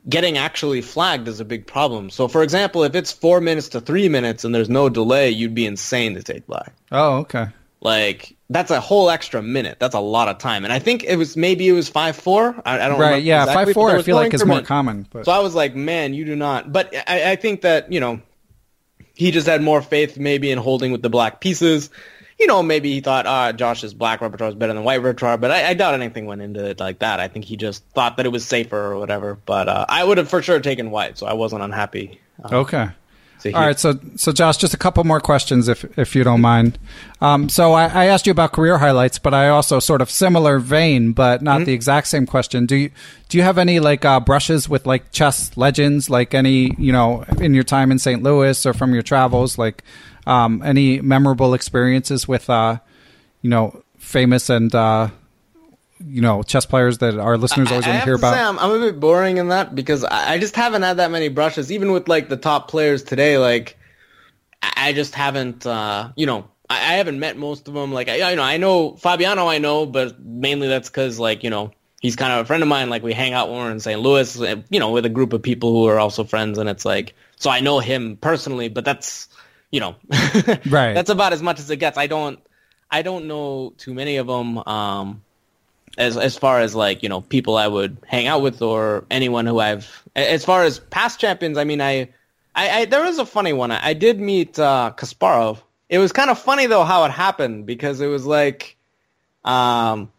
getting 0.08 0.38
actually 0.38 0.82
flagged 0.82 1.28
is 1.28 1.40
a 1.40 1.44
big 1.44 1.66
problem. 1.66 2.10
So, 2.10 2.28
for 2.28 2.42
example, 2.42 2.84
if 2.84 2.94
it's 2.94 3.12
four 3.12 3.40
minutes 3.40 3.70
to 3.70 3.80
three 3.80 4.08
minutes 4.08 4.44
and 4.44 4.54
there's 4.54 4.68
no 4.68 4.88
delay, 4.88 5.30
you'd 5.30 5.54
be 5.54 5.66
insane 5.66 6.14
to 6.14 6.22
take 6.22 6.46
black. 6.46 6.72
Oh, 6.92 7.18
okay. 7.18 7.48
Like 7.80 8.34
that's 8.48 8.70
a 8.70 8.80
whole 8.80 9.10
extra 9.10 9.42
minute. 9.42 9.78
That's 9.78 9.94
a 9.94 10.00
lot 10.00 10.28
of 10.28 10.38
time. 10.38 10.64
And 10.64 10.72
I 10.72 10.78
think 10.78 11.04
it 11.04 11.16
was 11.16 11.36
maybe 11.36 11.68
it 11.68 11.72
was 11.72 11.88
five 11.88 12.16
four. 12.16 12.60
I, 12.64 12.80
I 12.80 12.88
don't 12.88 12.98
know. 12.98 13.04
Right. 13.04 13.22
Yeah. 13.22 13.42
exactly, 13.42 13.64
Five 13.66 13.74
four. 13.74 13.96
I 13.96 14.02
feel 14.02 14.16
no 14.16 14.22
like 14.22 14.34
is 14.34 14.44
more 14.44 14.62
common. 14.62 15.06
But 15.10 15.24
So 15.24 15.32
I 15.32 15.40
was 15.40 15.54
like, 15.54 15.74
man, 15.76 16.14
you 16.14 16.24
do 16.24 16.36
not. 16.36 16.72
But 16.72 16.94
I, 17.06 17.32
I 17.32 17.36
think 17.36 17.60
that 17.62 17.92
you 17.92 18.00
know, 18.00 18.20
he 19.14 19.30
just 19.30 19.46
had 19.46 19.62
more 19.62 19.82
faith 19.82 20.18
maybe 20.18 20.50
in 20.50 20.58
holding 20.58 20.90
with 20.90 21.02
the 21.02 21.10
black 21.10 21.40
pieces. 21.40 21.90
You 22.38 22.46
know, 22.46 22.62
maybe 22.62 22.92
he 22.92 23.00
thought, 23.00 23.26
uh, 23.26 23.52
Josh's 23.52 23.94
black 23.94 24.20
repertoire 24.20 24.50
is 24.50 24.54
better 24.54 24.74
than 24.74 24.84
white 24.84 25.02
repertoire, 25.02 25.38
but 25.38 25.50
I, 25.50 25.68
I 25.68 25.74
doubt 25.74 25.94
anything 25.94 26.26
went 26.26 26.42
into 26.42 26.64
it 26.64 26.78
like 26.80 26.98
that. 26.98 27.18
I 27.20 27.28
think 27.28 27.44
he 27.46 27.56
just 27.56 27.84
thought 27.94 28.16
that 28.18 28.26
it 28.26 28.30
was 28.30 28.44
safer 28.44 28.76
or 28.92 28.98
whatever. 28.98 29.38
But 29.46 29.68
uh, 29.68 29.86
I 29.88 30.04
would 30.04 30.18
have 30.18 30.28
for 30.28 30.42
sure 30.42 30.60
taken 30.60 30.90
white, 30.90 31.16
so 31.18 31.26
I 31.26 31.32
wasn't 31.32 31.62
unhappy. 31.62 32.20
Uh, 32.44 32.56
Okay. 32.58 32.88
All 33.54 33.62
hear- 33.62 33.76
so 33.76 34.00
so 34.16 34.32
Josh, 34.32 34.56
just 34.56 34.74
a 34.74 34.76
couple 34.78 35.04
more 35.04 35.20
questions, 35.20 35.68
if 35.68 35.84
if 35.96 36.16
you 36.16 36.24
don't 36.24 36.40
mind. 36.40 36.78
Um, 37.20 37.48
so 37.48 37.74
I, 37.74 37.84
I 37.86 38.04
asked 38.06 38.26
you 38.26 38.32
about 38.32 38.52
career 38.52 38.78
highlights, 38.78 39.18
but 39.20 39.34
I 39.34 39.48
also 39.50 39.78
sort 39.78 40.00
of 40.00 40.10
similar 40.10 40.58
vein, 40.58 41.12
but 41.12 41.42
not 41.42 41.64
the 41.64 41.72
exact 41.72 42.08
same 42.08 42.26
question. 42.26 42.66
Do 42.66 42.74
you 42.74 42.90
do 43.28 43.38
you 43.38 43.44
have 43.44 43.56
any 43.58 43.78
like 43.78 44.04
uh, 44.04 44.18
brushes 44.20 44.68
with 44.68 44.84
like 44.84 45.12
chess 45.12 45.56
legends, 45.56 46.10
like 46.10 46.34
any 46.34 46.74
you 46.76 46.90
know 46.92 47.24
in 47.38 47.54
your 47.54 47.62
time 47.62 47.92
in 47.92 47.98
St. 48.00 48.20
Louis 48.22 48.66
or 48.66 48.72
from 48.74 48.92
your 48.94 49.02
travels, 49.02 49.58
like 49.58 49.84
um, 50.26 50.62
any 50.64 51.00
memorable 51.00 51.54
experiences 51.54 52.26
with 52.26 52.50
uh, 52.50 52.78
you 53.42 53.50
know 53.50 53.82
famous 53.98 54.50
and 54.50 54.74
uh, 54.74 55.08
you 56.04 56.20
know 56.20 56.42
chess 56.42 56.66
players 56.66 56.98
that 56.98 57.18
our 57.18 57.36
listeners 57.38 57.70
always 57.70 57.86
want 57.86 58.00
to 58.00 58.04
hear 58.04 58.14
to 58.16 58.20
say 58.20 58.28
about? 58.28 58.54
I'm, 58.54 58.58
I'm 58.58 58.82
a 58.82 58.86
bit 58.86 59.00
boring 59.00 59.38
in 59.38 59.48
that 59.48 59.74
because 59.74 60.04
I, 60.04 60.34
I 60.34 60.38
just 60.38 60.56
haven't 60.56 60.82
had 60.82 60.98
that 60.98 61.10
many 61.10 61.28
brushes. 61.28 61.70
Even 61.72 61.92
with 61.92 62.08
like 62.08 62.28
the 62.28 62.36
top 62.36 62.68
players 62.68 63.02
today, 63.02 63.38
like 63.38 63.78
I 64.62 64.92
just 64.92 65.14
haven't, 65.14 65.66
uh, 65.66 66.10
you 66.16 66.26
know, 66.26 66.48
I, 66.68 66.76
I 66.76 66.94
haven't 66.94 67.20
met 67.20 67.36
most 67.36 67.68
of 67.68 67.74
them. 67.74 67.92
Like 67.92 68.08
I, 68.08 68.30
you 68.30 68.36
know, 68.36 68.42
I 68.42 68.56
know 68.56 68.96
Fabiano, 68.96 69.46
I 69.46 69.58
know, 69.58 69.86
but 69.86 70.20
mainly 70.20 70.68
that's 70.68 70.88
because 70.88 71.18
like 71.18 71.44
you 71.44 71.50
know 71.50 71.72
he's 72.00 72.16
kind 72.16 72.32
of 72.32 72.40
a 72.40 72.44
friend 72.44 72.62
of 72.62 72.68
mine. 72.68 72.90
Like 72.90 73.02
we 73.02 73.12
hang 73.12 73.32
out 73.32 73.48
when 73.48 73.58
we're 73.58 73.70
in 73.70 73.80
St. 73.80 74.00
Louis, 74.00 74.36
you 74.70 74.80
know, 74.80 74.90
with 74.90 75.06
a 75.06 75.10
group 75.10 75.32
of 75.32 75.42
people 75.42 75.72
who 75.72 75.86
are 75.86 75.98
also 75.98 76.24
friends, 76.24 76.58
and 76.58 76.68
it's 76.68 76.84
like 76.84 77.14
so 77.36 77.50
I 77.50 77.60
know 77.60 77.78
him 77.78 78.16
personally, 78.16 78.68
but 78.68 78.84
that's 78.84 79.28
you 79.76 79.80
know, 79.80 79.94
Right. 80.66 80.94
That's 80.94 81.10
about 81.10 81.34
as 81.34 81.42
much 81.42 81.58
as 81.58 81.70
it 81.70 81.76
gets. 81.76 81.98
I 81.98 82.06
don't, 82.06 82.40
I 82.90 83.02
don't 83.02 83.28
know 83.28 83.74
too 83.76 83.92
many 83.92 84.16
of 84.16 84.26
them. 84.26 84.66
Um, 84.66 85.22
as 85.98 86.16
as 86.16 86.36
far 86.36 86.60
as 86.60 86.74
like 86.74 87.02
you 87.02 87.08
know 87.08 87.20
people 87.20 87.56
I 87.56 87.68
would 87.68 87.96
hang 88.06 88.26
out 88.26 88.42
with 88.42 88.62
or 88.62 89.04
anyone 89.10 89.46
who 89.46 89.58
I've 89.60 90.02
as 90.14 90.44
far 90.44 90.62
as 90.62 90.78
past 90.78 91.20
champions 91.20 91.56
I 91.56 91.64
mean 91.64 91.80
I 91.80 92.10
I, 92.54 92.70
I 92.70 92.84
there 92.84 93.02
was 93.02 93.18
a 93.18 93.24
funny 93.24 93.54
one 93.54 93.70
I, 93.70 93.88
I 93.88 93.92
did 93.94 94.20
meet 94.20 94.58
uh, 94.58 94.92
Kasparov 94.94 95.62
it 95.88 95.98
was 95.98 96.12
kind 96.12 96.30
of 96.30 96.38
funny 96.38 96.66
though 96.66 96.84
how 96.84 97.04
it 97.04 97.12
happened 97.12 97.64
because 97.64 98.02
it 98.02 98.08
was 98.08 98.26
like 98.26 98.76
um 99.44 100.12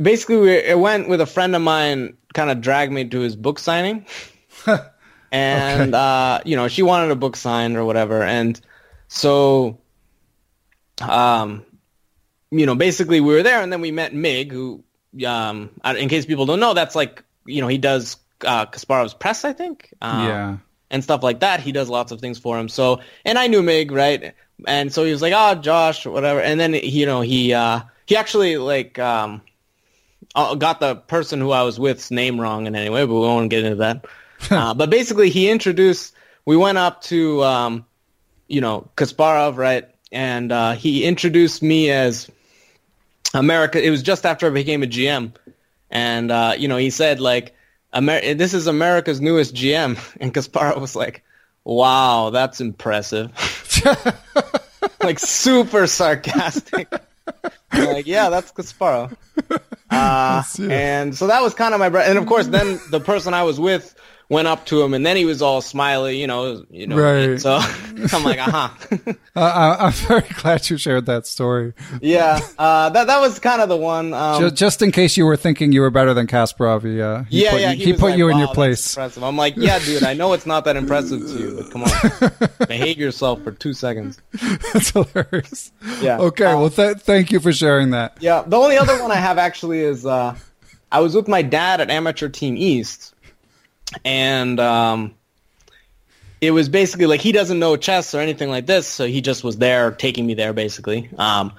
basically 0.00 0.36
we, 0.36 0.50
it 0.52 0.78
went 0.78 1.08
with 1.08 1.22
a 1.22 1.26
friend 1.26 1.56
of 1.56 1.62
mine 1.62 2.14
kind 2.34 2.50
of 2.50 2.60
dragged 2.60 2.92
me 2.92 3.08
to 3.08 3.20
his 3.20 3.34
book 3.34 3.58
signing 3.58 4.04
and 5.32 5.94
uh 5.94 6.40
you 6.44 6.54
know 6.54 6.68
she 6.68 6.82
wanted 6.82 7.10
a 7.10 7.16
book 7.16 7.34
signed 7.34 7.76
or 7.76 7.84
whatever 7.84 8.22
and 8.22 8.60
so 9.08 9.78
um 11.00 11.64
you 12.52 12.66
know, 12.66 12.74
basically 12.74 13.20
we 13.20 13.32
were 13.32 13.42
there 13.42 13.62
and 13.62 13.72
then 13.72 13.80
we 13.80 13.90
met 13.90 14.14
Mig, 14.14 14.52
who, 14.52 14.84
um, 15.26 15.70
in 15.96 16.08
case 16.08 16.26
people 16.26 16.44
don't 16.44 16.60
know, 16.60 16.74
that's 16.74 16.94
like, 16.94 17.24
you 17.46 17.62
know, 17.62 17.66
he 17.66 17.78
does 17.78 18.18
uh, 18.44 18.66
Kasparov's 18.66 19.14
press, 19.14 19.44
I 19.44 19.54
think. 19.54 19.92
Um, 20.02 20.28
Yeah. 20.28 20.56
And 20.90 21.02
stuff 21.02 21.22
like 21.22 21.40
that. 21.40 21.60
He 21.60 21.72
does 21.72 21.88
lots 21.88 22.12
of 22.12 22.20
things 22.20 22.38
for 22.38 22.58
him. 22.58 22.68
So, 22.68 23.00
and 23.24 23.38
I 23.38 23.46
knew 23.46 23.62
Mig, 23.62 23.90
right? 23.90 24.34
And 24.66 24.92
so 24.92 25.04
he 25.04 25.10
was 25.10 25.22
like, 25.22 25.32
oh, 25.34 25.54
Josh, 25.54 26.04
whatever. 26.04 26.42
And 26.42 26.60
then, 26.60 26.74
you 26.74 27.06
know, 27.06 27.22
he, 27.22 27.54
uh, 27.54 27.80
he 28.04 28.16
actually 28.16 28.58
like, 28.58 28.98
um, 28.98 29.40
uh, 30.34 30.54
got 30.54 30.80
the 30.80 30.96
person 30.96 31.40
who 31.40 31.50
I 31.52 31.62
was 31.62 31.80
with's 31.80 32.10
name 32.10 32.38
wrong 32.38 32.66
in 32.66 32.76
any 32.76 32.90
way, 32.90 33.06
but 33.06 33.14
we 33.14 33.20
won't 33.20 33.48
get 33.48 33.64
into 33.64 33.76
that. 33.76 34.04
uh, 34.50 34.74
but 34.74 34.90
basically 34.90 35.30
he 35.30 35.50
introduced, 35.50 36.14
we 36.44 36.56
went 36.56 36.78
up 36.78 37.02
to, 37.02 37.42
um, 37.44 37.86
you 38.48 38.60
know, 38.60 38.88
Kasparov, 38.96 39.56
right? 39.56 39.88
And 40.10 40.52
uh, 40.52 40.72
he 40.72 41.04
introduced 41.04 41.62
me 41.62 41.90
as 41.90 42.30
America. 43.34 43.82
It 43.82 43.90
was 43.90 44.02
just 44.02 44.26
after 44.26 44.46
I 44.46 44.50
became 44.50 44.82
a 44.82 44.86
GM, 44.86 45.32
and 45.90 46.30
uh, 46.30 46.54
you 46.58 46.68
know, 46.68 46.76
he 46.76 46.90
said 46.90 47.20
like, 47.20 47.54
Amer- 47.94 48.34
"This 48.34 48.54
is 48.54 48.66
America's 48.66 49.20
newest 49.20 49.54
GM," 49.54 49.98
and 50.20 50.34
Kasparov 50.34 50.80
was 50.80 50.94
like, 50.94 51.24
"Wow, 51.64 52.30
that's 52.30 52.60
impressive." 52.60 53.30
like 55.02 55.18
super 55.18 55.86
sarcastic. 55.86 56.92
Like, 57.72 58.06
yeah, 58.06 58.28
that's 58.28 58.52
Kasparov. 58.52 59.16
Uh, 59.90 60.42
and 60.70 61.16
so 61.16 61.26
that 61.26 61.42
was 61.42 61.54
kind 61.54 61.72
of 61.72 61.80
my, 61.80 61.88
br- 61.88 61.98
and 61.98 62.18
of 62.18 62.26
course, 62.26 62.46
then 62.46 62.78
the 62.90 63.00
person 63.00 63.32
I 63.32 63.44
was 63.44 63.58
with 63.58 63.94
went 64.32 64.48
up 64.48 64.64
to 64.66 64.82
him, 64.82 64.94
and 64.94 65.04
then 65.04 65.14
he 65.14 65.26
was 65.26 65.42
all 65.42 65.60
smiley, 65.60 66.18
you 66.18 66.26
know, 66.26 66.64
you 66.70 66.86
know. 66.86 66.96
Right. 66.96 67.38
So 67.40 67.56
I'm 68.12 68.24
like, 68.24 68.38
uh 68.48 68.50
huh. 68.50 68.68
Uh, 69.36 69.40
I, 69.80 69.86
I'm 69.86 69.92
very 69.92 70.22
glad 70.40 70.68
you 70.70 70.78
shared 70.78 71.06
that 71.06 71.26
story. 71.26 71.74
yeah, 72.00 72.40
uh, 72.58 72.88
that 72.90 73.06
that 73.06 73.20
was 73.20 73.38
kind 73.38 73.60
of 73.60 73.68
the 73.68 73.76
one. 73.76 74.14
Um, 74.14 74.40
Ju- 74.40 74.50
just 74.50 74.80
in 74.82 74.90
case 74.90 75.16
you 75.16 75.26
were 75.26 75.36
thinking 75.36 75.72
you 75.72 75.82
were 75.82 75.90
better 75.90 76.14
than 76.14 76.26
Kasparov, 76.26 76.82
he, 76.82 77.00
uh, 77.00 77.24
he 77.24 77.44
yeah, 77.44 77.50
put, 77.50 77.60
yeah. 77.60 77.72
you, 77.72 77.84
he 77.84 77.92
put 77.92 78.02
like, 78.02 78.18
you 78.18 78.28
in 78.28 78.38
"Wow, 78.38 78.44
your 78.44 78.54
place. 78.54 78.96
Impressive. 78.96 79.22
I'm 79.22 79.36
like, 79.36 79.54
yeah, 79.56 79.78
dude. 79.78 80.02
I 80.02 80.14
know 80.14 80.32
it's 80.32 80.46
not 80.46 80.64
that 80.64 80.76
impressive 80.76 81.20
to 81.20 81.38
you, 81.38 81.56
but 81.56 81.70
come 81.70 81.84
on, 81.84 82.66
behave 82.66 82.98
yourself 82.98 83.42
for 83.42 83.52
two 83.52 83.74
seconds. 83.74 84.18
That's 84.72 84.90
hilarious. 84.90 85.72
Yeah. 86.00 86.18
Okay. 86.18 86.46
Uh, 86.46 86.58
well, 86.58 86.70
th- 86.70 86.96
thank 86.98 87.30
you 87.30 87.38
for 87.38 87.52
sharing 87.52 87.90
that. 87.90 88.16
Yeah, 88.20 88.42
the 88.46 88.56
only 88.56 88.78
other 88.78 89.00
one 89.00 89.10
I 89.12 89.16
have 89.16 89.36
actually 89.36 89.80
is 89.80 90.06
uh, 90.06 90.36
I 90.90 91.00
was 91.00 91.14
with 91.14 91.28
my 91.28 91.42
dad 91.42 91.80
at 91.82 91.90
Amateur 91.90 92.28
Team 92.30 92.56
East, 92.56 93.14
and 94.04 94.58
um, 94.60 95.14
it 96.40 96.50
was 96.50 96.68
basically 96.68 97.06
like 97.06 97.20
he 97.20 97.32
doesn't 97.32 97.58
know 97.58 97.76
chess 97.76 98.14
or 98.14 98.20
anything 98.20 98.50
like 98.50 98.66
this, 98.66 98.86
so 98.86 99.06
he 99.06 99.20
just 99.20 99.44
was 99.44 99.58
there 99.58 99.92
taking 99.92 100.26
me 100.26 100.34
there 100.34 100.52
basically. 100.52 101.08
Um, 101.16 101.52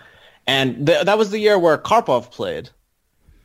and 0.46 0.86
th- 0.86 1.06
that 1.06 1.18
was 1.18 1.32
the 1.32 1.40
year 1.40 1.58
where 1.58 1.78
Karpov 1.78 2.32
played, 2.32 2.70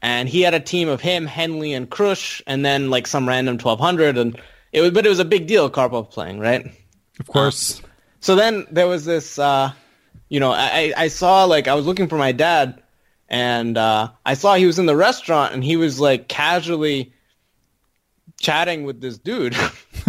and 0.02 0.28
he 0.28 0.42
had 0.42 0.54
a 0.54 0.60
team 0.60 0.88
of 0.88 1.00
him, 1.00 1.26
Henley, 1.26 1.72
and 1.74 1.88
Krush, 1.88 2.42
and 2.46 2.64
then 2.64 2.90
like 2.90 3.06
some 3.06 3.28
random 3.28 3.54
1200, 3.54 4.18
and 4.18 4.40
it 4.72 4.80
was 4.80 4.90
but 4.90 5.06
it 5.06 5.08
was 5.08 5.20
a 5.20 5.24
big 5.24 5.46
deal 5.46 5.70
Karpov 5.70 6.10
playing, 6.10 6.40
right? 6.40 6.66
Of 7.20 7.26
course. 7.28 7.82
So 8.20 8.34
then 8.34 8.66
there 8.70 8.88
was 8.88 9.04
this, 9.04 9.38
uh, 9.38 9.70
you 10.28 10.40
know, 10.40 10.50
I, 10.50 10.92
I 10.96 11.08
saw 11.08 11.44
like 11.44 11.68
I 11.68 11.74
was 11.74 11.86
looking 11.86 12.08
for 12.08 12.18
my 12.18 12.32
dad, 12.32 12.82
and 13.28 13.78
uh, 13.78 14.10
I 14.26 14.34
saw 14.34 14.54
he 14.54 14.66
was 14.66 14.80
in 14.80 14.86
the 14.86 14.96
restaurant, 14.96 15.54
and 15.54 15.62
he 15.62 15.76
was 15.76 16.00
like 16.00 16.28
casually 16.28 17.12
chatting 18.40 18.84
with 18.84 19.00
this 19.00 19.18
dude. 19.18 19.56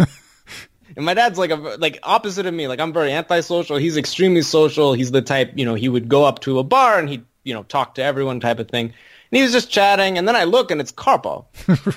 and 0.96 1.04
my 1.04 1.14
dad's 1.14 1.38
like 1.38 1.50
a 1.50 1.56
like 1.56 1.98
opposite 2.02 2.46
of 2.46 2.54
me. 2.54 2.68
Like 2.68 2.80
I'm 2.80 2.92
very 2.92 3.12
antisocial. 3.12 3.76
He's 3.76 3.96
extremely 3.96 4.42
social. 4.42 4.92
He's 4.92 5.10
the 5.10 5.22
type, 5.22 5.52
you 5.54 5.64
know, 5.64 5.74
he 5.74 5.88
would 5.88 6.08
go 6.08 6.24
up 6.24 6.40
to 6.40 6.58
a 6.58 6.64
bar 6.64 6.98
and 6.98 7.08
he'd 7.08 7.24
you 7.44 7.54
know 7.54 7.62
talk 7.64 7.94
to 7.96 8.02
everyone 8.02 8.40
type 8.40 8.58
of 8.58 8.68
thing. 8.68 8.86
And 8.86 9.36
he 9.36 9.42
was 9.42 9.52
just 9.52 9.70
chatting, 9.70 10.18
and 10.18 10.26
then 10.26 10.34
I 10.34 10.42
look 10.44 10.72
and 10.72 10.80
it's 10.80 10.90
Karpov. 10.90 11.46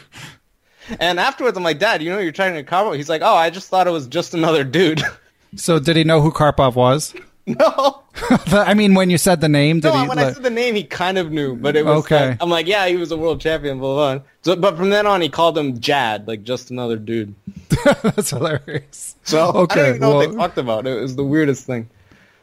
and 1.00 1.20
afterwards, 1.20 1.58
I'm 1.58 1.64
like, 1.64 1.80
Dad, 1.80 2.04
you 2.04 2.12
know 2.12 2.20
you're 2.20 2.32
chatting 2.32 2.64
to 2.64 2.70
Karpov? 2.70 2.96
He's 2.96 3.10
like, 3.10 3.22
Oh, 3.24 3.36
I 3.36 3.50
just 3.50 3.70
thought 3.70 3.88
it 3.88 3.92
was 3.92 4.08
just 4.08 4.34
another 4.34 4.64
dude. 4.64 5.02
So, 5.56 5.78
did 5.78 5.96
he 5.96 6.04
know 6.04 6.20
who 6.20 6.32
Karpov 6.32 6.74
was? 6.74 7.14
no. 7.48 8.04
I 8.52 8.74
mean, 8.74 8.94
when 8.94 9.10
you 9.10 9.18
said 9.18 9.41
the 9.41 9.50
name, 9.50 9.80
did 9.82 9.94
No, 9.94 10.02
he? 10.04 10.08
when 10.08 10.20
I 10.20 10.32
said 10.32 10.44
the 10.44 10.50
name, 10.50 10.76
he 10.76 10.84
kind 10.84 11.18
of 11.18 11.32
knew, 11.32 11.56
but 11.56 11.76
it 11.76 11.86
was 11.86 12.06
Okay. 12.06 12.30
like- 12.30 12.38
I'm 12.41 12.50
like, 12.50 12.68
yeah, 12.68 12.88
he 12.88 12.96
was 12.96 13.12
a 13.12 13.18
world 13.18 13.41
champion, 13.41 13.80
blah, 13.80 13.94
blah, 13.94 14.16
blah. 14.16 14.24
So, 14.44 14.56
but 14.56 14.78
from 14.78 14.89
then 14.91 15.06
on, 15.08 15.22
he 15.22 15.30
called 15.30 15.58
him 15.58 15.80
Jad, 15.80 16.28
like 16.28 16.44
just 16.44 16.72
another 16.72 16.96
dude. 16.98 17.36
that's 18.04 18.30
hilarious. 18.30 19.16
So 19.24 19.50
okay, 19.50 19.80
I 19.82 19.84
don't 19.84 19.89
even 19.89 20.02
know 20.02 20.16
what 20.16 20.30
they 20.30 20.36
talked 20.36 20.58
about. 20.58 20.88
It 20.88 21.02
was 21.02 21.16
the 21.16 21.24
weirdest 21.24 21.66
thing. 21.66 21.89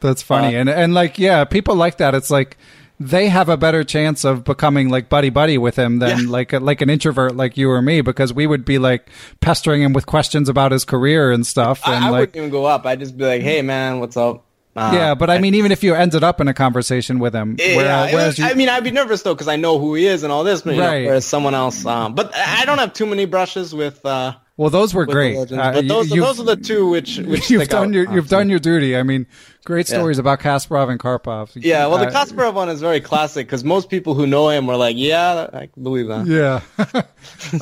That's 0.01 0.21
funny. 0.21 0.55
Uh, 0.55 0.59
and 0.61 0.69
and 0.69 0.93
like 0.93 1.17
yeah, 1.19 1.45
people 1.45 1.75
like 1.75 1.97
that. 1.97 2.13
It's 2.15 2.29
like 2.29 2.57
they 2.99 3.29
have 3.29 3.49
a 3.49 3.57
better 3.57 3.83
chance 3.83 4.23
of 4.25 4.43
becoming 4.43 4.89
like 4.89 5.09
buddy 5.09 5.29
buddy 5.29 5.57
with 5.57 5.75
him 5.77 5.99
than 5.99 6.19
Yeah. 6.25 6.29
like 6.29 6.53
a, 6.53 6.59
like 6.59 6.81
an 6.81 6.89
introvert 6.89 7.35
like 7.35 7.55
you 7.57 7.69
or 7.71 7.81
me 7.81 8.01
because 8.01 8.33
we 8.33 8.45
would 8.45 8.65
be 8.65 8.77
like 8.77 9.09
pestering 9.39 9.81
him 9.81 9.93
with 9.93 10.05
questions 10.05 10.49
about 10.49 10.71
his 10.71 10.85
career 10.85 11.31
and 11.31 11.45
stuff 11.47 11.81
and 11.85 11.95
I, 12.03 12.07
I 12.07 12.09
like 12.11 12.19
wouldn't 12.19 12.35
even 12.37 12.49
go 12.49 12.65
up. 12.65 12.85
I'd 12.85 12.99
just 12.99 13.17
be 13.17 13.25
like, 13.25 13.41
hey, 13.41 13.61
man, 13.63 13.99
what's 13.99 14.17
up? 14.17 14.43
Uh, 14.75 14.91
yeah, 14.93 15.15
but 15.15 15.29
I 15.29 15.37
mean 15.39 15.53
even 15.55 15.71
if 15.73 15.83
you 15.83 15.95
ended 15.95 16.23
up 16.23 16.39
in 16.39 16.47
a 16.47 16.53
conversation 16.53 17.19
with 17.19 17.33
him 17.35 17.57
Yeah, 17.59 17.75
whereas, 17.75 18.13
whereas 18.13 18.27
was- 18.27 18.39
you, 18.39 18.45
I 18.45 18.53
mean, 18.53 18.69
I'd 18.69 18.83
be 18.85 18.91
nervous 18.91 19.21
though 19.21 19.33
because 19.33 19.49
I 19.49 19.57
know 19.57 19.79
who 19.79 19.95
he 19.95 20.05
is 20.07 20.23
and 20.23 20.31
all 20.31 20.43
this. 20.45 20.61
But, 20.61 20.75
you 20.75 20.79
know, 20.81 20.87
Right. 20.87 21.05
whereas 21.05 21.25
someone 21.25 21.53
else, 21.53 21.85
um, 21.85 22.15
but 22.15 22.33
I 22.35 22.63
don't 22.65 22.77
have 22.77 22.93
too 22.93 23.05
many 23.05 23.25
brushes 23.25 23.75
with. 23.75 24.05
Uh, 24.05 24.35
well 24.55 24.69
those 24.69 24.93
were 24.93 25.05
great. 25.05 25.35
legends. 25.37 25.59
Uh, 25.59 25.71
but 25.73 25.87
those, 25.87 26.09
those 26.09 26.39
are 26.39 26.43
the 26.43 26.55
two 26.55 26.87
which 26.87 27.17
which 27.17 27.49
you've 27.51 27.67
done 27.67 27.89
out, 27.89 27.93
your 27.93 28.13
you've 28.13 28.29
done 28.29 28.49
your 28.49 28.59
duty. 28.59 28.95
I 28.95 29.03
mean, 29.03 29.25
great 29.65 29.89
Yeah. 29.89 29.97
stories 29.97 30.19
about 30.19 30.39
Kasparov 30.39 30.89
and 30.89 30.99
Karpov. 30.99 31.49
Yeah, 31.55 31.87
well, 31.87 31.97
the 31.97 32.05
Kasparov 32.07 32.53
one 32.53 32.69
is 32.69 32.79
very 32.79 33.01
classic 33.01 33.47
because 33.47 33.63
most 33.65 33.89
people 33.89 34.13
who 34.13 34.25
know 34.25 34.49
him 34.49 34.67
were 34.67 34.77
like, 34.77 34.95
"Yeah, 34.97 35.47
I 35.51 35.67
believe 35.81 36.07
that." 36.07 36.27
Yeah. 36.27 37.01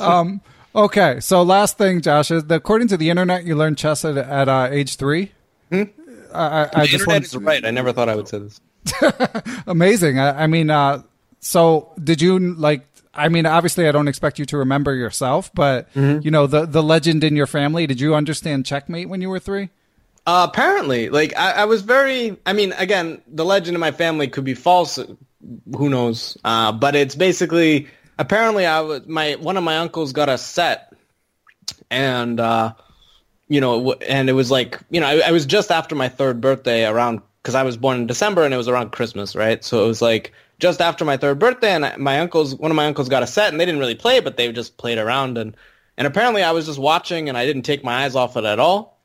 um, 0.00 0.40
okay. 0.74 1.20
So 1.20 1.42
last 1.42 1.78
thing, 1.78 2.00
Josh, 2.02 2.30
is 2.30 2.44
that 2.44 2.54
according 2.54 2.88
to 2.88 2.96
the 2.96 3.10
internet, 3.10 3.44
you 3.44 3.56
learned 3.56 3.78
chess 3.78 4.04
at, 4.04 4.16
at 4.16 4.48
uh, 4.48 4.68
age 4.70 4.96
three. 4.96 5.32
I, 5.72 5.88
I, 6.34 6.62
I? 6.62 6.82
The 6.82 6.86
just 6.88 6.92
internet 7.02 7.22
is 7.24 7.36
right. 7.36 7.64
I 7.64 7.70
never 7.70 7.92
thought 7.92 8.08
I 8.08 8.16
would 8.16 8.28
say 8.28 8.38
this. 8.38 8.60
amazing. 9.66 10.18
I, 10.18 10.44
I 10.44 10.46
mean, 10.46 10.70
uh, 10.70 11.02
so 11.40 11.92
did 12.02 12.20
you 12.22 12.38
like? 12.38 12.86
I 13.12 13.28
mean, 13.28 13.44
obviously, 13.44 13.88
I 13.88 13.92
don't 13.92 14.08
expect 14.08 14.38
you 14.38 14.44
to 14.46 14.58
remember 14.58 14.94
yourself, 14.94 15.52
but 15.54 15.92
Mm-hmm. 15.94 16.20
you 16.24 16.30
know 16.30 16.46
the 16.46 16.66
the 16.66 16.82
legend 16.82 17.24
in 17.24 17.36
your 17.36 17.46
family. 17.46 17.86
Did 17.86 18.00
you 18.00 18.14
understand 18.14 18.66
checkmate 18.66 19.08
when 19.08 19.20
you 19.20 19.28
were 19.28 19.40
three? 19.40 19.70
Uh, 20.26 20.46
apparently, 20.50 21.08
like 21.08 21.36
I, 21.36 21.52
I 21.52 21.64
was 21.64 21.82
very. 21.82 22.36
I 22.46 22.52
mean, 22.52 22.72
again, 22.72 23.20
the 23.26 23.44
legend 23.44 23.74
in 23.74 23.80
my 23.80 23.90
family 23.90 24.28
could 24.28 24.44
be 24.44 24.54
false. 24.54 24.98
Who 25.76 25.88
knows? 25.88 26.36
Uh, 26.44 26.72
but 26.72 26.94
it's 26.94 27.14
basically 27.14 27.88
apparently 28.18 28.66
I 28.66 28.80
was 28.80 29.06
my 29.06 29.32
one 29.36 29.56
of 29.56 29.64
my 29.64 29.78
uncles 29.78 30.12
got 30.12 30.28
a 30.28 30.38
set, 30.38 30.92
and 31.90 32.38
uh, 32.38 32.74
you 33.50 33.60
know, 33.60 33.92
and 34.08 34.30
it 34.30 34.34
was 34.34 34.50
like 34.50 34.80
you 34.90 35.00
know, 35.00 35.08
I, 35.08 35.28
I 35.28 35.30
was 35.32 35.44
just 35.44 35.70
after 35.70 35.94
my 35.94 36.08
third 36.08 36.40
birthday 36.40 36.86
around 36.86 37.20
because 37.42 37.54
I 37.56 37.64
was 37.64 37.76
born 37.76 37.98
in 37.98 38.06
December 38.06 38.44
and 38.44 38.54
it 38.54 38.56
was 38.56 38.68
around 38.68 38.92
Christmas, 38.92 39.34
right? 39.34 39.62
So 39.64 39.84
it 39.84 39.88
was 39.88 40.00
like 40.00 40.32
just 40.60 40.80
after 40.80 41.04
my 41.04 41.16
third 41.16 41.38
birthday, 41.38 41.72
and 41.72 41.98
my 41.98 42.20
uncles, 42.20 42.54
one 42.54 42.70
of 42.70 42.76
my 42.76 42.86
uncles 42.86 43.08
got 43.08 43.22
a 43.22 43.26
set, 43.26 43.50
and 43.50 43.60
they 43.60 43.66
didn't 43.66 43.80
really 43.80 43.94
play, 43.96 44.20
but 44.20 44.36
they 44.36 44.52
just 44.52 44.76
played 44.76 44.98
around, 44.98 45.36
and 45.36 45.56
and 45.98 46.06
apparently 46.06 46.42
I 46.42 46.52
was 46.52 46.66
just 46.66 46.78
watching, 46.78 47.28
and 47.28 47.36
I 47.36 47.44
didn't 47.44 47.62
take 47.62 47.84
my 47.84 48.04
eyes 48.04 48.14
off 48.14 48.36
it 48.36 48.44
at 48.44 48.60
all. 48.60 48.98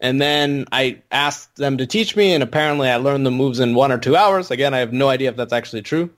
And 0.00 0.20
then 0.20 0.64
I 0.70 1.02
asked 1.10 1.56
them 1.56 1.76
to 1.78 1.86
teach 1.86 2.14
me, 2.14 2.32
and 2.32 2.42
apparently 2.42 2.88
I 2.88 2.96
learned 2.96 3.26
the 3.26 3.32
moves 3.32 3.58
in 3.58 3.74
one 3.74 3.90
or 3.90 3.98
two 3.98 4.16
hours. 4.16 4.52
Again, 4.52 4.72
I 4.74 4.78
have 4.78 4.92
no 4.92 5.08
idea 5.08 5.28
if 5.30 5.36
that's 5.36 5.52
actually 5.52 5.82
true. 5.82 6.08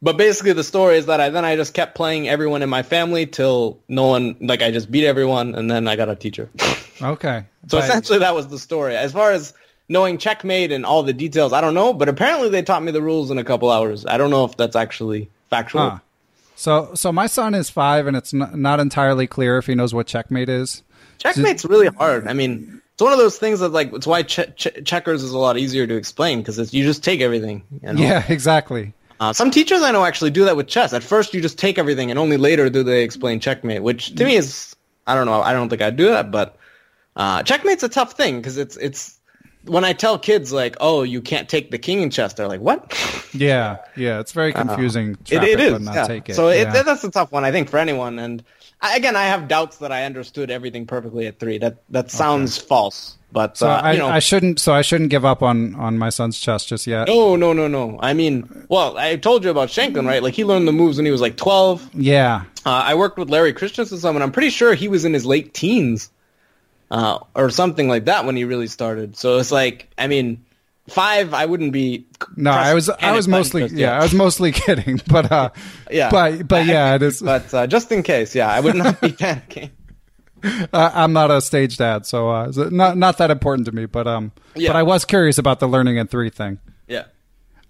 But 0.00 0.16
basically, 0.16 0.52
the 0.52 0.62
story 0.64 0.96
is 0.96 1.06
that 1.06 1.20
I 1.20 1.28
then 1.30 1.44
I 1.44 1.56
just 1.56 1.74
kept 1.74 1.94
playing 1.96 2.28
everyone 2.28 2.62
in 2.62 2.68
my 2.68 2.82
family 2.82 3.26
till 3.26 3.80
no 3.88 4.06
one 4.06 4.36
like 4.40 4.62
I 4.62 4.70
just 4.70 4.90
beat 4.90 5.04
everyone, 5.04 5.54
and 5.54 5.70
then 5.70 5.88
I 5.88 5.96
got 5.96 6.08
a 6.08 6.16
teacher. 6.16 6.48
Okay. 7.00 7.44
so 7.68 7.78
But- 7.78 7.84
essentially, 7.84 8.18
that 8.18 8.34
was 8.34 8.48
the 8.48 8.58
story. 8.58 8.96
As 8.96 9.12
far 9.12 9.30
as 9.30 9.54
knowing 9.88 10.18
checkmate 10.18 10.72
and 10.72 10.84
all 10.84 11.04
the 11.04 11.12
details, 11.12 11.52
I 11.52 11.60
don't 11.60 11.74
know. 11.74 11.92
But 11.94 12.08
apparently, 12.08 12.48
they 12.48 12.60
taught 12.62 12.82
me 12.82 12.90
the 12.90 13.00
rules 13.00 13.30
in 13.30 13.38
a 13.38 13.44
couple 13.44 13.70
hours. 13.70 14.04
I 14.04 14.18
don't 14.18 14.30
know 14.30 14.44
if 14.44 14.56
that's 14.56 14.74
actually 14.74 15.30
factual. 15.48 15.90
Huh. 15.90 15.98
So, 16.56 16.90
so 16.94 17.12
my 17.12 17.28
son 17.28 17.54
is 17.54 17.70
five, 17.70 18.08
and 18.08 18.16
it's 18.16 18.32
not, 18.32 18.58
not 18.58 18.80
entirely 18.80 19.28
clear 19.28 19.58
if 19.58 19.66
he 19.66 19.76
knows 19.76 19.94
what 19.94 20.08
checkmate 20.08 20.48
is. 20.48 20.82
Checkmate's 21.18 21.64
really 21.64 21.86
hard. 21.86 22.26
I 22.26 22.32
mean, 22.32 22.82
it's 22.94 23.02
one 23.02 23.12
of 23.12 23.18
those 23.18 23.38
things 23.38 23.60
that 23.60 23.68
like 23.68 23.92
it's 23.92 24.08
why 24.08 24.24
che- 24.24 24.52
che- 24.56 24.82
checkers 24.82 25.22
is 25.22 25.30
a 25.30 25.38
lot 25.38 25.56
easier 25.56 25.86
to 25.86 25.94
explain 25.94 26.40
because 26.40 26.74
you 26.74 26.82
just 26.82 27.04
take 27.04 27.20
everything. 27.20 27.62
You 27.80 27.92
know? 27.92 28.02
Yeah, 28.02 28.24
exactly. 28.28 28.92
Uh, 29.20 29.32
some 29.32 29.50
teachers 29.50 29.82
I 29.82 29.90
know 29.90 30.04
actually 30.04 30.30
do 30.30 30.44
that 30.44 30.56
with 30.56 30.68
chess. 30.68 30.92
At 30.92 31.02
first, 31.02 31.34
you 31.34 31.40
just 31.40 31.58
take 31.58 31.78
everything, 31.78 32.10
and 32.10 32.18
only 32.18 32.36
later 32.36 32.70
do 32.70 32.82
they 32.82 33.02
explain 33.02 33.40
checkmate. 33.40 33.82
Which 33.82 34.14
to 34.14 34.24
me 34.24 34.36
is, 34.36 34.76
I 35.06 35.14
don't 35.14 35.26
know. 35.26 35.42
I 35.42 35.52
don't 35.52 35.68
think 35.68 35.82
I'd 35.82 35.96
do 35.96 36.08
that, 36.08 36.30
but 36.30 36.56
uh, 37.16 37.42
checkmate's 37.42 37.82
a 37.82 37.88
tough 37.88 38.12
thing 38.12 38.36
because 38.36 38.58
it's 38.58 38.76
it's 38.76 39.18
when 39.64 39.84
I 39.84 39.92
tell 39.92 40.18
kids 40.18 40.52
like, 40.52 40.76
"Oh, 40.80 41.02
you 41.02 41.20
can't 41.20 41.48
take 41.48 41.70
the 41.70 41.78
king 41.78 42.00
in 42.00 42.10
chess," 42.10 42.34
they're 42.34 42.48
like, 42.48 42.60
"What?" 42.60 42.94
Yeah, 43.34 43.76
yeah. 43.94 44.20
It's 44.20 44.32
very 44.32 44.54
confusing. 44.54 45.14
Uh, 45.30 45.36
It, 45.36 45.42
it 45.42 45.60
is. 45.60 45.84
yeah. 45.84 46.06
take 46.06 46.30
it. 46.30 46.34
So 46.34 46.48
it, 46.48 46.62
yeah. 46.62 46.82
that's 46.82 47.04
a 47.04 47.10
tough 47.10 47.30
one, 47.30 47.44
I 47.44 47.52
think, 47.52 47.68
for 47.68 47.76
anyone. 47.76 48.18
And 48.18 48.42
I, 48.80 48.96
again, 48.96 49.16
I 49.16 49.24
have 49.24 49.48
doubts 49.48 49.78
that 49.78 49.92
I 49.92 50.04
understood 50.04 50.50
everything 50.50 50.86
perfectly 50.86 51.26
at 51.26 51.38
three. 51.38 51.58
That 51.58 51.76
that 51.90 52.10
sounds 52.10 52.56
false, 52.56 53.17
but 53.30 53.56
so 53.58 53.68
uh, 53.68 53.80
I, 53.82 53.92
you 53.92 53.98
know, 53.98 54.08
I 54.08 54.18
shouldn't. 54.20 54.58
So 54.58 54.72
I 54.72 54.82
shouldn't 54.82 55.10
give 55.10 55.24
up 55.24 55.42
on 55.42 55.74
on 55.74 55.98
my 55.98 56.08
son's 56.10 56.38
chess 56.38 56.64
just 56.64 56.86
yet. 56.86 57.08
no, 57.08 57.36
no, 57.36 57.52
no, 57.52 57.68
no. 57.68 57.98
I 58.00 58.14
mean, 58.14 58.66
well, 58.68 58.96
I 58.96 59.16
told 59.16 59.44
you 59.44 59.50
about 59.50 59.68
Shankland, 59.68 60.06
right? 60.06 60.22
Like 60.22 60.34
he 60.34 60.44
learned 60.44 60.66
the 60.66 60.72
moves 60.72 60.96
when 60.96 61.04
he 61.06 61.12
was 61.12 61.20
like 61.20 61.36
twelve. 61.36 61.88
Yeah, 61.94 62.44
Uh, 62.64 62.70
I 62.70 62.94
worked 62.94 63.18
with 63.18 63.28
Larry 63.30 63.52
Christiansen 63.52 63.98
some, 63.98 64.16
and 64.16 64.22
I'm 64.22 64.32
pretty 64.32 64.50
sure 64.50 64.74
he 64.74 64.88
was 64.88 65.04
in 65.04 65.12
his 65.12 65.26
late 65.26 65.52
teens, 65.54 66.10
uh, 66.90 67.18
or 67.34 67.50
something 67.50 67.88
like 67.88 68.06
that 68.06 68.24
when 68.24 68.34
he 68.36 68.44
really 68.44 68.66
started. 68.66 69.16
So 69.16 69.38
it's 69.38 69.52
like, 69.52 69.90
I 69.98 70.06
mean, 70.06 70.44
five, 70.88 71.34
I 71.34 71.44
wouldn't 71.44 71.72
be. 71.72 72.06
no, 72.36 72.50
I 72.50 72.72
was 72.72 72.88
I 72.88 73.12
was 73.12 73.28
mostly 73.28 73.62
just 73.62 73.74
yeah, 73.74 73.88
yet. 73.88 74.00
I 74.00 74.02
was 74.02 74.14
mostly 74.14 74.52
kidding, 74.64 75.00
but 75.06 75.30
uh, 75.30 75.50
yeah, 75.90 76.10
but 76.10 76.48
but 76.48 76.64
yeah, 76.72 76.94
it 76.94 77.02
is. 77.02 77.20
But 77.20 77.52
uh, 77.52 77.66
just 77.66 77.92
in 77.92 78.02
case, 78.02 78.34
yeah, 78.34 78.50
I 78.50 78.60
would 78.60 78.74
not 78.74 79.00
be 79.02 79.08
panicking. 79.12 79.70
Uh, 80.44 80.90
I'm 80.94 81.12
not 81.12 81.30
a 81.30 81.40
stage 81.40 81.76
dad, 81.76 82.06
so 82.06 82.30
uh, 82.30 82.52
not 82.70 82.96
not 82.96 83.18
that 83.18 83.30
important 83.30 83.66
to 83.66 83.72
me. 83.72 83.86
But 83.86 84.06
um, 84.06 84.32
Yeah. 84.54 84.70
but 84.70 84.76
I 84.76 84.82
was 84.82 85.04
curious 85.04 85.38
about 85.38 85.60
the 85.60 85.68
learning 85.68 85.96
in 85.96 86.06
three 86.06 86.30
thing. 86.30 86.58
Yeah. 86.86 87.04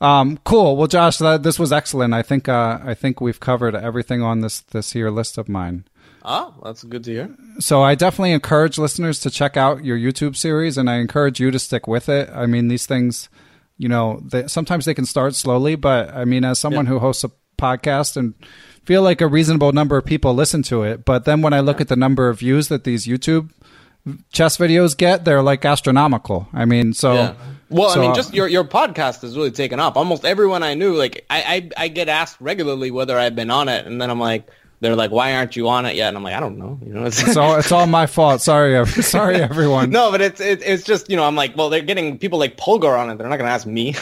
Um, 0.00 0.38
cool. 0.44 0.76
Well, 0.76 0.86
Josh, 0.86 1.18
that, 1.18 1.42
this 1.42 1.58
was 1.58 1.72
excellent. 1.72 2.14
I 2.14 2.22
think 2.22 2.48
uh, 2.48 2.78
I 2.84 2.94
think 2.94 3.20
we've 3.20 3.40
covered 3.40 3.74
everything 3.74 4.22
on 4.22 4.40
this 4.40 4.60
this 4.60 4.92
here 4.92 5.10
list 5.10 5.38
of 5.38 5.48
mine. 5.48 5.84
Oh, 6.24 6.54
that's 6.62 6.84
good 6.84 7.04
to 7.04 7.10
hear. 7.12 7.36
So 7.58 7.82
I 7.82 7.94
definitely 7.94 8.32
encourage 8.32 8.76
listeners 8.78 9.18
to 9.20 9.30
check 9.30 9.56
out 9.56 9.84
your 9.84 9.96
YouTube 9.96 10.36
series, 10.36 10.76
and 10.76 10.88
I 10.90 10.96
encourage 10.96 11.40
you 11.40 11.50
to 11.50 11.58
stick 11.58 11.86
with 11.86 12.08
it. 12.08 12.28
I 12.32 12.46
mean, 12.46 12.68
these 12.68 12.86
things, 12.86 13.28
you 13.78 13.88
know, 13.88 14.20
they, 14.24 14.46
sometimes 14.46 14.84
they 14.84 14.94
can 14.94 15.06
start 15.06 15.34
slowly, 15.34 15.74
but 15.74 16.12
I 16.14 16.24
mean, 16.24 16.44
as 16.44 16.58
someone 16.58 16.86
who 16.86 16.98
hosts 16.98 17.24
a 17.24 17.30
podcast 17.56 18.16
and 18.16 18.34
feel 18.88 19.02
like 19.02 19.20
a 19.20 19.26
reasonable 19.26 19.70
number 19.72 19.98
of 19.98 20.04
people 20.06 20.32
listen 20.32 20.62
to 20.62 20.82
it, 20.82 21.04
but 21.04 21.26
then 21.26 21.42
when 21.42 21.52
I 21.52 21.60
look 21.60 21.78
at 21.78 21.88
the 21.88 21.94
number 21.94 22.30
of 22.30 22.38
views 22.38 22.68
that 22.68 22.84
these 22.84 23.06
YouTube 23.06 23.50
chess 24.32 24.56
videos 24.56 24.96
get, 24.96 25.26
they're 25.26 25.42
like 25.42 25.62
astronomical. 25.66 26.48
I 26.54 26.64
mean, 26.64 26.94
so 26.94 27.12
Yeah. 27.12 27.34
Well, 27.68 27.90
so, 27.90 28.00
I 28.00 28.02
mean, 28.02 28.12
uh, 28.12 28.14
just 28.14 28.32
your 28.32 28.48
your 28.48 28.64
podcast 28.64 29.20
has 29.20 29.36
really 29.36 29.50
taken 29.50 29.78
off. 29.78 29.98
Almost 29.98 30.24
everyone 30.24 30.62
I 30.62 30.72
knew, 30.72 30.94
like 30.94 31.26
I, 31.28 31.70
I 31.76 31.84
I 31.84 31.88
get 31.88 32.08
asked 32.08 32.40
regularly 32.40 32.90
whether 32.90 33.18
I've 33.18 33.36
been 33.36 33.50
on 33.50 33.68
it, 33.68 33.84
and 33.84 34.00
then 34.00 34.08
I'm 34.08 34.20
like, 34.20 34.48
they're 34.80 34.96
like, 34.96 35.10
why 35.10 35.34
aren't 35.34 35.54
you 35.54 35.68
on 35.68 35.84
it 35.84 35.94
yet? 35.94 36.08
And 36.08 36.16
I'm 36.16 36.22
like, 36.22 36.34
I 36.34 36.40
don't 36.40 36.56
know. 36.56 36.80
You 36.82 36.94
know, 36.94 37.04
it's, 37.04 37.22
it's 37.22 37.36
all 37.36 37.56
it's 37.56 37.70
all 37.70 37.86
my 37.86 38.06
fault. 38.06 38.40
Sorry, 38.40 38.86
sorry 39.02 39.36
everyone. 39.50 39.90
no, 39.90 40.10
but 40.10 40.22
it's 40.22 40.40
it, 40.40 40.62
it's 40.64 40.82
just 40.82 41.10
you 41.10 41.16
know, 41.16 41.24
I'm 41.24 41.36
like, 41.36 41.54
well, 41.58 41.68
they're 41.68 41.82
getting 41.82 42.16
people 42.16 42.38
like 42.38 42.56
Polgar 42.56 42.98
on 42.98 43.10
it. 43.10 43.18
They're 43.18 43.28
not 43.28 43.36
gonna 43.36 43.50
ask 43.50 43.66
me, 43.66 43.94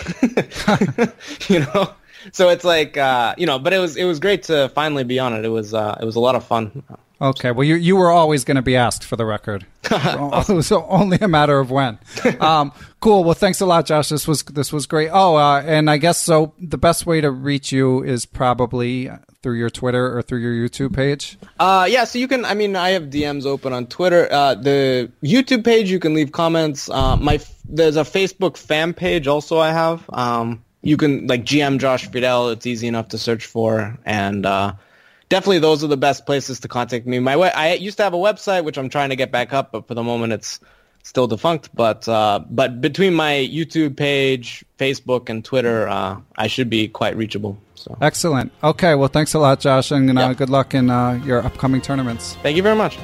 you 1.48 1.58
know. 1.58 1.90
So 2.32 2.48
it's 2.48 2.64
like, 2.64 2.96
uh, 2.96 3.34
you 3.38 3.46
know, 3.46 3.58
but 3.58 3.72
it 3.72 3.78
was 3.78 3.96
it 3.96 4.04
was 4.04 4.20
great 4.20 4.44
to 4.44 4.68
finally 4.70 5.04
be 5.04 5.18
on 5.18 5.34
it. 5.34 5.44
It 5.44 5.48
was 5.48 5.74
uh, 5.74 5.98
it 6.00 6.04
was 6.04 6.16
a 6.16 6.20
lot 6.20 6.34
of 6.34 6.44
fun. 6.44 6.82
Okay, 7.20 7.50
well, 7.50 7.64
you 7.64 7.76
you 7.76 7.96
were 7.96 8.10
always 8.10 8.44
going 8.44 8.56
to 8.56 8.62
be 8.62 8.76
asked 8.76 9.02
for 9.02 9.16
the 9.16 9.24
record. 9.24 9.64
it 9.90 10.48
was 10.48 10.70
only 10.72 11.16
a 11.20 11.28
matter 11.28 11.58
of 11.58 11.70
when. 11.70 11.98
Um, 12.40 12.72
cool. 13.00 13.24
Well, 13.24 13.34
thanks 13.34 13.60
a 13.62 13.66
lot, 13.66 13.86
Josh. 13.86 14.10
This 14.10 14.28
was 14.28 14.42
this 14.42 14.70
was 14.70 14.86
great. 14.86 15.08
Oh, 15.10 15.36
uh, 15.36 15.62
and 15.64 15.88
I 15.88 15.96
guess 15.96 16.20
so. 16.20 16.52
The 16.58 16.76
best 16.76 17.06
way 17.06 17.22
to 17.22 17.30
reach 17.30 17.72
you 17.72 18.02
is 18.02 18.26
probably 18.26 19.10
through 19.42 19.54
your 19.54 19.70
Twitter 19.70 20.18
or 20.18 20.20
through 20.20 20.40
your 20.40 20.52
YouTube 20.52 20.94
page. 20.94 21.38
Uh, 21.58 21.86
yeah, 21.88 22.04
so 22.04 22.18
you 22.18 22.28
can. 22.28 22.44
I 22.44 22.52
mean, 22.52 22.76
I 22.76 22.90
have 22.90 23.04
DMs 23.04 23.46
open 23.46 23.72
on 23.72 23.86
Twitter. 23.86 24.28
Uh, 24.30 24.54
the 24.54 25.10
YouTube 25.22 25.64
page, 25.64 25.90
you 25.90 25.98
can 25.98 26.12
leave 26.12 26.32
comments. 26.32 26.90
Uh, 26.90 27.16
my 27.16 27.40
there's 27.66 27.96
a 27.96 28.02
Facebook 28.02 28.58
fan 28.58 28.92
page 28.92 29.26
also. 29.26 29.58
I 29.58 29.72
have. 29.72 30.04
Um, 30.12 30.62
you 30.82 30.96
can 30.96 31.26
like 31.26 31.44
GM 31.44 31.78
Josh 31.78 32.10
Friedel. 32.10 32.50
It's 32.50 32.66
easy 32.66 32.86
enough 32.86 33.08
to 33.08 33.18
search 33.18 33.46
for, 33.46 33.98
and 34.04 34.44
uh, 34.46 34.72
definitely 35.28 35.58
those 35.58 35.82
are 35.82 35.88
the 35.88 35.96
best 35.96 36.26
places 36.26 36.60
to 36.60 36.68
contact 36.68 37.06
me. 37.06 37.18
My 37.18 37.36
we- 37.36 37.44
I 37.48 37.74
used 37.74 37.96
to 37.98 38.04
have 38.04 38.14
a 38.14 38.18
website 38.18 38.64
which 38.64 38.78
I'm 38.78 38.88
trying 38.88 39.10
to 39.10 39.16
get 39.16 39.30
back 39.32 39.52
up, 39.52 39.72
but 39.72 39.88
for 39.88 39.94
the 39.94 40.02
moment 40.02 40.32
it's 40.32 40.60
still 41.02 41.26
defunct. 41.26 41.70
But 41.74 42.08
uh, 42.08 42.40
but 42.50 42.80
between 42.80 43.14
my 43.14 43.32
YouTube 43.34 43.96
page, 43.96 44.64
Facebook, 44.78 45.28
and 45.28 45.44
Twitter, 45.44 45.88
uh, 45.88 46.18
I 46.36 46.46
should 46.48 46.68
be 46.70 46.88
quite 46.88 47.16
reachable. 47.16 47.58
So 47.74 47.96
Excellent. 48.00 48.52
Okay. 48.64 48.94
Well, 48.94 49.08
thanks 49.08 49.34
a 49.34 49.38
lot, 49.38 49.60
Josh, 49.60 49.90
and 49.90 50.10
uh, 50.10 50.20
Yeah. 50.20 50.34
good 50.34 50.50
luck 50.50 50.74
in 50.74 50.90
uh, 50.90 51.20
your 51.24 51.44
upcoming 51.44 51.80
tournaments. 51.80 52.36
thank 52.42 52.56
you 52.56 52.62
very 52.62 52.76
much. 52.76 52.98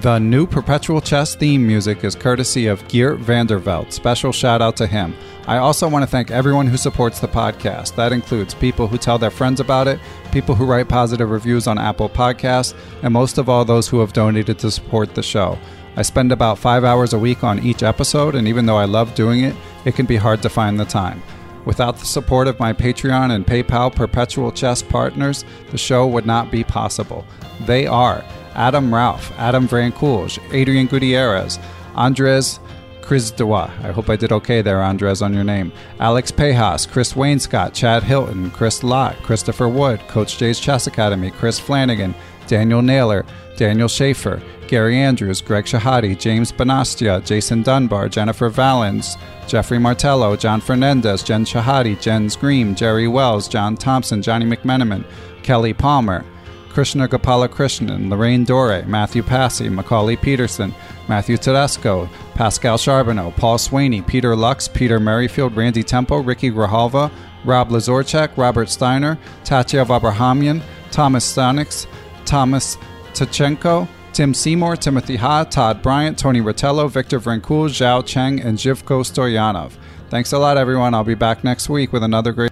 The 0.00 0.18
new 0.18 0.46
Perpetual 0.46 1.02
Chess 1.02 1.34
theme 1.34 1.66
music 1.66 2.02
is 2.02 2.14
courtesy 2.14 2.66
of 2.66 2.88
Geert 2.88 3.20
Vanderveld. 3.20 3.92
Special 3.92 4.32
shout 4.32 4.62
out 4.62 4.74
to 4.78 4.86
him. 4.86 5.14
I 5.46 5.58
also 5.58 5.86
want 5.86 6.02
to 6.02 6.06
thank 6.06 6.30
everyone 6.30 6.66
who 6.66 6.78
supports 6.78 7.20
the 7.20 7.28
podcast. 7.28 7.94
That 7.96 8.10
includes 8.10 8.54
people 8.54 8.86
who 8.86 8.96
tell 8.96 9.18
their 9.18 9.30
friends 9.30 9.60
about 9.60 9.88
it, 9.88 10.00
people 10.32 10.54
who 10.54 10.64
write 10.64 10.88
positive 10.88 11.28
reviews 11.28 11.66
on 11.66 11.76
Apple 11.76 12.08
Podcasts, 12.08 12.74
and 13.02 13.12
most 13.12 13.36
of 13.36 13.50
all, 13.50 13.66
those 13.66 13.86
who 13.86 14.00
have 14.00 14.14
donated 14.14 14.58
to 14.60 14.70
support 14.70 15.14
the 15.14 15.22
show. 15.22 15.58
I 15.94 16.00
spend 16.00 16.32
about 16.32 16.58
five 16.58 16.84
hours 16.84 17.12
a 17.12 17.18
week 17.18 17.44
on 17.44 17.62
each 17.62 17.82
episode, 17.82 18.34
and 18.34 18.48
even 18.48 18.64
though 18.64 18.78
I 18.78 18.86
love 18.86 19.14
doing 19.14 19.40
it, 19.40 19.54
it 19.84 19.94
can 19.94 20.06
be 20.06 20.16
hard 20.16 20.40
to 20.40 20.48
find 20.48 20.80
the 20.80 20.86
time. 20.86 21.22
Without 21.66 21.98
the 21.98 22.06
support 22.06 22.48
of 22.48 22.58
my 22.58 22.72
Patreon 22.72 23.30
and 23.30 23.46
PayPal 23.46 23.94
Perpetual 23.94 24.52
Chess 24.52 24.82
partners, 24.82 25.44
the 25.70 25.76
show 25.76 26.06
would 26.06 26.24
not 26.24 26.50
be 26.50 26.64
possible. 26.64 27.26
They 27.66 27.86
are 27.86 28.24
Adam 28.54 28.94
Ralph, 28.94 29.32
Adam 29.38 29.66
Vrancoulge, 29.68 30.38
Adrian 30.52 30.86
Gutierrez, 30.86 31.58
Andres 31.94 32.60
Crisdois. 33.00 33.68
I 33.84 33.92
hope 33.92 34.08
I 34.08 34.16
did 34.16 34.32
okay 34.32 34.62
there, 34.62 34.82
Andres, 34.82 35.22
on 35.22 35.34
your 35.34 35.44
name. 35.44 35.72
Alex 35.98 36.30
Pejas, 36.30 36.88
Chris 36.90 37.12
Wainscott, 37.14 37.74
Chad 37.74 38.02
Hilton, 38.02 38.50
Chris 38.50 38.82
Lott, 38.82 39.16
Christopher 39.22 39.68
Wood, 39.68 40.00
Coach 40.08 40.38
Jay's 40.38 40.58
Chess 40.58 40.86
Academy, 40.86 41.30
Chris 41.30 41.58
Flanagan, 41.58 42.14
Daniel 42.46 42.82
Naylor, 42.82 43.26
Daniel 43.56 43.88
Schaefer, 43.88 44.42
Gary 44.68 44.96
Andrews, 44.96 45.42
Greg 45.42 45.66
Shahade, 45.66 46.18
James 46.18 46.50
Bonastia, 46.50 47.24
Jason 47.24 47.62
Dunbar, 47.62 48.08
Jennifer 48.08 48.48
Valens, 48.48 49.16
Jeffrey 49.46 49.78
Martello, 49.78 50.36
John 50.36 50.60
Fernandez, 50.60 51.22
Jen 51.22 51.44
Shahade, 51.44 52.00
Jen 52.00 52.30
Scream, 52.30 52.74
Jerry 52.74 53.08
Wells, 53.08 53.48
John 53.48 53.76
Thompson, 53.76 54.22
Johnny 54.22 54.46
McMenamin, 54.46 55.04
Kelly 55.42 55.74
Palmer, 55.74 56.24
Krishna 56.72 57.06
Gopala 57.06 57.48
Krishnan, 57.48 58.08
Lorraine 58.08 58.44
Dore, 58.44 58.82
Matthew 58.86 59.22
Passy, 59.22 59.68
Macauley 59.68 60.20
Peterson, 60.20 60.74
Matthew 61.08 61.36
Tedesco, 61.36 62.08
Pascal 62.34 62.78
Charbonneau, 62.78 63.30
Paul 63.32 63.58
Swaney, 63.58 64.06
Peter 64.06 64.34
Lux, 64.34 64.68
Peter 64.68 64.98
Merrifield, 64.98 65.54
Randy 65.56 65.82
Tempo, 65.82 66.18
Ricky 66.18 66.50
Grahalva, 66.50 67.10
Rob 67.44 67.68
Lazorchak, 67.68 68.36
Robert 68.36 68.70
Steiner, 68.70 69.18
Tatev 69.44 69.86
Abrahamyan, 69.86 70.62
Thomas 70.90 71.30
Stanix, 71.30 71.86
Thomas 72.24 72.76
Tachenko, 73.12 73.86
Tim 74.12 74.32
Seymour, 74.32 74.76
Timothy 74.76 75.16
Ha, 75.16 75.44
Todd 75.44 75.82
Bryant, 75.82 76.18
Tony 76.18 76.40
Rotello, 76.40 76.90
Victor 76.90 77.20
Vrancoul, 77.20 77.68
Zhao 77.68 78.04
Cheng, 78.04 78.40
and 78.40 78.58
Jivko 78.58 79.02
Stoyanov. 79.02 79.72
Thanks 80.10 80.32
a 80.32 80.38
lot, 80.38 80.56
everyone. 80.56 80.94
I'll 80.94 81.04
be 81.04 81.14
back 81.14 81.44
next 81.44 81.68
week 81.68 81.92
with 81.92 82.02
another 82.02 82.32
great. 82.32 82.51